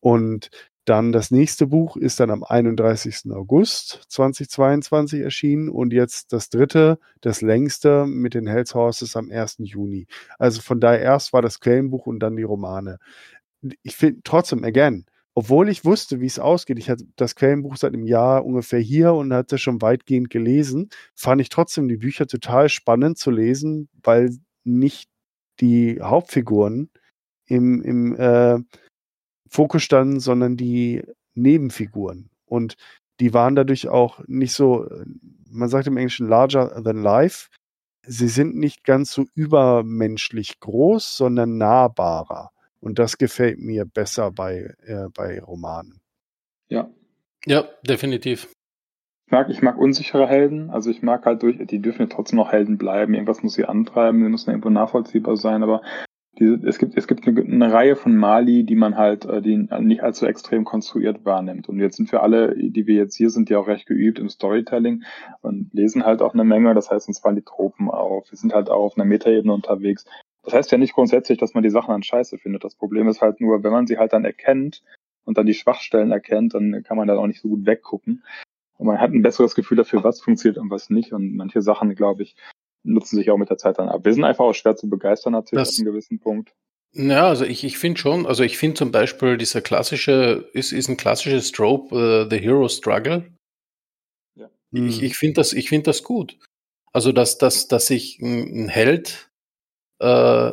Und 0.00 0.50
dann 0.84 1.12
das 1.12 1.30
nächste 1.30 1.66
Buch 1.66 1.96
ist 1.96 2.20
dann 2.20 2.30
am 2.30 2.44
31. 2.44 3.32
August 3.32 4.02
2022 4.08 5.20
erschienen 5.20 5.68
und 5.68 5.92
jetzt 5.92 6.32
das 6.32 6.50
dritte, 6.50 6.98
das 7.20 7.40
längste 7.40 8.06
mit 8.06 8.34
den 8.34 8.46
Hells 8.46 8.74
Horses 8.74 9.16
am 9.16 9.30
1. 9.30 9.56
Juni. 9.60 10.06
Also 10.38 10.60
von 10.60 10.80
daher 10.80 11.00
erst 11.00 11.32
war 11.32 11.42
das 11.42 11.60
Quellenbuch 11.60 12.06
und 12.06 12.20
dann 12.20 12.36
die 12.36 12.42
Romane. 12.42 12.98
Ich 13.82 13.96
finde 13.96 14.20
trotzdem, 14.24 14.62
again, 14.62 15.06
obwohl 15.34 15.68
ich 15.68 15.84
wusste, 15.84 16.20
wie 16.20 16.26
es 16.26 16.38
ausgeht, 16.38 16.78
ich 16.78 16.90
hatte 16.90 17.06
das 17.16 17.34
Quellenbuch 17.34 17.76
seit 17.76 17.94
einem 17.94 18.06
Jahr 18.06 18.44
ungefähr 18.44 18.78
hier 18.78 19.14
und 19.14 19.32
hatte 19.32 19.58
schon 19.58 19.82
weitgehend 19.82 20.30
gelesen, 20.30 20.90
fand 21.14 21.40
ich 21.40 21.48
trotzdem 21.48 21.88
die 21.88 21.96
Bücher 21.96 22.26
total 22.26 22.68
spannend 22.68 23.18
zu 23.18 23.30
lesen, 23.30 23.88
weil 24.02 24.36
nicht 24.64 25.10
die 25.60 26.00
Hauptfiguren 26.00 26.90
im, 27.46 27.82
im 27.82 28.16
äh, 28.16 28.58
Fokus 29.54 29.84
standen, 29.84 30.18
sondern 30.18 30.56
die 30.56 31.04
Nebenfiguren. 31.34 32.28
Und 32.44 32.76
die 33.20 33.32
waren 33.32 33.54
dadurch 33.54 33.88
auch 33.88 34.20
nicht 34.26 34.52
so, 34.52 34.88
man 35.48 35.68
sagt 35.68 35.86
im 35.86 35.96
Englischen 35.96 36.28
larger 36.28 36.82
than 36.82 37.00
life. 37.00 37.50
Sie 38.04 38.28
sind 38.28 38.56
nicht 38.56 38.82
ganz 38.82 39.12
so 39.12 39.26
übermenschlich 39.34 40.58
groß, 40.58 41.16
sondern 41.16 41.56
nahbarer. 41.56 42.50
Und 42.80 42.98
das 42.98 43.16
gefällt 43.16 43.60
mir 43.60 43.86
besser 43.86 44.32
bei, 44.32 44.74
äh, 44.84 45.08
bei 45.14 45.40
Romanen. 45.40 46.00
Ja. 46.68 46.90
Ja, 47.46 47.68
definitiv. 47.86 48.52
Ich 49.26 49.32
mag, 49.32 49.48
ich 49.48 49.62
mag 49.62 49.78
unsichere 49.78 50.26
Helden. 50.26 50.70
Also 50.70 50.90
ich 50.90 51.00
mag 51.00 51.24
halt 51.24 51.42
durch, 51.44 51.64
die 51.64 51.80
dürfen 51.80 52.02
ja 52.02 52.08
trotzdem 52.08 52.38
noch 52.38 52.50
Helden 52.50 52.76
bleiben. 52.76 53.14
Irgendwas 53.14 53.42
muss 53.42 53.54
sie 53.54 53.64
antreiben, 53.64 54.20
die 54.22 54.28
müssen 54.28 54.50
irgendwo 54.50 54.70
nachvollziehbar 54.70 55.36
sein. 55.36 55.62
Aber 55.62 55.80
diese, 56.38 56.54
es 56.66 56.78
gibt, 56.78 56.96
es 56.96 57.06
gibt 57.06 57.26
eine, 57.26 57.40
eine, 57.40 57.72
Reihe 57.72 57.96
von 57.96 58.16
Mali, 58.16 58.64
die 58.64 58.74
man 58.74 58.96
halt, 58.96 59.24
äh, 59.24 59.40
die 59.40 59.56
nicht 59.56 60.02
allzu 60.02 60.26
extrem 60.26 60.64
konstruiert 60.64 61.24
wahrnimmt. 61.24 61.68
Und 61.68 61.78
jetzt 61.78 61.96
sind 61.96 62.10
wir 62.12 62.22
alle, 62.22 62.54
die 62.56 62.86
wir 62.86 62.94
jetzt 62.94 63.16
hier 63.16 63.30
sind, 63.30 63.50
ja 63.50 63.58
auch 63.58 63.68
recht 63.68 63.86
geübt 63.86 64.18
im 64.18 64.28
Storytelling 64.28 65.04
und 65.42 65.72
lesen 65.72 66.04
halt 66.04 66.22
auch 66.22 66.34
eine 66.34 66.44
Menge. 66.44 66.74
Das 66.74 66.90
heißt, 66.90 67.08
uns 67.08 67.20
fallen 67.20 67.36
die 67.36 67.42
Tropen 67.42 67.90
auf. 67.90 68.30
Wir 68.30 68.38
sind 68.38 68.52
halt 68.52 68.70
auch 68.70 68.84
auf 68.84 68.96
einer 68.96 69.04
Metaebene 69.04 69.52
unterwegs. 69.52 70.04
Das 70.42 70.54
heißt 70.54 70.72
ja 70.72 70.78
nicht 70.78 70.94
grundsätzlich, 70.94 71.38
dass 71.38 71.54
man 71.54 71.62
die 71.62 71.70
Sachen 71.70 71.92
dann 71.92 72.02
scheiße 72.02 72.38
findet. 72.38 72.64
Das 72.64 72.74
Problem 72.74 73.08
ist 73.08 73.20
halt 73.20 73.40
nur, 73.40 73.62
wenn 73.62 73.72
man 73.72 73.86
sie 73.86 73.98
halt 73.98 74.12
dann 74.12 74.24
erkennt 74.24 74.82
und 75.24 75.38
dann 75.38 75.46
die 75.46 75.54
Schwachstellen 75.54 76.12
erkennt, 76.12 76.54
dann 76.54 76.82
kann 76.82 76.96
man 76.96 77.08
da 77.08 77.16
auch 77.16 77.26
nicht 77.26 77.40
so 77.40 77.48
gut 77.48 77.64
weggucken. 77.64 78.22
Und 78.76 78.86
man 78.86 79.00
hat 79.00 79.12
ein 79.12 79.22
besseres 79.22 79.54
Gefühl 79.54 79.76
dafür, 79.76 80.04
was 80.04 80.20
funktioniert 80.20 80.58
und 80.58 80.70
was 80.70 80.90
nicht. 80.90 81.12
Und 81.12 81.34
manche 81.36 81.62
Sachen, 81.62 81.94
glaube 81.94 82.24
ich, 82.24 82.36
nutzen 82.84 83.16
sich 83.16 83.30
auch 83.30 83.38
mit 83.38 83.50
der 83.50 83.58
Zeit 83.58 83.78
dann 83.78 83.88
ab. 83.88 84.04
Wir 84.04 84.14
sind 84.14 84.24
einfach 84.24 84.44
auch 84.44 84.52
schwer 84.52 84.76
zu 84.76 84.88
begeistern 84.88 85.32
natürlich 85.32 85.66
das, 85.66 85.74
ab 85.74 85.80
einem 85.80 85.92
gewissen 85.92 86.20
Punkt. 86.20 86.54
Ja, 86.92 87.26
also 87.26 87.44
ich, 87.44 87.64
ich 87.64 87.78
finde 87.78 88.00
schon, 88.00 88.26
also 88.26 88.44
ich 88.44 88.56
finde 88.56 88.76
zum 88.76 88.92
Beispiel 88.92 89.36
dieser 89.36 89.60
klassische, 89.60 90.48
ist, 90.52 90.72
ist 90.72 90.88
ein 90.88 90.96
klassisches 90.96 91.50
Trope, 91.50 91.94
uh, 91.94 92.30
The 92.30 92.38
Hero 92.38 92.68
Struggle. 92.68 93.32
Ja. 94.36 94.48
Ich, 94.70 95.02
ich 95.02 95.16
finde 95.16 95.34
das, 95.34 95.52
ich 95.52 95.68
finde 95.68 95.84
das 95.84 96.04
gut. 96.04 96.38
Also, 96.92 97.10
dass, 97.10 97.38
dass, 97.38 97.66
dass 97.66 97.88
sich 97.88 98.20
ein, 98.20 98.66
ein 98.66 98.68
Held 98.68 99.28
äh, 99.98 100.52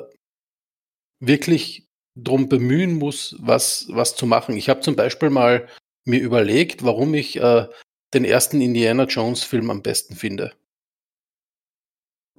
wirklich 1.20 1.86
drum 2.16 2.50
bemühen 2.50 2.96
muss, 2.96 3.36
was, 3.40 3.86
was 3.90 4.16
zu 4.16 4.26
machen. 4.26 4.58
Ich 4.58 4.68
habe 4.70 4.82
zum 4.82 4.96
Beispiel 4.96 5.30
mal 5.30 5.68
mir 6.04 6.20
überlegt, 6.20 6.84
warum 6.84 7.14
ich 7.14 7.38
äh, 7.38 7.68
den 8.16 8.26
ersten 8.26 8.60
Indiana 8.60 9.04
Jones 9.04 9.44
Film 9.44 9.70
am 9.70 9.84
besten 9.84 10.16
finde. 10.16 10.54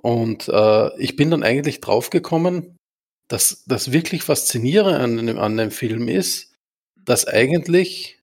Und 0.02 0.48
äh, 0.48 0.96
ich 0.98 1.16
bin 1.16 1.30
dann 1.30 1.42
eigentlich 1.42 1.80
draufgekommen, 1.80 2.76
dass 3.28 3.64
das 3.66 3.92
wirklich 3.92 4.22
Faszinierende 4.22 5.32
an, 5.32 5.38
an 5.38 5.56
dem 5.56 5.70
Film 5.70 6.08
ist, 6.08 6.54
dass 7.04 7.26
eigentlich 7.26 8.20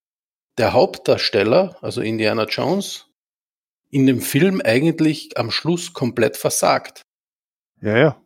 der 0.58 0.74
Hauptdarsteller, 0.74 1.78
also 1.82 2.02
Indiana 2.02 2.46
Jones, 2.46 3.08
in 3.90 4.06
dem 4.06 4.22
Film 4.22 4.62
eigentlich 4.64 5.38
am 5.38 5.52
Schluss 5.52 5.94
komplett 5.94 6.38
versagt. 6.38 7.02
Ja, 7.82 7.98
ja. 7.98 8.24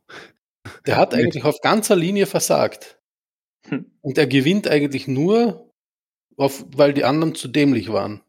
Der 0.86 0.98
hat 0.98 1.14
eigentlich 1.14 1.44
auf 1.44 1.62
ganzer 1.62 1.96
Linie 1.96 2.26
versagt. 2.26 3.00
Hm. 3.68 3.92
Und 4.02 4.18
er 4.18 4.28
gewinnt 4.28 4.68
eigentlich 4.68 5.08
nur, 5.08 5.70
auf, 6.38 6.66
weil 6.76 6.94
die 6.94 7.04
anderen 7.04 7.36
zu 7.36 7.48
dämlich 7.48 7.92
waren. 7.92 8.22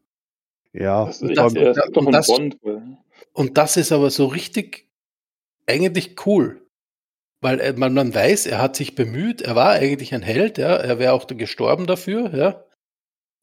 Ja, 0.71 1.05
das, 1.05 1.21
und 1.21 1.35
das, 1.35 1.53
und, 1.53 2.13
das, 2.13 2.29
und 3.33 3.57
das 3.57 3.77
ist 3.77 3.91
aber 3.91 4.11
so 4.11 4.27
richtig 4.27 4.84
eigentlich 5.67 6.15
cool. 6.25 6.61
Weil 7.41 7.59
äh, 7.59 7.73
man, 7.73 7.93
man 7.93 8.13
weiß, 8.13 8.47
er 8.47 8.61
hat 8.61 8.75
sich 8.75 8.95
bemüht, 8.95 9.41
er 9.41 9.55
war 9.55 9.71
eigentlich 9.71 10.13
ein 10.13 10.21
Held, 10.21 10.57
ja, 10.57 10.75
er 10.75 10.99
wäre 10.99 11.13
auch 11.13 11.27
gestorben 11.27 11.85
dafür, 11.85 12.33
ja. 12.35 12.63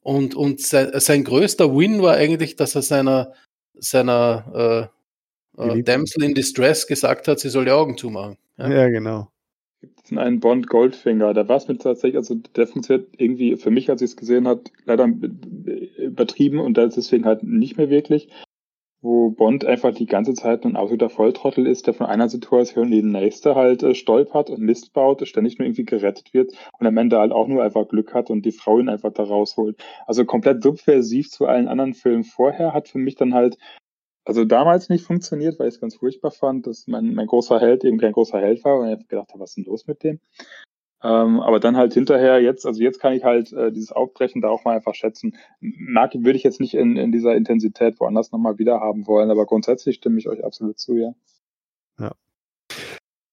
Und, 0.01 0.35
und 0.35 0.61
sein, 0.61 0.91
sein 0.95 1.23
größter 1.23 1.77
Win 1.77 2.03
war 2.03 2.17
eigentlich, 2.17 2.57
dass 2.57 2.75
er 2.75 2.83
seiner, 2.83 3.33
seiner 3.75 4.91
äh, 5.57 5.69
äh, 5.79 5.83
Damsel 5.83 6.25
in 6.25 6.35
Distress 6.35 6.89
gesagt 6.89 7.29
hat, 7.29 7.39
sie 7.39 7.51
soll 7.51 7.67
die 7.67 7.71
Augen 7.71 7.97
zumachen. 7.97 8.37
Ja, 8.59 8.69
ja 8.69 8.89
genau. 8.89 9.29
gibt 9.81 10.01
es 10.05 10.17
einen 10.17 10.41
Bond 10.41 10.67
Goldfinger. 10.67 11.35
Da 11.35 11.47
war 11.47 11.59
es 11.59 11.69
mit 11.69 11.83
tatsächlich, 11.83 12.17
also 12.17 12.35
der 12.35 12.67
funktioniert 12.67 13.09
irgendwie 13.17 13.57
für 13.57 13.71
mich, 13.71 13.89
als 13.91 14.03
ich 14.03 14.11
es 14.11 14.17
gesehen 14.17 14.49
habe, 14.49 14.65
leider 14.85 15.07
übertrieben 15.99 16.59
und 16.59 16.77
da 16.77 16.85
ist 16.85 16.97
deswegen 16.97 17.25
halt 17.25 17.45
nicht 17.45 17.77
mehr 17.77 17.91
wirklich 17.91 18.29
wo 19.03 19.31
Bond 19.31 19.65
einfach 19.65 19.93
die 19.93 20.07
ganze 20.07 20.33
Zeit 20.35 20.65
ein 20.65 20.77
absoluter 20.77 21.11
Volltrottel 21.11 21.67
ist, 21.67 21.87
der 21.87 21.95
von 21.95 22.07
einer 22.07 22.29
Situation 22.29 22.87
in 22.87 22.91
die 22.93 23.03
nächste 23.03 23.57
halt 23.57 23.83
äh, 23.83 23.95
stolpert 23.95 24.49
und 24.49 24.61
Mist 24.61 24.93
baut, 24.93 25.27
ständig 25.27 25.59
nur 25.59 25.67
irgendwie 25.67 25.85
gerettet 25.85 26.33
wird 26.33 26.53
und 26.79 26.87
am 26.87 26.97
Ende 26.97 27.19
halt 27.19 27.33
auch 27.33 27.49
nur 27.49 27.63
einfach 27.63 27.89
Glück 27.89 28.15
hat 28.15 28.31
und 28.31 28.47
die 28.47 28.53
Frau 28.53 28.79
ihn 28.79 28.89
einfach 28.89 29.13
da 29.13 29.25
rausholt. 29.25 29.83
Also 30.07 30.25
komplett 30.25 30.63
subversiv 30.63 31.31
zu 31.31 31.47
allen 31.47 31.69
anderen 31.69 31.95
Filmen 31.95 32.25
vorher 32.25 32.73
hat 32.73 32.89
für 32.89 32.99
mich 32.99 33.17
dann 33.17 33.35
halt 33.35 33.59
also 34.25 34.45
damals 34.45 34.89
nicht 34.89 35.05
funktioniert, 35.05 35.59
weil 35.59 35.69
ich 35.69 35.75
es 35.75 35.81
ganz 35.81 35.97
furchtbar 35.97 36.31
fand, 36.31 36.69
dass 36.69 36.87
mein, 36.87 37.15
mein 37.15 37.27
großer 37.27 37.59
Held 37.59 37.85
eben 37.85 37.99
kein 37.99 38.13
großer 38.13 38.39
Held 38.39 38.63
war 38.65 38.79
und 38.79 38.89
ich 38.89 39.09
gedacht 39.09 39.31
habe, 39.31 39.41
was 39.41 39.51
ist 39.51 39.57
denn 39.57 39.65
los 39.65 39.87
mit 39.89 40.05
dem? 40.05 40.21
Ähm, 41.03 41.41
aber 41.41 41.59
dann 41.59 41.77
halt 41.77 41.95
hinterher 41.95 42.41
jetzt, 42.41 42.65
also 42.65 42.81
jetzt 42.81 43.01
kann 43.01 43.13
ich 43.13 43.25
halt 43.25 43.53
äh, 43.53 43.73
dieses 43.73 43.91
Aufbrechen 43.91 44.41
da 44.41 44.49
auch 44.49 44.65
mal 44.65 44.77
einfach 44.77 44.95
schätzen. 44.95 45.37
Mag 45.61 46.15
würde 46.15 46.37
ich 46.37 46.45
jetzt 46.45 46.61
nicht 46.61 46.75
in, 46.75 46.97
in 46.97 47.11
dieser 47.11 47.35
Intensität 47.35 47.99
woanders 47.99 48.31
nochmal 48.31 48.59
wieder 48.59 48.81
haben 48.81 49.07
wollen, 49.07 49.31
aber 49.31 49.47
grundsätzlich 49.47 49.97
stimme 49.97 50.19
ich 50.19 50.29
euch 50.29 50.45
absolut 50.45 50.79
zu, 50.79 50.97
ja. 50.97 51.15
Ja. 51.99 52.13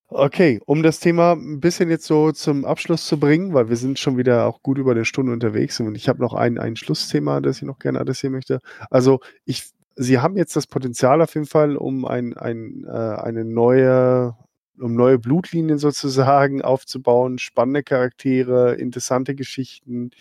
Okay, 0.08 0.60
um 0.66 0.82
das 0.82 1.00
Thema 1.00 1.34
ein 1.34 1.60
bisschen 1.60 1.90
jetzt 1.90 2.06
so 2.06 2.32
zum 2.32 2.66
Abschluss 2.66 3.06
zu 3.06 3.20
bringen, 3.20 3.54
weil 3.54 3.70
wir 3.70 3.76
sind 3.76 4.00
schon 4.00 4.18
wieder 4.18 4.48
auch 4.48 4.64
gut 4.64 4.80
über 4.80 4.92
eine 4.92 5.06
Stunde 5.06 5.32
unterwegs 5.32 5.80
und 5.80 5.94
ich 5.94 6.10
habe 6.10 6.20
noch 6.20 6.34
ein, 6.34 6.58
ein 6.58 6.76
Schlussthema, 6.76 7.42
das 7.42 7.58
ich 7.58 7.64
noch 7.64 7.78
gerne 7.78 8.00
adressieren 8.00 8.34
möchte. 8.34 8.60
Also 8.90 9.20
ich, 9.46 9.70
Sie 9.96 10.18
haben 10.18 10.38
jetzt 10.38 10.56
das 10.56 10.66
Potenzial 10.66 11.22
auf 11.22 11.36
jeden 11.36 11.46
Fall, 11.46 11.76
um 11.76 12.06
ein, 12.06 12.36
ein, 12.36 12.86
äh, 12.88 12.90
eine 12.90 13.46
neue 13.46 14.36
um 14.82 14.96
neue 14.96 15.20
Blutlinien 15.20 15.78
sozusagen 15.78 16.62
aufzubauen, 16.64 17.40
spannende 17.40 17.84
Charaktere, 17.84 18.76
interessante 18.76 19.36
Geschichten, 19.36 20.12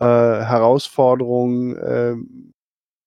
äh, 0.00 0.04
Herausforderungen 0.04 1.76
äh, 1.76 2.14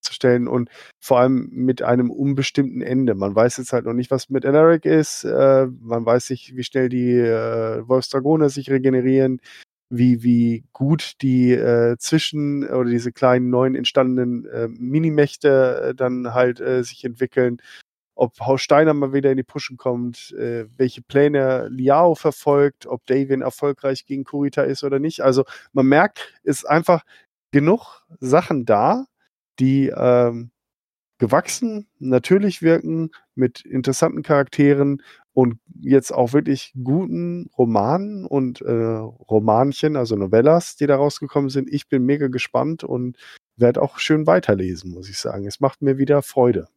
zu 0.01 0.13
stellen 0.13 0.47
und 0.47 0.69
vor 0.99 1.19
allem 1.19 1.49
mit 1.51 1.81
einem 1.81 2.11
unbestimmten 2.11 2.81
Ende. 2.81 3.15
Man 3.15 3.35
weiß 3.35 3.57
jetzt 3.57 3.73
halt 3.73 3.85
noch 3.85 3.93
nicht, 3.93 4.11
was 4.11 4.29
mit 4.29 4.45
Alaric 4.45 4.85
ist, 4.85 5.23
äh, 5.23 5.67
man 5.81 6.05
weiß 6.05 6.29
nicht, 6.29 6.55
wie 6.55 6.63
schnell 6.63 6.89
die 6.89 7.13
äh, 7.13 7.87
Wolfsdragoner 7.87 8.49
sich 8.49 8.69
regenerieren, 8.69 9.39
wie, 9.89 10.23
wie 10.23 10.65
gut 10.73 11.13
die 11.21 11.51
äh, 11.51 11.97
zwischen 11.97 12.67
oder 12.67 12.89
diese 12.89 13.11
kleinen 13.11 13.49
neuen 13.49 13.75
entstandenen 13.75 14.45
äh, 14.45 14.67
Minimächte 14.67 15.89
äh, 15.89 15.95
dann 15.95 16.33
halt 16.33 16.59
äh, 16.59 16.83
sich 16.83 17.03
entwickeln 17.05 17.61
ob 18.15 18.39
Haus 18.39 18.61
Steiner 18.61 18.93
mal 18.93 19.13
wieder 19.13 19.31
in 19.31 19.37
die 19.37 19.43
Pushen 19.43 19.77
kommt, 19.77 20.31
äh, 20.37 20.65
welche 20.77 21.01
Pläne 21.01 21.67
Liao 21.69 22.15
verfolgt, 22.15 22.85
ob 22.85 23.05
Davian 23.05 23.41
erfolgreich 23.41 24.05
gegen 24.05 24.23
Kurita 24.23 24.63
ist 24.63 24.83
oder 24.83 24.99
nicht. 24.99 25.21
Also 25.21 25.45
man 25.71 25.87
merkt, 25.87 26.33
es 26.43 26.57
ist 26.59 26.65
einfach 26.65 27.03
genug 27.51 28.05
Sachen 28.19 28.65
da, 28.65 29.05
die 29.59 29.87
ähm, 29.95 30.51
gewachsen, 31.19 31.87
natürlich 31.99 32.61
wirken, 32.61 33.11
mit 33.35 33.61
interessanten 33.61 34.23
Charakteren 34.23 35.01
und 35.33 35.59
jetzt 35.79 36.11
auch 36.11 36.33
wirklich 36.33 36.73
guten 36.83 37.49
Romanen 37.57 38.25
und 38.25 38.61
äh, 38.61 38.71
Romanchen, 38.71 39.95
also 39.95 40.15
Novellas, 40.15 40.75
die 40.75 40.85
da 40.85 40.95
rausgekommen 40.95 41.49
sind. 41.49 41.69
Ich 41.71 41.87
bin 41.87 42.05
mega 42.05 42.27
gespannt 42.27 42.83
und 42.83 43.17
werde 43.55 43.81
auch 43.81 43.97
schön 43.99 44.27
weiterlesen, 44.27 44.91
muss 44.91 45.09
ich 45.09 45.17
sagen. 45.17 45.47
Es 45.47 45.59
macht 45.59 45.81
mir 45.81 45.97
wieder 45.97 46.21
Freude. 46.21 46.67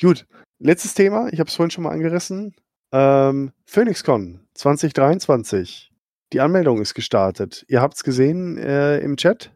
Gut, 0.00 0.26
letztes 0.58 0.94
Thema, 0.94 1.28
ich 1.32 1.40
habe 1.40 1.48
es 1.48 1.54
vorhin 1.54 1.70
schon 1.70 1.84
mal 1.84 1.92
angerissen. 1.92 2.54
Ähm, 2.92 3.52
PhoenixCon 3.66 4.40
2023. 4.54 5.90
Die 6.32 6.40
Anmeldung 6.40 6.80
ist 6.80 6.94
gestartet. 6.94 7.64
Ihr 7.68 7.80
habt 7.80 7.94
es 7.94 8.04
gesehen 8.04 8.56
äh, 8.58 8.98
im 8.98 9.16
Chat? 9.16 9.52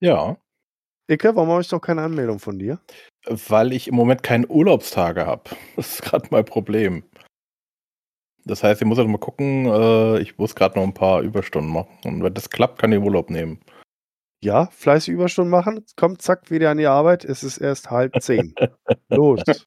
Ja. 0.00 0.36
Icke, 1.08 1.34
warum 1.36 1.50
habe 1.50 1.60
ich 1.60 1.70
noch 1.70 1.80
keine 1.80 2.02
Anmeldung 2.02 2.38
von 2.38 2.58
dir? 2.58 2.80
Weil 3.26 3.72
ich 3.72 3.88
im 3.88 3.96
Moment 3.96 4.22
keine 4.22 4.46
Urlaubstage 4.46 5.26
habe. 5.26 5.50
Das 5.76 5.94
ist 5.94 6.02
gerade 6.02 6.28
mein 6.30 6.44
Problem. 6.44 7.02
Das 8.44 8.62
heißt, 8.62 8.80
ich 8.80 8.86
muss 8.86 8.98
halt 8.98 9.08
mal 9.08 9.18
gucken, 9.18 9.66
äh, 9.66 10.20
ich 10.20 10.38
muss 10.38 10.54
gerade 10.54 10.78
noch 10.78 10.86
ein 10.86 10.94
paar 10.94 11.20
Überstunden 11.20 11.72
machen. 11.72 11.98
Und 12.04 12.22
wenn 12.22 12.34
das 12.34 12.48
klappt, 12.48 12.78
kann 12.78 12.92
ich 12.92 12.98
Urlaub 12.98 13.28
nehmen. 13.28 13.60
Ja, 14.42 14.68
fleißig 14.72 15.12
Überstunden 15.12 15.50
machen. 15.50 15.84
Kommt 15.96 16.22
zack 16.22 16.50
wieder 16.50 16.70
an 16.70 16.78
die 16.78 16.86
Arbeit. 16.86 17.24
Es 17.24 17.42
ist 17.42 17.58
erst 17.58 17.90
halb 17.90 18.20
zehn. 18.20 18.54
Los. 19.08 19.42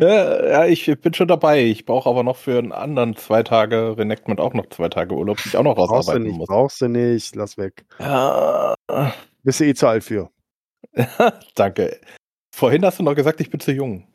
Ja, 0.00 0.46
ja, 0.46 0.66
ich 0.66 0.86
bin 1.00 1.12
schon 1.12 1.26
dabei. 1.26 1.62
Ich 1.64 1.86
brauche 1.86 2.08
aber 2.08 2.22
noch 2.22 2.36
für 2.36 2.56
einen 2.56 2.70
anderen 2.70 3.16
zwei 3.16 3.42
Tage 3.42 3.96
Renactment 3.98 4.38
auch 4.38 4.54
noch 4.54 4.66
zwei 4.68 4.88
Tage 4.88 5.12
Urlaub, 5.16 5.38
die 5.38 5.48
ich 5.48 5.56
auch 5.56 5.64
noch 5.64 5.76
rausarbeiten 5.76 6.04
brauchst 6.04 6.14
du 6.14 6.18
nicht, 6.28 6.36
muss. 6.38 6.46
Brauchst 6.46 6.80
du 6.82 6.88
nicht, 6.88 7.34
lass 7.34 7.58
weg. 7.58 7.84
Ja. 7.98 8.74
Bist 9.42 9.58
du 9.58 9.64
eh 9.64 9.74
zu 9.74 9.88
alt 9.88 10.04
für. 10.04 10.30
Danke. 11.56 11.98
Vorhin 12.54 12.84
hast 12.84 13.00
du 13.00 13.02
noch 13.02 13.16
gesagt, 13.16 13.40
ich 13.40 13.50
bin 13.50 13.58
zu 13.58 13.72
jung. 13.72 14.06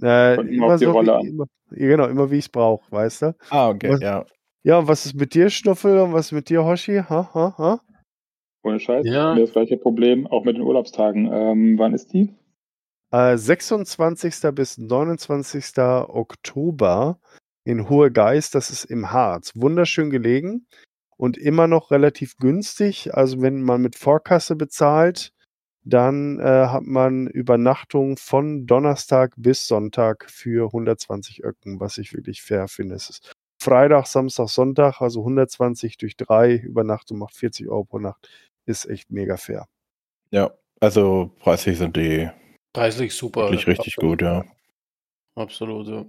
Äh, 0.00 0.36
immer 0.36 0.48
immer 0.48 0.66
auf 0.74 0.78
die 0.78 0.84
so 0.86 0.92
Rolle 0.92 1.08
wie, 1.12 1.16
an. 1.16 1.26
immer, 1.26 1.44
genau, 1.70 2.06
immer 2.06 2.30
wie 2.30 2.38
ich 2.38 2.44
es 2.46 2.48
brauche, 2.48 2.90
weißt 2.90 3.22
du? 3.22 3.34
Ah, 3.50 3.68
okay, 3.68 3.90
Was- 3.90 4.00
ja. 4.00 4.24
Ja, 4.62 4.78
und 4.78 4.88
was 4.88 5.04
ist 5.04 5.16
mit 5.16 5.34
dir, 5.34 5.50
Schnuffel? 5.50 5.98
Und 5.98 6.14
was 6.14 6.26
ist 6.26 6.32
mit 6.32 6.48
dir, 6.48 6.64
Hoshi? 6.64 7.02
Ha, 7.08 7.30
ha, 7.34 7.54
ha? 7.58 7.80
Ohne 8.62 8.80
Scheiß. 8.80 9.06
Ja. 9.06 9.34
Mir 9.34 9.42
das 9.42 9.52
gleiche 9.52 9.76
Problem, 9.76 10.26
auch 10.26 10.44
mit 10.44 10.56
den 10.56 10.62
Urlaubstagen. 10.62 11.30
Ähm, 11.32 11.78
wann 11.78 11.94
ist 11.94 12.12
die? 12.12 12.34
Äh, 13.10 13.36
26. 13.36 14.54
bis 14.54 14.78
29. 14.78 15.78
Oktober 15.78 17.18
in 17.64 17.88
Hohe 17.88 18.10
Geist, 18.10 18.54
das 18.54 18.70
ist 18.70 18.84
im 18.84 19.10
Harz. 19.10 19.52
Wunderschön 19.54 20.10
gelegen 20.10 20.66
und 21.16 21.36
immer 21.36 21.66
noch 21.66 21.90
relativ 21.90 22.36
günstig. 22.36 23.14
Also 23.14 23.42
wenn 23.42 23.62
man 23.62 23.82
mit 23.82 23.96
Vorkasse 23.96 24.56
bezahlt, 24.56 25.32
dann 25.82 26.38
äh, 26.38 26.66
hat 26.66 26.84
man 26.84 27.26
Übernachtung 27.26 28.16
von 28.16 28.66
Donnerstag 28.66 29.34
bis 29.36 29.66
Sonntag 29.66 30.30
für 30.30 30.66
120 30.66 31.42
Öcken, 31.42 31.80
was 31.80 31.98
ich 31.98 32.12
wirklich 32.12 32.42
fair 32.42 32.68
finde. 32.68 32.94
Es 32.94 33.10
ist 33.10 33.32
Freitag, 33.62 34.06
Samstag, 34.06 34.48
Sonntag, 34.48 35.00
also 35.00 35.20
120 35.20 35.98
durch 35.98 36.16
drei 36.16 36.54
Übernachtung 36.54 37.18
macht 37.18 37.34
40 37.34 37.68
Euro 37.68 37.84
pro 37.84 37.98
Nacht. 37.98 38.28
Ist 38.70 38.86
echt 38.86 39.10
mega 39.10 39.36
fair. 39.36 39.66
Ja, 40.30 40.52
also 40.80 41.32
preislich 41.40 41.76
sind 41.78 41.96
die 41.96 42.30
Preislich 42.72 43.14
super. 43.14 43.42
wirklich 43.50 43.66
richtig 43.66 43.94
Absolut. 43.96 44.18
gut, 44.20 44.22
ja. 44.22 44.44
Absolut, 45.34 45.88
ja. 45.88 46.06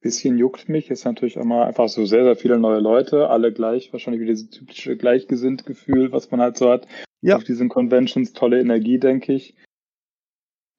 Bisschen 0.00 0.38
juckt 0.38 0.68
mich, 0.68 0.90
ist 0.90 1.04
natürlich 1.04 1.34
immer 1.36 1.66
einfach 1.66 1.88
so 1.88 2.04
sehr, 2.06 2.22
sehr 2.22 2.36
viele 2.36 2.58
neue 2.58 2.78
Leute, 2.80 3.28
alle 3.30 3.52
gleich, 3.52 3.92
wahrscheinlich 3.92 4.20
wieder 4.20 4.32
dieses 4.32 4.50
typische 4.50 4.96
Gleichgesinnt-Gefühl, 4.96 6.12
was 6.12 6.30
man 6.30 6.40
halt 6.40 6.56
so 6.56 6.70
hat 6.70 6.86
Ja. 7.20 7.36
auf 7.36 7.44
diesen 7.44 7.68
Conventions, 7.68 8.32
tolle 8.32 8.60
Energie, 8.60 8.98
denke 8.98 9.32
ich. 9.32 9.56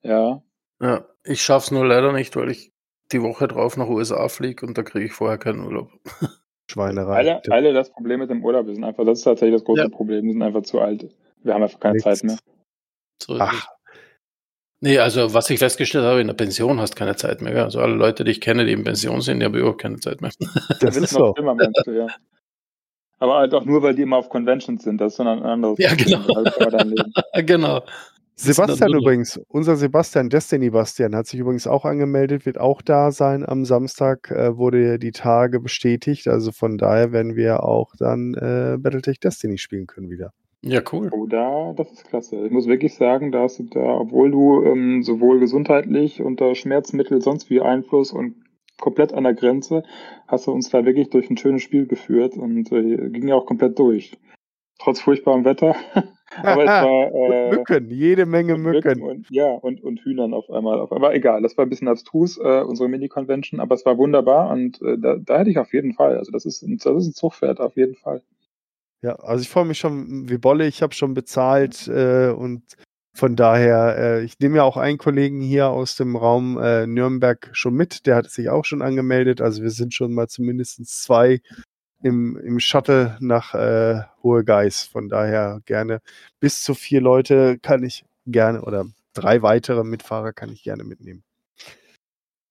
Ja, 0.04 0.42
Ja, 0.82 1.06
ich 1.26 1.42
schaff's 1.42 1.72
nur 1.72 1.86
leider 1.86 2.12
nicht, 2.14 2.36
weil 2.36 2.50
ich 2.50 2.72
die 3.12 3.22
Woche 3.22 3.48
drauf 3.48 3.76
nach 3.78 3.88
USA 3.88 4.28
fliege 4.30 4.66
und 4.66 4.78
da 4.78 4.84
kriege 4.84 5.06
ich 5.06 5.14
vorher 5.14 5.38
keinen 5.38 5.62
Urlaub. 5.66 5.92
Schweinerei. 6.74 7.16
alle, 7.16 7.42
alle 7.50 7.74
das 7.74 7.92
Problem 7.92 8.20
mit 8.20 8.30
dem 8.30 8.44
Urlaub, 8.44 8.66
wir 8.68 8.74
sind 8.74 8.84
einfach, 8.84 9.06
das 9.06 9.20
ist 9.20 9.24
tatsächlich 9.26 9.56
das 9.56 9.64
große 9.64 9.84
Ja. 9.84 9.90
Problem, 9.90 10.26
wir 10.26 10.32
sind 10.34 10.42
einfach 10.42 10.64
zu 10.64 10.80
alt. 10.82 11.08
Wir 11.44 11.54
haben 11.54 11.64
einfach 11.64 11.80
keine 11.80 11.94
Nix. 11.94 12.04
Zeit 12.04 12.24
mehr. 12.24 12.38
So 13.22 13.38
Ach. 13.40 13.68
Nee, 14.82 14.98
also 15.00 15.34
was 15.34 15.50
ich 15.50 15.60
festgestellt 15.60 16.04
habe, 16.04 16.20
in 16.20 16.28
der 16.28 16.34
Pension 16.34 16.80
hast 16.82 16.96
keine 16.96 17.16
Zeit 17.16 17.42
mehr. 17.42 17.54
gell? 17.54 17.64
Also 17.64 17.80
alle 17.80 17.94
Leute, 17.94 18.24
die 18.26 18.32
ich 18.32 18.42
kenne, 18.42 18.66
die 18.66 18.74
in 18.74 18.84
Pension 18.84 19.22
sind, 19.22 19.40
die 19.40 19.46
haben 19.46 19.56
überhaupt 19.56 19.80
keine 19.82 20.00
Zeit 20.00 20.22
mehr. 20.22 20.32
Das 20.82 20.98
ist 20.98 21.14
noch 21.14 21.28
so. 21.28 21.34
schlimmer, 21.36 21.56
meinst 21.56 21.84
du, 21.86 21.92
ja. 21.92 22.08
Aber 23.20 23.36
halt 23.36 23.54
auch 23.54 23.64
nur, 23.64 23.82
weil 23.82 23.96
die 23.96 24.02
immer 24.02 24.18
auf 24.18 24.28
Conventions 24.28 24.84
sind, 24.84 25.00
das 25.00 25.14
ist 25.14 25.20
dann 25.20 25.28
ein 25.28 25.44
anderes 25.44 25.78
Ja, 25.80 25.94
genau. 25.96 26.44
Dein 26.70 26.90
Leben. 26.90 27.14
genau. 27.46 27.82
Sebastian 28.36 28.94
übrigens, 28.94 29.40
unser 29.48 29.76
Sebastian, 29.76 30.30
Destiny 30.30 30.72
Bastian, 30.72 31.16
hat 31.16 31.28
sich 31.28 31.40
übrigens 31.40 31.68
auch 31.68 31.86
angemeldet, 31.86 32.46
wird 32.46 32.60
auch 32.60 32.82
da 32.82 33.12
sein 33.12 33.48
am 33.48 33.64
Samstag, 33.64 34.32
äh, 34.32 34.58
wurde 34.58 34.98
die 34.98 35.12
Tage 35.12 35.60
bestätigt. 35.60 36.28
Also 36.28 36.52
von 36.52 36.78
daher 36.78 37.12
werden 37.12 37.36
wir 37.36 37.64
auch 37.64 37.94
dann 37.98 38.34
äh, 38.34 38.78
Battletech 38.80 39.20
Destiny 39.20 39.58
spielen 39.58 39.88
können 39.88 40.10
wieder. 40.10 40.32
Ja, 40.66 40.82
cool. 40.94 41.10
Oh, 41.12 41.28
da, 41.28 41.74
das 41.76 41.92
ist 41.92 42.06
klasse. 42.06 42.46
Ich 42.46 42.52
muss 42.52 42.68
wirklich 42.68 42.96
sagen, 42.96 43.32
da 43.32 43.42
hast 43.42 43.60
du 43.60 43.64
da, 43.64 43.98
obwohl 43.98 44.32
du 44.32 44.64
ähm, 44.64 45.04
sowohl 45.04 45.40
gesundheitlich 45.40 46.22
unter 46.22 46.56
Schmerzmittel 46.56 47.22
sonst 47.22 47.50
wie 47.50 47.60
Einfluss 47.60 48.14
und 48.14 48.36
komplett 48.80 49.14
an 49.14 49.26
der 49.26 49.34
Grenze, 49.34 49.84
hast 50.28 50.48
du 50.48 50.52
uns 50.52 50.70
da 50.70 50.86
wirklich 50.86 51.10
durch 51.10 51.30
ein 51.30 51.38
schönes 51.38 51.62
Spiel 51.62 51.86
geführt 51.86 52.38
und 52.38 52.72
äh, 52.72 53.10
ging 53.10 53.28
ja 53.28 53.36
auch 53.36 53.46
komplett 53.46 53.78
durch. 53.78 54.18
Trotz 54.80 55.02
furchtbarem 55.02 55.46
Wetter. 55.46 55.76
Aber 56.44 56.64
es 56.64 56.70
war 56.70 57.12
äh, 57.14 57.50
Mücken, 57.52 57.90
jede 57.90 58.26
Menge 58.26 58.58
Mücken 58.58 59.02
und 59.02 59.30
ja 59.30 59.52
und 59.52 59.84
und 59.84 60.00
Hühnern 60.02 60.34
auf 60.34 60.50
einmal. 60.50 60.80
Auf 60.80 60.92
einmal 60.92 61.14
egal. 61.14 61.42
Das 61.42 61.58
war 61.58 61.66
ein 61.66 61.70
bisschen 61.70 61.88
abstrus 61.88 62.38
äh, 62.38 62.62
unsere 62.62 62.90
Mini-Convention, 62.90 63.60
aber 63.60 63.76
es 63.76 63.86
war 63.86 63.98
wunderbar 63.98 64.52
und 64.52 64.82
äh, 64.82 64.98
da, 64.98 65.18
da 65.18 65.40
hätte 65.40 65.50
ich 65.50 65.58
auf 65.58 65.74
jeden 65.74 65.94
Fall. 65.94 66.18
Also 66.18 66.32
das 66.32 66.46
ist 66.46 66.62
ein, 66.64 66.78
das 66.78 66.96
ist 66.96 67.08
ein 67.08 67.14
Zugpferd 67.14 67.60
auf 67.60 67.76
jeden 67.76 67.96
Fall. 67.96 68.22
Ja, 69.02 69.16
also 69.16 69.42
ich 69.42 69.50
freue 69.50 69.66
mich 69.66 69.80
schon 69.80 70.30
wie 70.30 70.38
Bolle, 70.38 70.66
ich 70.66 70.82
habe 70.82 70.94
schon 70.94 71.14
bezahlt 71.14 71.88
äh, 71.88 72.30
und 72.30 72.64
von 73.16 73.36
daher, 73.36 73.96
äh, 73.98 74.24
ich 74.24 74.40
nehme 74.40 74.58
ja 74.58 74.64
auch 74.64 74.78
einen 74.78 74.98
Kollegen 74.98 75.40
hier 75.40 75.70
aus 75.70 75.96
dem 75.96 76.16
Raum 76.16 76.58
äh, 76.58 76.88
Nürnberg 76.88 77.50
schon 77.52 77.76
mit, 77.76 78.08
der 78.08 78.16
hat 78.16 78.32
sich 78.32 78.50
auch 78.50 78.66
schon 78.66 78.82
angemeldet. 78.82 79.40
Also 79.40 79.62
wir 79.62 79.70
sind 79.70 79.94
schon 79.94 80.14
mal 80.14 80.28
zumindest 80.28 80.84
zwei 81.04 81.42
im, 82.04 82.38
im 82.38 82.60
Shuttle 82.60 83.18
nach 83.20 83.54
äh, 83.56 84.02
Hohe 84.22 84.44
Geis. 84.44 84.84
Von 84.84 85.10
daher 85.10 85.62
gerne 85.66 86.02
bis 86.40 86.62
zu 86.62 86.76
vier 86.76 87.02
Leute 87.02 87.58
kann 87.60 87.84
ich 87.84 88.06
gerne 88.26 88.62
oder 88.62 88.86
drei 89.14 89.42
weitere 89.42 89.84
Mitfahrer 89.84 90.34
kann 90.34 90.52
ich 90.52 90.64
gerne 90.64 90.84
mitnehmen. 90.84 91.24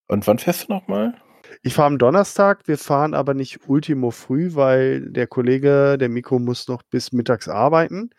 Und 0.07 0.27
wann 0.27 0.39
fährst 0.39 0.67
du 0.67 0.73
nochmal? 0.73 1.15
Ich 1.61 1.75
fahre 1.75 1.87
am 1.87 1.97
Donnerstag, 1.97 2.67
wir 2.67 2.77
fahren 2.77 3.13
aber 3.13 3.33
nicht 3.33 3.69
ultimo 3.69 4.11
früh, 4.11 4.55
weil 4.55 5.09
der 5.09 5.27
Kollege, 5.27 5.97
der 5.97 6.09
Mikro, 6.09 6.39
muss 6.39 6.67
noch 6.67 6.81
bis 6.83 7.11
mittags 7.11 7.47
arbeiten. 7.47 8.09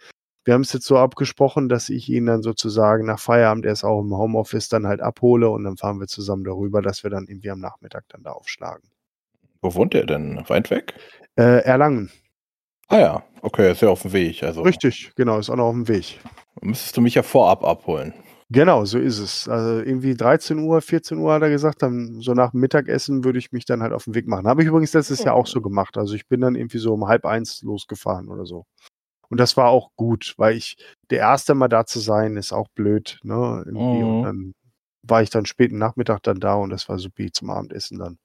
Wir 0.45 0.55
haben 0.55 0.61
es 0.61 0.73
jetzt 0.73 0.87
so 0.87 0.99
abgesprochen, 0.99 1.69
dass 1.69 1.89
ich 1.89 2.09
ihn 2.09 2.27
dann 2.27 2.43
sozusagen 2.43 3.07
nach 3.07 3.19
Feierabend, 3.19 3.67
er 3.67 3.73
ist 3.73 3.85
auch 3.85 4.01
im 4.01 4.17
Homeoffice, 4.17 4.69
dann 4.69 4.87
halt 4.87 5.01
abhole 5.01 5.49
und 5.49 5.65
dann 5.65 5.77
fahren 5.77 6.01
wir 6.01 6.07
zusammen 6.07 6.45
darüber, 6.45 6.83
dass 6.83 7.03
wir 7.03 7.11
dann 7.11 7.27
irgendwie 7.27 7.51
am 7.51 7.61
Nachmittag 7.61 8.05
dann 8.09 8.23
da 8.23 8.33
aufschlagen. 8.33 8.94
Wo 9.65 9.75
wohnt 9.77 9.95
er 9.95 10.05
denn? 10.05 10.45
Weit 10.49 10.71
weg? 10.71 10.93
Äh, 11.37 11.65
Erlangen. 11.65 12.11
Ah 12.89 12.99
ja, 12.99 13.25
okay, 13.41 13.73
ist 13.73 13.81
ja 13.81 13.89
auf 13.89 14.03
dem 14.03 14.13
Weg. 14.13 14.43
Also 14.43 14.61
Richtig, 14.61 15.13
genau, 15.17 15.39
ist 15.39 15.49
auch 15.49 15.57
noch 15.57 15.65
auf 15.65 15.73
dem 15.75 15.89
Weg. 15.89 16.21
müsstest 16.61 16.99
du 16.99 17.01
mich 17.01 17.15
ja 17.15 17.23
vorab 17.23 17.65
abholen. 17.65 18.13
Genau, 18.51 18.85
so 18.85 18.99
ist 18.99 19.19
es. 19.19 19.49
Also 19.49 19.81
irgendwie 19.81 20.15
13 20.15 20.59
Uhr, 20.59 20.83
14 20.83 21.17
Uhr 21.17 21.33
hat 21.33 21.41
er 21.41 21.49
gesagt, 21.49 21.81
dann 21.81 22.21
so 22.21 22.35
nach 22.35 22.53
Mittagessen 22.53 23.25
würde 23.25 23.39
ich 23.39 23.53
mich 23.53 23.65
dann 23.65 23.83
halt 23.83 23.95
auf 23.95 24.05
den 24.05 24.15
Weg 24.15 24.29
machen. 24.29 24.47
Habe 24.47 24.61
ich 24.61 24.69
übrigens 24.69 24.93
letztes 24.93 25.25
Jahr 25.25 25.35
auch 25.35 25.47
so 25.47 25.63
gemacht. 25.63 25.97
Also 25.97 26.15
ich 26.15 26.29
bin 26.29 26.43
dann 26.43 26.57
irgendwie 26.57 26.79
so 26.79 26.93
um 26.93 27.09
halb 27.09 27.25
eins 27.25 27.63
losgefahren 27.63 28.29
oder 28.29 28.45
so. 28.45 28.67
Und 29.31 29.41
das 29.41 29.57
war 29.57 29.71
auch 29.71 29.93
gut, 29.97 30.35
weil 30.37 30.59
ich 30.59 30.77
der 31.09 31.21
erste 31.21 31.55
Mal 31.55 31.69
da 31.69 31.87
zu 31.87 32.01
sein, 32.01 32.37
ist 32.37 32.53
auch 32.53 32.69
blöd. 32.75 33.19
Ne? 33.23 33.65
Mhm. 33.67 33.79
Und 33.79 34.23
dann 34.25 34.53
war 35.03 35.23
ich 35.23 35.31
dann 35.31 35.47
späten 35.47 35.79
Nachmittag 35.79 36.23
dann 36.23 36.39
da 36.39 36.57
und 36.57 36.69
das 36.69 36.87
war 36.91 36.99
super 36.99 37.25
zum 37.33 37.49
Abendessen 37.49 37.99
dann. 37.99 38.19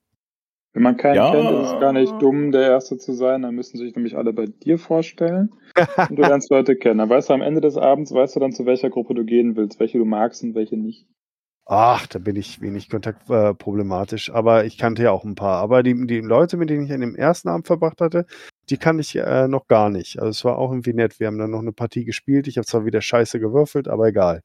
Wenn 0.79 0.83
man 0.83 0.95
keinen 0.95 1.15
Ja. 1.15 1.31
kennt, 1.31 1.51
ist 1.51 1.73
es 1.73 1.79
gar 1.81 1.91
nicht 1.91 2.21
dumm, 2.21 2.53
der 2.53 2.61
Erste 2.61 2.97
zu 2.97 3.11
sein. 3.11 3.41
Dann 3.41 3.53
müssen 3.53 3.77
sich 3.77 3.93
nämlich 3.97 4.15
alle 4.15 4.31
bei 4.31 4.45
dir 4.45 4.77
vorstellen. 4.77 5.49
Und 5.75 6.15
du 6.15 6.21
lernst 6.39 6.49
Leute 6.49 6.77
kennen. 6.77 6.99
Dann 6.99 7.09
weißt 7.09 7.29
du 7.29 7.33
am 7.33 7.41
Ende 7.41 7.59
des 7.59 7.75
Abends, 7.75 8.13
weißt 8.13 8.37
du 8.37 8.39
dann, 8.39 8.53
zu 8.53 8.65
welcher 8.65 8.89
Gruppe 8.89 9.13
du 9.13 9.25
gehen 9.25 9.57
willst, 9.57 9.81
welche 9.81 9.97
du 9.97 10.05
magst 10.05 10.41
und 10.41 10.55
welche 10.55 10.77
nicht. 10.77 11.05
Ach, 11.65 12.07
da 12.07 12.19
bin 12.19 12.37
ich 12.37 12.61
wenig 12.61 12.87
kontaktproblematisch, 12.89 13.49
äh, 13.49 13.53
problematisch, 13.55 14.31
aber 14.31 14.63
ich 14.63 14.77
kannte 14.77 15.03
ja 15.03 15.11
auch 15.11 15.25
ein 15.25 15.35
paar. 15.35 15.57
Aber 15.57 15.83
die, 15.83 16.07
die 16.07 16.21
Leute, 16.21 16.55
mit 16.55 16.69
denen 16.69 16.85
ich 16.85 16.93
an 16.93 17.01
dem 17.01 17.15
ersten 17.17 17.49
Abend 17.49 17.67
verbracht 17.67 17.99
hatte, 17.99 18.25
die 18.69 18.77
kannte 18.77 19.01
ich 19.01 19.13
äh, 19.17 19.49
noch 19.49 19.67
gar 19.67 19.89
nicht. 19.89 20.17
Also 20.19 20.29
es 20.29 20.45
war 20.45 20.57
auch 20.57 20.71
irgendwie 20.71 20.93
nett. 20.93 21.19
Wir 21.19 21.27
haben 21.27 21.39
dann 21.39 21.51
noch 21.51 21.59
eine 21.59 21.73
Partie 21.73 22.05
gespielt. 22.05 22.47
Ich 22.47 22.55
habe 22.55 22.65
zwar 22.65 22.85
wieder 22.85 23.01
scheiße 23.01 23.41
gewürfelt, 23.41 23.89
aber 23.89 24.07
egal. 24.07 24.43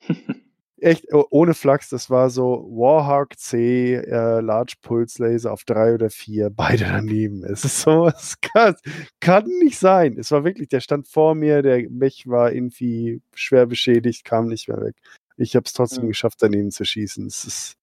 Echt, 0.80 1.12
oh, 1.12 1.24
ohne 1.30 1.54
Flachs, 1.54 1.90
das 1.90 2.08
war 2.10 2.30
so 2.30 2.66
Warhawk 2.70 3.38
C, 3.38 3.94
äh, 3.94 4.40
Large 4.40 4.74
Pulse 4.82 5.22
Laser 5.22 5.52
auf 5.52 5.64
drei 5.64 5.94
oder 5.94 6.10
vier, 6.10 6.50
beide 6.54 6.84
daneben. 6.84 7.44
Es 7.44 7.64
ist 7.64 7.80
so, 7.82 8.06
es 8.08 8.40
kann, 8.40 8.74
kann 9.20 9.44
nicht 9.60 9.78
sein. 9.78 10.16
Es 10.18 10.30
war 10.30 10.44
wirklich, 10.44 10.68
der 10.68 10.80
stand 10.80 11.06
vor 11.08 11.34
mir, 11.34 11.62
der 11.62 11.88
Mech 11.90 12.26
war 12.26 12.52
irgendwie 12.52 13.20
schwer 13.34 13.66
beschädigt, 13.66 14.24
kam 14.24 14.46
nicht 14.46 14.68
mehr 14.68 14.80
weg. 14.80 14.94
Ich 15.36 15.54
habe 15.56 15.64
es 15.66 15.72
trotzdem 15.72 16.04
Ja. 16.04 16.08
geschafft, 16.08 16.38
daneben 16.42 16.70
zu 16.70 16.84
schießen. 16.84 17.26
Es 17.26 17.44
ist, 17.44 17.74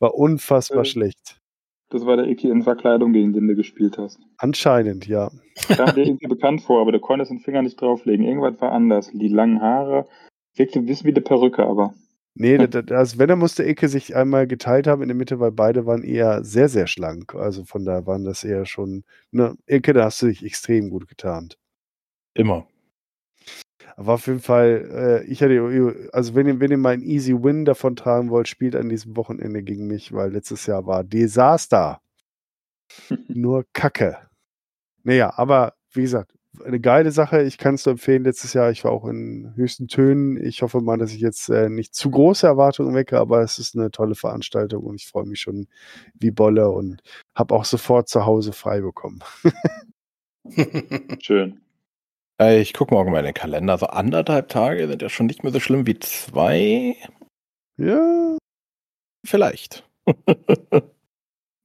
war 0.00 0.14
unfassbar 0.14 0.78
Ja. 0.78 0.84
schlecht. 0.84 1.38
Das 1.90 2.06
war 2.06 2.16
der 2.16 2.26
Iki 2.26 2.48
in 2.48 2.62
Verkleidung, 2.62 3.12
gegen 3.12 3.32
den 3.32 3.46
du 3.46 3.54
gespielt 3.54 3.98
hast. 3.98 4.18
Anscheinend, 4.38 5.06
ja. 5.06 5.30
Kam 5.68 5.94
dir 5.94 6.04
irgendwie 6.06 6.26
bekannt 6.26 6.62
vor, 6.62 6.80
aber 6.80 6.90
du 6.92 6.98
konntest 6.98 7.30
den 7.30 7.38
Finger 7.38 7.62
nicht 7.62 7.80
drauflegen. 7.80 8.24
Irgendwas 8.26 8.60
war 8.60 8.72
anders. 8.72 9.10
Die 9.12 9.28
langen 9.28 9.60
Haare. 9.60 10.06
Wirkte 10.56 10.78
ein 10.80 10.86
bisschen 10.86 11.06
wie 11.06 11.12
eine 11.12 11.20
Perücke, 11.20 11.64
aber. 11.64 11.94
Nee, 12.36 12.58
da- 12.58 12.66
da- 12.66 12.82
das, 12.82 13.16
wenn, 13.18 13.28
dann 13.28 13.38
musste 13.38 13.64
Ecke 13.64 13.88
sich 13.88 14.16
einmal 14.16 14.46
geteilt 14.48 14.86
haben 14.88 15.02
in 15.02 15.08
der 15.08 15.16
Mitte, 15.16 15.38
weil 15.38 15.52
beide 15.52 15.86
waren 15.86 16.02
eher 16.02 16.44
sehr, 16.44 16.68
sehr 16.68 16.86
schlank. 16.88 17.34
Also 17.34 17.64
von 17.64 17.84
da 17.84 18.06
waren 18.06 18.24
das 18.24 18.42
eher 18.42 18.66
schon, 18.66 19.04
ne, 19.30 19.56
Ecke, 19.66 19.92
da 19.92 20.04
hast 20.06 20.20
du 20.22 20.26
dich 20.26 20.44
extrem 20.44 20.90
gut 20.90 21.06
getarnt. 21.08 21.58
Immer. 22.34 22.66
Aber 23.96 24.14
auf 24.14 24.26
jeden 24.26 24.40
Fall, 24.40 25.22
äh, 25.24 25.30
ich 25.30 25.42
hatte, 25.42 26.08
also 26.12 26.34
wenn 26.34 26.46
ihr, 26.48 26.58
wenn 26.60 26.70
ihr 26.72 26.78
mal 26.78 26.94
einen 26.94 27.02
Easy 27.02 27.32
Win 27.34 27.64
davon 27.64 27.94
tragen 27.96 28.30
wollt, 28.30 28.48
spielt 28.48 28.74
an 28.74 28.88
diesem 28.88 29.16
Wochenende 29.16 29.62
gegen 29.62 29.86
mich, 29.86 30.12
weil 30.12 30.32
letztes 30.32 30.66
Jahr 30.66 30.86
war 30.86 31.04
Desaster. 31.04 32.00
Nur 33.28 33.64
Kacke. 33.72 34.18
Naja, 35.04 35.32
aber 35.36 35.74
wie 35.92 36.02
gesagt, 36.02 36.32
eine 36.64 36.78
geile 36.80 37.10
Sache. 37.10 37.42
Ich 37.42 37.58
kann 37.58 37.74
es 37.74 37.84
nur 37.86 37.92
empfehlen. 37.92 38.24
Letztes 38.24 38.52
Jahr, 38.52 38.70
ich 38.70 38.84
war 38.84 38.92
auch 38.92 39.06
in 39.06 39.52
höchsten 39.56 39.88
Tönen. 39.88 40.36
Ich 40.42 40.62
hoffe 40.62 40.80
mal, 40.80 40.98
dass 40.98 41.12
ich 41.12 41.20
jetzt 41.20 41.48
äh, 41.48 41.68
nicht 41.68 41.94
zu 41.94 42.10
große 42.10 42.46
Erwartungen 42.46 42.94
wecke, 42.94 43.18
aber 43.18 43.40
es 43.42 43.58
ist 43.58 43.76
eine 43.76 43.90
tolle 43.90 44.14
Veranstaltung 44.14 44.84
und 44.84 44.96
ich 44.96 45.06
freue 45.08 45.24
mich 45.26 45.40
schon 45.40 45.66
wie 46.14 46.30
Bolle 46.30 46.70
und 46.70 47.00
habe 47.34 47.54
auch 47.54 47.64
sofort 47.64 48.08
zu 48.08 48.26
Hause 48.26 48.52
frei 48.52 48.80
bekommen. 48.80 49.20
Schön. 51.20 51.60
Äh, 52.40 52.60
Ich 52.60 52.72
gucke 52.74 52.94
morgen 52.94 53.10
mal 53.12 53.20
in 53.20 53.24
den 53.26 53.34
Kalender. 53.34 53.78
So 53.78 53.86
anderthalb 53.86 54.48
Tage 54.48 54.86
sind 54.88 55.02
ja 55.02 55.08
schon 55.08 55.26
nicht 55.26 55.42
mehr 55.42 55.52
so 55.52 55.60
schlimm 55.60 55.86
wie 55.86 55.98
zwei. 55.98 56.96
Ja, 57.76 58.36
Vielleicht. 59.26 59.88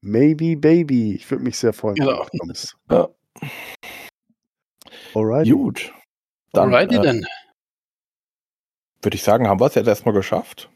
maybe 0.01 0.55
baby. 0.55 1.13
Ich 1.15 1.29
würde 1.29 1.43
mich 1.43 1.57
sehr 1.57 1.73
freuen, 1.73 1.97
wenn 1.97 2.05
Genau. 2.07 2.23
du 2.31 2.37
kommst. 2.37 2.75
Ja. 2.89 3.09
Alright. 5.13 5.49
Gut. 5.49 5.93
Dann 6.53 6.73
Alrighty 6.73 6.95
äh, 6.95 7.01
then. 7.01 7.25
würde 9.01 9.15
ich 9.15 9.23
sagen, 9.23 9.47
haben 9.47 9.59
wir 9.59 9.67
es 9.67 9.75
jetzt 9.75 9.87
erstmal 9.87 10.13
geschafft. 10.13 10.69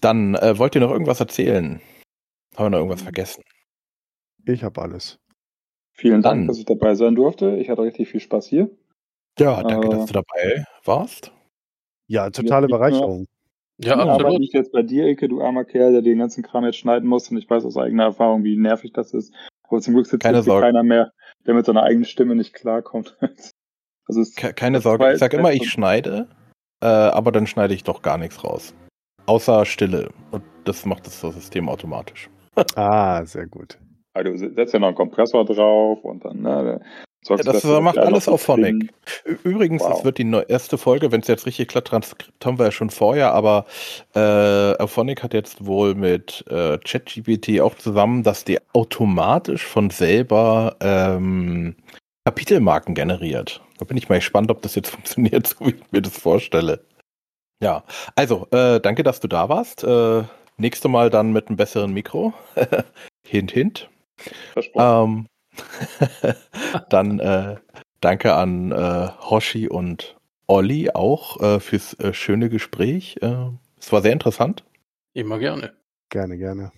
Dann 0.00 0.34
äh, 0.34 0.58
wollt 0.58 0.74
ihr 0.74 0.80
noch 0.80 0.90
irgendwas 0.90 1.20
erzählen? 1.20 1.80
Haben 2.56 2.66
wir 2.66 2.70
noch 2.70 2.78
irgendwas 2.78 3.02
vergessen? 3.02 3.42
Ich 4.46 4.62
habe 4.62 4.80
alles. 4.80 5.18
Vielen 5.92 6.22
Dann. 6.22 6.38
Dank, 6.40 6.48
dass 6.48 6.58
ich 6.58 6.66
dabei 6.66 6.94
sein 6.94 7.14
durfte. 7.14 7.56
Ich 7.56 7.70
hatte 7.70 7.82
richtig 7.82 8.08
viel 8.08 8.20
Spaß 8.20 8.46
hier. 8.46 8.70
Ja, 9.38 9.62
danke, 9.62 9.88
Äh, 9.88 9.90
dass 9.90 10.06
du 10.06 10.12
dabei 10.12 10.64
warst. 10.84 11.32
Ja, 12.06 12.30
totale 12.30 12.68
Bereicherung. 12.68 13.26
Ja, 13.78 13.96
aber 13.96 14.12
absolut. 14.12 14.38
nicht 14.40 14.54
jetzt 14.54 14.72
bei 14.72 14.82
dir, 14.82 15.06
Ecke, 15.06 15.28
du 15.28 15.42
armer 15.42 15.64
Kerl, 15.64 15.92
der 15.92 16.02
den 16.02 16.18
ganzen 16.18 16.42
Kram 16.42 16.64
jetzt 16.64 16.76
schneiden 16.78 17.08
muss. 17.08 17.30
Und 17.30 17.36
ich 17.36 17.48
weiß 17.48 17.64
aus 17.64 17.76
eigener 17.76 18.04
Erfahrung, 18.04 18.44
wie 18.44 18.56
nervig 18.56 18.92
das 18.92 19.12
ist. 19.12 19.34
Aber 19.64 19.80
zum 19.80 19.94
Glück 19.94 20.06
sitzt 20.06 20.22
Keine 20.22 20.38
jetzt 20.38 20.44
hier 20.44 20.52
Sorge. 20.52 20.66
keiner 20.66 20.82
mehr, 20.82 21.12
der 21.46 21.54
mit 21.54 21.66
seiner 21.66 21.82
eigenen 21.82 22.04
Stimme 22.04 22.34
nicht 22.34 22.54
klarkommt. 22.54 23.16
Also 24.08 24.20
es 24.20 24.36
Ke 24.36 24.54
keine 24.54 24.80
Sorge, 24.80 25.12
ich 25.12 25.18
sag 25.18 25.32
jetzt 25.32 25.40
immer, 25.40 25.52
ich 25.52 25.68
schneide, 25.68 26.28
äh, 26.80 26.86
aber 26.86 27.32
dann 27.32 27.48
schneide 27.48 27.74
ich 27.74 27.82
doch 27.82 28.02
gar 28.02 28.18
nichts 28.18 28.44
raus. 28.44 28.72
Außer 29.26 29.64
Stille. 29.64 30.10
Und 30.30 30.44
das 30.64 30.86
macht 30.86 31.08
das 31.08 31.20
System 31.20 31.68
automatisch. 31.68 32.30
Ah, 32.76 33.26
sehr 33.26 33.48
gut. 33.48 33.78
Also 34.14 34.30
du 34.30 34.54
setzt 34.54 34.72
ja 34.72 34.78
noch 34.78 34.86
einen 34.86 34.96
Kompressor 34.96 35.44
drauf 35.44 36.04
und 36.04 36.24
dann, 36.24 36.40
ne, 36.40 36.80
Ja, 37.28 37.36
das 37.36 37.62
dass 37.62 37.82
macht 37.82 37.98
alles 37.98 38.28
auf 38.28 38.42
Phonic. 38.42 38.92
Übrigens, 39.42 39.82
Wow. 39.82 39.94
das 39.94 40.04
wird 40.04 40.18
die 40.18 40.30
erste 40.48 40.78
Folge, 40.78 41.10
wenn 41.12 41.20
es 41.20 41.28
jetzt 41.28 41.46
richtig 41.46 41.68
klappt, 41.68 41.88
Transkript 41.88 42.44
haben 42.44 42.58
wir 42.58 42.66
ja 42.66 42.72
schon 42.72 42.90
vorher, 42.90 43.32
aber 43.32 43.66
äh, 44.14 44.76
Auphonic 44.82 45.22
hat 45.22 45.34
jetzt 45.34 45.64
wohl 45.66 45.94
mit 45.94 46.44
äh, 46.48 46.78
ChatGPT 46.78 47.60
auch 47.60 47.74
zusammen, 47.74 48.22
dass 48.22 48.44
die 48.44 48.58
automatisch 48.72 49.64
von 49.64 49.90
selber 49.90 50.76
ähm, 50.80 51.74
Kapitelmarken 52.24 52.94
generiert. 52.94 53.60
Da 53.78 53.84
bin 53.84 53.96
ich 53.96 54.08
mal 54.08 54.16
gespannt, 54.16 54.50
ob 54.50 54.62
das 54.62 54.74
jetzt 54.74 54.90
funktioniert, 54.90 55.46
so 55.46 55.66
wie 55.66 55.70
ich 55.70 55.92
mir 55.92 56.02
das 56.02 56.16
vorstelle. 56.18 56.80
Ja, 57.62 57.84
also, 58.14 58.46
äh, 58.50 58.80
danke, 58.80 59.02
dass 59.02 59.20
du 59.20 59.28
da 59.28 59.48
warst. 59.48 59.82
Äh, 59.82 60.24
nächste 60.58 60.88
Mal 60.88 61.10
dann 61.10 61.32
mit 61.32 61.48
einem 61.48 61.56
besseren 61.56 61.92
Mikro. 61.92 62.34
hint, 63.26 63.52
hint. 63.52 63.88
Versprochen. 64.52 65.10
Ähm, 65.10 65.26
dann 66.88 67.18
äh, 67.20 67.56
danke 68.00 68.34
an 68.34 68.72
äh, 68.72 69.08
Hoshi 69.30 69.68
und 69.68 70.16
Olli 70.46 70.90
auch 70.90 71.40
äh, 71.40 71.60
fürs 71.60 71.94
äh, 71.94 72.12
schöne 72.12 72.48
Gespräch. 72.48 73.16
Äh, 73.20 73.50
es 73.78 73.92
war 73.92 74.02
sehr 74.02 74.12
interessant. 74.12 74.64
Immer 75.14 75.38
gerne. 75.38 75.72
Gerne, 76.10 76.36
gerne. 76.38 76.72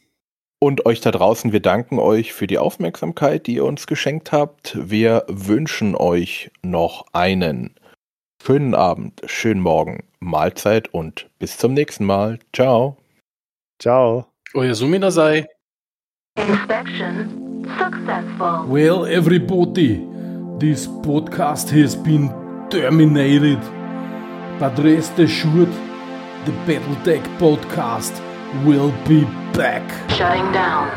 Und 0.61 0.87
euch 0.87 1.01
da 1.01 1.13
draußen, 1.13 1.53
wir 1.53 1.61
danken 1.61 1.99
euch 1.99 2.33
für 2.33 2.47
die 2.47 2.59
Aufmerksamkeit, 2.59 3.47
die 3.47 3.55
ihr 3.57 3.65
uns 3.65 3.87
geschenkt 3.87 4.33
habt. 4.33 4.77
Wir 4.91 5.25
wünschen 5.29 5.95
euch 5.95 6.51
noch 6.63 7.07
einen 7.13 7.75
schönen 8.43 8.75
Abend, 8.75 9.21
schönen 9.27 9.61
Morgen, 9.61 10.05
Mahlzeit 10.19 10.93
und 10.93 11.31
bis 11.39 11.59
zum 11.59 11.75
nächsten 11.75 12.05
Mal. 12.05 12.41
Ciao. 12.53 12.97
Ciao. 13.79 14.27
Oyasumi 14.55 14.99
sei. 15.11 15.47
Inspection 16.37 17.48
successful. 17.77 18.67
Well, 18.67 19.07
everybody, 19.07 20.07
this 20.59 20.87
podcast 20.87 21.71
has 21.71 21.95
been 21.95 22.29
terminated. 22.71 23.61
But 24.59 24.79
rest 24.79 25.19
assured, 25.19 25.73
the 26.45 26.53
Battletech 26.67 27.25
podcast 27.39 28.13
will 28.65 28.93
be 29.07 29.25
back. 29.53 29.85
Shutting 30.11 30.51
down. 30.53 30.89